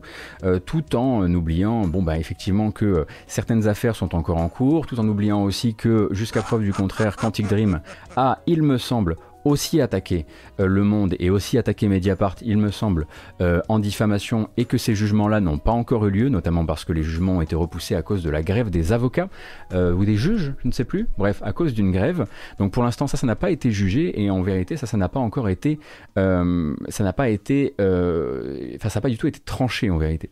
tout 0.68 0.96
en 0.96 1.28
oubliant, 1.34 1.88
bon 1.88 2.04
bah 2.04 2.20
effectivement 2.20 2.70
que 2.70 3.08
certaines 3.26 3.68
affaires 3.68 3.96
sont 3.96 4.14
encore 4.14 4.38
en 4.38 4.48
cours, 4.48 4.86
tout 4.86 5.00
en 5.00 5.08
oubliant 5.08 5.42
aussi 5.42 5.74
que 5.74 6.08
jusqu'à 6.12 6.44
preuve 6.44 6.62
du 6.62 6.72
contraire, 6.72 7.18
Quantic 7.18 7.48
Dream 7.48 7.82
a, 8.16 8.44
il 8.46 8.62
me 8.62 8.78
semble, 8.78 9.16
aussi 9.46 9.82
attaqué 9.82 10.26
euh, 10.60 10.68
Le 10.68 10.84
Monde 10.84 11.16
et 11.20 11.30
aussi 11.30 11.58
attaqué 11.58 11.88
Mediapart, 11.88 12.36
il 12.42 12.58
me 12.58 12.72
semble, 12.72 13.08
euh, 13.42 13.62
en 13.70 13.80
diffamation 13.80 14.50
et 14.58 14.66
que 14.66 14.78
ces 14.78 14.96
jugements-là 14.96 15.40
n'ont 15.40 15.58
pas 15.58 15.72
encore 15.72 16.06
eu 16.08 16.12
lieu, 16.12 16.30
notamment 16.30 16.66
parce 16.66 16.86
que 16.86 16.94
les 16.94 17.04
jugements 17.04 17.38
ont 17.38 17.42
été 17.42 17.56
repoussés 17.56 17.96
à 17.96 18.02
cause 18.02 18.24
de 18.24 18.30
la 18.30 18.44
grève 18.44 18.70
des 18.70 18.94
avocats 18.94 19.30
euh, 19.74 19.94
ou 19.94 20.06
des 20.06 20.16
juges, 20.16 20.54
je 20.62 20.68
ne 20.68 20.74
sais 20.74 20.86
plus, 20.86 21.08
bref, 21.18 21.42
à 21.44 21.54
cause 21.54 21.74
d'une 21.74 21.92
grève. 21.92 22.26
Donc 22.60 22.72
pour 22.72 22.84
l'instant, 22.84 23.08
ça, 23.08 23.18
ça 23.18 23.28
n'a 23.28 23.36
pas 23.36 23.52
été 23.52 23.72
jugé 23.72 24.22
et 24.22 24.30
en 24.30 24.42
vérité, 24.42 24.78
ça, 24.78 24.88
ça 24.88 24.98
n'a 24.98 25.10
pas 25.10 25.20
encore 25.20 25.50
été, 25.50 25.80
ça 26.16 27.04
n'a 27.04 27.14
pas 27.14 27.30
été, 27.30 27.74
enfin, 27.80 28.90
ça 28.90 29.00
n'a 29.00 29.02
pas 29.02 29.10
du 29.10 29.18
tout 29.18 29.28
été 29.28 29.40
tranché 29.40 29.90
en 29.90 29.98
vérité. 29.98 30.30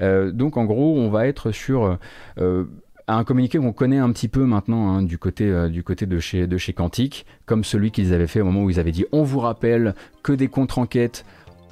donc 0.00 0.56
en 0.56 0.64
gros, 0.64 0.96
on 0.98 1.10
va 1.10 1.26
être 1.26 1.52
sur 1.52 1.98
un 3.16 3.24
communiqué 3.24 3.58
qu'on 3.58 3.72
connaît 3.72 3.98
un 3.98 4.12
petit 4.12 4.28
peu 4.28 4.44
maintenant 4.44 4.90
hein, 4.90 5.02
du, 5.02 5.18
côté, 5.18 5.44
euh, 5.44 5.68
du 5.68 5.82
côté 5.82 6.06
de 6.06 6.18
chez, 6.18 6.46
de 6.46 6.58
chez 6.58 6.72
Quantique, 6.72 7.26
comme 7.46 7.64
celui 7.64 7.90
qu'ils 7.90 8.12
avaient 8.12 8.26
fait 8.26 8.40
au 8.40 8.44
moment 8.44 8.62
où 8.62 8.70
ils 8.70 8.78
avaient 8.78 8.92
dit 8.92 9.06
on 9.12 9.22
vous 9.22 9.40
rappelle 9.40 9.94
que 10.22 10.32
des 10.32 10.48
contre-enquêtes 10.48 11.24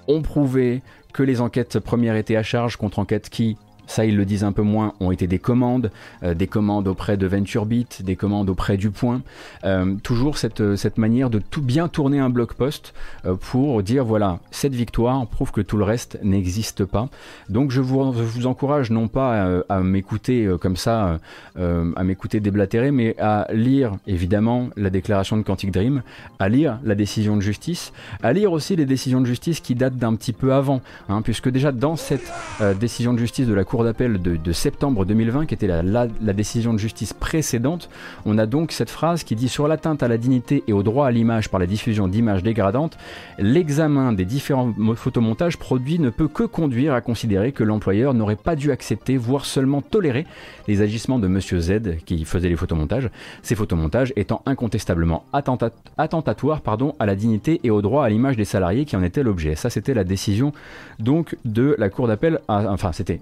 ont 0.09 0.23
prouvé 0.23 0.83
que 1.13 1.23
les 1.23 1.41
enquêtes 1.41 1.79
premières 1.79 2.17
étaient 2.17 2.37
à 2.37 2.43
charge, 2.43 2.77
contre-enquêtes 2.77 3.29
qui 3.29 3.57
ça 3.87 4.05
ils 4.05 4.17
le 4.17 4.25
disent 4.25 4.45
un 4.45 4.53
peu 4.53 4.63
moins, 4.63 4.95
ont 5.01 5.11
été 5.11 5.27
des 5.27 5.39
commandes, 5.39 5.91
euh, 6.23 6.35
des 6.35 6.47
commandes 6.47 6.89
auprès 6.89 7.17
de 7.17 7.27
VentureBeat, 7.27 8.03
des 8.03 8.17
commandes 8.17 8.51
auprès 8.51 8.77
du 8.77 8.91
Point. 8.91 9.23
Euh, 9.65 9.95
toujours 10.03 10.39
cette, 10.39 10.61
euh, 10.61 10.77
cette 10.77 10.99
manière 10.99 11.31
de 11.31 11.39
tout 11.39 11.63
bien 11.63 11.89
tourner 11.89 12.19
un 12.19 12.31
blog 12.31 12.53
post 12.55 12.95
pour 13.41 13.83
dire 13.83 14.05
voilà, 14.05 14.39
cette 14.51 14.75
victoire 14.75 15.27
prouve 15.27 15.53
que 15.53 15.61
tout 15.61 15.77
le 15.77 15.85
reste 15.85 16.19
n'existe 16.23 16.85
pas. 16.85 17.09
Donc 17.49 17.71
je 17.71 17.81
vous, 17.81 18.13
vous 18.13 18.47
encourage 18.47 18.91
non 18.91 19.09
pas 19.09 19.63
à, 19.69 19.81
m'écouter 19.81 20.49
comme 20.61 20.77
ça, 20.77 21.19
à 21.57 22.05
m'écouter 22.05 22.41
déblatérer, 22.41 22.91
mais 22.91 23.17
à 23.19 23.47
lire 23.53 23.97
évidemment 24.07 24.69
la 24.77 24.91
déclaration 24.91 25.37
de 25.37 25.43
Quantic 25.43 25.71
Dream, 25.71 26.03
à 26.39 26.49
lire 26.49 26.79
la 26.85 26.95
décision 26.95 27.37
de 27.37 27.43
justice, 27.43 27.93
à 28.23 28.33
lire 28.33 28.53
aussi 28.53 28.77
les 28.77 28.87
décisions 28.87 29.21
de 29.21 29.27
justice 29.27 29.61
qui 29.61 29.75
datent 29.75 29.97
d'un 29.97 30.15
petit 30.15 30.33
peu 30.33 30.53
avant, 30.53 30.81
hein, 31.09 31.23
puisque 31.23 31.49
déjà 31.49 31.73
dans 31.73 31.97
cette 31.97 32.33
décision 32.79 33.13
de 33.13 33.19
justice 33.19 33.47
de 33.47 33.55
la 33.55 33.65
Cour 33.65 33.76
d'appel 33.85 34.21
de, 34.21 34.53
septembre 34.53 35.05
2020, 35.05 35.47
qui 35.47 35.55
était 35.55 35.67
la, 35.67 35.83
la, 35.83 36.33
décision 36.33 36.73
de 36.73 36.79
justice 36.79 37.13
précédente, 37.13 37.89
on 38.25 38.39
a 38.39 38.47
donc 38.47 38.73
cette 38.73 38.91
phrase 38.91 39.25
qui 39.25 39.35
dit 39.35 39.49
sur 39.49 39.69
l'atteinte 39.69 40.03
à 40.03 40.09
la 40.09 40.19
dignité 40.19 40.63
et 40.67 40.73
au 40.73 40.83
droit 40.83 41.07
à 41.07 41.11
l'image 41.11 41.49
par 41.49 41.61
la 41.61 41.67
diffusion 41.67 42.09
d'images 42.09 42.43
dégradantes, 42.43 42.99
l'examen 43.39 44.13
des 44.13 44.25
différents 44.25 44.73
photomontages 44.95 45.57
produits 45.57 45.99
ne 45.99 46.11
peut 46.11 46.29
que 46.29 46.45
conduire 46.45 46.95
à 46.95 47.01
considérer 47.01 47.53
que 47.53 47.65
l'employeur 47.65 48.15
n'aurait 48.15 48.37
pas 48.37 48.57
dû 48.57 48.71
accepter, 48.71 49.17
voire 49.17 49.45
seulement 49.45 49.83
tolérer, 49.83 50.27
les 50.69 50.83
agissements 50.83 51.19
de 51.19 51.29
Monsieur 51.29 51.61
Z 51.61 51.99
qui 52.05 52.25
faisait 52.25 52.49
les 52.49 52.57
photomontages, 52.57 53.11
ces 53.43 53.55
photomontages 53.55 54.13
étant 54.17 54.43
incontestablement 54.47 55.25
attentatoires 55.33 56.61
pardon, 56.61 56.95
à 56.99 57.07
la 57.07 57.15
dignité 57.15 57.61
et 57.65 57.71
au 57.71 57.83
droit 57.83 58.05
à 58.05 58.09
l'image 58.09 58.37
des 58.37 58.45
salariés 58.45 58.85
qui 58.85 58.97
en 58.97 59.03
étaient 59.03 59.23
l'objet. 59.23 59.55
Ça, 59.55 59.71
c'était 59.71 59.95
la 59.95 60.05
décision 60.05 60.53
donc 60.99 61.37
de 61.45 61.75
la 61.79 61.89
Cour 61.89 62.09
d'appel, 62.09 62.41
enfin 62.49 62.93
c'était 62.93 63.21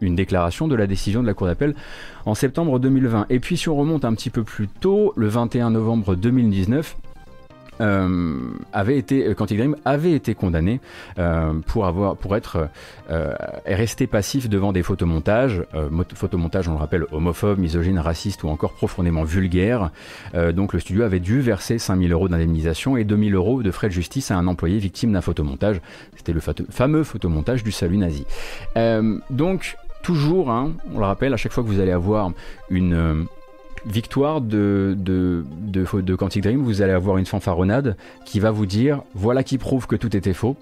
une 0.00 0.14
déclaration 0.14 0.68
de 0.68 0.74
la 0.74 0.86
décision 0.86 1.22
de 1.22 1.26
la 1.26 1.34
Cour 1.34 1.46
d'appel 1.46 1.74
en 2.24 2.34
septembre 2.34 2.78
2020. 2.78 3.26
Et 3.30 3.40
puis 3.40 3.56
si 3.56 3.68
on 3.68 3.76
remonte 3.76 4.04
un 4.04 4.14
petit 4.14 4.30
peu 4.30 4.44
plus 4.44 4.68
tôt, 4.68 5.12
le 5.16 5.28
21 5.28 5.70
novembre 5.70 6.14
2019, 6.14 6.96
euh, 7.80 8.38
avait 8.72 8.96
été, 8.96 9.34
Dream 9.34 9.76
avait 9.84 10.12
été 10.12 10.34
condamné 10.34 10.80
euh, 11.18 11.52
pour 11.66 11.86
avoir, 11.86 12.16
pour 12.16 12.34
être 12.36 12.68
euh, 13.10 13.34
resté 13.66 14.06
passif 14.06 14.48
devant 14.48 14.72
des 14.72 14.82
photomontages, 14.82 15.62
photomontages, 16.14 16.68
on 16.68 16.72
le 16.72 16.78
rappelle, 16.78 17.04
homophobes, 17.12 17.58
misogynes, 17.58 17.98
racistes 17.98 18.42
ou 18.44 18.48
encore 18.48 18.72
profondément 18.72 19.24
vulgaires. 19.24 19.90
donc 20.54 20.72
le 20.72 20.80
studio 20.80 21.02
avait 21.02 21.20
dû 21.20 21.40
verser 21.40 21.78
5000 21.78 22.12
euros 22.12 22.28
d'indemnisation 22.28 22.96
et 22.96 23.04
2000 23.04 23.34
euros 23.34 23.62
de 23.62 23.70
frais 23.70 23.88
de 23.88 23.92
justice 23.92 24.30
à 24.30 24.36
un 24.36 24.46
employé 24.46 24.78
victime 24.78 25.12
d'un 25.12 25.20
photomontage. 25.20 25.80
C'était 26.16 26.32
le 26.32 26.40
fameux 26.40 27.04
photomontage 27.04 27.62
du 27.62 27.72
salut 27.72 27.98
nazi. 27.98 28.24
donc 29.30 29.76
toujours, 30.06 30.52
hein, 30.52 30.70
on 30.94 31.00
le 31.00 31.04
rappelle, 31.04 31.34
à 31.34 31.36
chaque 31.36 31.50
fois 31.50 31.64
que 31.64 31.68
vous 31.68 31.80
allez 31.80 31.90
avoir 31.90 32.30
une 32.70 32.94
euh, 32.94 33.24
victoire 33.86 34.40
de, 34.40 34.94
de, 34.96 35.44
de, 35.50 36.14
Quantic 36.14 36.44
Dream, 36.44 36.62
vous 36.62 36.80
allez 36.80 36.92
avoir 36.92 37.18
une 37.18 37.26
fanfaronnade 37.26 37.96
qui 38.24 38.38
va 38.38 38.52
vous 38.52 38.66
dire 38.66 39.02
voilà 39.16 39.42
qui 39.42 39.58
prouve 39.58 39.88
que 39.88 39.96
tout 39.96 40.16
était 40.16 40.32
faux. 40.32 40.56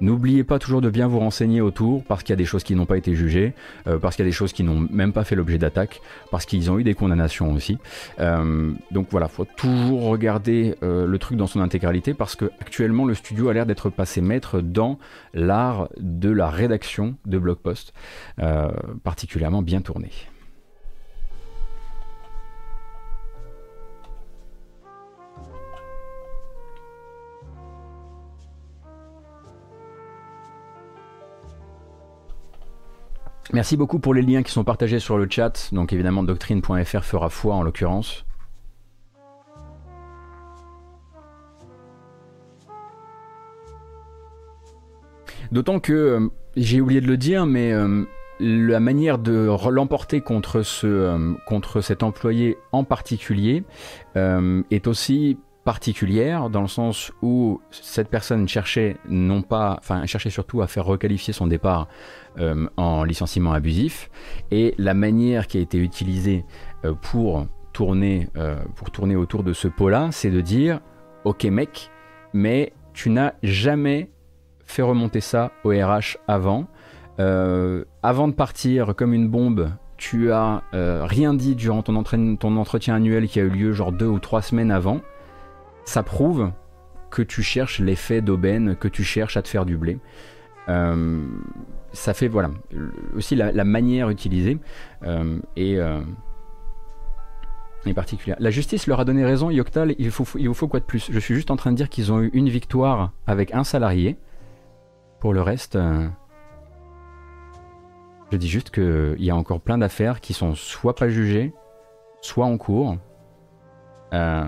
N'oubliez 0.00 0.44
pas 0.44 0.58
toujours 0.58 0.80
de 0.80 0.90
bien 0.90 1.08
vous 1.08 1.18
renseigner 1.18 1.60
autour 1.60 2.04
parce 2.04 2.22
qu'il 2.22 2.32
y 2.32 2.34
a 2.34 2.36
des 2.36 2.44
choses 2.44 2.62
qui 2.62 2.74
n'ont 2.74 2.86
pas 2.86 2.96
été 2.96 3.14
jugées, 3.14 3.54
euh, 3.86 3.98
parce 3.98 4.14
qu'il 4.16 4.24
y 4.24 4.28
a 4.28 4.30
des 4.30 4.34
choses 4.34 4.52
qui 4.52 4.62
n'ont 4.62 4.86
même 4.90 5.12
pas 5.12 5.24
fait 5.24 5.34
l'objet 5.34 5.58
d'attaque, 5.58 6.00
parce 6.30 6.46
qu'ils 6.46 6.70
ont 6.70 6.78
eu 6.78 6.84
des 6.84 6.94
condamnations 6.94 7.52
aussi. 7.52 7.78
Euh, 8.20 8.72
donc 8.90 9.08
voilà, 9.10 9.28
faut 9.28 9.46
toujours 9.56 10.04
regarder 10.04 10.76
euh, 10.82 11.06
le 11.06 11.18
truc 11.18 11.36
dans 11.36 11.46
son 11.46 11.60
intégralité 11.60 12.14
parce 12.14 12.36
que 12.36 12.46
actuellement 12.60 13.04
le 13.04 13.14
studio 13.14 13.48
a 13.48 13.54
l'air 13.54 13.66
d'être 13.66 13.90
passé 13.90 14.20
maître 14.20 14.60
dans 14.60 14.98
l'art 15.34 15.88
de 15.98 16.30
la 16.30 16.48
rédaction 16.48 17.16
de 17.26 17.38
blog 17.38 17.58
post, 17.58 17.92
particulièrement 19.02 19.62
bien 19.62 19.80
tourné. 19.80 20.10
Merci 33.54 33.78
beaucoup 33.78 33.98
pour 33.98 34.12
les 34.12 34.22
liens 34.22 34.42
qui 34.42 34.52
sont 34.52 34.64
partagés 34.64 34.98
sur 34.98 35.16
le 35.16 35.26
chat. 35.28 35.70
Donc 35.72 35.92
évidemment, 35.92 36.22
doctrine.fr 36.22 37.04
fera 37.04 37.30
foi 37.30 37.54
en 37.54 37.62
l'occurrence. 37.62 38.24
D'autant 45.50 45.80
que, 45.80 45.92
euh, 45.92 46.28
j'ai 46.56 46.80
oublié 46.80 47.00
de 47.00 47.06
le 47.06 47.16
dire, 47.16 47.46
mais 47.46 47.72
euh, 47.72 48.04
la 48.38 48.80
manière 48.80 49.18
de 49.18 49.48
l'emporter 49.70 50.20
contre, 50.20 50.62
ce, 50.62 50.86
euh, 50.86 51.34
contre 51.46 51.80
cet 51.80 52.02
employé 52.02 52.58
en 52.72 52.84
particulier 52.84 53.64
est 54.14 54.86
aussi 54.86 55.38
particulière 55.68 56.48
dans 56.48 56.62
le 56.62 56.66
sens 56.66 57.12
où 57.20 57.60
cette 57.70 58.08
personne 58.08 58.48
cherchait 58.48 58.96
non 59.06 59.42
pas, 59.42 59.76
enfin 59.78 60.06
cherchait 60.06 60.30
surtout 60.30 60.62
à 60.62 60.66
faire 60.66 60.86
requalifier 60.86 61.34
son 61.34 61.46
départ 61.46 61.88
euh, 62.38 62.66
en 62.78 63.04
licenciement 63.04 63.52
abusif 63.52 64.08
et 64.50 64.74
la 64.78 64.94
manière 64.94 65.46
qui 65.46 65.58
a 65.58 65.60
été 65.60 65.76
utilisée 65.76 66.46
euh, 66.86 66.94
pour 66.94 67.48
tourner 67.74 68.30
euh, 68.38 68.56
pour 68.76 68.90
tourner 68.90 69.14
autour 69.14 69.42
de 69.44 69.52
ce 69.52 69.68
pot-là, 69.68 70.08
c'est 70.10 70.30
de 70.30 70.40
dire 70.40 70.80
ok 71.24 71.44
mec, 71.44 71.90
mais 72.32 72.72
tu 72.94 73.10
n'as 73.10 73.34
jamais 73.42 74.08
fait 74.64 74.80
remonter 74.80 75.20
ça 75.20 75.52
au 75.64 75.68
RH 75.68 76.16
avant. 76.28 76.66
avant 77.18 78.28
de 78.28 78.32
partir 78.32 78.94
comme 78.96 79.12
une 79.12 79.28
bombe 79.28 79.70
tu 79.98 80.32
as 80.32 80.62
rien 80.72 81.34
dit 81.34 81.56
durant 81.56 81.82
ton, 81.82 82.02
ton, 82.04 82.56
entretien 82.56 82.94
annuel 82.94 83.28
qui 83.28 83.38
a 83.38 83.42
eu 83.42 83.50
lieu 83.50 83.72
genre 83.72 83.92
deux 83.92 84.06
ou 84.06 84.20
trois 84.20 84.40
semaines 84.40 84.70
avant, 84.70 85.02
ça 85.88 86.02
prouve 86.02 86.52
que 87.10 87.22
tu 87.22 87.42
cherches 87.42 87.80
l'effet 87.80 88.20
d'aubaine, 88.20 88.76
que 88.76 88.88
tu 88.88 89.02
cherches 89.02 89.38
à 89.38 89.42
te 89.42 89.48
faire 89.48 89.64
du 89.64 89.78
blé. 89.78 89.98
Euh, 90.68 91.26
ça 91.92 92.12
fait, 92.12 92.28
voilà, 92.28 92.50
aussi 93.16 93.34
la, 93.34 93.64
manière 93.64 94.10
utilisée 94.10 94.58
euh, 95.04 95.38
est, 95.56 95.80
particulière. 97.94 98.36
La 98.38 98.50
justice 98.50 98.86
leur 98.86 99.00
a 99.00 99.06
donné 99.06 99.24
raison, 99.24 99.48
Yoctal, 99.48 99.94
il, 99.98 100.10
faut, 100.10 100.26
il 100.38 100.48
vous 100.48 100.54
faut 100.54 100.68
quoi 100.68 100.80
de 100.80 100.84
plus? 100.84 101.10
Je 101.10 101.18
suis 101.18 101.34
juste 101.34 101.50
en 101.50 101.56
train 101.56 101.72
de 101.72 101.76
dire 101.76 101.88
qu'ils 101.88 102.12
ont 102.12 102.20
eu 102.20 102.28
une 102.34 102.50
victoire 102.50 103.12
avec 103.26 103.54
un 103.54 103.64
salarié. 103.64 104.18
Pour 105.20 105.32
le 105.32 105.40
reste... 105.40 105.78
Je 108.30 108.36
dis 108.36 108.48
juste 108.48 108.70
qu'il 108.70 109.24
y 109.24 109.30
a 109.30 109.36
encore 109.36 109.62
plein 109.62 109.78
d'affaires 109.78 110.20
qui 110.20 110.34
sont 110.34 110.54
soit 110.54 110.94
pas 110.94 111.08
jugées, 111.08 111.54
soit 112.20 112.44
en 112.44 112.58
cours. 112.58 112.98
Euh, 114.12 114.44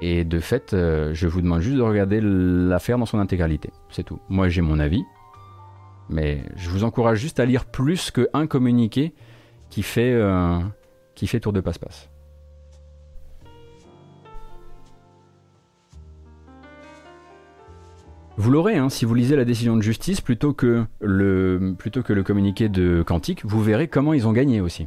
et 0.00 0.24
de 0.24 0.38
fait, 0.38 0.74
euh, 0.74 1.12
je 1.12 1.26
vous 1.26 1.42
demande 1.42 1.60
juste 1.60 1.76
de 1.76 1.82
regarder 1.82 2.20
l'affaire 2.22 2.98
dans 2.98 3.06
son 3.06 3.18
intégralité. 3.18 3.70
C'est 3.90 4.04
tout. 4.04 4.20
Moi, 4.28 4.48
j'ai 4.48 4.60
mon 4.60 4.78
avis. 4.78 5.04
Mais 6.08 6.42
je 6.56 6.70
vous 6.70 6.84
encourage 6.84 7.18
juste 7.18 7.40
à 7.40 7.44
lire 7.44 7.66
plus 7.66 8.10
qu'un 8.10 8.46
communiqué 8.46 9.12
qui 9.70 9.82
fait, 9.82 10.12
euh, 10.14 10.58
qui 11.14 11.26
fait 11.26 11.40
tour 11.40 11.52
de 11.52 11.60
passe-passe. 11.60 12.08
Vous 18.38 18.52
l'aurez, 18.52 18.76
hein, 18.76 18.88
si 18.88 19.04
vous 19.04 19.14
lisez 19.14 19.34
la 19.34 19.44
décision 19.44 19.76
de 19.76 19.82
justice 19.82 20.20
plutôt 20.20 20.52
que, 20.52 20.84
le, 21.00 21.74
plutôt 21.76 22.04
que 22.04 22.12
le 22.12 22.22
communiqué 22.22 22.68
de 22.68 23.02
Quantique, 23.02 23.44
vous 23.44 23.60
verrez 23.60 23.88
comment 23.88 24.12
ils 24.12 24.28
ont 24.28 24.32
gagné 24.32 24.60
aussi. 24.60 24.86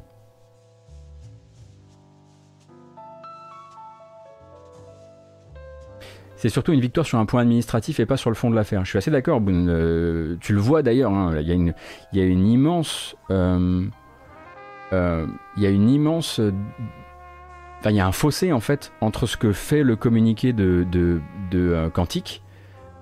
C'est 6.42 6.50
surtout 6.50 6.74
une 6.74 6.82
victoire 6.82 7.06
sur 7.06 7.20
un 7.20 7.28
point 7.28 7.44
administratif 7.44 8.00
et 8.00 8.08
pas 8.08 8.18
sur 8.18 8.32
le 8.32 8.36
fond 8.36 8.50
de 8.50 8.56
l'affaire. 8.56 8.84
Je 8.84 8.90
suis 8.90 8.98
assez 8.98 9.12
d'accord, 9.12 9.40
euh, 9.48 10.38
tu 10.40 10.54
le 10.54 10.60
vois 10.60 10.82
d'ailleurs, 10.82 11.12
hein, 11.12 11.36
il, 11.40 11.48
y 11.48 11.52
a 11.52 12.24
une, 12.24 12.48
immense... 12.48 13.16
Euh, 13.30 13.86
euh, 14.92 15.28
il 15.56 15.62
y 15.62 15.68
a 15.68 15.70
une 15.70 15.88
immense... 15.88 16.42
Enfin, 17.80 17.92
il 17.92 17.96
y 17.96 18.00
a 18.00 18.08
un 18.08 18.12
fossé 18.12 18.52
en 18.54 18.60
fait 18.60 18.92
entre 19.02 19.28
ce 19.28 19.38
que 19.38 19.52
fait 19.52 19.84
le 19.84 19.96
communiqué 19.96 20.52
de, 20.52 21.22
Quantique 21.94 22.42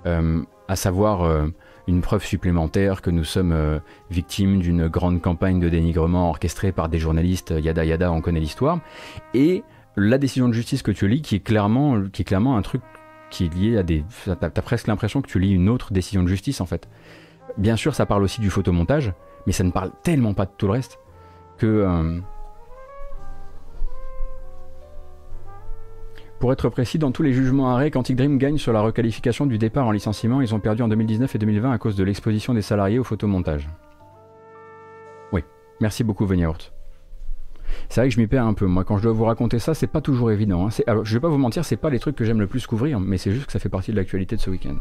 à 0.03 0.75
savoir 0.75 1.47
une 1.87 2.01
preuve 2.01 2.25
supplémentaire 2.25 3.01
que 3.01 3.09
nous 3.09 3.23
sommes 3.23 3.79
victimes 4.11 4.59
d'une 4.59 4.89
grande 4.89 5.21
campagne 5.21 5.61
de 5.61 5.69
dénigrement 5.69 6.27
orchestrée 6.27 6.73
par 6.73 6.89
des 6.89 6.99
journalistes, 6.99 7.53
yada 7.57 7.85
yada, 7.85 8.11
on 8.11 8.19
connaît 8.19 8.41
l'histoire, 8.41 8.81
et 9.33 9.63
la 9.95 10.17
décision 10.17 10.49
de 10.49 10.53
justice 10.53 10.83
que 10.83 10.91
tu 10.91 11.07
lis, 11.07 11.21
qui 11.21 11.35
est 11.35 11.39
clairement, 11.39 12.03
qui 12.11 12.23
est 12.23 12.25
clairement 12.25 12.57
un 12.57 12.61
truc 12.61 12.81
qui 13.29 13.45
est 13.45 13.53
lié 13.53 13.77
à 13.77 13.83
des... 13.83 14.03
T'as 14.25 14.47
as 14.47 14.61
presque 14.61 14.87
l'impression 14.87 15.21
que 15.21 15.27
tu 15.27 15.39
lis 15.39 15.53
une 15.53 15.69
autre 15.69 15.93
décision 15.93 16.23
de 16.23 16.27
justice 16.27 16.61
en 16.61 16.65
fait. 16.65 16.87
Bien 17.57 17.75
sûr, 17.75 17.95
ça 17.95 18.05
parle 18.05 18.23
aussi 18.23 18.41
du 18.41 18.49
photomontage, 18.49 19.13
mais 19.45 19.53
ça 19.53 19.63
ne 19.63 19.71
parle 19.71 19.91
tellement 20.03 20.33
pas 20.33 20.45
de 20.45 20.51
tout 20.57 20.67
le 20.67 20.73
reste 20.73 20.99
que... 21.57 22.21
Pour 26.39 26.53
être 26.53 26.69
précis, 26.69 26.97
dans 26.97 27.11
tous 27.11 27.21
les 27.21 27.33
jugements 27.33 27.75
arrêts, 27.75 27.91
Quantic 27.91 28.15
Dream 28.15 28.37
gagne 28.37 28.57
sur 28.57 28.71
la 28.71 28.79
requalification 28.79 29.45
du 29.45 29.57
départ 29.57 29.85
en 29.85 29.91
licenciement. 29.91 30.39
Ils 30.39 30.55
ont 30.55 30.61
perdu 30.61 30.81
en 30.81 30.87
2019 30.87 31.35
et 31.35 31.37
2020 31.37 31.71
à 31.71 31.77
cause 31.77 31.97
de 31.97 32.03
l'exposition 32.05 32.53
des 32.53 32.61
salariés 32.61 32.97
au 32.97 33.03
photomontage. 33.03 33.67
Oui, 35.33 35.43
merci 35.81 36.05
beaucoup 36.05 36.25
Veniaourt. 36.25 36.78
C'est 37.89 38.01
vrai 38.01 38.09
que 38.09 38.15
je 38.15 38.19
m'y 38.19 38.27
perds 38.27 38.45
un 38.45 38.53
peu. 38.53 38.65
Moi, 38.65 38.83
quand 38.83 38.97
je 38.97 39.03
dois 39.03 39.13
vous 39.13 39.25
raconter 39.25 39.59
ça, 39.59 39.73
c'est 39.73 39.87
pas 39.87 40.01
toujours 40.01 40.31
évident. 40.31 40.67
Hein. 40.67 40.83
Alors, 40.87 41.05
je 41.05 41.13
vais 41.13 41.19
pas 41.19 41.29
vous 41.29 41.37
mentir, 41.37 41.65
c'est 41.65 41.77
pas 41.77 41.89
les 41.89 41.99
trucs 41.99 42.15
que 42.15 42.25
j'aime 42.25 42.39
le 42.39 42.47
plus 42.47 42.67
couvrir, 42.67 42.99
mais 42.99 43.17
c'est 43.17 43.31
juste 43.31 43.47
que 43.47 43.51
ça 43.51 43.59
fait 43.59 43.69
partie 43.69 43.91
de 43.91 43.97
l'actualité 43.97 44.35
de 44.35 44.41
ce 44.41 44.49
week-end. 44.49 44.77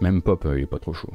Même 0.00 0.20
Pop, 0.20 0.44
euh, 0.46 0.58
il 0.58 0.64
est 0.64 0.66
pas 0.66 0.80
trop 0.80 0.92
chaud. 0.92 1.12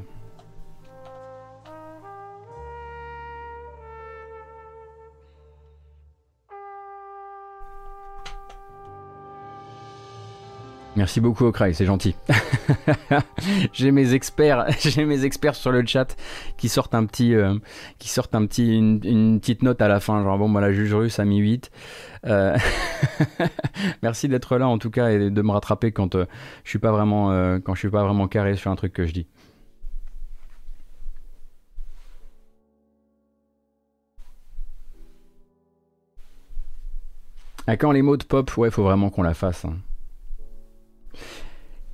Merci 10.98 11.22
beaucoup 11.22 11.46
Okrai, 11.46 11.74
c'est 11.74 11.86
gentil. 11.86 12.16
j'ai 13.72 13.92
mes 13.92 14.16
experts, 14.16 14.66
j'ai 14.80 15.06
mes 15.06 15.26
experts 15.26 15.54
sur 15.54 15.72
le 15.72 15.86
chat 15.86 16.18
qui 16.58 16.70
sortent 16.70 16.96
un 16.96 17.06
petit, 17.06 17.36
euh, 17.36 17.54
qui 18.00 18.10
sortent 18.10 18.34
un 18.34 18.48
petit, 18.48 18.76
une, 18.76 19.40
petite 19.40 19.62
note 19.62 19.80
à 19.80 19.88
la 19.88 20.00
fin, 20.00 20.24
genre 20.24 20.40
bon, 20.40 20.48
moi 20.48 20.60
la 20.60 20.74
juge 20.74 20.96
russe 20.96 21.20
a 21.20 21.26
mis 21.26 21.38
8. 21.38 21.70
Euh, 22.26 22.58
merci 24.02 24.28
d'être 24.28 24.58
là 24.58 24.68
en 24.68 24.80
tout 24.80 24.90
cas 24.90 25.12
et 25.12 25.30
de 25.30 25.42
me 25.44 25.52
rattraper 25.52 25.92
quand 25.92 26.16
euh, 26.16 26.26
je 26.64 26.70
suis 26.72 26.80
pas 26.80 26.92
vraiment, 26.92 27.28
quand 27.60 27.76
je 27.76 27.80
suis 27.80 27.92
pas 27.92 28.04
vraiment 28.04 28.28
carré 28.28 28.56
sur 28.56 28.72
un 28.72 28.76
truc 28.76 28.92
que 28.92 29.06
je 29.06 29.14
dis. 29.14 29.28
À 37.68 37.78
quand 37.78 37.92
les 37.92 38.02
mots 38.02 38.18
de 38.18 38.24
pop, 38.24 38.58
ouais, 38.58 38.72
faut 38.72 38.82
vraiment 38.82 39.12
qu'on 39.12 39.22
la 39.22 39.36
fasse. 39.36 39.64
Hein 39.66 39.76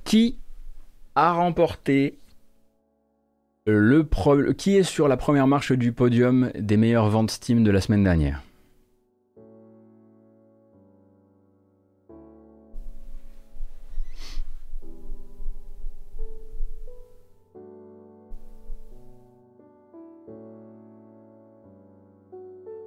qui 0.04 0.38
a 1.14 1.32
remporté 1.32 2.18
le 3.66 4.06
qui 4.52 4.76
est 4.76 4.82
sur 4.82 5.08
la 5.08 5.16
première 5.16 5.46
marche 5.46 5.72
du 5.72 5.92
podium 5.92 6.50
des 6.58 6.76
meilleures 6.76 7.08
ventes 7.08 7.30
Steam 7.30 7.64
de 7.64 7.70
la 7.70 7.80
semaine 7.80 8.04
dernière? 8.04 8.42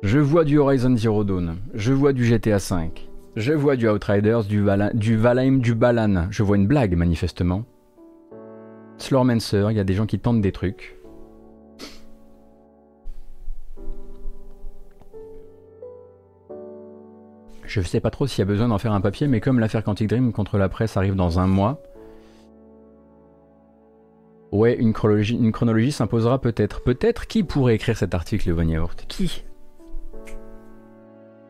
Je 0.04 0.20
vois 0.20 0.46
du 0.46 0.58
Horizon 0.58 0.96
Zero 0.96 1.24
Dawn, 1.24 1.58
je 1.74 1.92
vois 1.92 2.14
du 2.14 2.24
GTA 2.24 2.58
V, 2.58 2.92
je 3.38 3.54
vois 3.54 3.76
du 3.76 3.88
Outriders, 3.88 4.46
du, 4.46 4.64
Valheim, 5.16 5.60
du 5.60 5.76
Balan. 5.76 6.28
Je 6.32 6.42
vois 6.42 6.58
une 6.58 6.66
blague, 6.66 6.96
manifestement. 6.96 7.66
Slormancer, 8.98 9.68
il 9.70 9.78
y 9.78 9.80
a 9.80 9.84
des 9.84 9.94
gens 9.94 10.08
qui 10.08 10.18
tentent 10.18 10.42
des 10.42 10.52
trucs. 10.52 10.98
Je 17.64 17.82
sais 17.82 18.00
pas 18.00 18.10
trop 18.10 18.26
s'il 18.26 18.40
y 18.40 18.42
a 18.42 18.46
besoin 18.46 18.70
d'en 18.70 18.80
faire 18.80 18.94
un 18.94 19.02
papier, 19.02 19.28
mais 19.28 19.40
comme 19.40 19.60
l'affaire 19.60 19.84
Quantic 19.84 20.10
Dream 20.10 20.32
contre 20.32 20.58
la 20.58 20.68
presse 20.68 20.98
arrive 20.98 21.16
dans 21.16 21.38
un 21.38 21.46
mois, 21.46 21.80
ouais, 24.52 24.76
une 24.76 24.94
chronologie, 24.94 25.92
s'imposera 25.92 26.42
peut-être. 26.42 26.82
Peut-être 26.82 27.28
qui 27.28 27.44
pourrait 27.44 27.76
écrire 27.76 27.98
cet 27.98 28.16
article, 28.16 28.52
Von 28.52 28.66
Qui? 29.08 29.44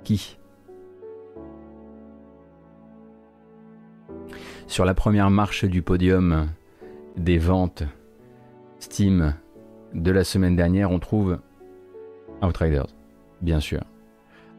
Qui? 0.03 0.37
Sur 4.67 4.83
la 4.83 4.93
première 4.93 5.29
marche 5.29 5.63
du 5.63 5.81
podium 5.81 6.49
des 7.15 7.37
ventes 7.37 7.83
Steam 8.79 9.33
de 9.93 10.11
la 10.11 10.25
semaine 10.25 10.57
dernière, 10.57 10.91
on 10.91 10.99
trouve 10.99 11.39
Outriders, 12.41 12.87
bien 13.41 13.61
sûr. 13.61 13.79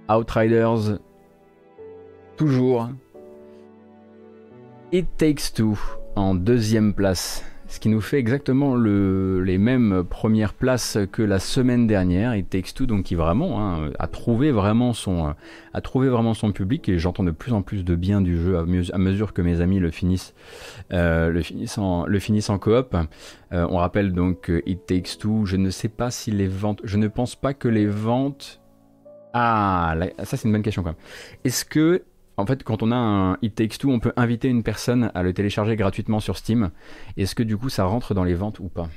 Outriders, 0.08 0.98
toujours. 2.36 2.88
It 4.92 5.06
Takes 5.18 5.52
Two 5.54 5.78
en 6.16 6.34
deuxième 6.34 6.94
place 6.94 7.44
ce 7.68 7.80
qui 7.80 7.90
nous 7.90 8.00
fait 8.00 8.18
exactement 8.18 8.76
les 8.76 9.58
mêmes 9.58 10.02
premières 10.08 10.54
places 10.54 10.98
que 11.12 11.22
la 11.22 11.38
semaine 11.38 11.86
dernière. 11.86 12.34
It 12.34 12.48
Takes 12.48 12.74
Two, 12.74 12.86
donc 12.86 13.04
qui 13.04 13.14
vraiment 13.14 13.60
hein, 13.60 13.90
a 13.98 14.06
trouvé 14.06 14.50
vraiment 14.50 14.92
son 14.94 15.34
public 16.52 16.88
et 16.88 16.98
j'entends 16.98 17.24
de 17.24 17.30
plus 17.30 17.52
en 17.52 17.62
plus 17.62 17.84
de 17.84 17.94
bien 17.94 18.20
du 18.20 18.40
jeu 18.40 18.58
à, 18.58 18.98
mesure 18.98 19.32
que 19.32 19.42
mes 19.42 19.60
amis 19.60 19.78
le 19.78 19.90
finissent 19.90 20.34
euh, 20.92 21.30
le 21.30 22.18
finissent 22.18 22.50
en 22.50 22.58
coop. 22.58 22.96
Euh, 23.52 23.66
on 23.70 23.76
rappelle 23.76 24.12
donc 24.12 24.50
It 24.66 24.86
Takes 24.86 25.18
Two. 25.18 25.44
Je 25.44 25.56
ne 25.56 25.70
sais 25.70 25.88
pas 25.88 26.10
si 26.10 26.30
les 26.30 26.48
ventes, 26.48 26.80
je 26.84 26.96
ne 26.96 27.08
pense 27.08 27.36
pas 27.36 27.54
que 27.54 27.68
les 27.68 27.86
ventes 27.86 28.60
ah, 29.34 29.94
ça 30.24 30.36
c'est 30.36 30.48
une 30.48 30.52
bonne 30.52 30.62
question 30.62 30.82
quand 30.82 30.90
même. 30.90 30.98
Est-ce 31.44 31.64
que 31.64 32.02
en 32.38 32.46
fait, 32.46 32.62
quand 32.62 32.84
on 32.84 32.92
a 32.92 32.96
un 32.96 33.36
It 33.42 33.56
Takes 33.56 33.78
Two, 33.78 33.90
on 33.90 33.98
peut 33.98 34.12
inviter 34.16 34.48
une 34.48 34.62
personne 34.62 35.10
à 35.14 35.24
le 35.24 35.34
télécharger 35.34 35.74
gratuitement 35.74 36.20
sur 36.20 36.36
Steam. 36.36 36.70
Est-ce 37.16 37.34
que 37.34 37.42
du 37.42 37.56
coup 37.58 37.68
ça 37.68 37.84
rentre 37.84 38.14
dans 38.14 38.22
les 38.22 38.34
ventes 38.34 38.60
ou 38.60 38.68
pas? 38.68 38.88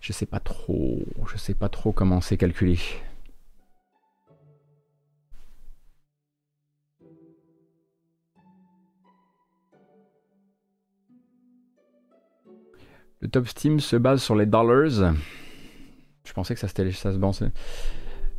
Je 0.00 0.12
sais 0.12 0.26
pas 0.26 0.40
trop. 0.40 0.98
Je 1.32 1.36
sais 1.38 1.54
pas 1.54 1.68
trop 1.68 1.92
comment 1.92 2.20
c'est 2.20 2.36
calculé. 2.36 2.78
Le 13.20 13.28
top 13.28 13.46
Steam 13.46 13.78
se 13.78 13.94
base 13.94 14.20
sur 14.20 14.34
les 14.34 14.46
dollars. 14.46 15.14
Je 16.24 16.32
pensais 16.32 16.54
que 16.54 16.60
ça, 16.60 16.66
se 16.66 17.18
balançait. 17.18 17.52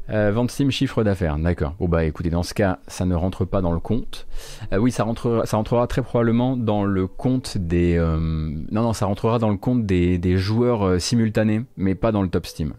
Vente 0.09 0.51
Steam, 0.51 0.71
chiffre 0.71 1.03
d'affaires, 1.03 1.37
d'accord. 1.37 1.75
Bon 1.79 1.87
bah 1.87 2.05
écoutez, 2.05 2.29
dans 2.29 2.43
ce 2.43 2.53
cas, 2.53 2.79
ça 2.87 3.05
ne 3.05 3.15
rentre 3.15 3.45
pas 3.45 3.61
dans 3.61 3.71
le 3.71 3.79
compte. 3.79 4.27
Euh, 4.73 4.77
oui, 4.77 4.91
ça 4.91 5.03
rentrera, 5.03 5.45
ça 5.45 5.61
très 5.87 6.01
probablement 6.01 6.57
dans 6.57 6.83
le 6.83 7.07
compte 7.07 7.57
des... 7.57 7.97
Euh, 7.97 8.17
non, 8.17 8.83
non, 8.83 8.93
ça 8.93 9.05
rentrera 9.05 9.39
dans 9.39 9.49
le 9.49 9.57
compte 9.57 9.85
des, 9.85 10.17
des 10.17 10.37
joueurs 10.37 10.85
euh, 10.85 10.99
simultanés, 10.99 11.63
mais 11.75 11.95
pas 11.95 12.11
dans 12.11 12.21
le 12.21 12.29
top 12.29 12.45
Steam. 12.45 12.73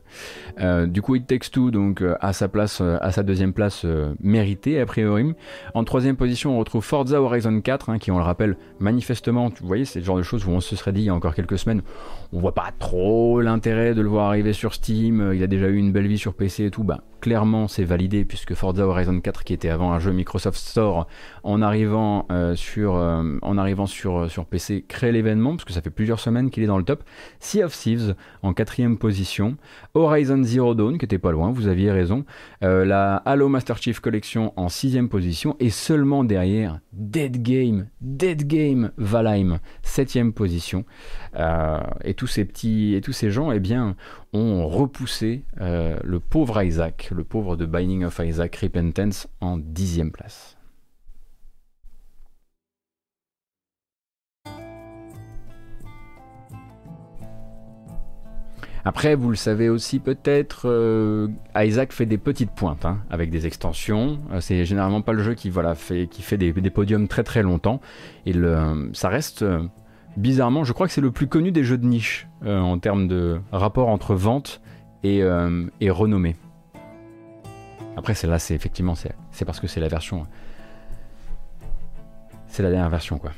Du 0.88 1.02
coup, 1.02 1.14
It 1.14 1.26
Takes 1.26 1.50
Two, 1.52 1.70
donc, 1.70 2.02
à 2.20 2.32
sa 2.32 2.48
place, 2.48 2.80
à 2.80 3.12
sa 3.12 3.22
deuxième 3.22 3.52
place 3.52 3.86
méritée, 4.18 4.80
a 4.80 4.86
priori. 4.86 5.34
En 5.74 5.84
troisième 5.84 6.16
position, 6.16 6.56
on 6.56 6.58
retrouve 6.58 6.84
Forza 6.84 7.22
Horizon 7.22 7.60
4, 7.60 7.90
hein, 7.90 7.98
qui, 7.98 8.10
on 8.10 8.18
le 8.18 8.24
rappelle, 8.24 8.56
manifestement, 8.80 9.50
vous 9.60 9.66
voyez, 9.68 9.84
c'est 9.84 10.00
le 10.00 10.04
genre 10.04 10.16
de 10.16 10.22
choses 10.22 10.46
où 10.46 10.50
on 10.50 10.58
se 10.58 10.74
serait 10.74 10.92
dit 10.92 11.02
il 11.02 11.04
y 11.04 11.10
a 11.10 11.14
encore 11.14 11.36
quelques 11.36 11.58
semaines, 11.58 11.82
on 12.32 12.40
voit 12.40 12.54
pas 12.54 12.72
trop 12.76 13.40
l'intérêt 13.40 13.94
de 13.94 14.00
le 14.00 14.08
voir 14.08 14.26
arriver 14.26 14.52
sur 14.52 14.74
Steam, 14.74 15.30
il 15.32 15.42
a 15.44 15.46
déjà 15.46 15.68
eu 15.68 15.76
une 15.76 15.92
belle 15.92 16.08
vie 16.08 16.18
sur 16.18 16.34
PC 16.34 16.64
et 16.64 16.70
tout, 16.72 16.82
bah 16.82 17.02
clairement 17.20 17.68
c'est 17.68 17.84
validé 17.84 18.24
puisque 18.24 18.54
Forza 18.54 18.86
Horizon 18.86 19.20
4 19.20 19.44
qui 19.44 19.52
était 19.52 19.68
avant 19.68 19.92
un 19.92 19.98
jeu 19.98 20.12
Microsoft 20.12 20.58
Store 20.58 21.06
en 21.42 21.62
arrivant 21.62 22.26
euh, 22.30 22.54
sur 22.54 22.96
euh, 22.96 23.22
euh, 23.42 24.44
PC 24.50 24.84
crée 24.86 25.12
l'événement 25.12 25.52
parce 25.52 25.64
que 25.64 25.72
ça 25.72 25.82
fait 25.82 25.90
plusieurs 25.90 26.20
semaines 26.20 26.50
qu'il 26.50 26.62
est 26.62 26.66
dans 26.66 26.78
le 26.78 26.84
top. 26.84 27.02
Sea 27.40 27.64
of 27.64 27.76
Thieves 27.76 28.14
en 28.42 28.52
quatrième 28.52 28.98
position 28.98 29.56
Horizon 29.98 30.42
Zero 30.42 30.74
Dawn 30.74 30.98
qui 30.98 31.04
était 31.04 31.18
pas 31.18 31.32
loin 31.32 31.50
vous 31.50 31.68
aviez 31.68 31.90
raison 31.90 32.24
la 32.60 33.16
Halo 33.16 33.48
Master 33.48 33.76
Chief 33.78 34.00
Collection 34.00 34.52
en 34.56 34.68
sixième 34.68 35.08
position 35.08 35.56
et 35.60 35.70
seulement 35.70 36.24
derrière 36.24 36.80
Dead 36.92 37.42
Game 37.42 37.88
Dead 38.00 38.46
Game 38.46 38.90
Valheim 38.96 39.58
septième 39.82 40.32
position 40.32 40.84
et 42.04 42.14
tous 42.14 42.26
ces 42.26 42.44
petits 42.44 42.94
et 42.94 43.00
tous 43.00 43.12
ces 43.12 43.30
gens 43.30 43.52
eh 43.52 43.60
bien 43.60 43.96
ont 44.32 44.66
repoussé 44.68 45.44
le 45.58 46.18
pauvre 46.18 46.62
Isaac 46.62 47.10
le 47.14 47.24
pauvre 47.24 47.56
de 47.56 47.66
Binding 47.66 48.04
of 48.04 48.20
Isaac 48.24 48.56
Repentance 48.56 49.28
en 49.40 49.58
dixième 49.58 50.10
place. 50.10 50.57
Après, 58.88 59.16
vous 59.16 59.28
le 59.28 59.36
savez 59.36 59.68
aussi 59.68 59.98
peut-être, 59.98 60.62
euh, 60.64 61.28
Isaac 61.54 61.92
fait 61.92 62.06
des 62.06 62.16
petites 62.16 62.52
pointes 62.52 62.86
hein, 62.86 63.00
avec 63.10 63.28
des 63.28 63.46
extensions. 63.46 64.18
Euh, 64.32 64.40
c'est 64.40 64.64
généralement 64.64 65.02
pas 65.02 65.12
le 65.12 65.22
jeu 65.22 65.34
qui, 65.34 65.50
voilà, 65.50 65.74
fait, 65.74 66.06
qui 66.06 66.22
fait 66.22 66.38
des, 66.38 66.70
podiums 66.70 67.06
très 67.06 67.22
très 67.22 67.42
longtemps. 67.42 67.82
Et 68.24 68.32
ça 68.94 69.10
reste 69.10 69.42
euh, 69.42 69.62
bizarrement, 70.16 70.64
je 70.64 70.72
crois 70.72 70.86
que 70.86 70.94
c'est 70.94 71.02
le 71.02 71.10
plus 71.10 71.26
connu 71.26 71.52
des 71.52 71.64
jeux 71.64 71.76
de 71.76 71.84
niche 71.84 72.28
en 72.46 72.78
termes 72.78 73.08
de 73.08 73.42
rapport 73.52 73.88
entre 73.88 74.14
vente 74.14 74.62
et, 75.04 75.22
renommée. 75.90 76.36
Après, 77.98 78.14
celle-là, 78.14 78.38
c'est 78.38 78.54
effectivement, 78.54 78.94
c'est 78.94 79.44
parce 79.44 79.60
que 79.60 79.66
c'est 79.66 79.80
la 79.80 79.88
version. 79.88 80.26
C'est 82.46 82.62
la 82.62 82.70
dernière 82.70 82.88
version, 82.88 83.18
quoi. 83.18 83.32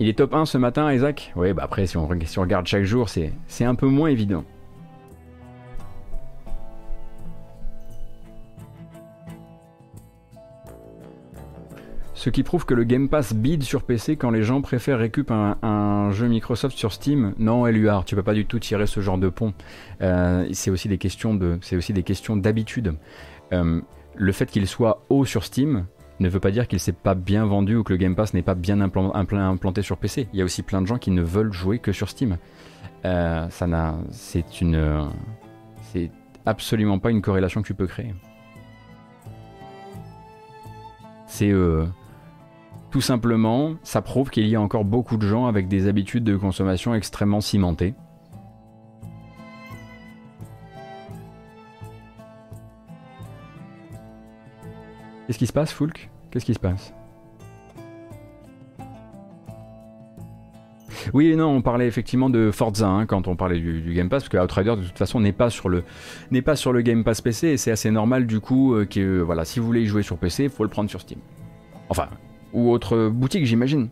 Il 0.00 0.08
est 0.08 0.18
top 0.18 0.34
1 0.34 0.44
ce 0.44 0.58
matin, 0.58 0.92
Isaac? 0.92 1.32
Oui, 1.36 1.52
bah 1.52 1.62
après, 1.62 1.86
si 1.86 1.96
on, 1.96 2.08
regarde 2.08 2.66
chaque 2.66 2.82
jour, 2.82 3.08
c'est 3.08 3.64
un 3.64 3.76
peu 3.76 3.86
moins 3.86 4.08
évident. 4.08 4.44
Ce 12.26 12.30
qui 12.30 12.42
prouve 12.42 12.66
que 12.66 12.74
le 12.74 12.82
Game 12.82 13.08
Pass 13.08 13.32
bide 13.32 13.62
sur 13.62 13.84
PC 13.84 14.16
quand 14.16 14.32
les 14.32 14.42
gens 14.42 14.60
préfèrent 14.60 14.98
récupérer 14.98 15.52
un, 15.62 16.10
jeu 16.10 16.26
Microsoft 16.26 16.76
sur 16.76 16.92
Steam. 16.92 17.34
Non, 17.38 17.68
Eluard, 17.68 18.04
tu 18.04 18.16
peux 18.16 18.24
pas 18.24 18.34
du 18.34 18.46
tout 18.46 18.58
tirer 18.58 18.88
ce 18.88 18.98
genre 18.98 19.16
de 19.16 19.28
pont. 19.28 19.54
Euh, 20.02 20.44
c'est 20.50 20.72
aussi 20.72 20.88
des 20.88 20.98
questions 20.98 21.36
d'habitude. 22.36 22.96
Euh, 23.52 23.80
le 24.16 24.32
fait 24.32 24.50
qu'il 24.50 24.66
soit 24.66 25.04
haut 25.08 25.24
sur 25.24 25.44
Steam, 25.44 25.86
ne 26.18 26.28
veut 26.28 26.40
pas 26.40 26.50
dire 26.50 26.66
qu'il 26.66 26.80
s'est 26.80 26.90
pas 26.90 27.14
bien 27.14 27.46
vendu 27.46 27.76
ou 27.76 27.84
que 27.84 27.92
le 27.92 27.96
Game 27.96 28.16
Pass 28.16 28.34
n'est 28.34 28.42
pas 28.42 28.56
bien 28.56 28.80
implanté 28.80 29.82
sur 29.82 29.96
PC. 29.96 30.26
Il 30.32 30.40
y 30.40 30.42
a 30.42 30.44
aussi 30.44 30.64
plein 30.64 30.82
de 30.82 30.88
gens 30.88 30.98
qui 30.98 31.12
ne 31.12 31.22
veulent 31.22 31.52
jouer 31.52 31.78
que 31.78 31.92
sur 31.92 32.08
Steam. 32.08 32.38
Euh, 33.04 33.46
c'est 34.10 34.44
c'est 35.92 36.10
absolument 36.44 36.98
pas 36.98 37.12
une 37.12 37.22
corrélation 37.22 37.62
que 37.62 37.68
tu 37.68 37.74
peux 37.74 37.86
créer. 37.86 38.16
C'est 41.28 41.52
tout 42.90 43.00
simplement, 43.00 43.74
ça 43.82 44.00
prouve 44.00 44.30
qu'il 44.30 44.46
y 44.46 44.56
a 44.56 44.60
encore 44.60 44.84
beaucoup 44.84 45.16
de 45.16 45.26
gens 45.26 45.46
avec 45.46 45.68
des 45.68 45.88
habitudes 45.88 46.24
de 46.24 46.36
consommation 46.36 46.94
extrêmement 46.94 47.40
cimentées. 47.40 47.94
Qu'est-ce 55.26 55.38
qui 55.38 55.46
se 55.46 55.52
passe, 55.52 55.72
Fulk 55.72 56.08
Qu'est-ce 56.30 56.44
qui 56.44 56.54
se 56.54 56.60
passe? 56.60 56.92
Oui 61.12 61.28
et 61.28 61.36
non, 61.36 61.48
on 61.48 61.62
parlait 61.62 61.86
effectivement 61.86 62.30
de 62.30 62.50
Forza 62.50 62.88
hein, 62.88 63.06
quand 63.06 63.28
on 63.28 63.36
parlait 63.36 63.60
du, 63.60 63.92
Game 63.94 64.08
Pass, 64.08 64.24
parce 64.24 64.28
que 64.28 64.36
Outrider 64.38 64.76
de 64.76 64.82
toute 64.82 64.98
façon 64.98 65.20
n'est 65.20 65.32
pas 65.32 65.50
sur 65.50 65.68
le 65.68 65.84
pas 66.44 66.56
sur 66.56 66.72
le 66.72 66.82
Game 66.82 67.04
Pass 67.04 67.20
PC 67.20 67.48
et 67.48 67.56
c'est 67.56 67.70
assez 67.70 67.90
normal 67.90 68.26
du 68.26 68.40
coup 68.40 68.74
euh, 68.74 68.84
que 68.84 69.20
voilà, 69.20 69.44
si 69.44 69.60
vous 69.60 69.66
voulez 69.66 69.82
y 69.82 69.86
jouer 69.86 70.02
sur 70.02 70.16
PC, 70.16 70.44
il 70.44 70.50
faut 70.50 70.64
le 70.64 70.70
prendre 70.70 70.90
sur 70.90 71.00
Steam. 71.00 71.20
Enfin, 71.88 72.08
ou 72.52 72.70
autre 72.70 73.08
boutique, 73.08 73.46
j'imagine. 73.46 73.88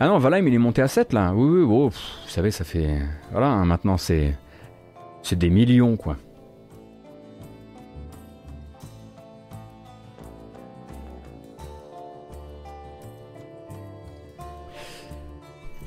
Ah 0.00 0.08
non, 0.08 0.18
Valheim 0.18 0.46
il 0.46 0.54
est 0.54 0.58
monté 0.58 0.82
à 0.82 0.88
7 0.88 1.12
là. 1.12 1.32
Oui, 1.34 1.60
oui, 1.60 1.64
vous 1.64 1.90
savez, 2.26 2.50
ça 2.50 2.64
fait 2.64 2.98
voilà, 3.32 3.48
hein, 3.48 3.64
maintenant 3.64 3.96
c'est 3.96 4.36
c'est 5.22 5.38
des 5.38 5.50
millions 5.50 5.96
quoi. 5.96 6.16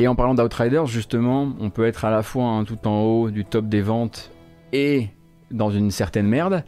Et 0.02 0.08
en 0.08 0.16
parlant 0.16 0.34
d'Outriders, 0.34 0.88
justement, 0.88 1.54
on 1.60 1.70
peut 1.70 1.86
être 1.86 2.06
à 2.06 2.10
la 2.10 2.24
fois 2.24 2.46
hein, 2.46 2.64
tout 2.64 2.88
en 2.88 3.02
haut 3.02 3.30
du 3.30 3.46
top 3.46 3.68
des 3.68 3.84
ventes 3.84 4.32
et 4.74 5.10
dans 5.52 5.70
une 5.70 5.92
certaine 5.92 6.26
merde. 6.26 6.64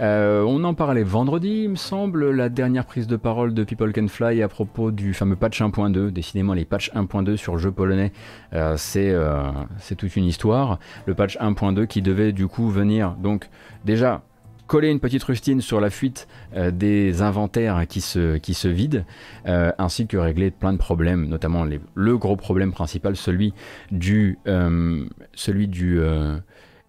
Euh, 0.00 0.42
on 0.42 0.62
en 0.62 0.74
parlait 0.74 1.02
vendredi, 1.02 1.62
il 1.64 1.70
me 1.70 1.76
semble, 1.76 2.30
la 2.30 2.48
dernière 2.48 2.86
prise 2.86 3.08
de 3.08 3.16
parole 3.16 3.52
de 3.52 3.64
People 3.64 3.92
Can 3.92 4.06
Fly 4.06 4.42
à 4.42 4.48
propos 4.48 4.92
du 4.92 5.12
fameux 5.12 5.34
patch 5.34 5.60
1.2. 5.60 6.10
Décidément, 6.10 6.54
les 6.54 6.64
patchs 6.64 6.92
1.2 6.92 7.36
sur 7.36 7.54
le 7.54 7.58
jeu 7.58 7.72
polonais, 7.72 8.12
euh, 8.52 8.76
euh, 8.96 9.52
c'est 9.78 9.94
toute 9.96 10.14
une 10.14 10.24
histoire. 10.24 10.78
Le 11.06 11.14
patch 11.14 11.36
1.2 11.38 11.86
qui 11.86 12.02
devait 12.02 12.32
du 12.32 12.46
coup 12.46 12.68
venir, 12.68 13.16
donc 13.20 13.48
déjà 13.84 14.22
coller 14.68 14.90
une 14.90 15.00
petite 15.00 15.24
rustine 15.24 15.60
sur 15.60 15.80
la 15.80 15.90
fuite 15.90 16.28
euh, 16.54 16.70
des 16.70 17.22
inventaires 17.22 17.86
qui 17.88 18.00
se, 18.00 18.36
qui 18.36 18.54
se 18.54 18.68
vident, 18.68 19.04
ainsi 19.46 20.06
que 20.06 20.16
régler 20.16 20.52
plein 20.52 20.72
de 20.72 20.78
problèmes, 20.78 21.26
notamment 21.26 21.66
le 21.94 22.18
gros 22.18 22.36
problème 22.36 22.70
principal, 22.70 23.16
celui 23.16 23.52
du, 23.90 24.38
euh, 24.46 25.06
celui 25.34 25.66
du, 25.66 26.00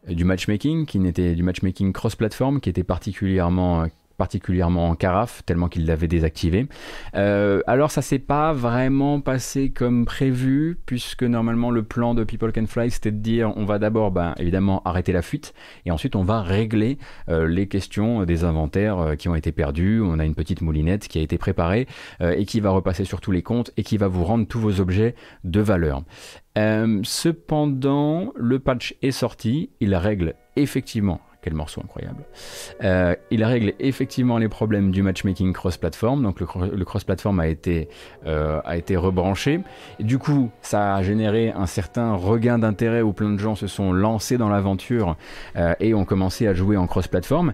du 0.10 0.26
matchmaking, 0.26 0.86
qui 0.86 1.00
n'était 1.00 1.36
du 1.36 1.44
matchmaking 1.44 1.94
cross-platform, 1.94 2.60
qui 2.60 2.70
était 2.70 2.84
particulièrement 2.84 3.88
particulièrement 4.20 4.90
en 4.90 4.96
carafe, 4.96 5.44
tellement 5.46 5.70
qu'il 5.70 5.86
l'avait 5.86 6.10
désactivé. 6.10 6.68
Euh, 7.16 7.62
alors 7.68 7.90
ça 7.90 8.02
s'est 8.02 8.20
pas 8.20 8.52
vraiment 8.52 9.22
passé 9.22 9.72
comme 9.72 10.06
prévu, 10.06 10.78
puisque 10.86 11.24
normalement 11.24 11.72
le 11.72 11.84
plan 11.84 12.14
de 12.14 12.26
People 12.26 12.52
Can 12.52 12.68
Fly 12.68 12.92
c'était 12.92 13.12
de 13.12 13.18
dire 13.18 13.54
on 13.56 13.64
va 13.64 13.80
d'abord 13.80 14.12
ben, 14.12 14.36
évidemment 14.38 14.82
arrêter 14.84 15.14
la 15.14 15.22
fuite, 15.22 15.54
et 15.86 15.92
ensuite 15.92 16.18
on 16.18 16.24
va 16.24 16.42
régler 16.42 16.98
euh, 17.30 17.48
les 17.48 17.68
questions 17.68 18.26
des 18.26 18.44
inventaires 18.44 19.00
euh, 19.00 19.16
qui 19.16 19.30
ont 19.30 19.36
été 19.36 19.54
perdus. 19.54 20.02
On 20.04 20.20
a 20.20 20.26
une 20.26 20.36
petite 20.36 20.62
moulinette 20.62 21.08
qui 21.08 21.18
a 21.18 21.22
été 21.22 21.38
préparée 21.38 21.88
et 22.20 22.46
qui 22.46 22.60
va 22.60 22.72
repasser 22.72 23.06
sur 23.06 23.22
tous 23.22 23.32
les 23.32 23.42
comptes 23.42 23.72
et 23.78 23.84
qui 23.84 23.98
va 23.98 24.08
vous 24.08 24.26
rendre 24.26 24.46
tous 24.46 24.60
vos 24.60 24.82
objets 24.82 25.16
de 25.46 25.62
valeur. 25.62 26.04
cependant, 27.04 28.34
le 28.36 28.60
patch 28.60 28.96
est 29.02 29.12
sorti, 29.12 29.70
il 29.80 29.96
règle 29.96 30.36
effectivement 30.58 31.22
quel 31.42 31.54
morceau 31.54 31.82
incroyable. 31.82 32.24
Euh, 32.84 33.16
il 33.32 33.44
règle 33.44 33.74
effectivement 33.80 34.38
les 34.38 34.50
problèmes 34.50 34.92
du 34.92 35.02
matchmaking 35.02 35.54
cross-platform. 35.54 36.22
Donc 36.24 36.40
le, 36.40 36.86
cross-platform 36.86 37.40
a 37.40 37.48
été, 37.48 37.88
euh, 38.26 38.62
rebranché. 38.96 39.62
Du 40.00 40.18
coup, 40.18 40.52
ça 40.62 40.96
a 40.96 41.04
généré 41.04 41.52
un 41.52 41.66
certain 41.66 42.14
regain 42.14 42.60
d'intérêt 42.60 43.02
où 43.02 43.14
plein 43.14 43.32
de 43.32 43.40
gens 43.40 43.56
se 43.56 43.68
sont 43.68 43.94
lancés 43.94 44.38
dans 44.38 44.50
l'aventure 44.50 45.16
euh, 45.56 45.74
et 45.80 45.94
ont 45.94 46.06
commencé 46.06 46.48
à 46.48 46.54
jouer 46.54 46.76
en 46.76 46.88
cross-platform. 46.88 47.54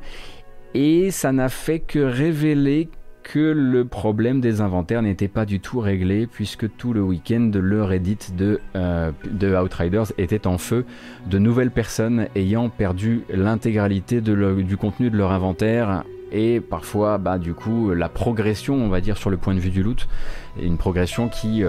Et 0.73 1.11
ça 1.11 1.31
n'a 1.31 1.49
fait 1.49 1.79
que 1.79 1.99
révéler 1.99 2.89
que 3.25 3.39
le 3.39 3.85
problème 3.85 4.39
des 4.39 4.61
inventaires 4.61 5.01
n'était 5.01 5.27
pas 5.27 5.45
du 5.45 5.59
tout 5.59 5.79
réglé 5.79 6.27
puisque 6.27 6.73
tout 6.77 6.93
le 6.93 7.01
week-end 7.01 7.51
le 7.53 7.83
Reddit 7.83 8.19
de, 8.37 8.61
euh, 8.75 9.11
de 9.29 9.55
Outriders 9.55 10.11
était 10.19 10.45
en 10.45 10.59
feu. 10.59 10.85
De 11.25 11.39
nouvelles 11.39 11.71
personnes 11.71 12.27
ayant 12.35 12.69
perdu 12.69 13.23
l'intégralité 13.29 14.21
du 14.21 14.77
contenu 14.77 15.09
de 15.09 15.17
leur 15.17 15.31
inventaire 15.31 16.03
et 16.31 16.59
parfois 16.59 17.17
bah 17.17 17.39
du 17.39 17.53
coup 17.53 17.91
la 17.91 18.09
progression 18.09 18.75
on 18.75 18.89
va 18.89 19.01
dire 19.01 19.17
sur 19.17 19.29
le 19.31 19.37
point 19.37 19.55
de 19.55 19.59
vue 19.59 19.71
du 19.71 19.81
loot. 19.81 20.07
Une 20.61 20.77
progression 20.77 21.27
qui 21.27 21.63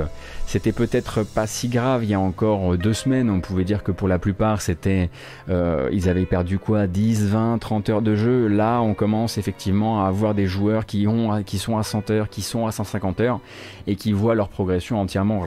c'était 0.47 0.73
peut-être 0.73 1.23
pas 1.23 1.47
si 1.47 1.68
grave 1.68 2.05
il 2.05 2.10
y 2.10 2.14
a 2.14 2.20
encore 2.20 2.77
deux 2.77 2.93
semaines. 2.93 3.31
On 3.31 3.40
pouvait 3.40 3.64
dire 3.64 3.82
que 3.82 3.93
pour 3.93 4.09
la 4.09 4.18
plupart 4.18 4.60
c'était 4.60 5.10
ils 5.48 6.09
avaient 6.09 6.27
perdu 6.27 6.59
quoi 6.59 6.86
10, 6.86 7.27
20, 7.27 7.59
30 7.59 7.89
heures 7.90 8.02
de 8.02 8.14
jeu. 8.14 8.47
Là 8.48 8.81
on 8.81 8.94
commence 8.94 9.39
effectivement 9.39 10.05
à 10.05 10.09
avoir 10.09 10.35
des 10.35 10.47
joueurs 10.47 10.86
qui 10.86 11.06
ont 11.06 11.43
qui 11.43 11.59
sont 11.59 11.78
à 11.78 11.82
100 11.82 12.10
heures, 12.10 12.28
qui 12.28 12.43
sont 12.43 12.66
à 12.66 12.73
150 12.73 13.20
heures 13.20 13.40
et 13.86 13.97
qui 13.97 14.12
voient 14.12 14.35
leur 14.35 14.48
progression 14.48 15.01
entièrement 15.01 15.44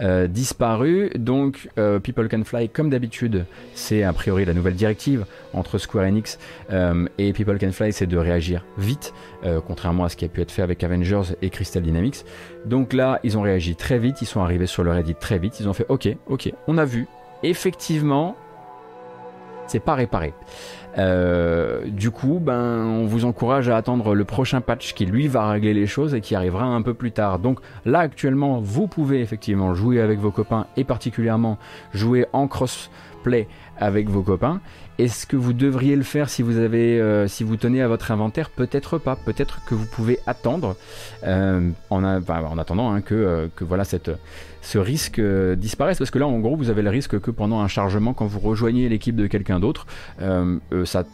euh, 0.00 0.26
disparue. 0.26 1.10
Donc 1.16 1.68
People 2.02 2.28
Can 2.28 2.44
Fly 2.44 2.68
comme 2.68 2.90
d'habitude 2.90 3.46
c'est 3.74 4.02
a 4.02 4.12
priori 4.12 4.44
la 4.44 4.54
nouvelle 4.54 4.74
directive 4.74 5.24
entre 5.52 5.78
Square 5.78 6.06
Enix 6.06 6.38
euh, 6.70 7.06
et 7.18 7.32
People 7.32 7.58
Can 7.58 7.72
Fly, 7.72 7.92
c'est 7.92 8.06
de 8.06 8.16
réagir 8.16 8.64
vite, 8.78 9.12
euh, 9.44 9.60
contrairement 9.66 10.04
à 10.04 10.08
ce 10.08 10.16
qui 10.16 10.24
a 10.24 10.28
pu 10.28 10.40
être 10.40 10.50
fait 10.50 10.62
avec 10.62 10.82
Avengers 10.84 11.34
et 11.42 11.50
Crystal 11.50 11.82
Dynamics. 11.82 12.24
Donc 12.66 12.92
là, 12.92 13.20
ils 13.22 13.38
ont 13.38 13.42
réagi 13.42 13.74
très 13.74 13.98
vite, 13.98 14.22
ils 14.22 14.26
sont 14.26 14.40
arrivés 14.40 14.66
sur 14.66 14.84
le 14.84 14.90
Reddit 14.90 15.14
très 15.14 15.38
vite, 15.38 15.60
ils 15.60 15.68
ont 15.68 15.72
fait 15.72 15.86
OK, 15.88 16.08
OK, 16.26 16.52
on 16.66 16.78
a 16.78 16.84
vu, 16.84 17.06
effectivement, 17.42 18.36
c'est 19.66 19.80
pas 19.80 19.94
réparé. 19.94 20.34
Euh, 20.98 21.82
du 21.86 22.10
coup, 22.10 22.40
ben, 22.42 22.84
on 22.84 23.06
vous 23.06 23.24
encourage 23.24 23.68
à 23.68 23.76
attendre 23.76 24.14
le 24.14 24.24
prochain 24.24 24.60
patch 24.60 24.94
qui 24.94 25.06
lui 25.06 25.28
va 25.28 25.48
régler 25.48 25.72
les 25.72 25.86
choses 25.86 26.14
et 26.14 26.20
qui 26.20 26.34
arrivera 26.34 26.64
un 26.64 26.82
peu 26.82 26.94
plus 26.94 27.12
tard. 27.12 27.38
Donc 27.38 27.60
là, 27.84 28.00
actuellement, 28.00 28.60
vous 28.60 28.88
pouvez 28.88 29.20
effectivement 29.20 29.74
jouer 29.74 30.00
avec 30.00 30.18
vos 30.18 30.32
copains 30.32 30.66
et 30.76 30.84
particulièrement 30.84 31.58
jouer 31.94 32.26
en 32.32 32.48
crossplay 33.20 33.46
avec 33.78 34.08
vos 34.08 34.22
copains. 34.22 34.60
Est-ce 34.98 35.26
que 35.26 35.36
vous 35.36 35.52
devriez 35.54 35.96
le 35.96 36.02
faire 36.02 36.28
si 36.28 36.42
vous 36.42 36.58
avez, 36.58 37.00
euh, 37.00 37.26
si 37.26 37.42
vous 37.42 37.56
tenez 37.56 37.80
à 37.80 37.88
votre 37.88 38.10
inventaire? 38.10 38.50
Peut-être 38.50 38.98
pas. 38.98 39.16
Peut-être 39.16 39.64
que 39.64 39.74
vous 39.74 39.86
pouvez 39.86 40.18
attendre 40.26 40.76
euh, 41.24 41.70
en, 41.88 42.04
en, 42.04 42.58
attendant 42.58 42.92
hein, 42.92 43.00
que, 43.00 43.14
euh, 43.14 43.48
que, 43.56 43.64
voilà 43.64 43.84
cette, 43.84 44.10
ce 44.60 44.78
risque 44.78 45.20
disparaisse. 45.56 45.98
Parce 45.98 46.10
que 46.10 46.18
là, 46.18 46.26
en 46.26 46.38
gros, 46.38 46.56
vous 46.56 46.68
avez 46.68 46.82
le 46.82 46.90
risque 46.90 47.18
que 47.18 47.30
pendant 47.30 47.60
un 47.60 47.68
chargement, 47.68 48.12
quand 48.12 48.26
vous 48.26 48.40
rejoignez 48.40 48.88
l'équipe 48.88 49.16
de 49.16 49.26
quelqu'un 49.26 49.58
d'autre, 49.58 49.86
ça 50.84 51.04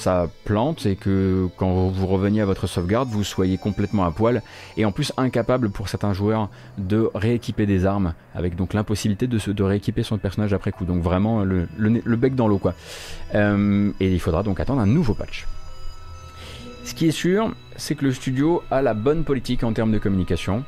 ça 0.00 0.28
plante 0.44 0.86
et 0.86 0.96
que 0.96 1.48
quand 1.56 1.88
vous 1.88 2.06
reveniez 2.06 2.40
à 2.40 2.44
votre 2.44 2.66
sauvegarde, 2.66 3.08
vous 3.08 3.24
soyez 3.24 3.58
complètement 3.58 4.04
à 4.04 4.10
poil 4.10 4.42
et 4.76 4.84
en 4.84 4.92
plus 4.92 5.12
incapable 5.16 5.70
pour 5.70 5.88
certains 5.88 6.12
joueurs 6.12 6.48
de 6.78 7.10
rééquiper 7.14 7.66
des 7.66 7.86
armes 7.86 8.14
avec 8.34 8.56
donc 8.56 8.74
l'impossibilité 8.74 9.26
de, 9.26 9.62
rééquiper 9.62 10.02
son 10.02 10.18
personnage 10.18 10.52
après 10.52 10.72
coup. 10.72 10.84
Donc 10.84 11.02
vraiment 11.02 11.44
le, 11.44 11.68
le, 11.76 12.16
bec 12.16 12.34
dans 12.34 12.48
l'eau 12.48 12.58
quoi. 12.58 12.74
Euh, 13.34 13.90
et 14.00 14.12
il 14.12 14.20
faudra 14.20 14.42
donc 14.42 14.60
attendre 14.60 14.80
un 14.80 14.86
nouveau 14.86 15.14
patch. 15.14 15.46
Ce 16.84 16.94
qui 16.94 17.06
est 17.06 17.12
sûr, 17.12 17.54
c'est 17.76 17.94
que 17.94 18.04
le 18.04 18.12
studio 18.12 18.62
a 18.70 18.80
la 18.80 18.94
bonne 18.94 19.24
politique 19.24 19.62
en 19.62 19.72
termes 19.72 19.92
de 19.92 19.98
communication. 19.98 20.64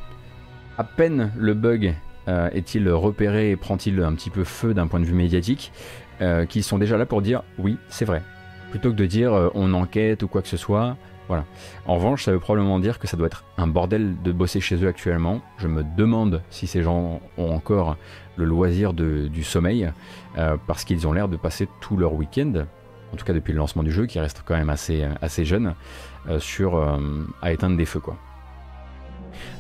À 0.77 0.85
peine 0.85 1.33
le 1.37 1.55
bug 1.55 1.95
euh, 2.29 2.51
est-il 2.53 2.89
repéré 2.91 3.51
et 3.51 3.57
prend-il 3.57 4.01
un 4.03 4.13
petit 4.15 4.31
peu 4.31 4.45
feu 4.45 4.75
d'un 4.75 4.87
point 4.87 5.01
de 5.01 5.05
vue 5.05 5.15
médiatique, 5.15 5.73
euh, 6.21 6.45
qu'ils 6.45 6.63
sont 6.63 6.79
déjà 6.79 6.97
là 6.97 7.07
pour 7.07 7.23
dire 7.23 7.43
oui, 7.59 7.79
c'est 7.89 8.05
vrai, 8.05 8.23
plutôt 8.71 8.91
que 8.91 8.97
de 8.97 9.07
dire 9.07 9.33
euh, 9.33 9.51
on 9.55 9.75
enquête 9.75 10.23
ou 10.23 10.29
quoi 10.29 10.43
que 10.43 10.49
ce 10.49 10.57
soit. 10.57 10.97
Voilà. 11.29 11.45
En 11.87 11.95
revanche, 11.97 12.25
ça 12.25 12.33
veut 12.33 12.41
probablement 12.41 12.81
dire 12.81 12.99
que 12.99 13.07
ça 13.07 13.17
doit 13.17 13.29
être 13.29 13.45
un 13.57 13.69
bordel 13.69 14.17
de 14.23 14.33
bosser 14.33 14.61
chez 14.61 14.83
eux 14.83 14.89
actuellement. 14.89 15.41
Je 15.59 15.69
me 15.69 15.85
demande 15.97 16.43
si 16.51 16.67
ces 16.67 16.83
gens 16.83 17.21
ont 17.39 17.55
encore 17.55 17.97
le 18.37 18.45
loisir 18.45 18.93
du 18.95 19.45
sommeil, 19.45 19.93
euh, 20.39 20.57
parce 20.67 20.85
qu'ils 20.85 21.07
ont 21.07 21.13
l'air 21.13 21.29
de 21.29 21.37
passer 21.37 21.69
tout 21.81 21.97
leur 21.97 22.15
week-end, 22.15 22.65
en 23.13 23.17
tout 23.17 23.25
cas 23.25 23.33
depuis 23.33 23.53
le 23.53 23.59
lancement 23.59 23.85
du 23.85 23.93
jeu, 23.93 24.07
qui 24.07 24.19
reste 24.19 24.43
quand 24.45 24.57
même 24.57 24.71
assez, 24.71 25.07
assez 25.21 25.45
jeune, 25.45 25.75
euh, 26.29 26.41
sur, 26.41 26.83
à 27.43 27.53
éteindre 27.53 27.77
des 27.77 27.87
feux. 27.87 28.01
Quoi. 28.01 28.17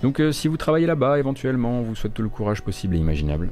Donc 0.02 0.20
si 0.32 0.48
vous 0.48 0.56
travaillez 0.56 0.86
là-bas, 0.86 1.20
éventuellement, 1.20 1.78
on 1.78 1.82
vous 1.82 1.94
souhaite 1.94 2.14
tout 2.14 2.22
le 2.22 2.30
courage 2.30 2.62
possible 2.62 2.96
et 2.96 2.98
imaginable. 2.98 3.50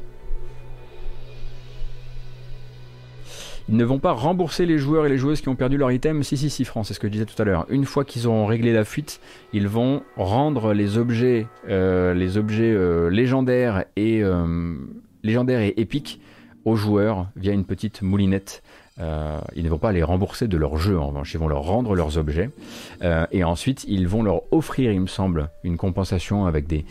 Ils 3.71 3.77
ne 3.77 3.85
vont 3.85 3.99
pas 3.99 4.13
rembourser 4.13 4.65
les 4.65 4.79
joueurs 4.79 5.05
et 5.05 5.11
les 5.11 5.19
joueuses 5.19 5.43
qui 5.43 5.51
ont 5.51 5.55
perdu 5.55 5.77
leur 5.77 5.93
item. 5.93 6.23
Si, 6.23 6.39
si, 6.39 6.49
si, 6.49 6.65
France, 6.65 6.89
c'est 6.89 6.95
ce 6.95 7.01
que 7.01 7.07
je 7.07 7.13
disais 7.13 7.27
tout 7.27 7.41
à 7.41 7.45
l'heure. 7.45 7.67
Une 7.69 7.85
fois 7.85 8.05
qu'ils 8.05 8.27
auront 8.27 8.47
réglé 8.47 8.73
la 8.73 8.85
fuite, 8.85 9.21
ils 9.53 9.69
vont 9.69 10.03
rendre 10.17 10.73
les 10.73 10.97
objets, 10.97 11.47
euh, 11.69 12.15
les 12.15 12.39
objets 12.39 12.73
euh, 12.73 13.11
légendaires, 13.11 13.85
et, 13.97 14.23
euh, 14.23 14.75
légendaires 15.23 15.61
et 15.61 15.75
épiques 15.77 16.21
aux 16.65 16.77
joueurs 16.77 17.29
via 17.37 17.53
une 17.53 17.65
petite 17.65 18.01
moulinette. 18.01 18.63
ils 19.55 19.65
ne 19.65 19.69
vont 19.69 19.79
pas 19.79 19.93
les 19.93 20.03
rembourser 20.03 20.49
de 20.49 20.57
leur 20.57 20.77
jeu 20.77 20.99
en 20.99 21.09
revanche, 21.09 21.33
ils 21.35 21.39
vont 21.39 21.47
leur 21.47 21.63
rendre 21.63 21.95
leurs 21.95 22.19
objets 22.19 22.51
et 23.31 23.45
ensuite 23.45 23.85
ils 23.87 24.09
vont 24.09 24.23
leur 24.25 24.43
offrir, 24.53 24.93
il 24.93 25.01
me 25.01 25.07
semble, 25.07 25.51
une 25.63 25.77
compensation 25.77 26.47
avec 26.47 26.67
des, 26.67 26.85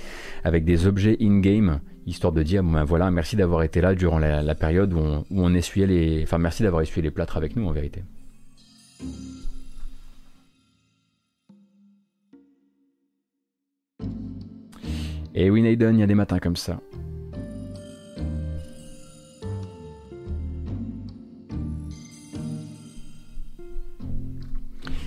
avec 0.46 0.64
des 0.64 0.88
objets 0.88 1.18
in-game 1.22 1.80
histoire 2.08 2.32
de 2.32 2.42
dire 2.42 2.64
ben 2.64 2.86
voilà 2.86 3.12
merci 3.12 3.36
d'avoir 3.36 3.64
été 3.64 3.82
là 3.82 3.94
durant 3.94 4.18
la, 4.18 4.56
période 4.56 4.94
où 4.94 5.26
on, 5.30 5.54
essuyait 5.54 5.88
les 5.88 6.24
enfin 6.24 6.38
merci 6.38 6.64
d'avoir 6.64 6.82
essuyé 6.82 7.02
les 7.02 7.12
plâtres 7.12 7.38
avec 7.38 7.56
nous 7.56 7.68
en 7.68 7.72
vérité. 7.72 8.04
Et 15.36 15.52
oui 15.52 15.62
Naiden 15.62 15.98
il 15.98 16.00
y 16.00 16.04
a 16.04 16.08
des 16.08 16.16
matins 16.16 16.40
comme 16.40 16.56
ça. 16.56 16.80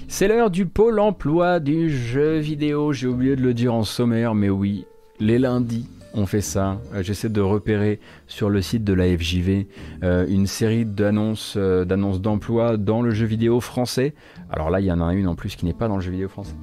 C'est 0.07 0.29
l'heure 0.29 0.51
du 0.51 0.67
pôle 0.67 1.01
emploi 1.01 1.61
du 1.61 1.89
jeu 1.89 2.37
vidéo. 2.37 2.93
J'ai 2.93 3.07
oublié 3.07 3.37
de 3.37 3.41
le 3.41 3.55
dire 3.55 3.73
en 3.73 3.85
sommaire, 3.85 4.35
mais 4.35 4.51
oui, 4.51 4.85
les 5.19 5.39
lundis, 5.39 5.89
on 6.15 6.27
fait 6.27 6.41
ça. 6.41 6.79
Euh, 6.95 7.03
j'essaie 7.03 7.29
de 7.29 7.41
repérer 7.41 8.01
sur 8.27 8.51
le 8.51 8.63
site 8.63 8.85
de 8.85 8.93
la 8.93 9.07
FJV 9.17 9.67
euh, 10.03 10.27
une 10.29 10.47
série 10.47 10.85
d'annonces 10.85 11.55
euh, 11.57 11.85
d'annonces 11.85 12.21
d'emploi 12.21 12.77
dans 12.77 13.03
le 13.03 13.11
jeu 13.11 13.27
vidéo 13.27 13.61
français. 13.61 14.15
Alors 14.51 14.71
là, 14.71 14.81
il 14.81 14.87
y 14.87 14.93
en 14.93 15.01
a 15.01 15.13
une 15.15 15.29
en 15.29 15.35
plus 15.35 15.57
qui 15.57 15.65
n'est 15.65 15.75
pas 15.75 15.89
dans 15.89 15.97
le 15.97 16.03
jeu 16.03 16.11
vidéo 16.11 16.29
français. 16.29 16.55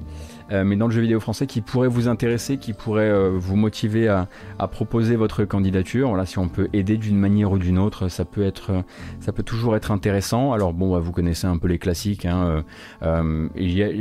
Euh, 0.50 0.64
mais 0.64 0.76
dans 0.76 0.86
le 0.86 0.92
jeu 0.92 1.00
vidéo 1.00 1.20
français 1.20 1.46
qui 1.46 1.60
pourrait 1.60 1.88
vous 1.88 2.08
intéresser, 2.08 2.58
qui 2.58 2.72
pourrait 2.72 3.10
euh, 3.10 3.30
vous 3.34 3.56
motiver 3.56 4.08
à, 4.08 4.28
proposer 4.68 5.16
votre 5.16 5.44
candidature. 5.44 6.08
Voilà, 6.08 6.26
si 6.26 6.38
on 6.38 6.48
peut 6.48 6.68
aider 6.72 6.96
d'une 6.96 7.18
manière 7.18 7.52
ou 7.52 7.58
d'une 7.58 7.78
autre, 7.78 8.08
ça 8.08 8.24
peut 8.24 8.42
être, 8.42 8.84
ça 9.20 9.32
peut 9.32 9.42
toujours 9.42 9.76
être 9.76 9.90
intéressant. 9.90 10.52
Alors 10.52 10.72
bon, 10.72 10.92
bah, 10.92 10.98
vous 10.98 11.12
connaissez 11.12 11.46
un 11.46 11.58
peu 11.58 11.68
les 11.68 11.78
classiques. 11.78 12.26
Hein, 12.26 12.64
euh, 13.02 13.48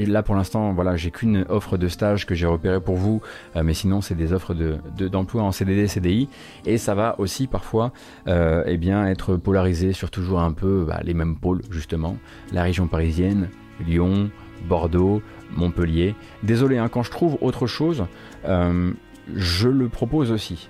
là 0.08 0.24
pour 0.24 0.36
l'instant, 0.36 0.74
voilà, 0.74 0.96
j'ai 0.96 1.12
qu'une 1.12 1.46
offre 1.50 1.78
de 1.78 1.88
stage 1.88 2.26
que 2.26 2.36
j'ai 2.36 2.48
repérée 2.48 2.80
pour 2.80 2.96
vous, 2.96 3.22
mais 3.62 3.74
sinon 3.74 4.02
c'est 4.02 4.16
des 4.16 4.34
offres 4.34 4.54
de, 4.54 4.80
d'emploi 5.08 5.44
en 5.44 5.52
CDD, 5.52 5.88
CDI, 5.88 6.28
et 6.66 6.78
ça 6.78 6.96
va 6.96 7.16
aussi 7.20 7.48
parfois, 7.48 7.92
eh 8.28 8.78
bien, 8.78 9.06
être 9.08 9.36
polarisé 9.36 9.94
sur 9.94 10.10
toujours 10.10 10.42
un 10.42 10.52
peu 10.52 10.86
bah, 10.88 11.00
les 11.04 11.14
mêmes 11.14 11.38
pôles 11.38 11.62
justement, 11.72 12.18
la 12.52 12.64
région 12.64 12.88
parisienne, 12.88 13.50
Lyon, 13.86 14.30
Bordeaux, 14.68 15.22
Montpellier. 15.56 16.16
Désolé, 16.44 16.78
hein, 16.78 16.90
quand 16.90 17.04
je 17.04 17.12
trouve 17.12 17.38
autre 17.42 17.68
chose, 17.68 18.06
euh, 18.46 18.92
je 19.36 19.70
le 19.70 19.90
propose 19.90 20.32
aussi. 20.32 20.70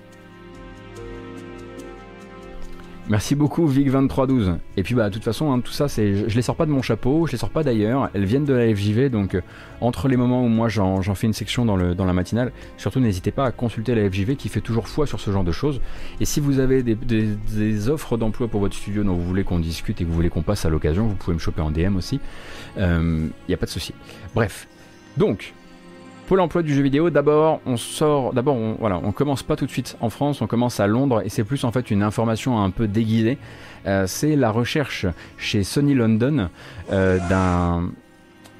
Merci 3.10 3.34
beaucoup 3.34 3.66
Vic2312. 3.66 4.58
Et 4.76 4.82
puis 4.82 4.94
bah 4.94 5.08
de 5.08 5.14
toute 5.14 5.24
façon 5.24 5.50
hein, 5.50 5.60
tout 5.60 5.72
ça 5.72 5.88
c'est 5.88 6.28
je, 6.28 6.36
les 6.36 6.42
sors 6.42 6.56
pas 6.56 6.66
de 6.66 6.70
mon 6.70 6.82
chapeau, 6.82 7.26
je 7.26 7.32
les 7.32 7.38
sors 7.38 7.48
pas 7.48 7.62
d'ailleurs, 7.62 8.10
elles 8.12 8.26
viennent 8.26 8.44
de 8.44 8.52
la 8.52 8.74
FJV 8.74 9.08
donc 9.08 9.34
euh, 9.34 9.40
entre 9.80 10.08
les 10.08 10.16
moments 10.18 10.44
où 10.44 10.48
moi 10.48 10.68
j'en 10.68 11.02
fais 11.14 11.26
une 11.26 11.32
section 11.32 11.64
dans 11.64 11.76
la 11.76 12.12
matinale, 12.12 12.52
surtout 12.76 13.00
n'hésitez 13.00 13.30
pas 13.30 13.46
à 13.46 13.50
consulter 13.50 13.94
la 13.94 14.10
FJV 14.10 14.36
qui 14.36 14.50
fait 14.50 14.60
toujours 14.60 14.88
foi 14.88 15.06
sur 15.06 15.20
ce 15.20 15.30
genre 15.30 15.44
de 15.44 15.52
choses. 15.52 15.80
Et 16.20 16.26
si 16.26 16.40
vous 16.40 16.58
avez 16.58 16.82
des, 16.82 17.88
offres 17.88 18.18
d'emploi 18.18 18.48
pour 18.48 18.60
votre 18.60 18.76
studio 18.76 19.04
dont 19.04 19.14
vous 19.14 19.24
voulez 19.24 19.44
qu'on 19.44 19.58
discute 19.58 20.00
et 20.00 20.04
que 20.04 20.08
vous 20.08 20.14
voulez 20.14 20.30
qu'on 20.30 20.42
passe 20.42 20.66
à 20.66 20.68
l'occasion, 20.68 21.06
vous 21.06 21.14
pouvez 21.14 21.34
me 21.34 21.40
choper 21.40 21.62
en 21.62 21.70
DM 21.70 21.96
aussi. 21.96 22.20
Il 22.76 22.82
euh, 22.82 23.28
n'y 23.48 23.54
a 23.54 23.56
pas 23.56 23.66
de 23.66 23.70
souci. 23.70 23.94
Bref. 24.34 24.68
Donc, 25.16 25.54
Pôle 26.28 26.40
emploi 26.40 26.62
du 26.62 26.74
jeu 26.74 26.82
vidéo, 26.82 27.08
d'abord 27.08 27.62
on 27.64 27.78
sort, 27.78 28.34
d'abord 28.34 28.54
on, 28.54 28.76
voilà, 28.78 29.00
on 29.02 29.12
commence 29.12 29.42
pas 29.42 29.56
tout 29.56 29.64
de 29.64 29.70
suite 29.70 29.96
en 30.02 30.10
France, 30.10 30.42
on 30.42 30.46
commence 30.46 30.78
à 30.78 30.86
Londres 30.86 31.22
et 31.24 31.30
c'est 31.30 31.42
plus 31.42 31.64
en 31.64 31.72
fait 31.72 31.90
une 31.90 32.02
information 32.02 32.62
un 32.62 32.68
peu 32.68 32.86
déguisée. 32.86 33.38
Euh, 33.86 34.06
c'est 34.06 34.36
la 34.36 34.50
recherche 34.50 35.06
chez 35.38 35.64
Sony 35.64 35.94
London 35.94 36.50
euh, 36.92 37.18
d'un 37.30 37.92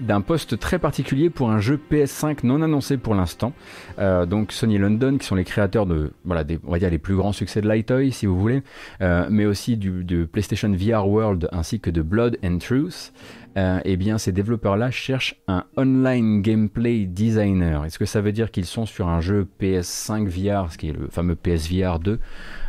d'un 0.00 0.20
poste 0.20 0.58
très 0.58 0.78
particulier 0.78 1.30
pour 1.30 1.50
un 1.50 1.60
jeu 1.60 1.78
PS5 1.90 2.38
non 2.44 2.62
annoncé 2.62 2.96
pour 2.96 3.14
l'instant. 3.14 3.52
Euh, 3.98 4.26
donc 4.26 4.52
Sony 4.52 4.78
London, 4.78 5.18
qui 5.18 5.26
sont 5.26 5.34
les 5.34 5.44
créateurs 5.44 5.86
de, 5.86 6.12
voilà, 6.24 6.44
des, 6.44 6.58
on 6.66 6.72
va 6.72 6.78
dire 6.78 6.90
les 6.90 6.98
plus 6.98 7.16
grands 7.16 7.32
succès 7.32 7.60
de 7.60 7.68
Lightoy, 7.68 8.12
si 8.12 8.26
vous 8.26 8.38
voulez, 8.38 8.62
mais 9.00 9.46
aussi 9.46 9.76
du, 9.76 10.04
de 10.04 10.24
PlayStation 10.24 10.70
VR 10.72 11.08
World 11.08 11.48
ainsi 11.52 11.80
que 11.80 11.90
de 11.90 12.02
Blood 12.02 12.38
and 12.44 12.58
Truth. 12.58 13.12
Euh, 13.58 13.80
eh 13.84 13.96
bien 13.96 14.18
ces 14.18 14.30
développeurs-là 14.30 14.92
cherchent 14.92 15.34
un 15.48 15.64
online 15.76 16.42
gameplay 16.42 17.06
designer. 17.06 17.84
Est-ce 17.84 17.98
que 17.98 18.04
ça 18.04 18.20
veut 18.20 18.30
dire 18.30 18.52
qu'ils 18.52 18.66
sont 18.66 18.86
sur 18.86 19.08
un 19.08 19.20
jeu 19.20 19.48
PS5 19.60 20.28
VR, 20.28 20.70
ce 20.70 20.78
qui 20.78 20.90
est 20.90 20.92
le 20.92 21.08
fameux 21.08 21.34
PSVR 21.34 21.98
2, 21.98 22.20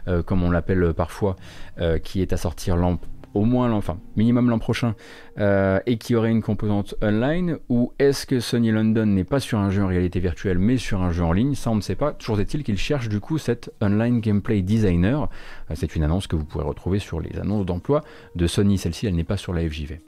euh, 0.07 0.23
comme 0.23 0.41
on 0.41 0.49
l'appelle 0.49 0.93
parfois, 0.95 1.35
euh, 1.79 1.99
qui 1.99 2.21
est 2.21 2.33
à 2.33 2.37
sortir 2.37 2.75
l'an 2.75 2.97
au 3.33 3.45
moins, 3.45 3.71
enfin, 3.73 3.99
minimum 4.15 4.49
l'an 4.49 4.59
prochain, 4.59 4.95
euh, 5.37 5.79
et 5.85 5.97
qui 5.97 6.15
aurait 6.15 6.31
une 6.31 6.41
composante 6.41 6.95
online, 7.01 7.57
ou 7.69 7.93
est-ce 7.99 8.25
que 8.25 8.39
Sony 8.39 8.71
London 8.71 9.05
n'est 9.05 9.23
pas 9.23 9.39
sur 9.39 9.59
un 9.59 9.69
jeu 9.69 9.83
en 9.83 9.87
réalité 9.87 10.19
virtuelle, 10.19 10.59
mais 10.59 10.77
sur 10.77 11.01
un 11.01 11.11
jeu 11.11 11.23
en 11.23 11.31
ligne? 11.31 11.55
Ça, 11.55 11.71
on 11.71 11.75
ne 11.75 11.81
sait 11.81 11.95
pas. 11.95 12.13
Toujours 12.13 12.39
est-il 12.39 12.63
qu'il 12.63 12.77
cherche 12.77 13.09
du 13.09 13.19
coup 13.19 13.37
cette 13.37 13.71
online 13.81 14.19
gameplay 14.19 14.61
designer. 14.61 15.29
Euh, 15.69 15.73
c'est 15.75 15.95
une 15.95 16.03
annonce 16.03 16.27
que 16.27 16.35
vous 16.35 16.45
pourrez 16.45 16.65
retrouver 16.65 16.99
sur 16.99 17.19
les 17.19 17.37
annonces 17.39 17.65
d'emploi 17.65 18.03
de 18.35 18.47
Sony. 18.47 18.77
Celle-ci, 18.77 19.07
elle 19.07 19.15
n'est 19.15 19.23
pas 19.23 19.37
sur 19.37 19.53
la 19.53 19.67
FJV. 19.67 19.99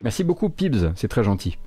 Merci 0.00 0.22
beaucoup 0.22 0.48
Pibs, 0.48 0.92
c'est 0.94 1.08
très 1.08 1.24
gentil. 1.24 1.58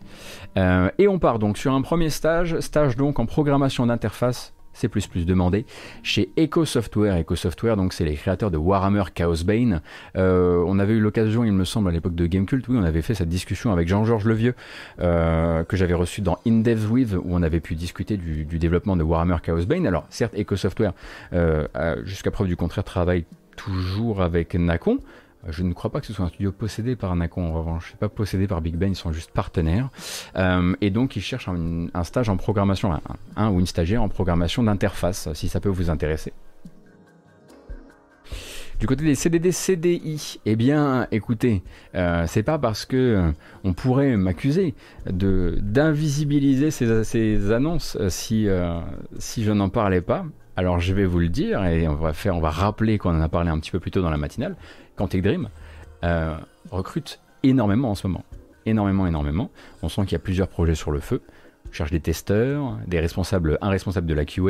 Euh, 0.58 0.90
et 0.98 1.10
on 1.10 1.20
part 1.20 1.38
donc 1.38 1.58
sur 1.58 1.74
un 1.74 1.82
premier 1.82 2.10
stage, 2.10 2.58
stage 2.62 2.96
donc 2.96 3.20
en 3.20 3.26
programmation 3.26 3.86
d'interface 3.86 4.54
C++ 4.82 5.26
demandé 5.26 5.66
chez 6.03 6.32
Eco 6.40 6.66
Software. 6.66 7.20
Eco 7.20 7.36
Software, 7.36 7.78
donc 7.78 7.94
c'est 7.94 8.06
les 8.06 8.16
créateurs 8.16 8.52
de 8.52 8.58
Warhammer 8.58 9.03
Chaos 9.14 9.44
Bane. 9.45 9.82
Euh, 10.18 10.64
on 10.66 10.80
avait 10.80 10.94
eu 10.94 10.99
l'occasion, 10.99 11.44
il 11.44 11.52
me 11.52 11.66
semble, 11.66 11.90
à 11.90 11.91
l'époque 11.91 12.16
de 12.16 12.26
Gamecult, 12.26 12.68
oui, 12.68 12.78
on 12.80 12.84
avait 12.84 13.02
fait 13.02 13.14
cette 13.14 13.30
discussion 13.30 13.72
avec 13.72 13.88
Jean-Georges 13.88 14.26
Levieux 14.26 14.56
euh, 14.99 15.64
que 15.64 15.78
j'avais 15.78 15.94
reçu 15.94 16.22
dans 16.22 16.40
In 16.48 16.60
Devs 16.62 16.90
With 16.90 17.14
où 17.14 17.28
on 17.30 17.44
avait 17.44 17.60
pu 17.60 17.76
discuter 17.76 18.18
du, 18.18 18.45
développement 18.45 18.95
de 18.95 19.03
Warhammer 19.03 19.38
Chaos 19.44 19.66
Bane. 19.66 19.86
Alors 19.86 20.06
certes, 20.10 20.34
Eco 20.38 20.56
Software, 20.56 20.94
euh, 21.34 21.68
jusqu'à 22.06 22.32
preuve 22.32 22.48
du 22.48 22.56
contraire, 22.56 22.84
travaille 22.84 23.26
toujours 23.56 24.22
avec 24.22 24.56
Nacon. 24.56 24.99
Je 25.47 25.63
ne 25.63 25.73
crois 25.73 25.91
pas 25.91 26.01
que 26.01 26.05
ce 26.05 26.13
soit 26.13 26.26
un 26.26 26.30
studio 26.30 26.51
possédé 26.51 26.95
par 26.95 27.15
Nacon 27.15 27.47
en 27.47 27.53
revanche. 27.53 27.95
pas 27.99 28.09
possédé 28.09 28.47
par 28.47 28.61
Big 28.61 28.76
Ben, 28.76 28.91
ils 28.91 28.95
sont 28.95 29.11
juste 29.11 29.31
partenaires. 29.31 29.89
Euh, 30.35 30.76
et 30.81 30.91
donc 30.91 31.15
ils 31.15 31.22
cherchent 31.22 31.49
un, 31.49 32.03
stage 32.03 32.30
en 32.30 32.38
programmation, 32.38 32.91
ou 33.38 33.59
une 33.59 33.65
stagiaire 33.65 34.03
en 34.03 34.09
programmation 34.09 34.63
d'interface, 34.63 35.30
si 35.34 35.49
ça 35.49 35.59
peut 35.59 35.69
vous 35.69 35.89
intéresser. 35.89 36.31
Du 38.80 38.88
côté 38.88 39.03
des 39.03 39.13
CDD 39.13 39.51
CDI, 39.51 40.39
eh 40.45 40.55
bien, 40.55 41.07
écoutez, 41.11 41.61
euh, 41.93 42.26
c'est 42.27 42.41
pas 42.41 42.57
parce 42.57 42.85
que 42.85 42.97
euh, 42.97 43.31
on 43.63 43.73
pourrait 43.73 44.18
m'accuser 44.18 44.73
d'invisibiliser 45.05 46.72
ces, 46.72 47.51
annonces 47.51 47.97
si 48.09 48.45
je 48.45 49.51
n'en 49.51 49.69
parlais 49.69 50.01
pas. 50.01 50.26
Alors 50.62 50.80
je 50.80 50.94
vais 50.94 51.06
vous 51.06 51.18
le 51.18 51.28
dire 51.28 51.66
et 51.66 51.88
on 51.88 51.96
va 51.96 52.14
faire, 52.14 52.36
on 52.36 52.40
va 52.40 52.52
rappeler 52.52 53.00
qu'on 53.00 53.18
en 53.18 53.20
a 53.20 53.30
parlé 53.30 53.50
un 53.50 53.58
petit 53.58 53.72
peu 53.72 53.80
plus 53.80 53.90
tôt 53.90 54.04
dans 54.04 54.12
la 54.12 54.18
matinale. 54.18 54.56
Quantic 54.96 55.24
Dream 55.24 55.50
euh, 56.04 56.38
recrute 56.70 57.20
énormément 57.42 57.90
en 57.90 57.96
ce 57.96 58.06
moment. 58.06 58.24
Énormément, 58.68 59.08
énormément. 59.08 59.50
On 59.82 59.90
sent 59.90 60.04
qu'il 60.04 60.12
y 60.12 60.18
a 60.18 60.20
plusieurs 60.20 60.48
projets 60.48 60.76
sur 60.76 60.92
le 60.92 61.00
feu. 61.00 61.24
Cherche 61.72 61.91
des 61.91 61.99
testeurs, 61.99 62.77
des 62.88 62.99
responsables, 62.99 63.57
un 63.61 63.69
responsable 63.69 64.07
de 64.07 64.14
la 64.14 64.26
QA, 64.26 64.41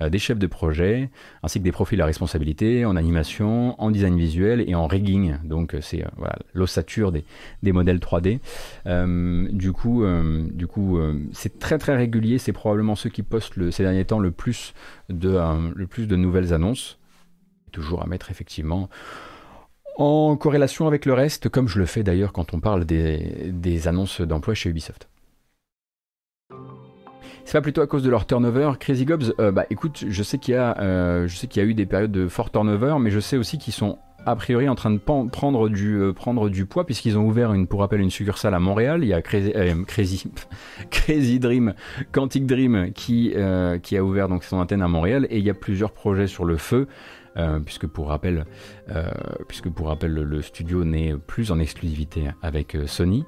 euh, 0.00 0.08
des 0.08 0.18
chefs 0.18 0.38
de 0.38 0.46
projet, 0.46 1.10
ainsi 1.42 1.58
que 1.58 1.64
des 1.64 1.72
profils 1.72 2.00
à 2.00 2.06
responsabilité 2.06 2.84
en 2.84 2.96
animation, 2.96 3.80
en 3.80 3.90
design 3.90 4.16
visuel 4.16 4.64
et 4.68 4.74
en 4.74 4.86
rigging. 4.86 5.36
Donc 5.44 5.76
c'est 5.80 6.04
euh, 6.04 6.28
l'ossature 6.54 7.12
des, 7.12 7.24
modèles 7.72 7.98
3D. 7.98 8.38
du 9.52 9.72
coup, 9.72 10.04
c'est 11.32 11.58
très 11.58 11.78
très 11.78 11.96
régulier. 11.96 12.38
C'est 12.38 12.52
probablement 12.52 12.94
ceux 12.94 13.10
qui 13.10 13.22
postent 13.22 13.70
ces 13.70 13.82
derniers 13.82 14.04
temps 14.04 14.18
le 14.18 14.30
plus 14.30 14.74
de 15.08 16.16
nouvelles 16.16 16.52
annonces. 16.52 16.98
Toujours 17.72 18.02
à 18.02 18.06
mettre 18.06 18.30
effectivement 18.30 18.90
en 19.96 20.36
corrélation 20.36 20.86
avec 20.86 21.06
le 21.06 21.12
reste, 21.12 21.48
comme 21.48 21.68
je 21.68 21.78
le 21.78 21.86
fais 21.86 22.02
d'ailleurs 22.02 22.32
quand 22.32 22.54
on 22.54 22.60
parle 22.60 22.84
des, 22.84 23.88
annonces 23.88 24.20
d'emploi 24.20 24.54
chez 24.54 24.70
Ubisoft. 24.70 25.08
C'est 27.44 27.58
pas 27.58 27.62
plutôt 27.62 27.80
à 27.82 27.86
cause 27.86 28.02
de 28.02 28.10
leur 28.10 28.26
turnover, 28.26 28.72
Crazy 28.78 29.04
Gobs 29.04 29.34
euh, 29.38 29.52
Bah 29.52 29.66
écoute, 29.70 30.04
je 30.08 30.22
sais 30.22 30.38
qu'il 30.38 30.54
y 30.54 30.56
a, 30.56 30.78
euh, 30.78 31.26
je 31.26 31.36
sais 31.36 31.46
qu'il 31.46 31.62
y 31.62 31.66
a 31.66 31.68
eu 31.68 31.74
des 31.74 31.86
périodes 31.86 32.12
de 32.12 32.28
fort 32.28 32.50
turnover, 32.50 32.96
mais 33.00 33.10
je 33.10 33.20
sais 33.20 33.36
aussi 33.36 33.58
qu'ils 33.58 33.72
sont 33.72 33.98
a 34.24 34.36
priori 34.36 34.68
en 34.68 34.76
train 34.76 34.90
de 34.90 34.98
prendre 34.98 35.68
du, 35.68 35.96
euh, 35.96 36.12
prendre 36.12 36.48
du 36.48 36.64
poids 36.64 36.86
puisqu'ils 36.86 37.18
ont 37.18 37.26
ouvert 37.26 37.52
une, 37.52 37.66
pour 37.66 37.80
rappel 37.80 38.00
une 38.00 38.10
succursale 38.10 38.54
à 38.54 38.60
Montréal. 38.60 39.00
Il 39.02 39.08
y 39.08 39.12
a 39.12 39.20
Crazy, 39.20 39.52
Crazy, 39.86 40.24
Crazy, 40.90 41.40
Dream, 41.40 41.74
Quantic 42.12 42.46
Dream 42.46 42.92
qui, 42.94 43.34
qui 43.82 43.96
a 43.96 44.04
ouvert 44.04 44.28
donc 44.28 44.44
son 44.44 44.58
antenne 44.58 44.82
à 44.82 44.88
Montréal 44.88 45.26
et 45.28 45.38
il 45.38 45.44
y 45.44 45.50
a 45.50 45.54
plusieurs 45.54 45.90
projets 45.90 46.28
sur 46.28 46.44
le 46.44 46.56
feu. 46.56 46.86
Euh, 47.36 47.60
puisque 47.60 47.86
pour 47.86 48.08
rappel, 48.08 48.44
euh, 48.90 49.10
puisque 49.48 49.70
pour 49.70 49.86
rappel 49.86 50.12
le, 50.12 50.42
studio 50.42 50.84
n'est 50.84 51.14
plus 51.14 51.50
en 51.50 51.58
exclusivité 51.58 52.28
avec 52.42 52.74
euh, 52.74 52.86
Sony. 52.86 53.24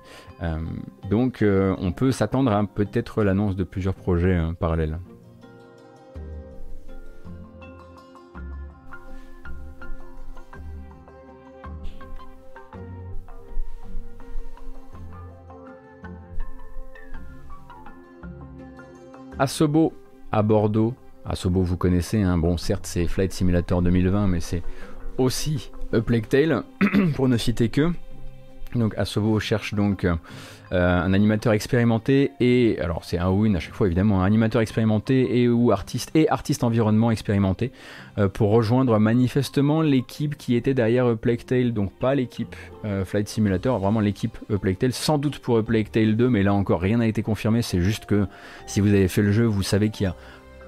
donc 1.09 1.43
on 1.43 1.93
peut 1.93 2.13
s'attendre 2.13 2.53
à 2.53 2.67
peut-être 2.67 3.23
l'annonce 3.23 3.57
de 3.57 3.65
plusieurs 3.65 3.95
projets 3.95 4.39
parallèles. 4.61 4.99
Asobo 19.39 19.95
à 20.31 20.43
Bordeaux 20.43 20.95
Asobo, 21.27 21.63
vous 21.63 21.77
connaissez, 21.77 22.23
hein. 22.23 22.37
bon, 22.37 22.57
certes, 22.57 22.87
c'est 22.87 23.07
Flight 23.07 23.33
Simulator 23.33 23.83
2020, 23.83 24.27
mais 24.27 24.41
c'est 24.41 24.63
aussi 25.19 25.71
A 25.93 26.01
Plague 26.01 26.27
pour 27.15 27.29
ne 27.29 27.37
citer 27.37 27.69
que. 27.69 27.93
Donc 28.75 28.95
Asobo 28.99 29.39
cherche 29.39 29.75
donc 29.75 30.05
euh, 30.05 30.17
un 30.73 31.13
animateur 31.13 31.53
expérimenté 31.53 32.33
et 32.41 32.81
alors 32.81 33.05
c'est 33.05 33.19
un 33.19 33.31
win 33.31 33.55
à 33.55 33.61
chaque 33.61 33.75
fois 33.75 33.87
évidemment 33.87 34.23
un 34.23 34.27
animateur 34.27 34.63
expérimenté 34.63 35.41
et 35.41 35.49
ou 35.49 35.71
artiste 35.71 36.11
et 36.15 36.29
artiste 36.29 36.65
environnement 36.65 37.11
expérimenté 37.13 37.71
euh, 38.19 38.29
pour 38.29 38.51
rejoindre 38.51 38.99
manifestement 38.99 39.81
l'équipe 39.81 40.37
qui 40.37 40.57
était 40.57 40.75
derrière 40.75 41.07
A 41.07 41.15
Plague 41.15 41.45
donc 41.73 41.93
pas 41.93 42.15
l'équipe 42.17 42.57
euh, 42.85 43.05
Flight 43.05 43.29
Simulator 43.29 43.79
vraiment 43.79 44.01
l'équipe 44.01 44.37
A 44.53 44.59
Plague 44.59 44.91
sans 44.91 45.19
doute 45.19 45.39
pour 45.39 45.59
A 45.59 45.63
Plague 45.63 45.91
Tale 45.91 46.17
2 46.17 46.29
mais 46.29 46.43
là 46.43 46.53
encore 46.55 46.81
rien 46.81 46.99
n'a 46.99 47.07
été 47.07 47.23
confirmé 47.23 47.63
c'est 47.63 47.81
juste 47.81 48.07
que 48.07 48.27
si 48.67 48.81
vous 48.81 48.89
avez 48.89 49.07
fait 49.07 49.23
le 49.23 49.31
jeu 49.31 49.45
vous 49.45 49.63
savez 49.63 49.91
qu'il 49.91 50.05
y 50.05 50.09
a 50.09 50.17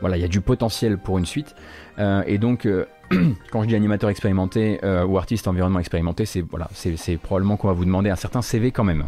voilà, 0.01 0.17
il 0.17 0.21
y 0.21 0.25
a 0.25 0.29
du 0.29 0.41
potentiel 0.41 0.99
pour 0.99 1.19
une 1.19 1.27
suite. 1.27 1.55
Euh, 1.99 2.23
et 2.27 2.39
donc, 2.39 2.67
euh, 2.67 2.87
quand 3.51 3.63
je 3.63 3.69
dis 3.69 3.75
animateur 3.75 4.11
expérimenté 4.11 4.81
euh, 4.85 5.05
ou 5.05 5.19
artiste 5.19 5.49
environnement 5.49 5.79
expérimenté, 5.79 6.27
c'est 6.27 6.43
voilà, 6.43 6.69
c'est 6.73 7.17
probablement 7.17 7.57
qu'on 7.57 7.69
va 7.69 7.75
vous 7.75 7.85
demander 7.85 8.11
un 8.11 8.17
certain 8.17 8.43
CV 8.43 8.71
quand 8.71 8.85
même. 8.85 9.07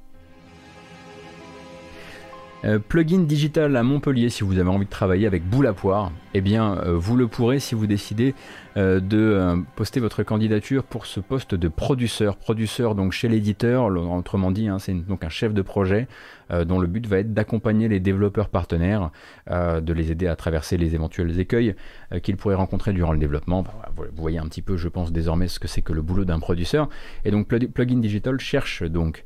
plugin 2.89 3.19
digital 3.19 3.75
à 3.75 3.83
Montpellier, 3.83 4.29
si 4.29 4.43
vous 4.43 4.57
avez 4.57 4.69
envie 4.69 4.85
de 4.85 4.89
travailler 4.89 5.27
avec 5.27 5.43
boule 5.47 5.67
à 5.67 5.73
poire, 5.73 6.11
eh 6.33 6.41
bien, 6.41 6.81
vous 6.85 7.15
le 7.15 7.27
pourrez 7.27 7.59
si 7.59 7.75
vous 7.75 7.87
décidez 7.87 8.35
de 8.75 9.63
poster 9.75 9.99
votre 9.99 10.23
candidature 10.23 10.83
pour 10.83 11.05
ce 11.05 11.19
poste 11.19 11.55
de 11.55 11.67
produceur. 11.67 12.35
Produceur 12.35 12.95
donc 12.95 13.11
chez 13.11 13.27
l'éditeur, 13.27 13.85
autrement 13.85 14.51
dit, 14.51 14.67
hein, 14.67 14.79
c'est 14.79 14.93
donc 14.93 15.23
un 15.23 15.29
chef 15.29 15.53
de 15.53 15.61
projet 15.61 16.07
euh, 16.51 16.65
dont 16.65 16.79
le 16.79 16.87
but 16.87 17.05
va 17.07 17.19
être 17.19 17.33
d'accompagner 17.33 17.87
les 17.87 17.99
développeurs 17.99 18.49
partenaires, 18.49 19.11
euh, 19.49 19.81
de 19.81 19.93
les 19.93 20.11
aider 20.11 20.27
à 20.27 20.35
traverser 20.35 20.77
les 20.77 20.95
éventuels 20.95 21.39
écueils 21.39 21.75
euh, 22.13 22.19
qu'ils 22.19 22.37
pourraient 22.37 22.55
rencontrer 22.55 22.93
durant 22.93 23.11
le 23.11 23.19
développement. 23.19 23.63
vous 23.95 24.05
voyez 24.15 24.37
un 24.37 24.45
petit 24.45 24.61
peu, 24.61 24.77
je 24.77 24.87
pense, 24.87 25.11
désormais 25.11 25.47
ce 25.47 25.59
que 25.59 25.67
c'est 25.67 25.81
que 25.81 25.93
le 25.93 26.01
boulot 26.01 26.25
d'un 26.25 26.39
producteur. 26.39 26.89
Et 27.25 27.31
donc 27.31 27.47
Plugin 27.47 27.99
Digital 27.99 28.39
cherche 28.39 28.83
donc 28.83 29.23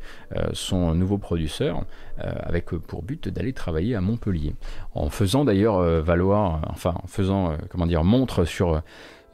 son 0.53 0.95
nouveau 0.95 1.17
producteur 1.17 1.85
avec 2.17 2.65
pour 2.65 3.03
but 3.03 3.20
d'aller 3.29 3.53
travailler 3.53 3.95
à 3.95 4.01
Montpellier. 4.01 4.55
En 4.93 5.09
faisant 5.09 5.45
d'ailleurs 5.45 5.81
valoir, 6.01 6.61
enfin 6.69 6.93
en 7.03 7.07
faisant, 7.07 7.55
comment 7.69 7.85
dire, 7.85 8.03
montre 8.03 8.45
sur 8.45 8.81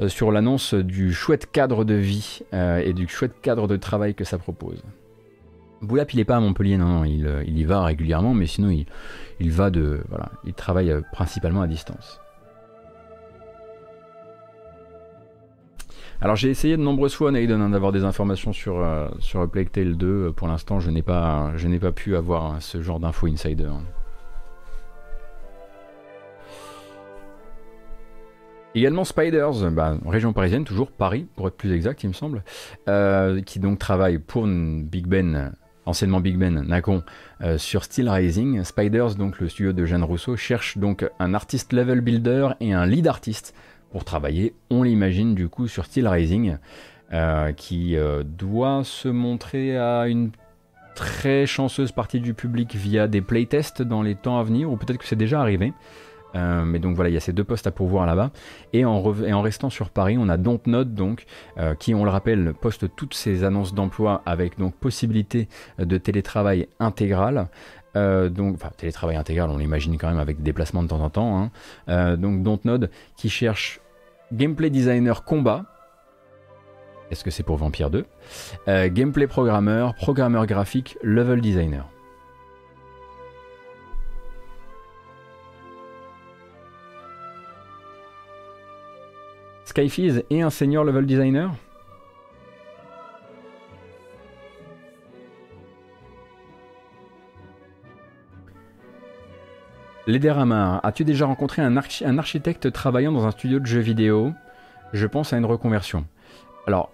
sur 0.08 0.32
l'annonce 0.32 0.76
du 0.76 1.12
chouette 1.12 1.52
cadre 1.52 1.84
de 1.84 1.96
vie 1.96 2.42
et 2.54 2.94
du 2.94 3.08
chouette 3.08 3.42
cadre 3.42 3.68
de 3.68 3.78
travail 3.78 4.14
que 4.14 4.24
ça 4.24 4.38
propose. 4.38 4.84
Boulap, 5.82 6.14
il 6.14 6.20
est 6.20 6.26
pas 6.26 6.38
à 6.38 6.40
Montpellier, 6.40 6.78
non, 6.78 7.04
euh, 7.04 7.44
il, 7.46 7.58
y 7.58 7.64
va 7.64 7.84
régulièrement, 7.84 8.34
mais 8.34 8.48
sinon 8.48 8.70
il, 9.40 9.52
va 9.52 9.70
de, 9.70 10.02
voilà, 10.10 10.32
il 10.46 10.54
travaille 10.54 10.92
euh, 10.92 11.02
principalement 11.12 11.62
à 11.62 11.68
distance. 11.68 12.20
Alors 16.20 16.36
j'ai 16.36 16.50
essayé 16.50 16.78
de 16.78 16.82
nombreuses 16.82 17.14
fois, 17.14 17.32
Naiden, 17.32 17.62
hein, 17.62 17.70
d'avoir 17.70 17.92
des 17.92 18.04
informations 18.04 18.52
sur, 18.52 18.80
euh, 18.80 19.08
sur 19.20 19.48
Plague 19.50 19.72
Tale 19.72 19.96
2. 19.96 20.32
Pour 20.32 20.48
l'instant, 20.48 20.80
je 20.80 20.90
n'ai 20.90 21.04
pas, 21.04 21.52
pas 21.82 21.92
pu 21.92 22.16
avoir 22.16 22.62
ce 22.62 22.82
genre 22.82 23.00
d'infos 23.00 23.28
insider. 23.28 23.70
Également 28.74 29.04
Spiders, 29.04 29.72
bah, 29.72 29.96
région 30.06 30.34
parisienne, 30.34 30.64
toujours 30.64 30.92
Paris 30.92 31.28
pour 31.36 31.48
être 31.48 31.58
plus 31.58 31.72
exact, 31.72 32.04
il 32.04 32.10
me 32.10 32.14
semble, 32.14 32.44
qui 33.46 33.60
donc 33.60 33.80
travaille 33.80 34.18
pour 34.20 34.48
Big 34.48 35.08
Ben 35.08 35.52
anciennement 35.88 36.20
Big 36.20 36.38
Ben, 36.38 36.62
Nacon, 36.62 37.04
euh, 37.42 37.58
sur 37.58 37.84
Steel 37.84 38.10
Rising. 38.10 38.64
Spiders, 38.64 39.16
donc 39.16 39.40
le 39.40 39.50
studio 39.50 39.74
de 39.74 39.86
Jeanne 39.86 40.04
Rousseau, 40.04 40.36
cherche 40.36 40.78
donc 40.78 41.10
un 41.20 41.34
artiste 41.34 41.74
level 41.74 42.02
builder 42.02 42.50
et 42.60 42.74
un 42.74 42.86
lead 42.86 43.08
artiste 43.08 43.56
pour 43.92 44.04
travailler, 44.04 44.54
on 44.70 44.84
l'imagine 44.84 45.36
du 45.36 45.50
coup, 45.50 45.68
sur 45.68 45.86
Steel 45.86 46.08
Rising, 46.08 46.58
euh, 47.14 47.54
qui 47.54 47.96
euh, 47.96 48.24
doit 48.24 48.84
se 48.84 49.08
montrer 49.08 49.78
à 49.78 50.08
une 50.08 50.32
très 50.94 51.46
chanceuse 51.46 51.92
partie 51.92 52.20
du 52.20 52.34
public 52.34 52.76
via 52.76 53.08
des 53.08 53.22
playtests 53.22 53.82
dans 53.82 54.02
les 54.02 54.16
temps 54.16 54.40
à 54.40 54.44
venir, 54.44 54.70
ou 54.70 54.76
peut-être 54.76 54.98
que 54.98 55.06
c'est 55.06 55.16
déjà 55.16 55.40
arrivé. 55.40 55.72
Euh, 56.36 56.66
mais 56.66 56.80
donc 56.80 56.96
voilà, 56.96 57.10
il 57.10 57.14
y 57.14 57.18
a 57.18 57.22
ces 57.22 57.32
deux 57.32 57.46
postes 57.46 57.66
à 57.66 57.72
pourvoir 57.72 58.06
là-bas. 58.06 58.32
Et 58.74 58.84
en, 58.84 59.02
restant 59.42 59.70
sur 59.70 59.90
Paris, 59.90 60.18
on 60.20 60.28
a 60.28 60.36
Dontnod, 60.36 60.94
donc, 60.94 61.26
qui, 61.80 61.96
on 61.96 62.04
le 62.04 62.10
rappelle, 62.10 62.54
poste 62.60 62.94
toutes 62.96 63.14
ces 63.14 63.46
annonces 63.46 63.74
d'emploi 63.74 64.22
avec 64.26 64.60
donc 64.60 64.76
possibilité 64.76 65.48
de 65.80 65.98
télétravail 65.98 66.68
intégral. 66.80 67.48
Euh, 67.98 68.30
donc, 68.30 68.58
télétravail 68.78 69.16
intégral, 69.16 69.50
on 69.50 69.58
l'imagine 69.58 69.98
quand 69.98 70.08
même 70.08 70.20
avec 70.20 70.38
des 70.38 70.44
déplacements 70.44 70.84
de 70.84 70.88
temps 70.88 71.02
en 71.02 71.10
temps. 71.10 71.52
Hein. 71.88 72.18
donc, 72.18 72.44
Dontnod 72.44 72.90
qui 73.16 73.30
cherche 73.30 73.80
gameplay 74.32 74.70
designer 74.70 75.24
combat. 75.24 75.66
Est-ce 77.10 77.24
que 77.24 77.32
c'est 77.32 77.44
pour 77.44 77.58
Vampire 77.58 77.90
2 77.90 78.06
Gameplay 78.90 79.28
programmeur, 79.28 79.96
programmeur 79.96 80.46
graphique, 80.46 80.98
level 81.02 81.42
designer. 81.42 81.88
Skyfees 89.66 90.24
et 90.30 90.42
un 90.42 90.50
senior 90.50 90.84
level 90.84 91.06
designer? 91.06 91.54
Lederhammer, 100.08 100.80
as-tu 100.84 101.04
déjà 101.04 101.26
rencontré 101.26 101.62
un, 101.62 101.76
architecte 101.76 102.72
travaillant 102.72 103.12
dans 103.12 103.26
un 103.26 103.32
studio 103.32 103.60
de 103.60 103.66
jeux 103.66 103.82
vidéo? 103.82 104.34
Je 104.94 105.06
pense 105.06 105.34
à 105.34 105.38
une 105.38 105.46
reconversion. 105.46 106.06
Alors, 106.66 106.92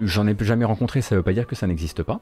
j'en 0.00 0.28
ai 0.28 0.36
jamais 0.38 0.64
rencontré, 0.64 1.02
ça 1.02 1.16
ne 1.16 1.18
veut 1.18 1.24
pas 1.24 1.32
dire 1.32 1.48
que 1.48 1.56
ça 1.56 1.66
n'existe 1.66 2.04
pas. 2.04 2.20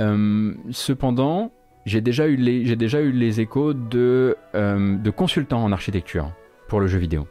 Euh, 0.00 0.54
cependant, 0.70 1.52
j'ai 1.84 2.00
déjà, 2.00 2.28
eu 2.28 2.36
les, 2.36 3.40
échos 3.40 3.74
de, 3.74 4.36
euh, 4.54 4.96
de 4.96 5.10
consultants 5.10 5.64
en 5.64 5.72
architecture 5.72 6.30
pour 6.68 6.78
le 6.78 6.86
jeu 6.86 6.98
vidéo. 6.98 7.26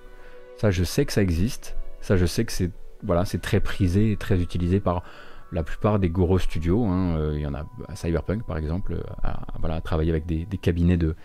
Ça, 0.57 0.71
je 0.71 0.83
sais 0.83 1.05
que 1.05 1.13
ça 1.13 1.21
existe. 1.21 1.77
Ça, 2.01 2.17
je 2.17 2.25
sais 2.25 2.43
que 2.43 2.51
c'est 2.51 3.41
très 3.41 3.61
prisé 3.61 4.11
et 4.11 4.17
très 4.17 4.41
utilisé 4.41 4.81
par 4.81 5.03
la 5.51 5.63
plupart 5.63 5.99
des 5.99 6.09
gros 6.09 6.39
studios. 6.39 6.85
Hein. 6.85 7.15
Euh, 7.15 7.33
il 7.35 7.41
y 7.41 7.47
en 7.47 7.53
a 7.53 7.65
à 7.87 7.95
Cyberpunk, 7.95 8.43
par 8.43 8.57
exemple, 8.57 9.01
à, 9.23 9.81
travailler 9.81 10.11
avec 10.11 10.25
des, 10.25 10.45
cabinets 10.61 10.97
de 10.97 11.15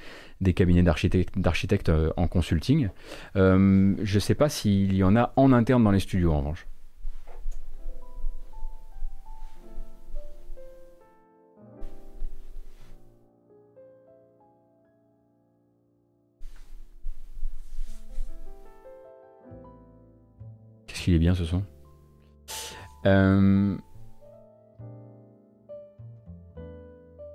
des 0.41 0.55
cabinets 0.55 0.83
d'architectes 0.83 1.89
euh, 1.89 2.13
en 2.17 2.29
consulting. 2.29 2.89
je 3.35 3.41
ne 4.15 4.21
sais 4.21 4.35
pas 4.35 4.49
s'il 4.49 4.95
y 4.95 5.05
en 5.05 5.17
a 5.17 5.33
en 5.37 5.53
interne 5.53 5.85
dans 5.85 5.91
les 5.91 6.01
studios, 6.01 6.33
en 6.33 6.39
revanche. 6.39 6.67
qu'il 21.07 21.15
est 21.15 21.21
bien 21.21 21.37
ce 21.37 21.45
son? 21.45 21.63
Euh, 23.07 23.77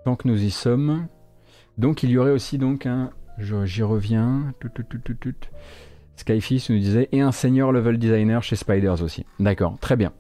tant 0.04 0.18
que 0.18 0.28
nous 0.28 0.44
y 0.44 0.52
sommes. 0.52 1.08
Donc 1.82 2.04
il 2.04 2.12
y 2.12 2.18
aurait 2.20 2.32
aussi 2.32 2.60
donc 2.60 2.86
un. 2.86 3.10
J'y 3.40 3.82
reviens. 3.82 4.54
Skyfish 6.16 6.70
nous 6.70 6.78
disait. 6.78 7.10
Et 7.12 7.22
un 7.22 7.32
senior 7.32 7.72
level 7.72 7.98
designer 7.98 8.44
chez 8.44 8.56
Spiders 8.56 9.02
aussi. 9.02 9.26
D'accord, 9.40 9.80
très 9.82 9.96
bien. 9.96 10.14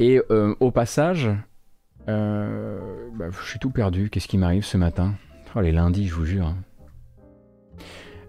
Et 0.00 0.20
euh, 0.30 0.56
au 0.58 0.72
passage. 0.72 1.30
Euh, 2.08 3.08
bah, 3.16 3.26
je 3.30 3.48
suis 3.48 3.60
tout 3.60 3.70
perdu. 3.70 4.10
Qu'est-ce 4.10 4.26
qui 4.26 4.36
m'arrive 4.36 4.64
ce 4.64 4.76
matin? 4.76 5.14
Oh 5.54 5.60
les 5.60 5.70
lundis, 5.70 6.08
je 6.08 6.14
vous 6.14 6.26
jure. 6.26 6.54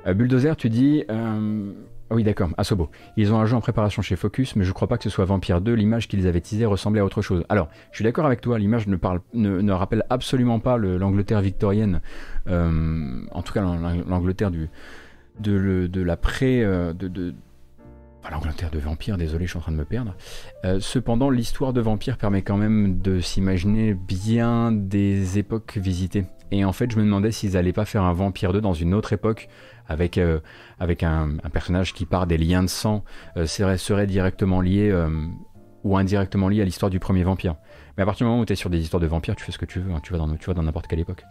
Bulldozer, 0.06 0.56
tu 0.56 0.70
dis. 0.70 1.04
Oui, 2.10 2.24
d'accord, 2.24 2.50
Asobo. 2.58 2.90
Ils 3.18 3.34
ont 3.34 3.40
un 3.40 3.46
jeu 3.46 3.56
en 3.56 3.60
préparation 3.60 4.02
chez 4.02 4.16
Focus, 4.16 4.56
mais 4.56 4.64
je 4.64 4.72
crois 4.72 4.88
pas 4.88 4.98
que 4.98 5.04
ce 5.04 5.10
soit 5.10 5.26
Vampire 5.26 5.60
2. 5.60 5.74
L'image 5.74 6.08
qu'ils 6.08 6.26
avaient 6.28 6.40
teasée 6.40 6.66
ressemblait 6.66 7.02
à 7.02 7.06
autre 7.06 7.22
chose. 7.22 7.44
Alors, 7.50 7.68
je 7.92 7.98
suis 7.98 8.04
d'accord 8.04 8.26
avec 8.26 8.40
toi, 8.40 8.58
l'image 8.58 8.88
ne, 8.88 9.72
rappelle 9.72 10.06
absolument 10.10 10.60
pas 10.60 10.78
l'Angleterre 10.78 11.42
victorienne, 11.42 12.02
euh, 12.48 13.22
en 13.32 13.42
tout 13.42 13.54
cas 13.54 13.62
l'Angleterre 13.62 14.52
de, 14.52 15.88
de, 15.88 16.02
la 16.02 16.16
pré. 16.16 16.64
Euh, 16.64 16.94
l'Angleterre 18.32 18.72
de 18.72 18.80
Vampire, 18.80 19.18
désolé, 19.18 19.46
je 19.46 19.52
suis 19.52 19.58
en 19.58 19.62
train 19.62 19.72
de 19.72 19.78
me 19.78 19.86
perdre. 19.86 20.16
Euh, 20.66 20.80
cependant, 20.80 21.30
l'histoire 21.30 21.74
de 21.74 21.82
Vampire 21.82 22.18
permet 22.18 22.42
quand 22.42 22.58
même 22.58 23.00
de 23.00 23.20
s'imaginer 23.20 23.94
bien 23.94 24.72
des 24.72 25.38
époques 25.38 25.78
visitées. 25.78 26.26
Et 26.52 26.64
en 26.64 26.72
fait, 26.72 26.92
je 26.92 26.98
me 26.98 27.04
demandais 27.04 27.32
s'ils 27.32 27.58
allaient 27.58 27.74
pas 27.74 27.86
faire 27.86 28.04
un 28.04 28.14
Vampire 28.14 28.54
2 28.54 28.62
dans 28.62 28.74
une 28.74 28.94
autre 28.94 29.14
époque, 29.14 29.50
avec, 29.88 30.18
euh, 30.18 30.40
avec 30.80 31.04
un, 31.04 31.38
personnage 31.52 31.94
qui 31.94 32.06
part 32.06 32.28
des 32.28 32.38
liens 32.38 32.64
de 32.64 32.70
sang, 32.70 33.04
euh, 33.36 33.46
serait, 33.46 33.78
serait, 33.78 34.08
directement 34.08 34.62
lié 34.62 34.90
euh, 34.90 35.10
ou 35.84 35.98
indirectement 35.98 36.48
lié 36.48 36.62
à 36.62 36.66
l'histoire 36.66 36.90
du 36.90 37.00
premier 37.00 37.24
vampire. 37.24 37.56
Mais 37.98 38.04
à 38.04 38.06
partir 38.06 38.26
du 38.26 38.30
moment 38.30 38.42
où 38.42 38.46
tu 38.46 38.54
es 38.54 38.56
sur 38.56 38.70
des 38.70 38.80
histoires 38.80 39.02
de 39.02 39.08
vampires, 39.08 39.36
tu 39.36 39.44
fais 39.44 39.52
ce 39.52 39.58
que 39.58 39.66
tu 39.66 39.80
veux, 39.80 39.92
hein. 39.92 40.00
tu 40.02 40.14
vas 40.14 40.20
dans, 40.20 40.64
n'importe 40.64 40.88
quelle 40.88 41.00
époque. 41.00 41.24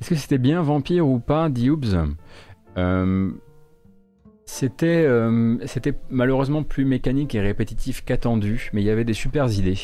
Est-ce 0.00 0.10
que 0.10 0.16
c'était 0.16 0.38
bien 0.38 0.62
vampire 0.62 1.06
ou 1.06 1.18
pas, 1.18 1.48
Dioubs 1.48 2.14
c'était, 4.46 5.08
c'était 5.66 5.94
malheureusement 6.10 6.62
plus 6.62 6.84
mécanique 6.84 7.34
et 7.34 7.40
répétitif 7.40 8.04
qu'attendu, 8.04 8.70
mais 8.72 8.82
il 8.82 8.84
y 8.84 8.90
avait 8.90 9.04
des 9.04 9.14
super 9.14 9.50
idées. 9.52 9.78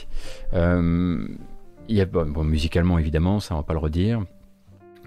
bon, 0.53 2.45
musicalement 2.45 2.99
évidemment, 2.99 3.41
ça 3.41 3.55
on 3.55 3.59
va 3.59 3.65
pas 3.65 3.73
le 3.73 3.79
redire. 3.79 4.25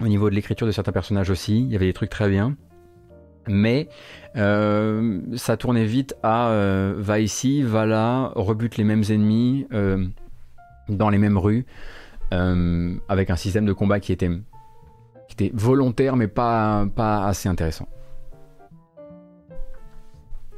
Au 0.00 0.08
niveau 0.08 0.28
de 0.28 0.34
l'écriture 0.34 0.66
de 0.66 0.72
certains 0.72 0.92
personnages 0.92 1.30
aussi, 1.30 1.60
il 1.60 1.70
y 1.70 1.76
avait 1.76 1.86
des 1.86 1.92
trucs 1.92 2.10
très 2.10 2.28
bien. 2.28 2.56
Mais 3.46 3.88
euh, 4.36 5.20
ça 5.36 5.56
tournait 5.56 5.84
vite 5.84 6.14
à 6.22 6.48
euh, 6.48 6.94
va 6.96 7.20
ici, 7.20 7.62
va 7.62 7.86
là, 7.86 8.32
rebute 8.34 8.76
les 8.76 8.84
mêmes 8.84 9.04
ennemis 9.08 9.66
euh, 9.72 10.06
dans 10.88 11.10
les 11.10 11.18
mêmes 11.18 11.38
rues, 11.38 11.66
avec 12.30 13.30
un 13.30 13.36
système 13.36 13.64
de 13.64 13.72
combat 13.72 14.00
qui 14.00 14.10
était, 14.12 14.30
volontaire 15.52 16.16
mais 16.16 16.26
pas 16.26 16.88
assez 16.96 17.48
intéressant. 17.48 17.86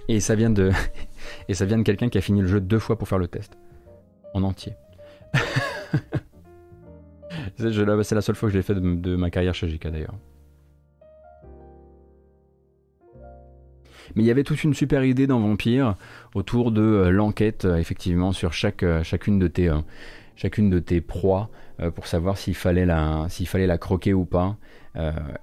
Et 0.09 0.21
ça 0.21 0.35
vient 0.35 0.51
de, 0.51 0.71
et 1.49 1.55
ça 1.55 1.65
vient 1.65 1.79
de 1.79 1.83
quelqu'un 1.83 2.09
qui 2.09 2.19
a 2.19 2.21
fini 2.21 2.41
le 2.41 2.47
jeu 2.47 2.61
deux 2.61 2.79
fois 2.79 2.97
pour 2.97 3.09
faire 3.09 3.19
le 3.19 3.29
test, 3.29 3.57
en 4.35 4.43
entier. 4.43 4.75
C'est 7.57 8.15
la 8.15 8.21
seule 8.21 8.35
fois 8.35 8.49
que 8.49 8.53
je 8.53 8.59
l'ai 8.59 8.63
fait 8.63 8.75
de, 8.75 9.17
ma 9.17 9.31
carrière 9.31 9.55
chez 9.55 9.69
JK 9.69 9.89
d'ailleurs. 9.89 10.15
Mais 14.15 14.23
il 14.23 14.27
y 14.27 14.31
avait 14.31 14.45
toute 14.45 14.63
une 14.63 14.73
super 14.73 15.05
idée 15.05 15.27
dans 15.27 15.41
Vampire 15.41 15.97
autour 16.35 16.71
de 16.71 16.81
euh, 16.81 17.11
l'enquête, 17.11 17.65
euh, 17.65 17.77
effectivement, 17.77 18.33
sur 18.33 18.53
chaque, 18.53 18.83
euh, 18.83 19.03
chacune, 19.03 19.39
de 19.39 19.49
tes, 19.49 19.71
chacune 20.37 20.71
de 20.71 20.79
tes 20.79 21.01
proies 21.01 21.51
pour 21.95 22.07
savoir 22.07 22.39
s'il 22.39 22.55
fallait, 22.55 22.87
la, 22.87 23.27
fallait 23.29 23.67
la 23.67 23.77
croquer 23.77 24.15
ou 24.15 24.25
pas. 24.25 24.57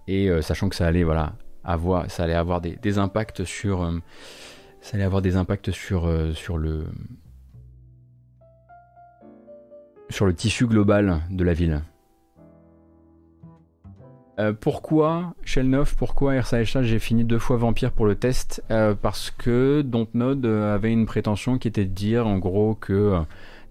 et 0.08 0.32
sachant 0.42 0.68
que 0.68 0.76
ça 0.76 0.88
allait, 0.88 1.04
voilà, 1.04 1.36
avoir, 1.64 2.10
ça 2.10 2.24
allait 2.24 2.34
avoir 2.34 2.62
des, 2.62 2.76
des 2.78 2.98
impacts 2.98 3.44
sur. 3.44 3.90
ça 4.82 4.96
allait 4.96 5.06
avoir 5.06 5.22
des 5.22 5.36
impacts 5.36 5.72
sur, 5.72 6.10
sur 6.34 6.58
le. 6.58 6.86
sur 10.10 10.26
le 10.26 10.34
tissu 10.34 10.68
global 10.68 11.22
de 11.32 11.44
la 11.44 11.54
ville. 11.54 11.82
Euh, 14.40 14.52
pourquoi 14.52 15.36
Shell 15.44 15.70
9, 15.70 15.96
pourquoi 15.96 16.40
RSAHA 16.40 16.82
j'ai 16.82 16.98
fini 16.98 17.24
deux 17.24 17.38
fois 17.38 17.58
Vampire 17.58 17.92
pour 17.92 18.06
le 18.08 18.16
test? 18.16 18.64
Euh, 18.72 18.96
Parce 19.00 19.30
que 19.30 19.84
Dontnod 19.84 20.46
avait 20.46 20.92
une 20.92 21.06
prétention 21.06 21.58
qui 21.60 21.68
était 21.68 21.86
de 21.86 21.94
dire 21.94 22.26
en 22.26 22.40
gros 22.40 22.74
que 22.74 22.94
euh, 22.94 23.20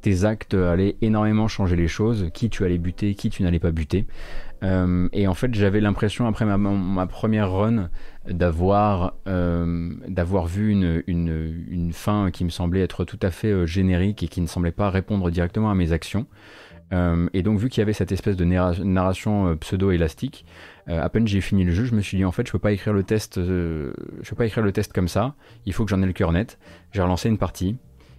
tes 0.02 0.24
actes 0.24 0.55
allaient 0.55 0.97
énormément 1.01 1.48
changer 1.48 1.74
les 1.74 1.89
choses, 1.89 2.28
qui 2.32 2.48
tu 2.48 2.64
allais 2.64 2.78
buter, 2.78 3.14
qui 3.14 3.28
tu 3.28 3.43
n'allais 3.43 3.59
pas 3.59 3.73
buter. 3.73 4.06
Et 4.62 5.26
en 5.26 5.34
fait 5.34 5.55
j'avais 5.55 5.80
l'impression 5.80 6.26
après 6.26 6.44
ma, 6.44 7.06
première 7.06 7.51
run 7.51 7.90
d'avoir 8.28 9.14
d'avoir 9.26 10.47
vu 10.47 10.70
une, 10.70 11.02
une, 11.06 11.64
une, 11.68 11.93
fin 11.93 12.30
qui 12.30 12.44
me 12.44 12.51
semblait 12.51 12.82
être 12.82 13.05
tout 13.05 13.18
à 13.22 13.30
fait 13.30 13.66
générique 13.66 14.22
et 14.22 14.28
qui 14.28 14.40
ne 14.40 14.47
semblait 14.47 14.70
pas 14.70 14.89
répondre 14.90 15.30
directement 15.30 15.70
à 15.70 15.74
mes 15.74 15.93
actions. 15.93 16.26
Euh, 16.93 17.28
et 17.32 17.43
donc 17.43 17.59
vu 17.59 17.68
qu'il 17.68 17.80
y 17.80 17.82
avait 17.82 17.93
cette 17.93 18.12
espèce 18.12 18.36
de 18.36 18.44
narration 18.44 19.48
euh, 19.48 19.56
pseudo-élastique, 19.56 20.44
euh, 20.89 21.02
à 21.02 21.09
peine 21.09 21.26
j'ai 21.26 21.40
fini 21.40 21.64
le 21.64 21.72
jeu, 21.72 21.84
je 21.84 21.94
me 21.94 22.02
suis 22.02 22.18
dit 22.18 22.24
en 22.24 22.32
fait 22.32 22.47
je 22.47 22.52
peux 22.52 22.59
pas 22.59 22.72
écrire 22.72 22.93
le 22.93 23.02
test, 23.02 23.40
je 23.43 23.93
peux 24.28 24.36
pas 24.36 24.47
écrire 24.47 24.62
le 24.62 24.72
test 24.72 24.93
comme 24.93 25.09
ça. 25.09 25.34
Il 25.64 25.72
faut 25.72 25.84
que 25.84 25.90
j'en 25.90 26.02
ai 26.02 26.06
le 26.06 26.12
cœur 26.12 26.32
net. 26.32 26.59
J'ai 26.93 27.02
relancé 27.02 27.28
une 27.28 27.39
partie 27.39 27.76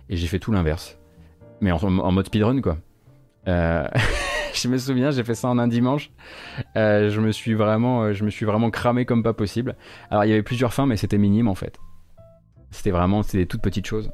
et 0.10 0.18
j'ai 0.18 0.28
fait 0.28 0.40
tout 0.40 0.52
l'inverse, 0.52 0.98
mais 1.62 1.72
en, 1.72 2.12
mode 2.12 2.28
speedrun 2.28 2.62
quoi. 2.62 2.78
je 4.62 4.68
me 4.68 4.78
souviens, 4.78 5.12
j'ai 5.12 5.24
fait 5.24 5.36
ça 5.36 5.50
en 5.50 5.58
un 5.58 5.68
dimanche. 5.68 6.12
je 6.76 7.20
me 7.20 7.32
suis 7.32 7.54
vraiment, 7.54 8.14
je 8.14 8.24
me 8.24 8.30
suis 8.30 8.46
vraiment 8.46 8.70
cramé 8.70 9.06
comme 9.06 9.24
pas 9.24 9.34
possible. 9.34 9.76
Alors 10.10 10.26
il 10.26 10.30
y 10.30 10.34
avait 10.34 10.44
plusieurs 10.44 10.74
fins, 10.74 10.86
mais 10.86 10.98
c'était 10.98 11.18
minime 11.18 11.48
en 11.48 11.56
fait. 11.56 11.80
C'était 12.72 12.92
vraiment, 12.92 13.24
c'était 13.24 13.40
des 13.40 13.46
toutes 13.46 13.62
petites 13.62 13.86
choses. 13.86 14.12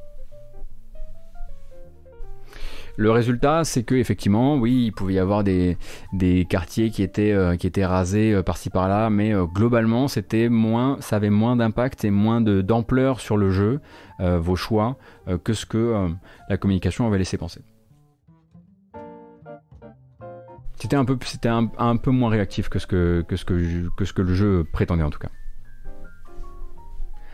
Le 3.00 3.12
résultat, 3.12 3.64
c'est 3.64 3.84
que 3.84 3.96
effectivement, 3.96 4.58
oui, 4.58 4.88
il 4.88 4.92
pouvait 4.92 5.14
y 5.14 5.20
avoir 5.20 5.46
des, 5.46 5.78
des 6.12 6.44
quartiers 6.44 6.90
qui 6.90 7.02
étaient, 7.02 7.32
euh, 7.32 7.56
qui 7.56 7.66
étaient 7.66 7.86
rasés 7.86 8.34
euh, 8.34 8.44
par-ci 8.44 8.70
par-là, 8.70 9.10
mais 9.10 9.34
euh, 9.34 9.46
globalement, 9.46 10.10
c'était 10.10 10.50
moins, 10.50 10.98
ça 11.00 11.16
avait 11.16 11.30
moins 11.30 11.56
d'impact 11.56 12.04
et 12.04 12.12
moins 12.12 12.42
d'ampleur 12.42 13.22
sur 13.22 13.38
le 13.38 13.52
jeu, 13.52 13.80
vos 14.20 14.58
choix, 14.58 14.98
que 15.46 15.54
ce 15.54 15.66
que 15.66 16.10
la 16.50 16.58
communication 16.58 17.08
avait 17.08 17.20
laissé 17.20 17.38
penser. 17.38 17.62
C'était 20.80 20.96
un 20.96 21.98
peu, 21.98 22.12
moins 22.12 22.30
réactif 22.30 22.70
que 22.70 22.80
ce 22.80 22.88
que, 22.88 24.22
le 24.22 24.34
jeu 24.34 24.66
prétendait 24.72 25.04
en 25.04 25.10
tout 25.10 25.20
cas. 25.20 25.30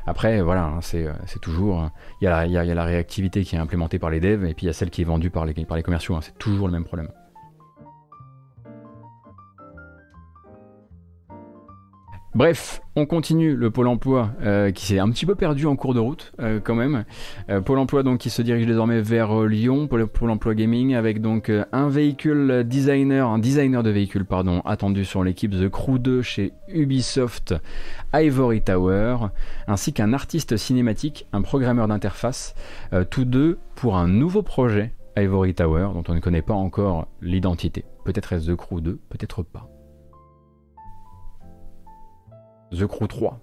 Après, 0.08 0.42
voilà, 0.42 0.66
hein, 0.66 0.80
euh, 0.94 1.14
c'est 1.26 1.40
toujours. 1.40 1.90
Il 2.22 2.26
y, 2.26 2.28
a 2.28 2.46
la 2.48 2.84
réactivité 2.84 3.44
qui 3.44 3.56
est 3.56 3.60
implémentée 3.60 4.00
par 4.00 4.10
les 4.10 4.20
devs 4.20 4.46
et 4.46 4.54
puis 4.54 4.66
il 4.66 4.68
y 4.68 4.70
a 4.70 4.74
celle 4.74 4.90
qui 4.90 5.02
est 5.02 5.06
vendue 5.06 5.30
par 5.30 5.46
les, 5.46 5.54
par 5.66 5.82
commerciaux. 5.84 6.16
Hein, 6.16 6.22
c'est 6.22 6.38
toujours 6.38 6.68
le 6.68 6.74
même 6.74 6.86
problème. 6.86 7.10
Bref, 12.36 12.82
on 12.98 13.06
continue 13.06 13.56
le 13.56 13.72
pôle 13.72 13.88
emploi 13.88 14.32
euh, 14.42 14.72
qui 14.72 14.88
s'est 14.88 15.00
un 15.00 15.10
petit 15.10 15.26
peu 15.26 15.36
perdu 15.36 15.68
en 15.68 15.78
cours 15.78 15.94
de 15.94 16.02
route 16.02 16.34
euh, 16.42 16.60
quand 16.62 16.76
même. 16.76 17.06
Euh, 17.50 17.62
pôle 17.62 17.80
emploi 17.80 18.04
donc 18.04 18.18
qui 18.20 18.30
se 18.30 18.42
dirige 18.42 18.66
désormais 18.66 19.00
vers 19.00 19.44
Lyon 19.44 19.88
pour 19.88 19.98
le 19.98 20.06
pôle 20.06 20.30
emploi 20.30 20.54
gaming 20.54 20.96
avec 20.96 21.22
donc 21.22 21.50
un 21.72 21.88
véhicule 21.88 22.66
designer, 22.66 23.30
un 23.30 23.40
designer 23.40 23.84
de 23.84 23.90
véhicule 23.90 24.26
pardon, 24.26 24.60
attendu 24.66 25.06
sur 25.06 25.24
l'équipe 25.24 25.52
The 25.52 25.70
Crew 25.70 25.98
2 25.98 26.22
chez 26.24 26.52
Ubisoft 26.68 27.56
Ivory 28.14 28.62
Tower, 28.62 29.16
ainsi 29.68 29.94
qu'un 29.94 30.12
artiste 30.12 30.58
cinématique, 30.58 31.28
un 31.32 31.42
programmeur 31.42 31.88
d'interface, 31.88 32.54
tous 33.12 33.24
deux 33.24 33.60
pour 33.76 33.96
un 33.96 34.10
nouveau 34.10 34.42
projet 34.42 34.94
Ivory 35.16 35.54
Tower 35.54 35.88
dont 35.94 36.04
on 36.10 36.14
ne 36.14 36.20
connaît 36.20 36.42
pas 36.42 36.54
encore 36.54 37.08
l'identité. 37.22 37.86
Peut-être 38.04 38.34
est-ce 38.34 38.52
The 38.52 38.58
Crew 38.58 38.82
2, 38.82 39.00
peut-être 39.08 39.42
pas. 39.42 39.70
The 42.72 42.86
Crew 42.86 43.08
3, 43.08 43.40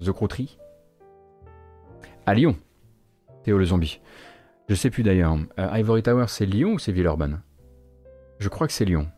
The 0.00 0.12
Crew 0.12 0.28
3, 0.28 0.46
à 2.26 2.34
Lyon, 2.34 2.56
Théo 3.42 3.58
le 3.58 3.64
zombie. 3.64 4.00
Je 4.68 4.74
sais 4.74 4.90
plus 4.90 5.02
d'ailleurs. 5.02 5.36
Euh, 5.58 5.78
Ivory 5.78 6.02
Tower, 6.02 6.26
c'est 6.28 6.46
Lyon 6.46 6.74
ou 6.74 6.78
c'est 6.78 6.92
Villeurbanne? 6.92 7.42
Je 8.38 8.48
crois 8.48 8.66
que 8.66 8.72
c'est 8.72 8.84
Lyon. 8.84 9.10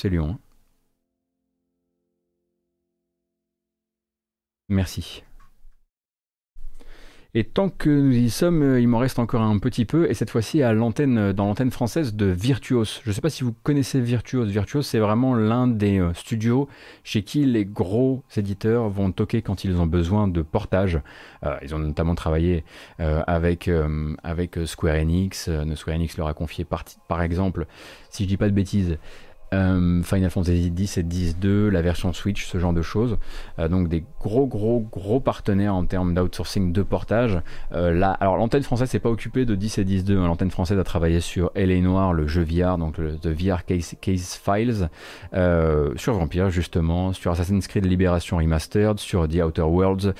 C'est 0.00 0.08
Lyon. 0.08 0.30
Hein. 0.30 0.38
Merci. 4.68 5.24
Et 7.34 7.44
tant 7.44 7.68
que 7.68 7.90
nous 7.90 8.16
y 8.16 8.30
sommes, 8.30 8.62
euh, 8.62 8.80
il 8.80 8.88
m'en 8.88 8.96
reste 8.96 9.18
encore 9.18 9.42
un 9.42 9.58
petit 9.58 9.84
peu, 9.84 10.10
et 10.10 10.14
cette 10.14 10.30
fois-ci 10.30 10.62
à 10.62 10.72
l'antenne, 10.72 11.18
euh, 11.18 11.32
dans 11.34 11.44
l'antenne 11.44 11.70
française 11.70 12.14
de 12.14 12.24
Virtuos. 12.24 13.02
Je 13.04 13.10
ne 13.10 13.12
sais 13.12 13.20
pas 13.20 13.28
si 13.28 13.44
vous 13.44 13.52
connaissez 13.52 14.00
Virtuos. 14.00 14.46
Virtuos, 14.46 14.80
c'est 14.80 14.98
vraiment 14.98 15.34
l'un 15.34 15.66
des 15.66 16.00
euh, 16.00 16.14
studios 16.14 16.68
chez 17.04 17.22
qui 17.22 17.44
les 17.44 17.66
gros 17.66 18.22
éditeurs 18.34 18.88
vont 18.88 19.12
toquer 19.12 19.42
quand 19.42 19.62
ils 19.64 19.76
ont 19.78 19.86
besoin 19.86 20.26
de 20.26 20.40
portage. 20.40 21.00
ils 21.62 21.74
ont 21.74 21.78
notamment 21.78 22.14
travaillé 22.14 22.64
avec, 22.98 23.70
avec 24.22 24.58
Square 24.64 24.96
Enix. 24.96 25.50
Square 25.74 25.96
Enix 25.96 26.16
leur 26.16 26.28
a 26.28 26.34
confié 26.34 26.64
par, 26.64 26.84
par 27.08 27.22
exemple, 27.22 27.66
si 28.10 28.24
je 28.24 28.28
dis 28.28 28.36
pas 28.36 28.48
de 28.48 28.54
bêtises, 28.54 28.98
euh, 29.54 30.02
Final 30.02 30.30
Fantasy 30.30 30.72
X 30.76 30.98
et 30.98 31.00
X-2, 31.00 31.68
la 31.68 31.80
version 31.80 32.12
Switch, 32.12 32.46
ce 32.46 32.58
genre 32.58 32.72
de 32.72 32.82
choses. 32.82 33.18
Euh, 33.58 33.68
donc 33.68 33.88
des 33.88 34.04
gros 34.20 34.46
gros 34.46 34.80
gros 34.80 35.20
partenaires 35.20 35.74
en 35.74 35.84
termes 35.84 36.14
d'outsourcing 36.14 36.72
de 36.72 36.82
portage. 36.82 37.40
Euh, 37.72 37.92
là, 37.92 38.10
alors 38.12 38.36
l'antenne 38.36 38.62
française 38.62 38.90
s'est 38.90 38.98
pas 38.98 39.10
occupée 39.10 39.46
de 39.46 39.54
10 39.54 39.78
et 39.78 39.84
10-2. 39.84 40.18
Hein. 40.18 40.26
L'antenne 40.26 40.50
française 40.50 40.78
a 40.78 40.84
travaillé 40.84 41.20
sur 41.20 41.50
LA 41.54 41.80
Noir, 41.80 42.12
le 42.12 42.26
jeu 42.26 42.42
VR, 42.42 42.78
donc 42.78 42.98
le 42.98 43.16
The 43.16 43.28
VR 43.28 43.64
Case, 43.64 43.94
Case 44.00 44.40
Files, 44.42 44.88
sur 45.96 46.14
Vampire 46.14 46.50
justement, 46.50 47.12
sur 47.12 47.30
Assassin's 47.30 47.66
Creed 47.66 47.86
Liberation 47.86 48.36
Remastered, 48.36 48.98
sur 48.98 49.28
The 49.28 49.42
Outer 49.42 49.62
Worlds, 49.62 50.12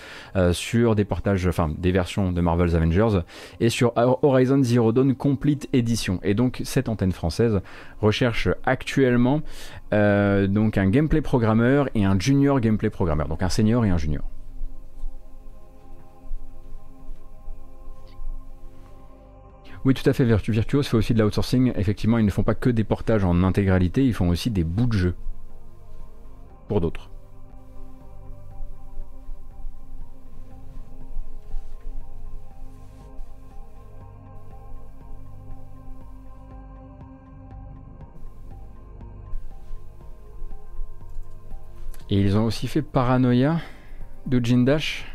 sur 0.53 0.95
des 0.95 1.05
portages, 1.05 1.47
enfin 1.47 1.71
des 1.77 1.93
versions 1.93 2.33
de 2.33 2.41
Marvel's 2.41 2.75
Avengers 2.75 3.21
et 3.61 3.69
sur 3.69 3.93
Horizon 3.97 4.63
Zero 4.63 4.93
Dawn 4.93 5.15
Complete 5.15 5.69
Edition. 5.73 6.21
Et 6.23 6.35
donc 6.35 6.61
cette 6.65 6.89
antenne 6.89 7.13
française 7.13 7.61
recherche 8.01 8.49
actuellement 8.65 9.18
euh, 9.93 10.47
donc 10.47 10.79
un 10.79 10.89
gameplay 10.89 11.21
programmeur 11.21 11.89
et 11.95 12.05
un 12.05 12.19
junior 12.19 12.61
gameplay 12.61 12.91
programmeur, 12.91 13.29
donc 13.29 13.43
un 13.43 13.49
senior 13.49 13.85
et 13.85 13.91
un 13.91 13.99
junior. 13.99 14.25
Oui, 19.85 19.95
tout 19.95 20.09
à 20.09 20.13
fait. 20.13 20.25
Virtu 20.25 20.53
Virtuos 20.53 20.83
fait 20.83 20.97
aussi 20.97 21.15
de 21.15 21.23
l'outsourcing. 21.23 21.73
Effectivement, 21.77 22.19
ils 22.19 22.27
ne 22.27 22.31
font 22.31 22.43
pas 22.43 22.55
que 22.55 22.69
des 22.69 22.85
portages 22.85 23.25
en 23.25 23.43
intégralité, 23.43 24.05
ils 24.05 24.15
font 24.15 24.29
aussi 24.29 24.51
des 24.51 24.65
bouts 24.65 24.87
de 24.87 24.93
jeu 24.93 25.15
pour 26.69 26.81
d'autres. 26.81 27.11
Et 42.11 42.21
ils 42.21 42.39
ont 42.39 42.47
aussi 42.47 42.69
fait 42.69 42.81
Paranoia 42.81 43.61
de 44.27 44.43
Jindash. 44.43 45.07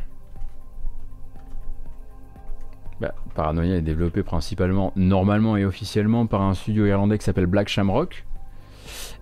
Bah, 3.02 3.16
Paranoia 3.34 3.76
est 3.76 3.82
développé 3.82 4.22
principalement, 4.22 4.94
normalement 4.96 5.58
et 5.58 5.66
officiellement, 5.66 6.28
par 6.28 6.42
un 6.42 6.54
studio 6.54 6.86
irlandais 6.86 7.18
qui 7.18 7.26
s'appelle 7.26 7.48
Black 7.48 7.68
Shamrock. 7.68 8.26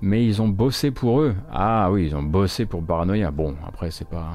Mais 0.01 0.25
ils 0.25 0.41
ont 0.41 0.49
bossé 0.49 0.91
pour 0.91 1.21
eux. 1.21 1.35
Ah 1.51 1.89
oui, 1.91 2.07
ils 2.07 2.15
ont 2.15 2.23
bossé 2.23 2.65
pour 2.65 2.83
Paranoia. 2.83 3.31
Bon, 3.31 3.55
après, 3.65 3.91
c'est 3.91 4.07
pas. 4.07 4.33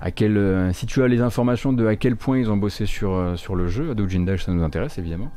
À 0.00 0.10
quel, 0.10 0.36
euh, 0.36 0.72
si 0.72 0.86
tu 0.86 1.02
as 1.02 1.08
les 1.08 1.20
informations 1.20 1.72
de 1.72 1.86
à 1.86 1.94
quel 1.96 2.16
point 2.16 2.38
ils 2.38 2.50
ont 2.50 2.56
bossé 2.56 2.84
sur, 2.84 3.12
euh, 3.12 3.36
le 3.54 3.68
jeu, 3.68 3.94
Doujin 3.94 4.20
Dash, 4.20 4.44
ça 4.44 4.52
nous 4.52 4.62
intéresse 4.64 4.98
évidemment. 4.98 5.30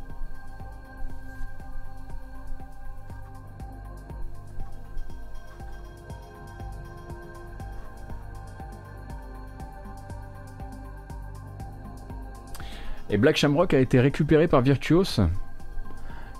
Et 13.09 13.17
Black 13.17 13.37
Shamrock 13.37 13.73
a 13.73 13.79
été 13.79 13.99
récupéré 13.99 14.47
par 14.47 14.61
Virtuos. 14.61 15.21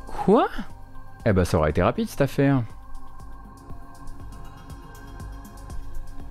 Quoi? 0.06 0.48
Eh 1.26 1.34
ben 1.34 1.46
ça 1.46 1.58
aurait 1.58 1.70
été 1.70 1.82
rapide 1.82 2.10
cette 2.10 2.22
affaire. 2.22 2.64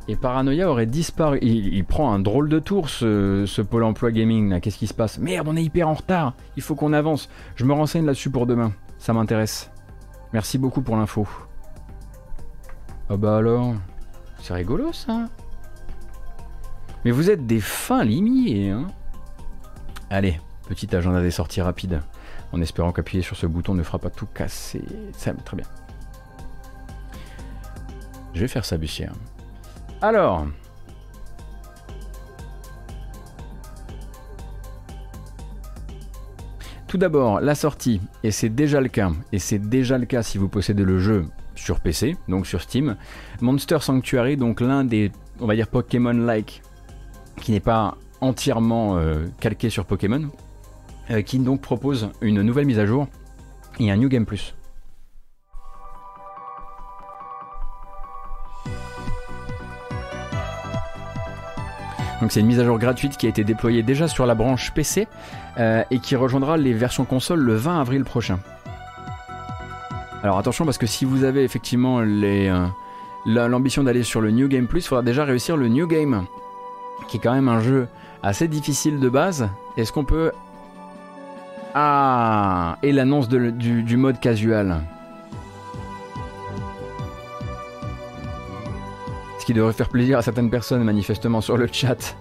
Et 0.08 0.14
Paranoia 0.14 0.70
aurait 0.70 0.86
disparu. 0.86 1.38
Il, 1.42 1.84
prend 1.84 2.12
un 2.12 2.20
drôle 2.20 2.48
de 2.48 2.60
tour 2.60 2.88
ce, 2.88 3.60
pôle 3.62 3.82
emploi 3.82 4.12
gaming. 4.12 4.60
Qu'est-ce 4.60 4.78
qui 4.78 4.86
se 4.86 4.94
passe? 4.94 5.18
Merde, 5.18 5.48
on 5.48 5.56
est 5.56 5.64
hyper 5.64 5.88
en 5.88 5.94
retard. 5.94 6.34
Il 6.56 6.62
faut 6.62 6.76
qu'on 6.76 6.92
avance. 6.92 7.28
Je 7.56 7.64
me 7.64 7.72
renseigne 7.72 8.06
là-dessus 8.06 8.30
pour 8.30 8.46
demain. 8.46 8.72
Ça 8.98 9.12
m'intéresse. 9.12 9.70
Merci 10.32 10.58
beaucoup 10.58 10.80
pour 10.80 10.96
l'info. 10.96 11.26
Ah 13.10 13.16
bah 13.16 13.38
alors. 13.38 13.74
C'est 14.40 14.54
rigolo 14.54 14.92
ça. 14.92 15.24
Mais 17.04 17.10
vous 17.10 17.30
êtes 17.30 17.46
des 17.46 17.60
fins 17.60 18.04
limiers, 18.04 18.70
hein 18.70 18.86
Allez, 20.10 20.40
petit 20.68 20.94
agenda 20.94 21.20
des 21.20 21.30
sorties 21.30 21.60
rapides, 21.60 22.00
en 22.52 22.60
espérant 22.60 22.92
qu'appuyer 22.92 23.22
sur 23.22 23.36
ce 23.36 23.46
bouton 23.46 23.74
ne 23.74 23.82
fera 23.82 23.98
pas 23.98 24.10
tout 24.10 24.26
casser. 24.26 24.82
Ça, 25.16 25.32
très 25.32 25.56
bien. 25.56 25.66
Je 28.34 28.40
vais 28.40 28.48
faire 28.48 28.64
ça, 28.64 28.76
Bussière. 28.76 29.12
Alors. 30.00 30.46
Tout 36.86 36.98
d'abord, 36.98 37.40
la 37.40 37.56
sortie, 37.56 38.00
et 38.22 38.30
c'est 38.30 38.48
déjà 38.48 38.80
le 38.80 38.88
cas, 38.88 39.10
et 39.32 39.40
c'est 39.40 39.58
déjà 39.58 39.98
le 39.98 40.06
cas 40.06 40.22
si 40.22 40.38
vous 40.38 40.48
possédez 40.48 40.84
le 40.84 41.00
jeu 41.00 41.26
sur 41.56 41.80
PC, 41.80 42.16
donc 42.28 42.46
sur 42.46 42.62
Steam. 42.62 42.96
Monster 43.40 43.78
Sanctuary, 43.80 44.36
donc 44.36 44.60
l'un 44.60 44.84
des, 44.84 45.10
on 45.40 45.46
va 45.46 45.56
dire, 45.56 45.66
Pokémon-like, 45.66 46.62
qui 47.40 47.50
n'est 47.50 47.60
pas 47.60 47.96
entièrement 48.20 48.96
euh, 48.96 49.26
calqué 49.40 49.70
sur 49.70 49.84
Pokémon, 49.84 50.28
euh, 51.10 51.22
qui 51.22 51.38
donc 51.38 51.60
propose 51.60 52.10
une 52.20 52.42
nouvelle 52.42 52.66
mise 52.66 52.78
à 52.78 52.86
jour 52.86 53.08
et 53.78 53.90
un 53.90 53.96
New 53.96 54.08
Game 54.08 54.26
Plus. 54.26 54.54
Donc 62.20 62.32
c'est 62.32 62.40
une 62.40 62.46
mise 62.46 62.60
à 62.60 62.64
jour 62.64 62.78
gratuite 62.78 63.18
qui 63.18 63.26
a 63.26 63.28
été 63.28 63.44
déployée 63.44 63.82
déjà 63.82 64.08
sur 64.08 64.24
la 64.24 64.34
branche 64.34 64.72
PC 64.72 65.06
euh, 65.58 65.84
et 65.90 65.98
qui 65.98 66.16
rejoindra 66.16 66.56
les 66.56 66.72
versions 66.72 67.04
console 67.04 67.40
le 67.40 67.54
20 67.54 67.80
avril 67.80 68.04
prochain. 68.04 68.38
Alors 70.22 70.38
attention 70.38 70.64
parce 70.64 70.78
que 70.78 70.86
si 70.86 71.04
vous 71.04 71.24
avez 71.24 71.44
effectivement 71.44 72.00
l'ambition 73.26 73.84
d'aller 73.84 74.02
sur 74.02 74.22
le 74.22 74.30
New 74.30 74.48
Game 74.48 74.66
Plus, 74.66 74.80
il 74.80 74.88
faudra 74.88 75.02
déjà 75.02 75.24
réussir 75.24 75.56
le 75.56 75.68
New 75.68 75.86
Game, 75.86 76.24
qui 77.06 77.18
est 77.18 77.20
quand 77.20 77.34
même 77.34 77.48
un 77.48 77.60
jeu 77.60 77.86
assez 78.26 78.48
difficile 78.48 78.98
de 78.98 79.08
base. 79.08 79.48
Est-ce 79.76 79.92
qu'on 79.92 80.04
peut... 80.04 80.32
Ah 81.74 82.76
Et 82.82 82.90
l'annonce 82.90 83.28
du, 83.28 83.96
mode 83.96 84.18
casual. 84.18 84.80
Ce 89.38 89.46
qui 89.46 89.54
devrait 89.54 89.72
faire 89.72 89.90
plaisir 89.90 90.18
à 90.18 90.22
certaines 90.22 90.50
personnes 90.50 90.82
manifestement 90.82 91.40
sur 91.40 91.56
le 91.56 91.68
chat. 91.70 92.16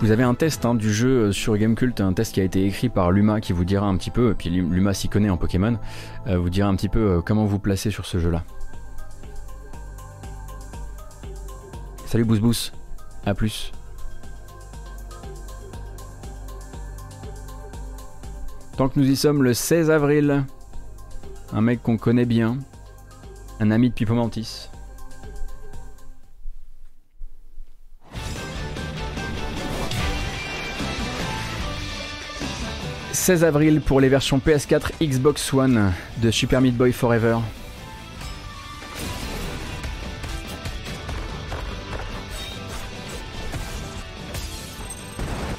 Vous 0.00 0.10
avez 0.10 0.22
un 0.22 0.34
test 0.34 0.64
hein, 0.64 0.74
du 0.74 0.92
jeu 0.92 1.32
sur 1.32 1.56
Gamecult, 1.56 2.00
un 2.00 2.12
test 2.12 2.34
qui 2.34 2.40
a 2.40 2.44
été 2.44 2.64
écrit 2.64 2.88
par 2.88 3.10
Luma 3.10 3.40
qui 3.40 3.52
vous 3.52 3.64
dira 3.64 3.86
un 3.86 3.96
petit 3.96 4.10
peu, 4.10 4.30
et 4.30 4.34
puis 4.34 4.50
Luma 4.50 4.94
s'y 4.94 5.08
connaît 5.08 5.30
en 5.30 5.36
Pokémon, 5.36 5.78
euh, 6.28 6.38
vous 6.38 6.50
dira 6.50 6.68
un 6.68 6.76
petit 6.76 6.90
peu 6.90 7.00
euh, 7.00 7.20
comment 7.22 7.46
vous 7.46 7.58
placez 7.58 7.90
sur 7.90 8.06
ce 8.06 8.18
jeu-là. 8.18 8.44
Salut 12.16 12.40
Bous 12.40 12.72
à 13.26 13.34
plus. 13.34 13.72
Tant 18.78 18.88
que 18.88 18.98
nous 18.98 19.06
y 19.06 19.14
sommes 19.16 19.42
le 19.42 19.52
16 19.52 19.90
avril, 19.90 20.46
un 21.52 21.60
mec 21.60 21.82
qu'on 21.82 21.98
connaît 21.98 22.24
bien, 22.24 22.56
un 23.60 23.70
ami 23.70 23.90
de 23.90 23.94
Pipo 23.94 24.14
Mantis. 24.14 24.70
16 33.12 33.44
avril 33.44 33.82
pour 33.82 34.00
les 34.00 34.08
versions 34.08 34.38
PS4, 34.38 34.92
Xbox 35.02 35.52
One 35.52 35.92
de 36.22 36.30
Super 36.30 36.62
Meat 36.62 36.78
Boy 36.78 36.92
Forever. 36.92 37.40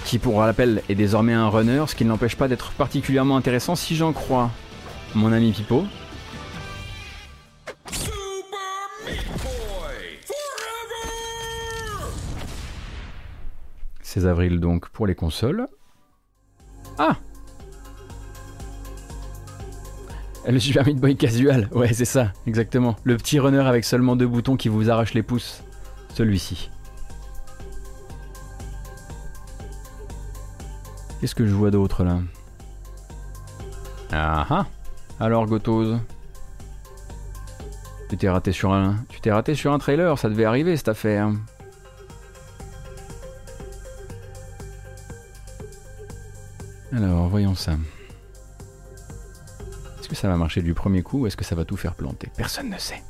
Qui 0.07 0.19
pour 0.19 0.37
rappel 0.37 0.81
est 0.87 0.95
désormais 0.95 1.33
un 1.33 1.49
runner, 1.49 1.83
ce 1.85 1.93
qui 1.93 2.05
ne 2.05 2.09
l'empêche 2.09 2.37
pas 2.37 2.47
d'être 2.47 2.71
particulièrement 2.71 3.35
intéressant 3.35 3.75
si 3.75 3.93
j'en 3.93 4.13
crois 4.13 4.49
mon 5.13 5.33
ami 5.33 5.51
Pipo. 5.51 5.83
16 14.01 14.27
avril 14.27 14.61
donc 14.61 14.87
pour 14.87 15.07
les 15.07 15.13
consoles. 15.13 15.67
Ah 16.97 17.17
Le 20.47 20.57
Super 20.57 20.85
Meat 20.85 21.01
Boy 21.01 21.17
casual, 21.17 21.67
ouais 21.73 21.91
c'est 21.91 22.05
ça, 22.05 22.31
exactement. 22.45 22.95
Le 23.03 23.17
petit 23.17 23.39
runner 23.39 23.59
avec 23.59 23.83
seulement 23.83 24.15
deux 24.15 24.27
boutons 24.27 24.55
qui 24.55 24.69
vous 24.69 24.89
arrachent 24.89 25.15
les 25.15 25.23
pouces. 25.23 25.63
Celui-ci. 26.13 26.69
Qu'est-ce 31.19 31.35
que 31.35 31.45
je 31.45 31.53
vois 31.53 31.71
d'autre 31.71 32.03
là? 32.03 32.19
Ah 34.11 34.45
ah 34.49 34.65
Alors 35.19 35.45
Gotose? 35.47 35.99
Tu 38.09 38.17
t'es 38.17 38.29
raté 38.29 38.51
sur 38.51 38.71
un. 38.71 38.97
Tu 39.09 39.19
t'es 39.19 39.31
raté 39.31 39.55
sur 39.55 39.73
un 39.73 39.79
trailer, 39.79 40.17
ça 40.17 40.29
devait 40.29 40.45
arriver 40.45 40.77
cette 40.77 40.87
affaire. 40.87 41.31
Alors, 46.93 47.27
voyons 47.27 47.53
ça. 47.53 47.73
Est-ce 49.99 50.07
que 50.07 50.15
ça 50.15 50.29
va 50.29 50.37
marcher 50.37 50.61
du 50.61 50.73
premier 50.73 51.03
coup 51.03 51.21
ou 51.21 51.27
est-ce 51.27 51.35
que 51.35 51.43
ça 51.43 51.53
va 51.53 51.65
tout 51.65 51.75
faire 51.75 51.95
planter? 51.95 52.29
Personne 52.37 52.69
ne 52.69 52.77
sait. 52.77 53.03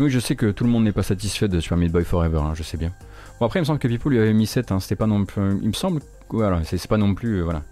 Oui, 0.00 0.10
je 0.10 0.18
sais 0.18 0.34
que 0.34 0.50
tout 0.50 0.64
le 0.64 0.70
monde 0.70 0.84
n'est 0.84 0.92
pas 0.92 1.02
satisfait 1.02 1.48
de 1.48 1.60
Super 1.60 1.78
Meat 1.78 1.92
Boy 1.92 2.04
Forever, 2.04 2.38
hein, 2.38 2.54
je 2.54 2.62
sais 2.64 2.76
bien. 2.76 2.92
Bon, 3.40 3.46
après, 3.46 3.60
il 3.60 3.62
me 3.62 3.66
semble 3.66 3.78
que 3.78 3.86
Pipo 3.86 4.10
lui 4.10 4.18
avait 4.18 4.32
mis 4.32 4.46
7, 4.46 4.72
hein, 4.72 4.80
c'était 4.80 4.96
pas 4.96 5.06
non 5.06 5.24
plus. 5.24 5.58
Il 5.62 5.68
me 5.68 5.72
semble. 5.72 6.00
Voilà, 6.30 6.62
c'est 6.64 6.84
pas 6.88 6.96
non 6.96 7.14
plus. 7.14 7.38
Euh, 7.38 7.44
voilà. 7.44 7.62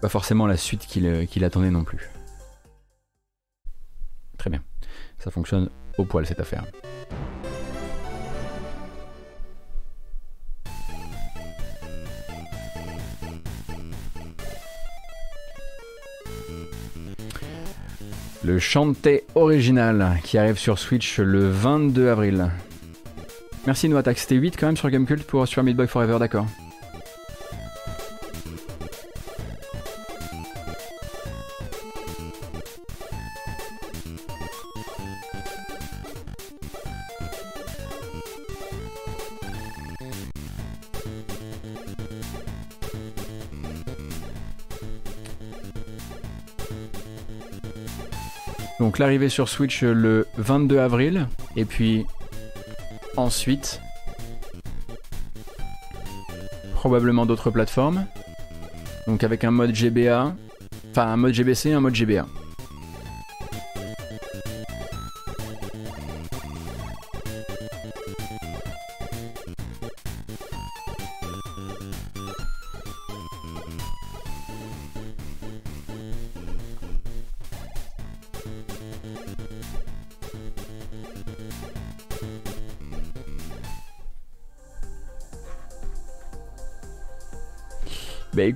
Pas 0.00 0.08
forcément 0.08 0.46
la 0.46 0.56
suite 0.56 0.86
euh, 0.98 1.26
qu'il 1.26 1.44
attendait 1.44 1.70
non 1.70 1.84
plus. 1.84 2.10
Très 4.38 4.50
bien. 4.50 4.62
Ça 5.18 5.30
fonctionne 5.30 5.70
au 5.98 6.04
poil 6.04 6.26
cette 6.26 6.40
affaire. 6.40 6.64
le 18.44 18.58
Chanté 18.58 19.24
original 19.36 20.18
qui 20.24 20.36
arrive 20.36 20.58
sur 20.58 20.78
Switch 20.78 21.18
le 21.18 21.48
22 21.48 22.08
avril. 22.08 22.50
Merci 23.64 23.88
Noatak, 23.88 24.18
c'était 24.18 24.34
8 24.34 24.56
quand 24.58 24.66
même 24.66 24.76
sur 24.76 24.90
Gamecult 24.90 25.22
pour 25.24 25.46
Super 25.46 25.62
Meat 25.64 25.76
Boy 25.76 25.86
Forever, 25.86 26.18
d'accord. 26.18 26.46
Donc 48.80 48.98
l'arrivée 48.98 49.28
sur 49.28 49.48
Switch 49.48 49.84
le 49.84 50.26
22 50.38 50.78
avril. 50.80 51.28
Et 51.56 51.64
puis 51.64 52.04
ensuite, 53.16 53.80
probablement 56.74 57.26
d'autres 57.26 57.50
plateformes. 57.50 58.06
Donc 59.06 59.24
avec 59.24 59.44
un 59.44 59.50
mode 59.50 59.74
GBA, 59.74 60.34
enfin 60.90 61.06
un 61.06 61.16
mode 61.16 61.34
GBC 61.34 61.70
et 61.70 61.72
un 61.72 61.80
mode 61.80 61.94
GBA. 61.94 62.26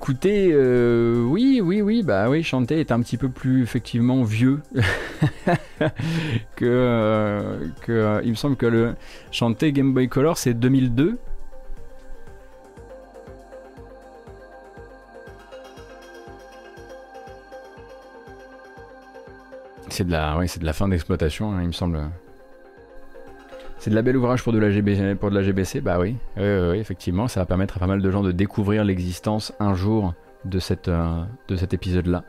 Écoutez, 0.06 0.50
euh, 0.52 1.24
oui, 1.24 1.60
oui, 1.60 1.82
oui, 1.82 2.04
bah 2.04 2.30
oui, 2.30 2.44
Chanté 2.44 2.78
est 2.78 2.92
un 2.92 3.00
petit 3.00 3.16
peu 3.16 3.28
plus 3.28 3.64
effectivement 3.64 4.22
vieux 4.22 4.62
que, 6.54 6.64
euh, 6.64 7.66
que 7.80 7.90
euh, 7.90 8.20
il 8.22 8.30
me 8.30 8.36
semble 8.36 8.54
que 8.54 8.66
le 8.66 8.94
Chanté 9.32 9.72
Game 9.72 9.92
Boy 9.94 10.08
Color 10.08 10.38
c'est 10.38 10.54
2002. 10.54 11.18
C'est 19.88 20.04
de 20.04 20.12
la, 20.12 20.38
oui, 20.38 20.46
c'est 20.46 20.60
de 20.60 20.66
la 20.66 20.72
fin 20.72 20.86
d'exploitation, 20.86 21.50
hein, 21.50 21.62
il 21.62 21.66
me 21.66 21.72
semble. 21.72 21.98
C'est 23.86 23.90
de 23.90 23.94
la 23.94 24.02
belle 24.02 24.16
ouvrage 24.16 24.42
pour 24.42 24.52
de 24.52 24.58
la, 24.58 24.72
GBC, 24.72 25.80
Bah 25.80 26.00
oui. 26.00 26.16
Effectivement, 26.36 27.28
ça 27.28 27.38
va 27.38 27.46
permettre 27.46 27.76
à 27.76 27.78
pas 27.78 27.86
mal 27.86 28.02
de 28.02 28.10
gens 28.10 28.24
de 28.24 28.32
découvrir 28.32 28.82
l'existence 28.82 29.52
un 29.60 29.74
jour 29.74 30.12
de, 30.44 30.58
euh, 30.88 31.22
de 31.46 31.54
cet 31.54 31.72
épisode-là. 31.72 32.24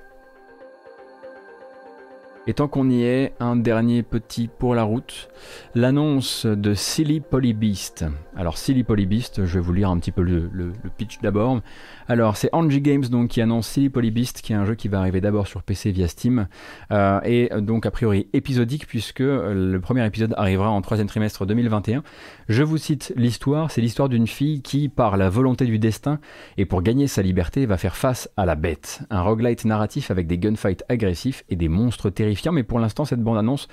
Et 2.49 2.53
tant 2.53 2.69
qu'on 2.69 2.89
y 2.89 3.03
est, 3.03 3.33
un 3.41 3.57
dernier 3.57 4.03
petit 4.03 4.47
pour 4.47 4.73
la 4.73 4.83
route, 4.83 5.27
l'annonce 5.75 6.45
de 6.45 6.73
Silly 6.73 7.19
Polybeast. 7.19 8.05
Alors 8.37 8.57
Silly 8.57 8.85
Polybeast, 8.85 9.45
je 9.45 9.55
vais 9.55 9.59
vous 9.59 9.73
lire 9.73 9.89
un 9.89 9.99
petit 9.99 10.13
peu 10.13 10.21
le, 10.21 10.71
pitch 10.95 11.19
d'abord. 11.21 11.59
Alors 12.07 12.37
c'est 12.37 12.47
Angie 12.53 12.79
Games 12.79 13.03
donc 13.03 13.31
qui 13.31 13.41
annonce 13.41 13.67
Silly 13.67 13.89
Polybeast, 13.89 14.41
qui 14.41 14.53
est 14.53 14.55
un 14.55 14.63
jeu 14.63 14.75
qui 14.75 14.87
va 14.87 14.99
arriver 14.99 15.19
d'abord 15.19 15.45
sur 15.45 15.61
PC 15.61 15.91
via 15.91 16.07
Steam, 16.07 16.47
euh, 16.91 17.19
et 17.25 17.49
donc 17.59 17.85
a 17.85 17.91
priori 17.91 18.27
épisodique 18.31 18.87
puisque 18.87 19.19
euh, 19.19 19.71
le 19.73 19.81
premier 19.81 20.05
épisode 20.05 20.33
arrivera 20.37 20.69
en 20.69 20.81
troisième 20.81 21.07
trimestre 21.07 21.45
2021. 21.45 22.01
Je 22.47 22.63
vous 22.63 22.77
cite 22.77 23.11
l'histoire, 23.17 23.71
c'est 23.71 23.81
l'histoire 23.81 24.07
d'une 24.07 24.27
fille 24.27 24.61
qui, 24.61 24.87
par 24.87 25.17
la 25.17 25.29
volonté 25.29 25.65
du 25.65 25.79
destin 25.79 26.19
et 26.57 26.65
pour 26.65 26.81
gagner 26.81 27.07
sa 27.07 27.21
liberté, 27.21 27.65
va 27.65 27.77
faire 27.77 27.97
face 27.97 28.29
à 28.37 28.45
la 28.45 28.55
bête. 28.55 29.01
Un 29.09 29.21
roguelite 29.21 29.65
narratif 29.65 30.11
avec 30.11 30.27
des 30.27 30.37
gunfights 30.37 30.85
agressifs 30.87 31.43
et 31.49 31.57
des 31.57 31.67
monstres 31.67 32.09
terrifiants, 32.09 32.36
mais 32.51 32.63
pour 32.63 32.79
l'instant, 32.79 33.05
cette 33.05 33.21
bande-annonce, 33.21 33.67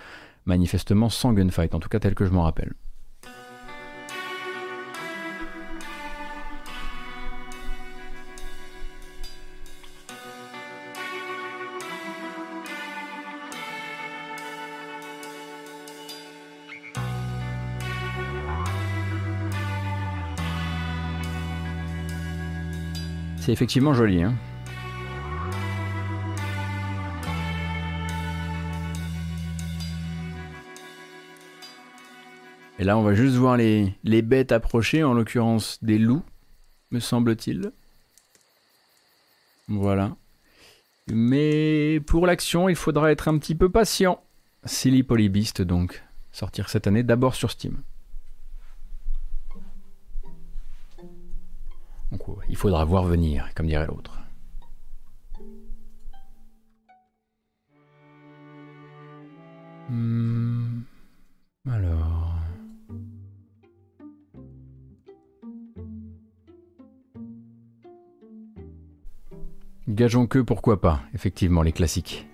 manifestement 0.46 1.08
sans 1.08 1.32
gunfight, 1.32 1.74
en 1.74 1.80
tout 1.80 1.88
cas 1.88 2.00
tel 2.00 2.14
que 2.14 2.24
je 2.24 2.30
m'en 2.30 2.42
rappelle. 2.42 2.74
C'est 23.44 23.52
effectivement 23.52 23.92
joli. 23.92 24.22
Hein 24.22 24.32
Et 32.84 32.86
là, 32.86 32.98
on 32.98 33.02
va 33.02 33.14
juste 33.14 33.36
voir 33.36 33.56
les, 33.56 33.94
bêtes 34.04 34.52
approcher, 34.52 35.02
en 35.02 35.14
l'occurrence 35.14 35.82
des 35.82 35.96
loups, 35.96 36.22
me 36.90 37.00
semble-t-il. 37.00 37.72
Voilà. 39.68 40.14
Mais 41.10 41.98
pour 42.00 42.26
l'action, 42.26 42.68
il 42.68 42.76
faudra 42.76 43.10
être 43.10 43.26
un 43.28 43.38
petit 43.38 43.54
peu 43.54 43.70
patient. 43.70 44.22
Silly 44.66 45.02
Polybeast, 45.02 45.62
donc, 45.62 46.04
sortir 46.30 46.68
cette 46.68 46.86
année 46.86 47.02
d'abord 47.02 47.34
sur 47.34 47.50
Steam. 47.50 47.78
Donc, 52.12 52.20
il 52.50 52.56
faudra 52.56 52.84
voir 52.84 53.04
venir, 53.04 53.48
comme 53.54 53.66
dirait 53.66 53.86
l'autre. 53.86 54.20
Hmm. 59.88 60.82
Alors. 61.66 62.33
Gageons 69.86 70.26
que 70.26 70.38
pourquoi 70.38 70.80
pas, 70.80 71.02
effectivement, 71.14 71.62
les 71.62 71.72
classiques. 71.72 72.26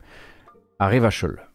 à 0.79 0.89
Revachol. 0.89 1.48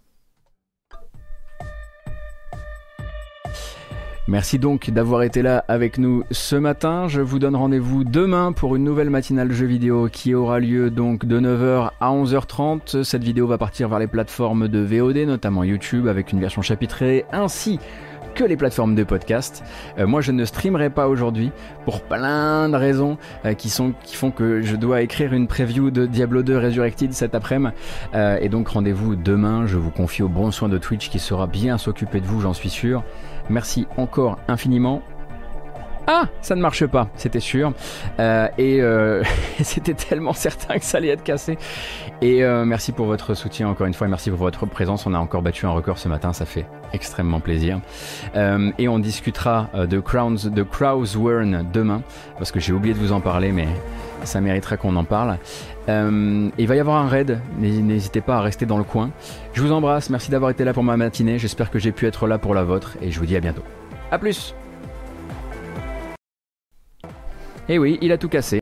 Merci 4.27 4.59
donc 4.59 4.89
d'avoir 4.89 5.23
été 5.23 5.43
là 5.43 5.67
avec 5.69 5.99
nous 5.99 6.25
ce 6.31 6.57
matin. 6.57 7.09
Je 7.09 7.21
vous 7.21 7.39
donne 7.39 7.55
rendez-vous 7.55 8.05
demain 8.05 8.53
pour 8.53 8.75
une 8.75 8.83
nouvelle 8.83 9.11
matinale 9.11 9.53
jeu 9.53 9.67
vidéo 9.67 10.09
qui 10.11 10.35
aura 10.35 10.61
lieu 10.61 10.91
donc 10.91 11.27
de 11.27 11.39
9h 11.39 11.91
à 12.01 12.11
11h30. 12.11 13.03
Cette 13.03 13.23
vidéo 13.23 13.47
va 13.47 13.59
partir 13.59 13.91
vers 13.91 13.99
les 13.99 14.07
plateformes 14.07 14.69
de 14.69 14.79
VOD, 14.79 15.19
notamment 15.27 15.63
YouTube 15.63 16.09
avec 16.09 16.33
une 16.33 16.41
version 16.41 16.63
chapitrée 16.63 17.27
ainsi 17.33 17.79
que 18.35 18.45
les 18.45 18.57
plateformes 18.57 18.95
de 18.95 19.05
podcast. 19.05 19.63
Euh, 19.99 20.07
moi, 20.07 20.21
je 20.21 20.33
ne 20.33 20.45
streamerai 20.45 20.91
pas 20.91 21.09
aujourd'hui 21.09 21.53
pour 21.85 22.01
plein 22.01 22.69
de 22.69 22.77
raisons 22.77 23.17
euh, 23.45 23.55
qui, 23.55 23.71
sont, 23.71 23.93
qui 24.03 24.17
font 24.17 24.31
que 24.31 24.63
je 24.63 24.75
dois 24.75 25.03
écrire 25.03 25.33
une 25.33 25.47
preview 25.47 25.91
de 25.91 26.07
Diablo 26.07 26.43
2 26.43 26.59
Resurrected 26.59 27.13
cet 27.13 27.35
après-midi. 27.35 27.75
Euh, 28.15 28.39
et 28.41 28.49
donc, 28.49 28.69
rendez-vous 28.69 29.15
demain. 29.15 29.67
Je 29.67 29.77
vous 29.77 29.91
confie 29.91 30.23
au 30.23 30.29
bon 30.29 30.51
soin 30.51 30.69
de 30.69 30.79
Twitch 30.79 31.11
qui 31.11 31.19
sera 31.19 31.47
bien 31.47 31.79
s'occuper 31.79 32.21
de 32.21 32.27
vous, 32.27 32.41
j'en 32.41 32.55
suis 32.55 32.71
sûr. 32.71 33.05
Merci 33.49 33.87
encore 33.97 34.39
infiniment. 34.49 35.03
Ah, 36.07 36.29
ça 36.43 36.55
ne 36.55 36.61
marche 36.61 36.85
pas, 36.87 37.09
c'était 37.17 37.41
sûr. 37.41 37.73
Euh, 38.19 38.49
et 38.59 38.83
euh, 38.83 39.23
c'était 39.63 39.95
tellement 39.95 40.35
certain 40.35 40.79
que 40.79 40.85
ça 40.85 40.99
allait 40.99 41.09
être 41.09 41.23
cassé. 41.23 41.57
Et 42.21 42.45
euh, 42.45 42.65
merci 42.65 42.93
pour 42.93 43.07
votre 43.07 43.35
soutien 43.35 43.69
encore 43.69 43.87
une 43.87 43.95
fois. 43.95 44.07
Et 44.07 44.11
merci 44.11 44.29
pour 44.29 44.39
votre 44.39 44.67
présence. 44.67 45.07
On 45.07 45.15
a 45.15 45.19
encore 45.19 45.41
battu 45.41 45.65
un 45.67 45.71
record 45.71 45.99
ce 45.99 46.09
matin, 46.09 46.33
ça 46.33 46.45
fait 46.45 46.67
extrêmement 46.93 47.41
plaisir. 47.41 47.81
et 48.37 48.89
on 48.89 48.99
discutera 49.01 49.69
de 49.75 49.99
Crowns, 49.99 50.39
de 50.45 50.63
Crowswern 50.63 51.67
demain, 51.73 52.03
parce 52.39 52.53
que 52.53 52.61
j'ai 52.61 52.73
oublié 52.73 52.95
de 52.95 53.01
vous 53.01 53.11
en 53.11 53.21
parler, 53.21 53.51
mais 53.51 53.67
ça 54.23 54.41
mériterait 54.41 54.77
qu'on 54.77 54.95
en 54.95 55.03
parle. 55.05 55.39
Il 55.89 56.67
va 56.67 56.77
y 56.77 56.81
avoir 56.81 56.97
un 56.97 57.09
raid, 57.09 57.41
n'hésitez 57.59 58.21
pas 58.21 58.37
à 58.37 58.41
rester 58.41 58.67
dans 58.67 58.79
le 58.79 58.85
coin. 58.85 59.11
Je 59.53 59.63
vous 59.63 59.73
embrasse, 59.73 60.11
merci 60.11 60.31
d'avoir 60.31 60.51
été 60.51 60.65
là 60.65 60.73
pour 60.73 60.83
ma 60.83 60.97
matinée. 60.97 61.39
J'espère 61.39 61.71
que 61.71 61.79
j'ai 61.79 61.93
pu 61.93 62.07
être 62.07 62.27
là 62.27 62.39
pour 62.39 62.55
la 62.55 62.65
vôtre, 62.65 62.97
et 63.03 63.11
je 63.11 63.19
vous 63.19 63.27
dis 63.27 63.37
à 63.37 63.41
bientôt. 63.41 63.63
A 64.11 64.19
plus! 64.19 64.55
Eh 67.69 67.79
oui, 67.79 67.99
il 68.03 68.13
a 68.13 68.19
tout 68.19 68.29
cassé. 68.29 68.53